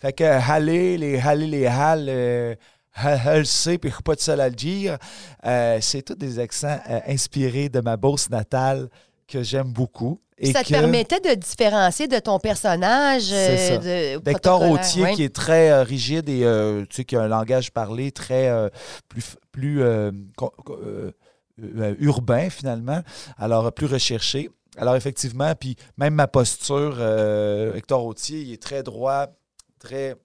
Fait 0.00 0.12
que 0.12 0.22
haller, 0.24 0.96
les 0.98 1.18
haller, 1.18 1.46
les 1.48 1.66
hal, 1.66 2.06
euh, 2.08 2.54
hal, 2.94 3.42
puis 3.42 3.44
je 3.90 3.94
suis 3.94 4.02
pas 4.04 4.14
de 4.14 4.20
seul 4.20 4.40
à 4.40 4.48
le 4.48 4.54
dire, 4.54 4.96
euh, 5.44 5.78
c'est 5.80 6.02
tous 6.02 6.14
des 6.14 6.38
accents 6.38 6.78
euh, 6.88 7.00
inspirés 7.08 7.68
de 7.68 7.80
ma 7.80 7.96
Beauce 7.96 8.28
natale 8.30 8.88
que 9.32 9.42
j'aime 9.42 9.72
beaucoup. 9.72 10.20
Et 10.38 10.52
ça 10.52 10.62
te 10.62 10.68
que- 10.68 10.72
permettait 10.74 11.20
de 11.20 11.34
différencier 11.34 12.08
de 12.08 12.18
ton 12.18 12.38
personnage. 12.38 13.30
De 13.30 14.18
D'Hector 14.18 14.68
Autier, 14.70 15.12
qui 15.14 15.24
est 15.24 15.34
très 15.34 15.70
euh, 15.70 15.82
rigide 15.84 16.28
et 16.28 16.44
euh, 16.44 16.82
tu 16.90 16.96
sais, 16.96 17.04
qui 17.04 17.16
a 17.16 17.22
un 17.22 17.28
langage 17.28 17.70
parlé 17.72 18.10
très 18.12 18.48
euh, 18.48 18.68
plus, 19.08 19.36
plus 19.52 19.80
euh, 19.82 20.10
euh, 20.70 21.12
euh, 21.62 21.94
urbain, 22.00 22.50
finalement, 22.50 23.02
alors 23.38 23.72
plus 23.72 23.86
recherché. 23.86 24.50
Alors, 24.76 24.96
effectivement, 24.96 25.52
puis 25.54 25.76
même 25.96 26.14
ma 26.14 26.26
posture, 26.26 26.96
euh, 26.98 27.74
Hector 27.74 28.04
Autier, 28.04 28.40
il 28.40 28.52
est 28.52 28.62
très 28.62 28.82
droit, 28.82 29.26
très 29.78 30.16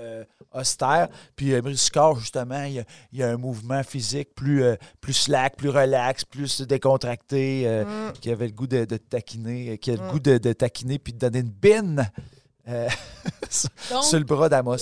euh, 0.00 0.24
austère. 0.52 1.08
Puis 1.36 1.52
euh, 1.52 1.62
Maurice 1.62 1.82
Sicard, 1.82 2.16
justement, 2.16 2.62
il 2.64 2.72
y, 2.74 2.78
a, 2.80 2.84
il 3.12 3.18
y 3.18 3.22
a 3.22 3.28
un 3.28 3.36
mouvement 3.36 3.82
physique 3.82 4.34
plus, 4.34 4.62
euh, 4.62 4.76
plus 5.00 5.12
slack, 5.14 5.56
plus 5.56 5.68
relax, 5.70 6.24
plus 6.24 6.60
décontracté, 6.62 7.62
euh, 7.66 7.84
Mm. 7.84 8.12
qui 8.20 8.30
avait 8.30 8.46
le 8.46 8.52
goût 8.52 8.66
de, 8.66 8.84
de 8.84 8.96
taquiner, 8.96 9.70
euh, 9.70 9.76
qui 9.76 9.90
a 9.90 9.96
le 9.96 10.02
Mm. 10.02 10.10
goût 10.10 10.18
de, 10.20 10.38
de 10.38 10.52
taquiner 10.52 10.98
puis 10.98 11.12
de 11.12 11.18
donner 11.18 11.40
une 11.40 11.50
bine 11.50 12.10
sur- 13.48 13.68
Donc, 13.90 14.04
sur 14.04 14.18
le 14.18 14.24
bras 14.24 14.48
d'Amos. 14.48 14.76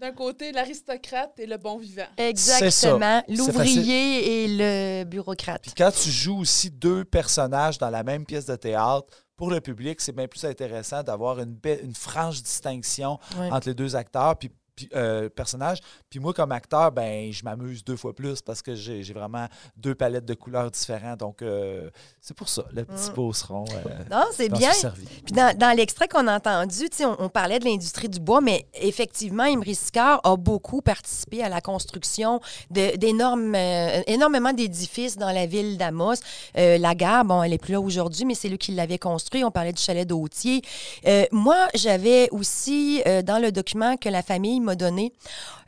d'un 0.00 0.12
côté, 0.12 0.52
l'aristocrate 0.52 1.32
et 1.38 1.46
le 1.46 1.58
bon 1.58 1.76
vivant. 1.78 2.06
Exactement. 2.16 3.22
L'ouvrier 3.28 4.44
et 4.44 4.48
le 4.48 5.04
bureaucrate. 5.04 5.62
Puis 5.62 5.72
quand 5.76 5.90
tu 5.90 6.10
joues 6.10 6.38
aussi 6.38 6.70
deux 6.70 7.04
personnages 7.04 7.78
dans 7.78 7.90
la 7.90 8.02
même 8.02 8.24
pièce 8.24 8.46
de 8.46 8.56
théâtre, 8.56 9.06
pour 9.36 9.50
le 9.50 9.60
public, 9.60 10.00
c'est 10.02 10.12
bien 10.12 10.28
plus 10.28 10.44
intéressant 10.44 11.02
d'avoir 11.02 11.38
une, 11.40 11.54
belle- 11.54 11.80
une 11.82 11.94
franche 11.94 12.42
distinction 12.42 13.18
entre 13.50 13.68
les 13.68 13.74
deux 13.74 13.96
acteurs 13.96 14.36
puis, 14.36 14.50
euh, 14.94 15.28
personnages. 15.28 15.78
Puis 16.08 16.20
moi, 16.20 16.32
comme 16.32 16.52
acteur, 16.52 16.92
ben 16.92 17.32
je 17.32 17.44
m'amuse 17.44 17.84
deux 17.84 17.96
fois 17.96 18.14
plus 18.14 18.40
parce 18.42 18.62
que 18.62 18.74
j'ai 18.74 19.02
vraiment 19.12 19.46
deux 19.76 19.94
palettes 19.94 20.24
de 20.24 20.34
couleurs 20.34 20.70
différentes. 20.70 21.20
Donc, 21.20 21.42
euh, 21.42 21.90
c'est 22.20 22.36
pour 22.36 22.48
ça, 22.48 22.64
le 22.72 22.84
petit 22.84 23.10
Mm. 23.10 23.14
beauceron. 23.14 23.64
euh, 23.86 24.04
Non, 24.10 24.24
c'est 24.32 24.48
bien. 24.48 24.70
Puis 25.24 25.32
dans, 25.34 25.56
dans 25.56 25.76
l'extrait 25.76 26.08
qu'on 26.08 26.26
a 26.26 26.36
entendu, 26.36 26.88
on, 27.02 27.16
on 27.18 27.28
parlait 27.28 27.58
de 27.58 27.64
l'industrie 27.64 28.08
du 28.08 28.20
bois, 28.20 28.40
mais 28.40 28.66
effectivement, 28.74 29.44
Imri 29.44 29.74
Sicard 29.74 30.20
a 30.24 30.36
beaucoup 30.36 30.80
participé 30.82 31.42
à 31.42 31.48
la 31.48 31.60
construction 31.60 32.40
d'énormes, 32.70 33.54
énormément 34.06 34.52
d'édifices 34.52 35.16
dans 35.16 35.30
la 35.32 35.46
ville 35.46 35.76
d'Amos. 35.78 36.14
La 36.54 36.94
gare, 36.94 37.24
bon, 37.24 37.42
elle 37.42 37.52
est 37.52 37.58
plus 37.58 37.72
là 37.72 37.80
aujourd'hui, 37.80 38.24
mais 38.24 38.34
c'est 38.34 38.48
lui 38.48 38.58
qui 38.58 38.72
l'avait 38.72 38.98
construit. 38.98 39.44
On 39.44 39.50
parlait 39.50 39.72
du 39.72 39.82
chalet 39.82 40.06
d'Autier. 40.06 40.62
Moi, 41.32 41.68
j'avais 41.74 42.28
aussi, 42.30 43.02
dans 43.24 43.40
le 43.40 43.52
document 43.52 43.96
que 43.96 44.08
la 44.08 44.22
famille 44.22 44.60
m'a 44.70 44.76
donné, 44.76 45.12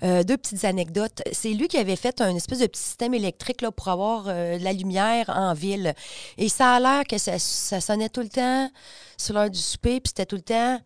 euh, 0.02 0.22
deux 0.22 0.36
petites 0.36 0.64
anecdotes. 0.64 1.22
C'est 1.32 1.52
lui 1.52 1.68
qui 1.68 1.78
avait 1.78 1.96
fait 1.96 2.20
un 2.20 2.34
espèce 2.34 2.60
de 2.60 2.66
petit 2.66 2.80
système 2.80 3.14
électrique 3.14 3.60
là, 3.62 3.70
pour 3.70 3.88
avoir 3.88 4.24
euh, 4.28 4.58
de 4.58 4.64
la 4.64 4.72
lumière 4.72 5.28
en 5.28 5.54
ville. 5.54 5.94
Et 6.38 6.48
ça 6.48 6.74
a 6.74 6.80
l'air 6.80 7.04
que 7.04 7.18
ça, 7.18 7.38
ça 7.38 7.80
sonnait 7.80 8.08
tout 8.08 8.22
le 8.22 8.28
temps 8.28 8.70
sur 9.16 9.34
l'heure 9.34 9.50
du 9.50 9.58
souper, 9.58 10.00
puis 10.00 10.08
c'était 10.08 10.26
tout 10.26 10.36
le 10.36 10.42
temps 10.42 10.80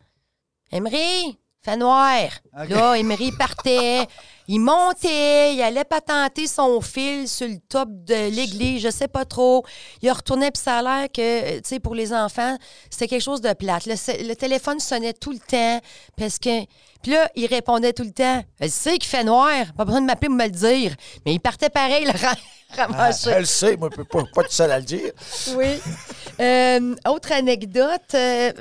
Emery, 0.73 1.39
fait 1.63 1.77
noir. 1.77 2.29
Là, 2.53 2.95
Emery 2.95 3.33
partait, 3.33 4.07
il 4.49 4.61
montait, 4.61 5.55
il 5.55 5.63
allait 5.63 5.85
patenter 5.85 6.47
son 6.47 6.81
fil 6.81 7.29
sur 7.29 7.49
le 7.49 7.59
top 7.69 7.89
de 8.05 8.31
l'église, 8.31 8.83
je 8.83 8.91
sais 8.91 9.09
pas 9.09 9.25
trop. 9.25 9.65
Il 10.03 10.11
retournait, 10.11 10.51
puis 10.51 10.63
ça 10.63 10.79
a 10.79 10.83
l'air 10.83 11.09
que, 11.13 11.57
tu 11.57 11.63
sais, 11.65 11.81
pour 11.81 11.95
les 11.95 12.13
enfants, 12.13 12.57
c'était 12.91 13.09
quelque 13.09 13.23
chose 13.23 13.41
de 13.41 13.53
plate. 13.53 13.87
Le, 13.87 13.95
le 14.29 14.35
téléphone 14.35 14.79
sonnait 14.81 15.13
tout 15.15 15.33
le 15.33 15.39
temps, 15.39 15.81
parce 16.17 16.39
que. 16.39 16.65
Puis 17.03 17.13
là, 17.13 17.31
il 17.37 17.47
répondait 17.47 17.93
tout 17.93 18.03
le 18.03 18.11
temps 18.11 18.43
Je 18.61 18.67
sais 18.67 18.99
qu'il 18.99 19.09
fait 19.09 19.23
noir, 19.23 19.53
pas 19.77 19.85
besoin 19.85 20.01
de 20.01 20.07
m'appeler 20.07 20.27
pour 20.29 20.37
me 20.39 20.45
le 20.45 20.51
dire. 20.51 20.93
Mais 21.25 21.35
il 21.35 21.39
partait 21.41 21.69
pareil, 21.71 22.05
le 22.05 22.11
Ah, 22.79 22.87
ramasser. 22.87 23.31
elle 23.31 23.41
le 23.41 23.45
sait, 23.45 23.77
moi, 23.77 23.91
je 23.93 23.97
peux 23.99 24.05
pas, 24.05 24.25
pas 24.35 24.43
tout 24.43 24.51
seul 24.51 24.73
à 24.73 24.81
le 24.81 24.85
dire. 24.85 25.13
Oui. 25.55 25.79
Euh, 26.41 26.97
autre 27.09 27.31
anecdote. 27.31 28.01
euh, 28.15 28.53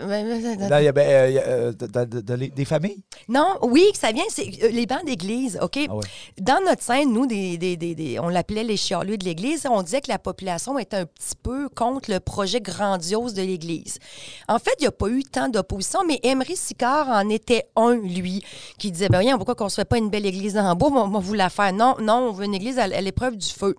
Là, 0.69 0.79
il 0.81 0.85
y 0.85 0.87
a, 0.87 0.91
ben, 0.91 1.07
euh, 1.09 1.27
il 1.29 1.33
y 1.33 1.39
a, 1.39 1.41
euh, 1.43 1.71
de- 1.73 1.87
de- 1.87 2.05
de- 2.05 2.21
de 2.21 2.33
les- 2.35 2.49
des 2.49 2.65
familles? 2.65 3.03
non, 3.27 3.57
oui, 3.63 3.89
que 3.91 3.97
ça 3.97 4.11
vient, 4.11 4.23
c'est 4.29 4.47
euh, 4.63 4.67
les 4.69 4.85
bancs 4.85 5.03
d'église, 5.05 5.57
OK? 5.59 5.74
Ah 5.89 5.95
ouais. 5.95 6.03
Dans 6.39 6.63
notre 6.65 6.81
scène, 6.81 7.11
nous, 7.13 7.25
des, 7.25 7.57
des- 7.57 7.77
des- 7.77 7.95
des- 7.95 8.19
on 8.19 8.29
l'appelait 8.29 8.63
les 8.63 8.77
chialeux 8.77 9.17
de 9.17 9.25
l'église, 9.25 9.65
on 9.69 9.81
disait 9.83 10.01
que 10.01 10.09
la 10.11 10.19
population 10.19 10.77
était 10.79 10.97
un 10.97 11.05
petit 11.05 11.35
peu 11.41 11.69
contre 11.69 12.11
le 12.11 12.19
projet 12.19 12.61
grandiose 12.61 13.33
de 13.33 13.41
l'église. 13.41 13.99
En 14.47 14.59
fait, 14.59 14.73
il 14.79 14.83
n'y 14.83 14.87
a 14.87 14.91
pas 14.91 15.07
eu 15.09 15.23
tant 15.23 15.49
d'opposition, 15.49 15.99
mais 16.07 16.19
Emery 16.23 16.55
Sicard 16.55 17.09
en 17.09 17.29
était 17.29 17.65
un, 17.75 17.95
lui, 17.95 18.43
qui 18.77 18.91
disait, 18.91 19.09
ben 19.09 19.21
voyons, 19.21 19.37
pourquoi 19.37 19.55
qu'on 19.55 19.69
se 19.69 19.75
fait 19.75 19.85
pas 19.85 19.97
une 19.97 20.09
belle 20.09 20.25
église 20.25 20.57
en 20.57 20.75
bois, 20.75 20.89
on 20.91 21.07
va 21.07 21.19
vous 21.19 21.33
la 21.33 21.49
faire. 21.49 21.73
Non, 21.73 21.95
non, 22.01 22.29
on 22.29 22.31
veut 22.31 22.45
une 22.45 22.55
église 22.55 22.79
à, 22.79 22.83
à 22.83 23.01
l'épreuve 23.01 23.37
du 23.37 23.47
feu. 23.47 23.75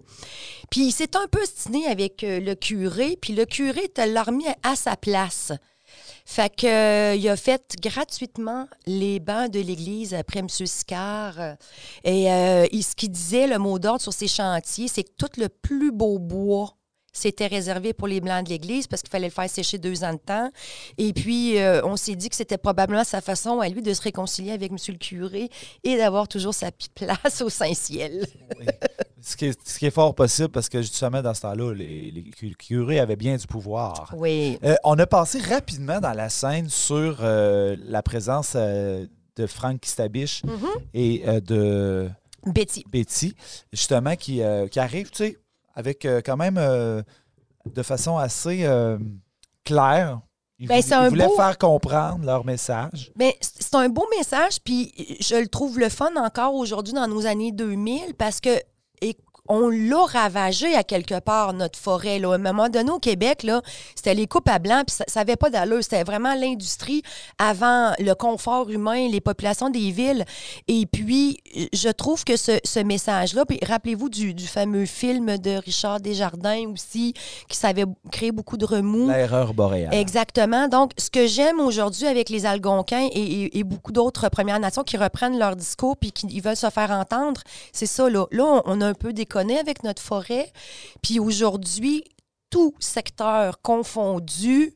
Puis 0.71 0.87
il 0.87 0.93
s'est 0.93 1.17
un 1.17 1.27
peu 1.29 1.45
stiné 1.45 1.87
avec 1.87 2.25
euh, 2.25 2.41
le 2.41 2.55
curé, 2.55 3.17
puis 3.21 3.33
le 3.35 3.45
curé 3.45 3.91
l'a 3.97 4.23
remis 4.23 4.47
à 4.63 4.77
sa 4.77 4.97
place. 4.97 5.53
Fait 6.29 6.55
que, 6.55 6.67
euh, 6.67 7.15
il 7.15 7.27
a 7.29 7.37
fait 7.37 7.77
gratuitement 7.81 8.67
les 8.85 9.21
bancs 9.21 9.49
de 9.49 9.61
l'église 9.61 10.13
après 10.13 10.41
M. 10.41 10.49
Sicard. 10.49 11.57
Et 12.03 12.31
euh, 12.31 12.67
ce 12.67 12.97
qu'il 12.97 13.13
disait, 13.13 13.47
le 13.47 13.59
mot 13.59 13.79
d'ordre 13.79 14.03
sur 14.03 14.13
ces 14.13 14.27
chantiers, 14.27 14.89
c'est 14.89 15.05
que 15.05 15.13
tout 15.17 15.41
le 15.41 15.49
plus 15.49 15.93
beau 15.93 16.19
bois 16.19 16.77
c'était 17.17 17.47
réservé 17.47 17.93
pour 17.93 18.07
les 18.09 18.21
blancs 18.21 18.45
de 18.45 18.51
l'église 18.51 18.87
parce 18.87 19.03
qu'il 19.03 19.11
fallait 19.11 19.29
le 19.29 19.33
faire 19.33 19.49
sécher 19.49 19.79
deux 19.79 20.05
ans 20.05 20.13
de 20.13 20.19
temps. 20.19 20.51
Et 20.99 21.13
puis, 21.13 21.59
euh, 21.59 21.81
on 21.85 21.97
s'est 21.97 22.15
dit 22.15 22.29
que 22.29 22.37
c'était 22.37 22.59
probablement 22.59 23.05
sa 23.05 23.21
façon 23.21 23.61
à 23.61 23.69
lui 23.69 23.83
de 23.83 23.95
se 23.95 24.03
réconcilier 24.03 24.53
avec 24.53 24.71
M. 24.71 24.77
le 24.89 24.95
curé 24.99 25.49
et 25.85 25.97
d'avoir 25.97 26.29
toujours 26.29 26.55
sa 26.55 26.71
place 26.95 27.41
au 27.41 27.49
Saint-Ciel. 27.49 28.27
Oui. 28.59 28.67
ce, 29.23 29.37
qui 29.37 29.47
est, 29.47 29.69
ce 29.69 29.79
qui 29.79 29.87
est 29.87 29.91
fort 29.91 30.15
possible 30.15 30.51
parce 30.51 30.69
que 30.69 30.83
justement, 30.83 31.23
dans 31.23 31.35
ce 31.35 31.41
temps-là, 31.43 31.73
les, 31.75 32.11
les 32.11 32.23
cu- 32.25 32.55
curés 32.59 33.01
avaient 33.01 33.17
bien 33.17 33.37
du 33.37 33.47
pouvoir. 33.47 34.13
Oui. 34.17 34.59
Euh, 34.65 34.75
on 34.85 34.99
a 34.99 35.07
passé 35.07 35.39
rapidement 35.41 36.01
dans 36.01 36.13
la 36.13 36.29
scène 36.29 36.69
sur 36.69 37.19
euh, 37.23 37.77
la 37.87 38.03
présence 38.03 38.55
de 38.57 39.47
Franck 39.47 39.81
Kistabiche 39.81 40.43
Mhm. 40.45 40.69
et 40.95 41.23
euh, 41.27 41.41
de 41.41 42.09
Betty. 42.47 42.85
Betty, 42.91 43.35
justement, 43.73 44.15
qui, 44.17 44.41
qui 44.71 44.79
arrive, 44.79 45.11
tu 45.11 45.17
sais, 45.25 45.39
avec 45.77 46.05
euh, 46.05 46.21
quand 46.25 46.37
même 46.37 46.57
euh, 46.59 47.03
de 47.73 47.83
façon 47.83 48.17
assez 48.17 48.65
euh, 48.65 48.99
claire. 49.65 50.21
Ils, 50.59 50.69
Ben, 50.69 50.77
ils 51.05 51.09
voulaient 51.11 51.27
beau- 51.27 51.37
faire 51.37 51.59
comprendre 51.59 52.25
leur 52.25 52.45
message. 52.47 53.13
C- 53.43 53.51
c'est 53.61 53.75
un 53.75 53.89
beau 53.91 54.07
message, 54.17 54.59
puis 54.65 54.91
je 55.21 55.37
le 55.37 55.49
trouve 55.49 55.79
le 55.79 55.91
fun 55.91 56.11
encore 56.17 56.55
aujourd'hui 56.55 56.95
dans 56.95 57.07
nos 57.07 57.27
années 57.27 57.53
2000 57.53 58.15
parce 58.15 58.41
que, 58.41 58.59
on 59.49 59.69
l'a 59.69 60.05
ravagé 60.05 60.75
à 60.75 60.83
quelque 60.85 61.19
part, 61.21 61.53
notre 61.53 61.79
forêt. 61.79 62.19
Là. 62.19 62.33
À 62.33 62.35
un 62.35 62.39
moment 62.39 62.69
donné, 62.69 62.91
au 62.91 62.99
Québec, 62.99 63.43
là, 63.43 63.63
c'était 63.95 64.15
les 64.15 64.27
coupes 64.27 64.49
à 64.49 64.59
blanc, 64.59 64.83
puis 64.87 64.97
ça 65.07 65.21
n'avait 65.21 65.37
pas 65.37 65.51
d'allure. 65.51 65.83
C'était 65.83 66.05
vraiment 66.05 66.35
l'industrie 66.35 67.03
avant 67.39 67.93
le 67.99 68.15
confort 68.15 68.71
humain, 68.71 69.09
les 69.09 69.21
populations 69.21 69.71
des 69.71 69.91
villes. 69.91 70.25
Et 70.69 70.87
puis, 70.87 71.39
je 71.73 71.89
trouve 71.89 72.25
que 72.25 72.37
ce, 72.37 72.59
ce 72.65 72.81
message-là, 72.81 73.45
puis 73.47 73.59
rappelez-vous 73.67 74.09
du, 74.09 74.35
du 74.35 74.47
fameux 74.47 74.87
film 74.87 75.39
de 75.39 75.51
Richard 75.57 76.01
Desjardins 76.01 76.65
aussi, 76.73 77.15
qui 77.49 77.57
savait 77.57 77.85
créer 78.11 78.33
beaucoup 78.33 78.57
de 78.57 78.65
remous. 78.65 79.09
L'erreur 79.09 79.55
boréale. 79.55 79.95
Exactement. 79.95 80.69
Donc, 80.69 80.93
ce 80.99 81.11
que 81.11 81.27
j'aime 81.27 81.61
aujourd'hui 81.61 82.07
avec 82.07 82.29
les 82.31 82.47
Algonquins 82.47 83.09
et, 83.13 83.21
et- 83.21 83.59
et 83.59 83.65
beaucoup 83.65 83.93
d'autres 83.93 84.29
Premières 84.29 84.59
Nations 84.61 84.83
qui 84.83 84.97
reprennent 84.97 85.39
leur 85.39 85.57
discours 85.57 85.97
puis 85.97 86.13
qui 86.13 86.27
ils 86.31 86.43
veulent 86.43 86.57
se 86.57 86.71
faire 86.71 86.91
entendre, 86.91 87.41
c'est 87.73 87.87
ça, 87.87 88.09
là. 88.11 88.27
Là, 88.31 88.45
on, 88.45 88.63
on 88.67 88.81
a 88.81 88.87
un 88.87 88.95
peu 88.95 89.13
avec 89.37 89.83
notre 89.83 90.03
forêt. 90.03 90.53
Puis 91.03 91.19
aujourd'hui, 91.21 92.05
tout 92.51 92.75
secteur 92.79 93.61
confondu, 93.61 94.73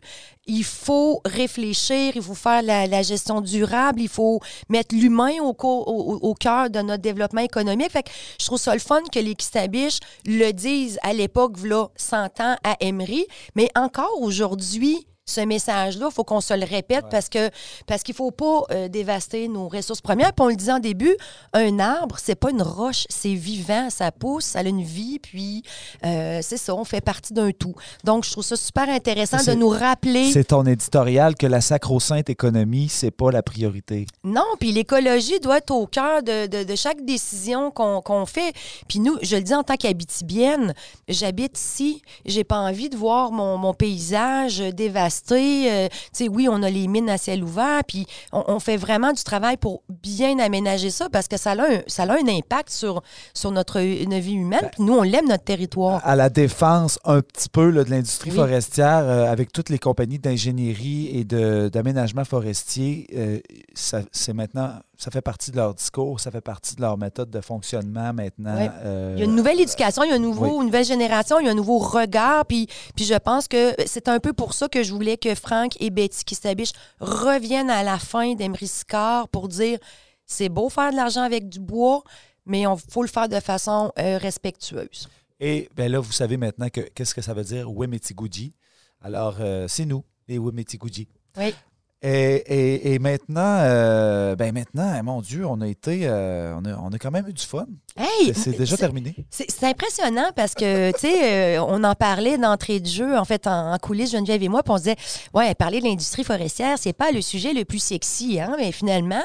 il 0.46 0.64
faut 0.64 1.20
réfléchir, 1.24 2.12
il 2.16 2.22
faut 2.22 2.34
faire 2.34 2.62
la, 2.62 3.02
gestion 3.02 3.40
durable, 3.40 4.00
il 4.00 4.08
faut 4.08 4.40
mettre 4.68 4.94
l'humain 4.94 5.34
au, 5.40 5.54
au, 5.60 6.34
cœur 6.34 6.68
de 6.68 6.80
notre 6.80 7.02
développement 7.02 7.42
économique. 7.42 7.92
Fait 7.92 8.02
que 8.02 8.10
je 8.40 8.46
trouve 8.46 8.58
ça 8.58 8.74
le 8.74 8.80
fun 8.80 9.00
que 9.12 9.20
les 9.20 9.34
Kistabiches 9.34 10.00
le 10.26 10.50
disent 10.52 10.98
à 11.02 11.12
l'époque, 11.12 11.62
là, 11.62 11.88
100 11.96 12.40
ans 12.40 12.56
à 12.64 12.76
Emery, 12.80 13.26
mais 13.54 13.70
encore 13.76 14.20
aujourd'hui, 14.20 15.06
ce 15.26 15.40
message-là, 15.42 16.08
il 16.10 16.12
faut 16.14 16.24
qu'on 16.24 16.40
se 16.40 16.54
le 16.54 16.64
répète 16.66 17.04
parce 17.10 17.28
que 17.28 17.50
parce 17.86 18.02
qu'il 18.02 18.14
faut 18.16 18.32
pas 18.32 18.62
euh, 18.72 18.88
dévaster 18.88 19.46
nos 19.46 19.68
ressources 19.68 20.00
premières. 20.00 20.32
Puis 20.32 20.44
on 20.44 20.48
le 20.48 20.56
disait 20.56 20.72
en 20.72 20.80
début, 20.80 21.16
un 21.52 21.78
arbre, 21.78 22.16
c'est 22.20 22.34
pas 22.34 22.50
une 22.50 22.62
roche, 22.62 23.04
c'est 23.08 23.34
vivant, 23.34 23.90
ça 23.90 24.10
pousse, 24.10 24.44
ça 24.44 24.58
a 24.60 24.62
une 24.64 24.82
vie, 24.82 25.20
puis 25.20 25.62
euh, 26.04 26.40
c'est 26.42 26.56
ça, 26.56 26.74
on 26.74 26.84
fait 26.84 27.00
partie 27.00 27.32
d'un 27.32 27.52
tout. 27.52 27.74
Donc, 28.02 28.24
je 28.24 28.32
trouve 28.32 28.42
ça 28.44 28.56
super 28.56 28.88
intéressant 28.88 29.36
de 29.36 29.52
nous 29.54 29.68
rappeler. 29.68 30.32
C'est 30.32 30.44
ton 30.48 30.64
éditorial 30.66 31.36
que 31.36 31.46
la 31.46 31.60
sacro-sainte 31.60 32.28
économie, 32.28 32.88
c'est 32.88 33.10
pas 33.12 33.30
la 33.30 33.42
priorité. 33.44 34.06
Non, 34.24 34.44
puis 34.58 34.72
l'écologie 34.72 35.38
doit 35.38 35.58
être 35.58 35.70
au 35.70 35.86
cœur 35.86 36.22
de, 36.24 36.46
de- 36.48 36.64
de 36.64 36.74
chaque 36.74 37.04
décision 37.04 37.70
qu'on 37.70 38.00
qu'on 38.00 38.26
fait. 38.26 38.52
Puis 38.88 38.98
nous, 38.98 39.16
je 39.22 39.36
le 39.36 39.42
dis 39.42 39.54
en 39.54 39.62
tant 39.62 39.76
qu'habitibienne, 39.76 40.74
j'habite 41.08 41.56
ici. 41.58 42.02
J'ai 42.26 42.42
pas 42.42 42.58
envie 42.58 42.88
de 42.88 42.96
voir 42.96 43.30
mon, 43.30 43.56
mon 43.58 43.74
paysage 43.74 44.58
dévasté. 44.58 45.19
Euh, 45.30 45.88
oui, 46.28 46.48
on 46.50 46.62
a 46.62 46.70
les 46.70 46.88
mines 46.88 47.08
à 47.08 47.18
ciel 47.18 47.42
ouvert, 47.44 47.82
puis 47.86 48.06
on, 48.32 48.44
on 48.48 48.60
fait 48.60 48.76
vraiment 48.76 49.12
du 49.12 49.22
travail 49.22 49.56
pour 49.56 49.82
bien 49.88 50.38
aménager 50.38 50.90
ça 50.90 51.08
parce 51.08 51.28
que 51.28 51.36
ça 51.36 51.52
a 51.52 51.62
un, 51.62 51.80
ça 51.86 52.04
a 52.04 52.12
un 52.12 52.28
impact 52.28 52.70
sur, 52.70 53.02
sur 53.34 53.50
notre 53.50 53.80
vie 53.80 54.32
humaine. 54.32 54.68
Puis 54.72 54.82
nous, 54.82 54.94
on 54.94 55.02
l'aime, 55.02 55.28
notre 55.28 55.44
territoire. 55.44 56.00
À 56.04 56.16
la 56.16 56.28
défense 56.28 56.98
un 57.04 57.20
petit 57.20 57.48
peu 57.48 57.70
là, 57.70 57.84
de 57.84 57.90
l'industrie 57.90 58.30
Oui. 58.30 58.36
forestière, 58.36 59.04
euh, 59.04 59.30
avec 59.30 59.52
toutes 59.52 59.68
les 59.68 59.78
compagnies 59.78 60.18
d'ingénierie 60.18 61.10
et 61.14 61.24
d'aménagement 61.24 62.24
forestier, 62.24 63.06
euh, 63.16 63.38
c'est 63.74 64.32
maintenant, 64.32 64.70
ça 65.00 65.10
fait 65.10 65.22
partie 65.22 65.50
de 65.50 65.56
leur 65.56 65.74
discours, 65.74 66.20
ça 66.20 66.30
fait 66.30 66.42
partie 66.42 66.76
de 66.76 66.82
leur 66.82 66.98
méthode 66.98 67.30
de 67.30 67.40
fonctionnement 67.40 68.12
maintenant. 68.12 68.70
Euh, 68.84 69.14
Il 69.16 69.20
y 69.20 69.22
a 69.22 69.24
une 69.24 69.34
nouvelle 69.34 69.58
éducation, 69.58 70.04
il 70.04 70.10
y 70.10 70.12
a 70.12 70.16
un 70.16 70.18
nouveau, 70.18 70.48
oui. 70.48 70.56
une 70.56 70.66
nouvelle 70.66 70.84
génération, 70.84 71.40
il 71.40 71.46
y 71.46 71.48
a 71.48 71.52
un 71.52 71.54
nouveau 71.54 71.78
regard. 71.78 72.44
Puis, 72.44 72.66
puis 72.94 73.06
je 73.06 73.14
pense 73.14 73.48
que 73.48 73.74
c'est 73.86 74.08
un 74.08 74.20
peu 74.20 74.34
pour 74.34 74.52
ça 74.52 74.68
que 74.68 74.82
je 74.82 74.92
voulais 74.92 75.16
que 75.16 75.34
Franck 75.34 75.80
et 75.80 75.88
Betty 75.88 76.22
Kistabiche 76.22 76.72
reviennent 77.00 77.70
à 77.70 77.82
la 77.82 77.98
fin 77.98 78.34
d'Emery 78.34 78.66
Sicard 78.68 79.30
pour 79.30 79.48
dire 79.48 79.78
c'est 80.26 80.50
beau 80.50 80.68
faire 80.68 80.90
de 80.90 80.96
l'argent 80.96 81.22
avec 81.22 81.48
du 81.48 81.60
bois, 81.60 82.02
mais 82.44 82.62
il 82.62 82.68
faut 82.90 83.02
le 83.02 83.08
faire 83.08 83.30
de 83.30 83.40
façon 83.40 83.92
euh, 83.98 84.18
respectueuse. 84.18 85.08
Et 85.40 85.70
ben 85.74 85.90
là, 85.90 85.98
vous 85.98 86.12
savez 86.12 86.36
maintenant 86.36 86.68
que 86.68 86.82
qu'est-ce 86.82 87.14
que 87.14 87.22
ça 87.22 87.32
veut 87.32 87.44
dire 87.44 87.72
Wemetigoudji. 87.72 88.52
Alors, 89.00 89.38
euh, 89.40 89.66
c'est 89.66 89.86
nous, 89.86 90.04
les 90.28 90.38
Wemetigoudji. 90.38 91.08
Oui. 91.38 91.54
Et, 92.02 92.08
et- 92.46 92.94
et 92.94 92.98
maintenant, 92.98 93.58
euh, 93.60 94.34
ben 94.34 94.54
maintenant, 94.54 95.02
mon 95.04 95.20
Dieu, 95.20 95.44
on 95.46 95.60
a 95.60 95.68
été, 95.68 96.00
euh, 96.04 96.54
on, 96.58 96.64
a, 96.64 96.74
on 96.78 96.88
a 96.88 96.98
quand 96.98 97.10
même 97.10 97.28
eu 97.28 97.32
du 97.34 97.44
fun. 97.44 97.66
Hey! 97.94 98.32
C'est 98.34 98.56
déjà 98.56 98.76
c'est- 98.76 98.80
terminé. 98.80 99.14
C'est 99.28 99.50
c'est 99.50 99.66
impressionnant 99.66 100.30
parce 100.34 100.54
que, 100.54 100.92
tu 100.92 101.00
sais, 101.00 101.56
euh, 101.58 101.62
on 101.68 101.84
en 101.84 101.94
parlait 101.94 102.38
d'entrée 102.38 102.80
de 102.80 102.86
jeu, 102.86 103.18
en 103.18 103.26
fait, 103.26 103.46
en, 103.46 103.74
en 103.74 103.78
coulisses, 103.78 104.12
Geneviève 104.12 104.42
et 104.42 104.48
moi, 104.48 104.62
puis 104.62 104.72
on 104.72 104.78
se 104.78 104.82
disait, 104.84 104.96
ouais, 105.34 105.54
parler 105.54 105.80
de 105.80 105.84
l'industrie 105.84 106.24
forestière, 106.24 106.78
c'est 106.78 106.94
pas 106.94 107.10
le 107.12 107.20
sujet 107.20 107.52
le 107.52 107.66
plus 107.66 107.80
sexy, 107.80 108.40
hein, 108.40 108.54
mais 108.58 108.72
finalement, 108.72 109.20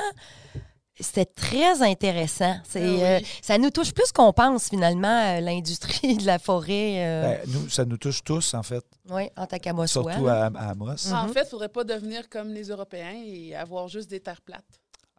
c'était 1.00 1.26
très 1.26 1.82
intéressant. 1.82 2.56
C'est, 2.64 2.84
Ah 2.84 2.92
oui. 2.92 3.04
euh, 3.04 3.20
ça 3.42 3.58
nous 3.58 3.70
touche 3.70 3.94
plus 3.94 4.12
qu'on 4.14 4.32
pense, 4.34 4.70
finalement, 4.70 5.08
euh, 5.38 5.40
l'industrie 5.42 6.16
de 6.18 6.26
la 6.26 6.40
forêt, 6.40 7.06
euh, 7.06 7.22
Ben, 7.24 7.42
nous, 7.52 7.70
ça 7.70 7.86
nous 7.86 7.98
touche 7.98 8.24
tous, 8.24 8.54
en 8.54 8.64
fait, 8.64 8.86
ouais, 9.10 9.32
en 9.36 9.46
tant 9.46 9.58
qu'à 9.58 9.74
moi 9.74 9.88
surtout 9.88 10.28
à, 10.28 10.46
à 10.46 10.70
Amos. 10.72 11.12
En 11.12 11.28
fait, 11.28 11.42
il 11.42 11.44
ne 11.44 11.50
faudrait 11.50 11.70
pas 11.70 11.84
devenir 11.84 12.30
comme 12.30 12.50
les 12.50 12.70
Européens 12.70 13.22
et 13.26 13.56
avoir 13.56 13.88
juste 13.88 14.10
des 14.10 14.20
terres 14.20 14.42
plates. 14.42 14.64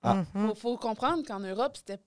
Ah. 0.02 0.24
Mhm. 0.34 0.50
Il 0.54 0.56
faut, 0.60 0.76
comprendre 0.76 1.22
qu'en 1.26 1.40
Europe, 1.40 1.76
c'était 1.76 1.98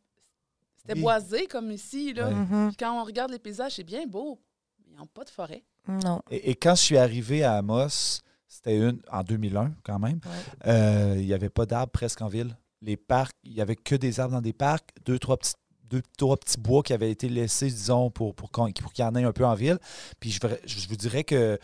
c'était 0.77 0.93
Oui. 0.93 1.01
boisé 1.01 1.45
comme 1.47 1.71
ici. 1.71 2.13
Là. 2.13 2.29
Mhm. 2.29 2.71
Quand 2.79 2.99
on 2.99 3.03
regarde 3.03 3.31
les 3.31 3.39
paysages, 3.39 3.73
c'est 3.73 3.83
bien 3.83 4.05
beau. 4.07 4.39
mais 4.79 4.93
Ils 4.93 4.97
n'ont 4.97 5.07
pas 5.07 5.25
de 5.25 5.29
forêt. 5.29 5.63
Non. 5.87 6.21
Et, 6.31 6.51
et 6.51 6.55
quand 6.55 6.75
je 6.75 6.81
suis 6.81 6.97
arrivé 6.97 7.43
à 7.43 7.57
Amos, 7.57 8.21
c'était 8.47 8.77
une 8.77 9.01
en 9.11 9.21
2001 9.23 9.73
quand 9.83 9.99
même, 9.99 10.19
Ouais. 10.25 10.71
euh, 10.71 11.15
il 11.19 11.25
n'y 11.25 11.33
avait 11.33 11.49
pas 11.49 11.65
d'arbres 11.65 11.91
presque 11.91 12.21
en 12.21 12.27
ville. 12.27 12.55
Les 12.81 12.97
parcs, 12.97 13.35
il 13.43 13.53
n'y 13.53 13.61
avait 13.61 13.75
que 13.75 13.95
des 13.95 14.19
arbres 14.19 14.33
dans 14.35 14.41
des 14.41 14.53
parcs, 14.53 14.89
deux, 15.05 15.19
trois 15.19 15.37
petits, 15.37 15.53
deux, 15.89 16.01
trois 16.17 16.37
petits 16.37 16.59
bois 16.59 16.83
qui 16.83 16.93
avaient 16.93 17.09
été 17.11 17.27
laissés, 17.29 17.65
disons, 17.67 18.09
pour, 18.11 18.35
pour, 18.35 18.51
qu'il 18.51 18.63
y 18.99 19.03
en 19.03 19.15
ait 19.15 19.23
un 19.23 19.31
peu 19.31 19.45
en 19.45 19.55
ville. 19.55 19.79
Puis 20.19 20.31
je, 20.31 20.39
je 20.65 20.87
vous 20.87 20.95
dirais 20.95 21.23
que 21.23 21.57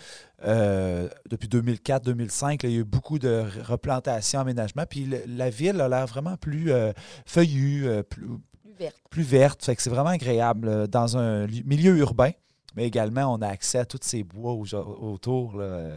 euh, 0.43 1.07
depuis 1.29 1.47
2004-2005, 1.47 2.59
il 2.63 2.69
y 2.69 2.73
a 2.73 2.77
eu 2.79 2.83
beaucoup 2.83 3.19
de 3.19 3.29
re- 3.43 3.61
replantations, 3.61 4.39
aménagements. 4.39 4.85
Puis 4.89 5.05
le- 5.05 5.23
la 5.27 5.49
ville 5.49 5.79
a 5.79 5.87
l'air 5.87 6.07
vraiment 6.07 6.37
plus 6.37 6.71
euh, 6.71 6.91
feuillue, 7.25 7.87
euh, 7.87 8.03
plus, 8.03 8.25
Plus 8.63 8.73
verte. 8.77 8.95
plus 9.09 9.23
verte. 9.23 9.63
Fait 9.65 9.75
que 9.75 9.81
c'est 9.81 9.89
vraiment 9.91 10.09
agréable 10.09 10.87
dans 10.87 11.17
un 11.17 11.45
li- 11.45 11.63
milieu 11.63 11.95
urbain, 11.97 12.31
mais 12.75 12.85
également 12.85 13.31
on 13.33 13.41
a 13.41 13.47
accès 13.47 13.77
à 13.77 13.85
tous 13.85 13.99
ces 14.01 14.23
bois 14.23 14.53
au- 14.53 14.65
autour. 15.13 15.55
là, 15.57 15.91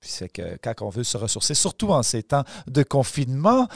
Puis 0.00 0.10
c'est 0.10 0.28
que 0.28 0.58
quand 0.62 0.74
on 0.82 0.88
veut 0.90 1.04
se 1.04 1.16
ressourcer, 1.16 1.54
surtout 1.54 1.90
en 1.90 2.02
ces 2.02 2.22
temps 2.24 2.44
de 2.66 2.82
confinement, 2.82 3.68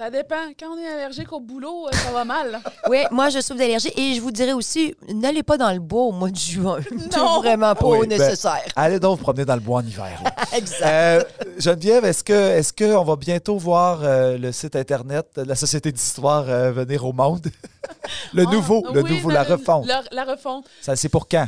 Ça 0.00 0.08
dépend. 0.08 0.48
Quand 0.58 0.68
on 0.74 0.78
est 0.78 0.86
allergique 0.88 1.30
au 1.30 1.40
boulot, 1.40 1.86
euh, 1.88 1.92
ça 1.92 2.10
va 2.10 2.24
mal. 2.24 2.58
Oui, 2.88 3.00
moi, 3.10 3.28
je 3.28 3.38
souffre 3.42 3.58
d'allergie. 3.58 3.92
Et 3.98 4.14
je 4.14 4.20
vous 4.22 4.30
dirais 4.30 4.54
aussi, 4.54 4.94
n'allez 5.12 5.42
pas 5.42 5.58
dans 5.58 5.70
le 5.70 5.78
bois 5.78 6.04
au 6.04 6.12
mois 6.12 6.30
de 6.30 6.36
juin. 6.38 6.80
Non. 7.14 7.40
vraiment 7.42 7.74
pas 7.74 7.84
Oui, 7.86 8.06
ben, 8.06 8.18
nécessaire. 8.18 8.64
allez 8.76 8.98
donc 8.98 9.18
vous 9.18 9.22
promener 9.24 9.44
dans 9.44 9.56
le 9.56 9.60
bois 9.60 9.80
en 9.80 9.86
hiver. 9.86 10.22
exact. 10.54 10.86
Euh, 10.86 11.22
Geneviève, 11.58 12.06
est-ce 12.06 12.24
que 12.24 12.32
est-ce 12.32 12.72
qu'on 12.72 13.04
va 13.04 13.16
bientôt 13.16 13.58
voir 13.58 14.00
euh, 14.02 14.38
le 14.38 14.52
site 14.52 14.74
internet 14.74 15.26
de 15.36 15.42
la 15.42 15.54
Société 15.54 15.92
d'histoire 15.92 16.48
euh, 16.48 16.72
venir 16.72 17.04
au 17.04 17.12
monde? 17.12 17.46
le 18.32 18.44
Ah, 18.48 18.50
nouveau, 18.50 18.82
le 18.94 19.02
oui, 19.02 19.10
nouveau, 19.16 19.28
la 19.28 19.42
refonte. 19.42 19.86
La, 19.86 20.02
la 20.12 20.24
refonte. 20.24 20.64
Ça, 20.80 20.96
c'est 20.96 21.10
pour 21.10 21.28
quand? 21.28 21.46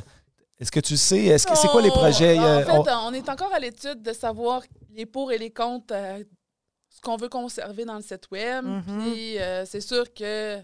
Est-ce 0.60 0.70
que 0.70 0.80
tu 0.80 0.98
sais? 0.98 1.24
Est-ce 1.24 1.46
que 1.46 1.56
c'est 1.56 1.68
quoi 1.68 1.80
les 1.80 1.90
projets? 1.90 2.38
En 2.38 2.60
fait, 2.60 2.70
on- 2.70 3.06
on... 3.08 3.14
est 3.14 3.28
encore 3.30 3.52
à 3.54 3.58
l'étude 3.58 4.02
de 4.02 4.12
savoir 4.12 4.60
les 4.94 5.06
pour 5.06 5.32
et 5.32 5.38
les 5.38 5.50
contre, 5.50 5.92
euh, 5.92 6.22
qu'on 7.02 7.16
veut 7.16 7.28
conserver 7.28 7.84
dans 7.84 7.96
le 7.96 8.02
site 8.02 8.30
web. 8.30 8.64
Mhm. 8.64 8.82
Puis 9.02 9.38
euh, 9.38 9.64
c'est 9.66 9.80
sûr 9.80 10.12
que 10.14 10.58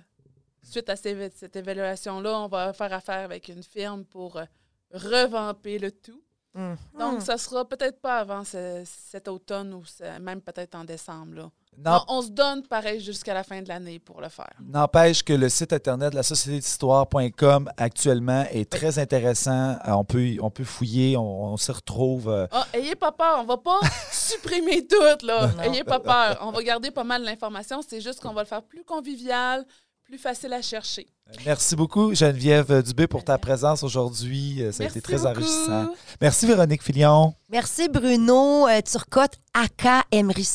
suite 0.62 0.89
à 0.89 0.97
ces- 0.97 1.30
cette 1.34 1.57
évaluation-là, 1.57 2.41
on 2.41 2.49
va 2.49 2.72
faire 2.72 2.93
affaire 2.93 3.24
avec 3.24 3.49
une 3.49 3.62
firme 3.62 4.05
pour 4.05 4.36
euh, 4.36 4.45
revamper 4.93 5.78
le 5.78 5.91
tout. 5.93 6.22
Mhm. 6.55 6.76
Donc, 6.99 7.22
ça 7.22 7.36
sera 7.39 7.68
peut-être 7.68 8.01
pas 8.01 8.18
avant 8.18 8.45
ce- 8.45 8.82
cet 8.86 9.28
automne 9.28 9.74
ou 9.74 9.82
même 10.20 10.41
peut-être 10.41 10.74
en 10.74 10.84
décembre. 10.84 11.34
là. 11.34 11.51
Non, 11.77 12.01
On, 12.09 12.19
on 12.19 12.23
se 12.23 12.31
donne 12.31 12.62
pareil 12.66 13.01
jusqu'à 13.01 13.35
la 13.35 13.45
fin 13.45 13.62
de 13.62 13.69
l'année 13.69 13.99
pour 13.99 14.21
le 14.21 14.29
faire. 14.29 14.51
N'empêche 14.61 15.23
que 15.23 15.33
le 15.33 15.49
site 15.49 15.73
internet 15.73 16.11
de 16.11 16.16
la 16.16 16.23
société 16.23 16.59
d'histoire.com 16.59 17.71
actuellement 17.77 18.45
est 18.51 18.69
très 18.71 18.99
intéressant. 18.99 19.77
Euh, 19.87 19.93
On 19.93 20.05
peut, 20.05 20.37
on 20.41 20.51
peut 20.51 20.64
fouiller, 20.64 21.16
on, 21.16 21.53
on 21.53 21.57
s'y 21.57 21.71
retrouve. 21.73 22.29
euh, 22.29 22.47
Ah, 22.51 22.66
ayez 22.73 22.95
pas 22.97 23.12
peur, 23.12 23.39
on 23.41 23.45
va 23.45 23.57
pas 23.59 23.79
supprimer 24.11 24.87
tout, 24.87 24.97
là. 25.27 25.49
Non. 25.57 25.62
Ayez 25.62 25.85
pas 25.85 26.01
peur. 26.01 26.39
On 26.43 26.51
va 26.51 26.62
garder 26.62 26.91
pas 26.91 27.05
mal 27.05 27.23
l'information. 27.23 27.81
C'est 27.87 28.01
juste 28.01 28.21
qu'on 28.21 28.33
va 28.33 28.43
le 28.43 28.49
faire 28.49 28.62
plus 28.62 28.85
convivial, 28.85 29.64
plus 30.09 30.17
facile 30.19 30.55
à 30.55 30.63
chercher. 30.63 31.07
Merci 31.45 31.77
beaucoup, 31.77 32.15
Geneviève 32.15 32.83
Dubé, 32.83 33.07
pour 33.07 33.23
ta 33.23 33.37
présence 33.37 33.83
aujourd'hui. 33.83 34.63
Euh, 34.63 34.73
Ça 34.73 34.79
a 34.79 34.87
Merci 34.87 34.99
été 34.99 35.03
très 35.03 35.17
beaucoup. 35.19 35.29
enrichissant. 35.29 35.89
Merci, 36.23 36.47
Véronique 36.47 36.83
Filion. 36.83 37.35
Merci 37.51 37.91
Bruno 37.91 38.67
euh, 38.67 38.81
Turcotte, 38.81 39.35
aka 39.53 40.05
Emery. 40.11 40.49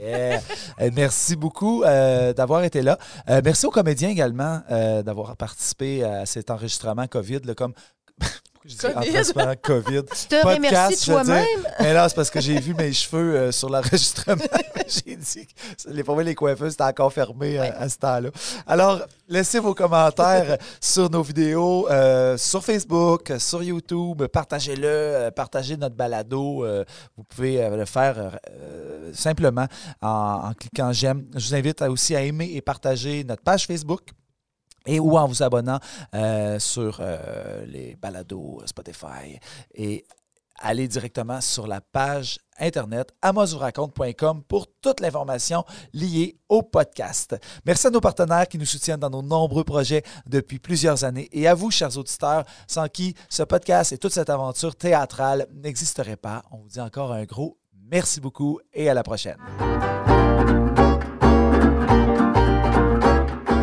Yeah. 0.00 0.40
Euh, 0.80 0.90
merci 0.92 1.36
beaucoup 1.36 1.84
euh, 1.84 2.32
d'avoir 2.32 2.64
été 2.64 2.82
là. 2.82 2.98
Euh, 3.30 3.40
merci 3.44 3.66
aux 3.66 3.70
comédiens 3.70 4.08
également 4.08 4.62
euh, 4.72 5.04
d'avoir 5.04 5.36
participé 5.36 6.02
à 6.02 6.26
cet 6.26 6.50
enregistrement 6.50 7.06
COVID. 7.06 7.42
là, 7.44 7.54
comme 7.54 7.74
Je 8.64 8.70
dis 8.70 8.76
COVID. 8.78 8.94
enregistrement 8.96 9.54
COVID. 9.60 10.02
Tu 10.04 10.26
te 10.28 10.46
remercies 10.46 10.60
Podcast, 10.60 11.04
je 11.06 11.12
veux 11.12 11.16
dire. 11.18 11.24
toi-même. 11.34 11.74
Mais 11.80 11.92
là, 11.94 12.08
c'est 12.08 12.14
parce 12.14 12.30
que 12.30 12.40
j'ai 12.40 12.60
vu 12.60 12.74
mes 12.74 12.92
cheveux 12.92 13.34
euh, 13.36 13.52
sur 13.52 13.68
l'enregistrement. 13.68 14.42
j'ai 14.86 15.16
dit 15.16 15.46
que 15.46 15.90
les, 15.90 16.04
pour 16.04 16.14
moi, 16.14 16.22
les 16.22 16.34
coiffeuses 16.34 16.74
étaient 16.74 16.84
encore 16.84 17.12
fermées 17.12 17.58
euh, 17.58 17.70
à 17.76 17.88
ce 17.88 17.98
temps-là. 17.98 18.30
Alors, 18.66 19.00
laissez 19.28 19.58
vos 19.58 19.74
commentaires 19.74 20.58
sur 20.80 21.10
nos 21.10 21.22
vidéos, 21.22 21.88
euh, 21.90 22.36
sur 22.36 22.64
Facebook, 22.64 23.32
sur 23.38 23.62
YouTube. 23.62 24.26
Partagez-le, 24.26 24.86
euh, 24.86 25.30
partagez 25.30 25.76
notre 25.76 25.96
balado. 25.96 26.64
euh, 26.64 26.84
vous 27.16 27.24
pouvez 27.24 27.62
euh, 27.62 27.76
le 27.76 27.84
faire 27.84 28.38
euh, 28.50 29.10
simplement 29.12 29.66
en, 30.00 30.40
en 30.50 30.52
cliquant 30.54 30.92
j'aime. 30.92 31.24
Je 31.34 31.48
vous 31.48 31.54
invite 31.54 31.82
à- 31.82 31.90
aussi 31.90 32.14
à 32.14 32.22
aimer 32.22 32.50
et 32.54 32.60
partager 32.60 33.24
notre 33.24 33.42
page 33.42 33.66
Facebook 33.66 34.02
et 34.86 35.00
ou 35.00 35.16
en 35.16 35.26
vous 35.26 35.42
abonnant 35.42 35.78
euh, 36.14 36.58
sur 36.58 36.98
euh, 37.00 37.64
les 37.66 37.96
balados 37.96 38.60
euh, 38.62 38.66
Spotify 38.66 39.38
et 39.74 40.04
aller 40.60 40.86
directement 40.86 41.40
sur 41.40 41.66
la 41.66 41.80
page 41.80 42.38
internet 42.58 43.12
amosvouraconte.com 43.22 44.42
pour 44.44 44.66
toute 44.80 45.00
l'information 45.00 45.64
liée 45.92 46.38
au 46.48 46.62
podcast. 46.62 47.36
Merci 47.66 47.88
à 47.88 47.90
nos 47.90 48.00
partenaires 48.00 48.46
qui 48.46 48.58
nous 48.58 48.66
soutiennent 48.66 49.00
dans 49.00 49.10
nos 49.10 49.22
nombreux 49.22 49.64
projets 49.64 50.04
depuis 50.26 50.58
plusieurs 50.58 51.04
années 51.04 51.28
et 51.32 51.48
à 51.48 51.54
vous, 51.54 51.70
chers 51.70 51.96
auditeurs, 51.96 52.44
sans 52.68 52.88
qui 52.88 53.14
ce 53.28 53.42
podcast 53.42 53.92
et 53.92 53.98
toute 53.98 54.12
cette 54.12 54.30
aventure 54.30 54.76
théâtrale 54.76 55.46
n'existeraient 55.52 56.16
pas. 56.16 56.42
On 56.52 56.58
vous 56.58 56.68
dit 56.68 56.80
encore 56.80 57.12
un 57.12 57.24
gros 57.24 57.58
merci 57.90 58.20
beaucoup 58.20 58.60
et 58.72 58.88
à 58.88 58.94
la 58.94 59.02
prochaine. 59.02 59.36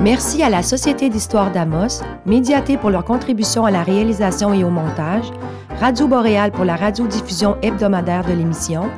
Merci 0.02 0.42
à 0.44 0.50
la 0.50 0.64
Société 0.64 1.10
d'histoire 1.10 1.52
d'Amos, 1.52 2.02
Médiaté 2.26 2.78
pour 2.78 2.90
leur 2.90 3.04
contribution 3.04 3.66
à 3.66 3.72
la 3.72 3.84
réalisation 3.84 4.54
et 4.54 4.64
au 4.64 4.70
montage, 4.70 5.30
Radio 5.78 6.08
Boréal 6.08 6.54
pour 6.54 6.64
la 6.64 6.78
radiodiffusion 6.78 7.58
hebdomadaire 7.62 8.24
de 8.24 8.32
l'émission, 8.32 8.90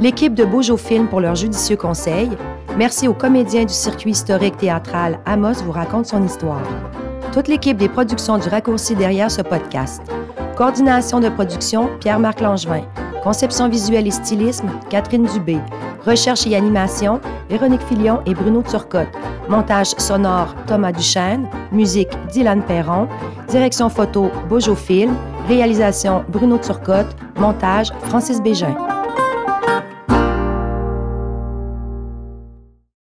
l'équipe 0.00 0.34
de 0.34 0.44
Beaujo 0.44 0.76
Film 0.76 1.06
pour 1.06 1.20
leurs 1.20 1.36
judicieux 1.36 1.76
conseils. 1.76 2.30
Merci 2.76 3.06
aux 3.06 3.14
comédiens 3.14 3.66
du 3.66 3.72
circuit 3.72 4.10
historique 4.10 4.56
théâtral 4.56 5.20
Amos 5.26 5.62
vous 5.64 5.70
raconte 5.70 6.06
son 6.06 6.24
histoire. 6.24 6.66
Toute 7.32 7.46
l'équipe 7.46 7.76
des 7.76 7.88
productions 7.88 8.36
du 8.38 8.48
raccourci 8.48 8.96
derrière 8.96 9.30
ce 9.30 9.42
podcast. 9.42 10.02
Coordination 10.56 11.20
de 11.20 11.28
production, 11.28 11.88
Pierre-Marc 12.00 12.40
Langevin. 12.40 12.82
Conception 13.22 13.68
visuelle 13.68 14.08
et 14.08 14.10
stylisme, 14.10 14.68
Catherine 14.90 15.26
Dubé. 15.26 15.58
Recherche 16.04 16.46
et 16.46 16.56
animation, 16.56 17.20
Véronique 17.48 17.82
Filion 17.82 18.20
et 18.26 18.34
Bruno 18.34 18.62
Turcotte. 18.62 19.08
Montage 19.48 19.90
sonore, 19.98 20.54
Thomas 20.66 20.92
Duchesne. 20.92 21.48
Musique, 21.70 22.10
Dylan 22.32 22.62
Perron. 22.62 23.06
Direction 23.48 23.88
photo, 23.88 24.30
Bojo 24.48 24.74
Film. 24.74 25.14
Réalisation, 25.48 26.24
Bruno 26.28 26.58
Turcotte. 26.58 27.14
Montage, 27.38 27.92
Francis 28.08 28.40
Bégin. 28.40 28.74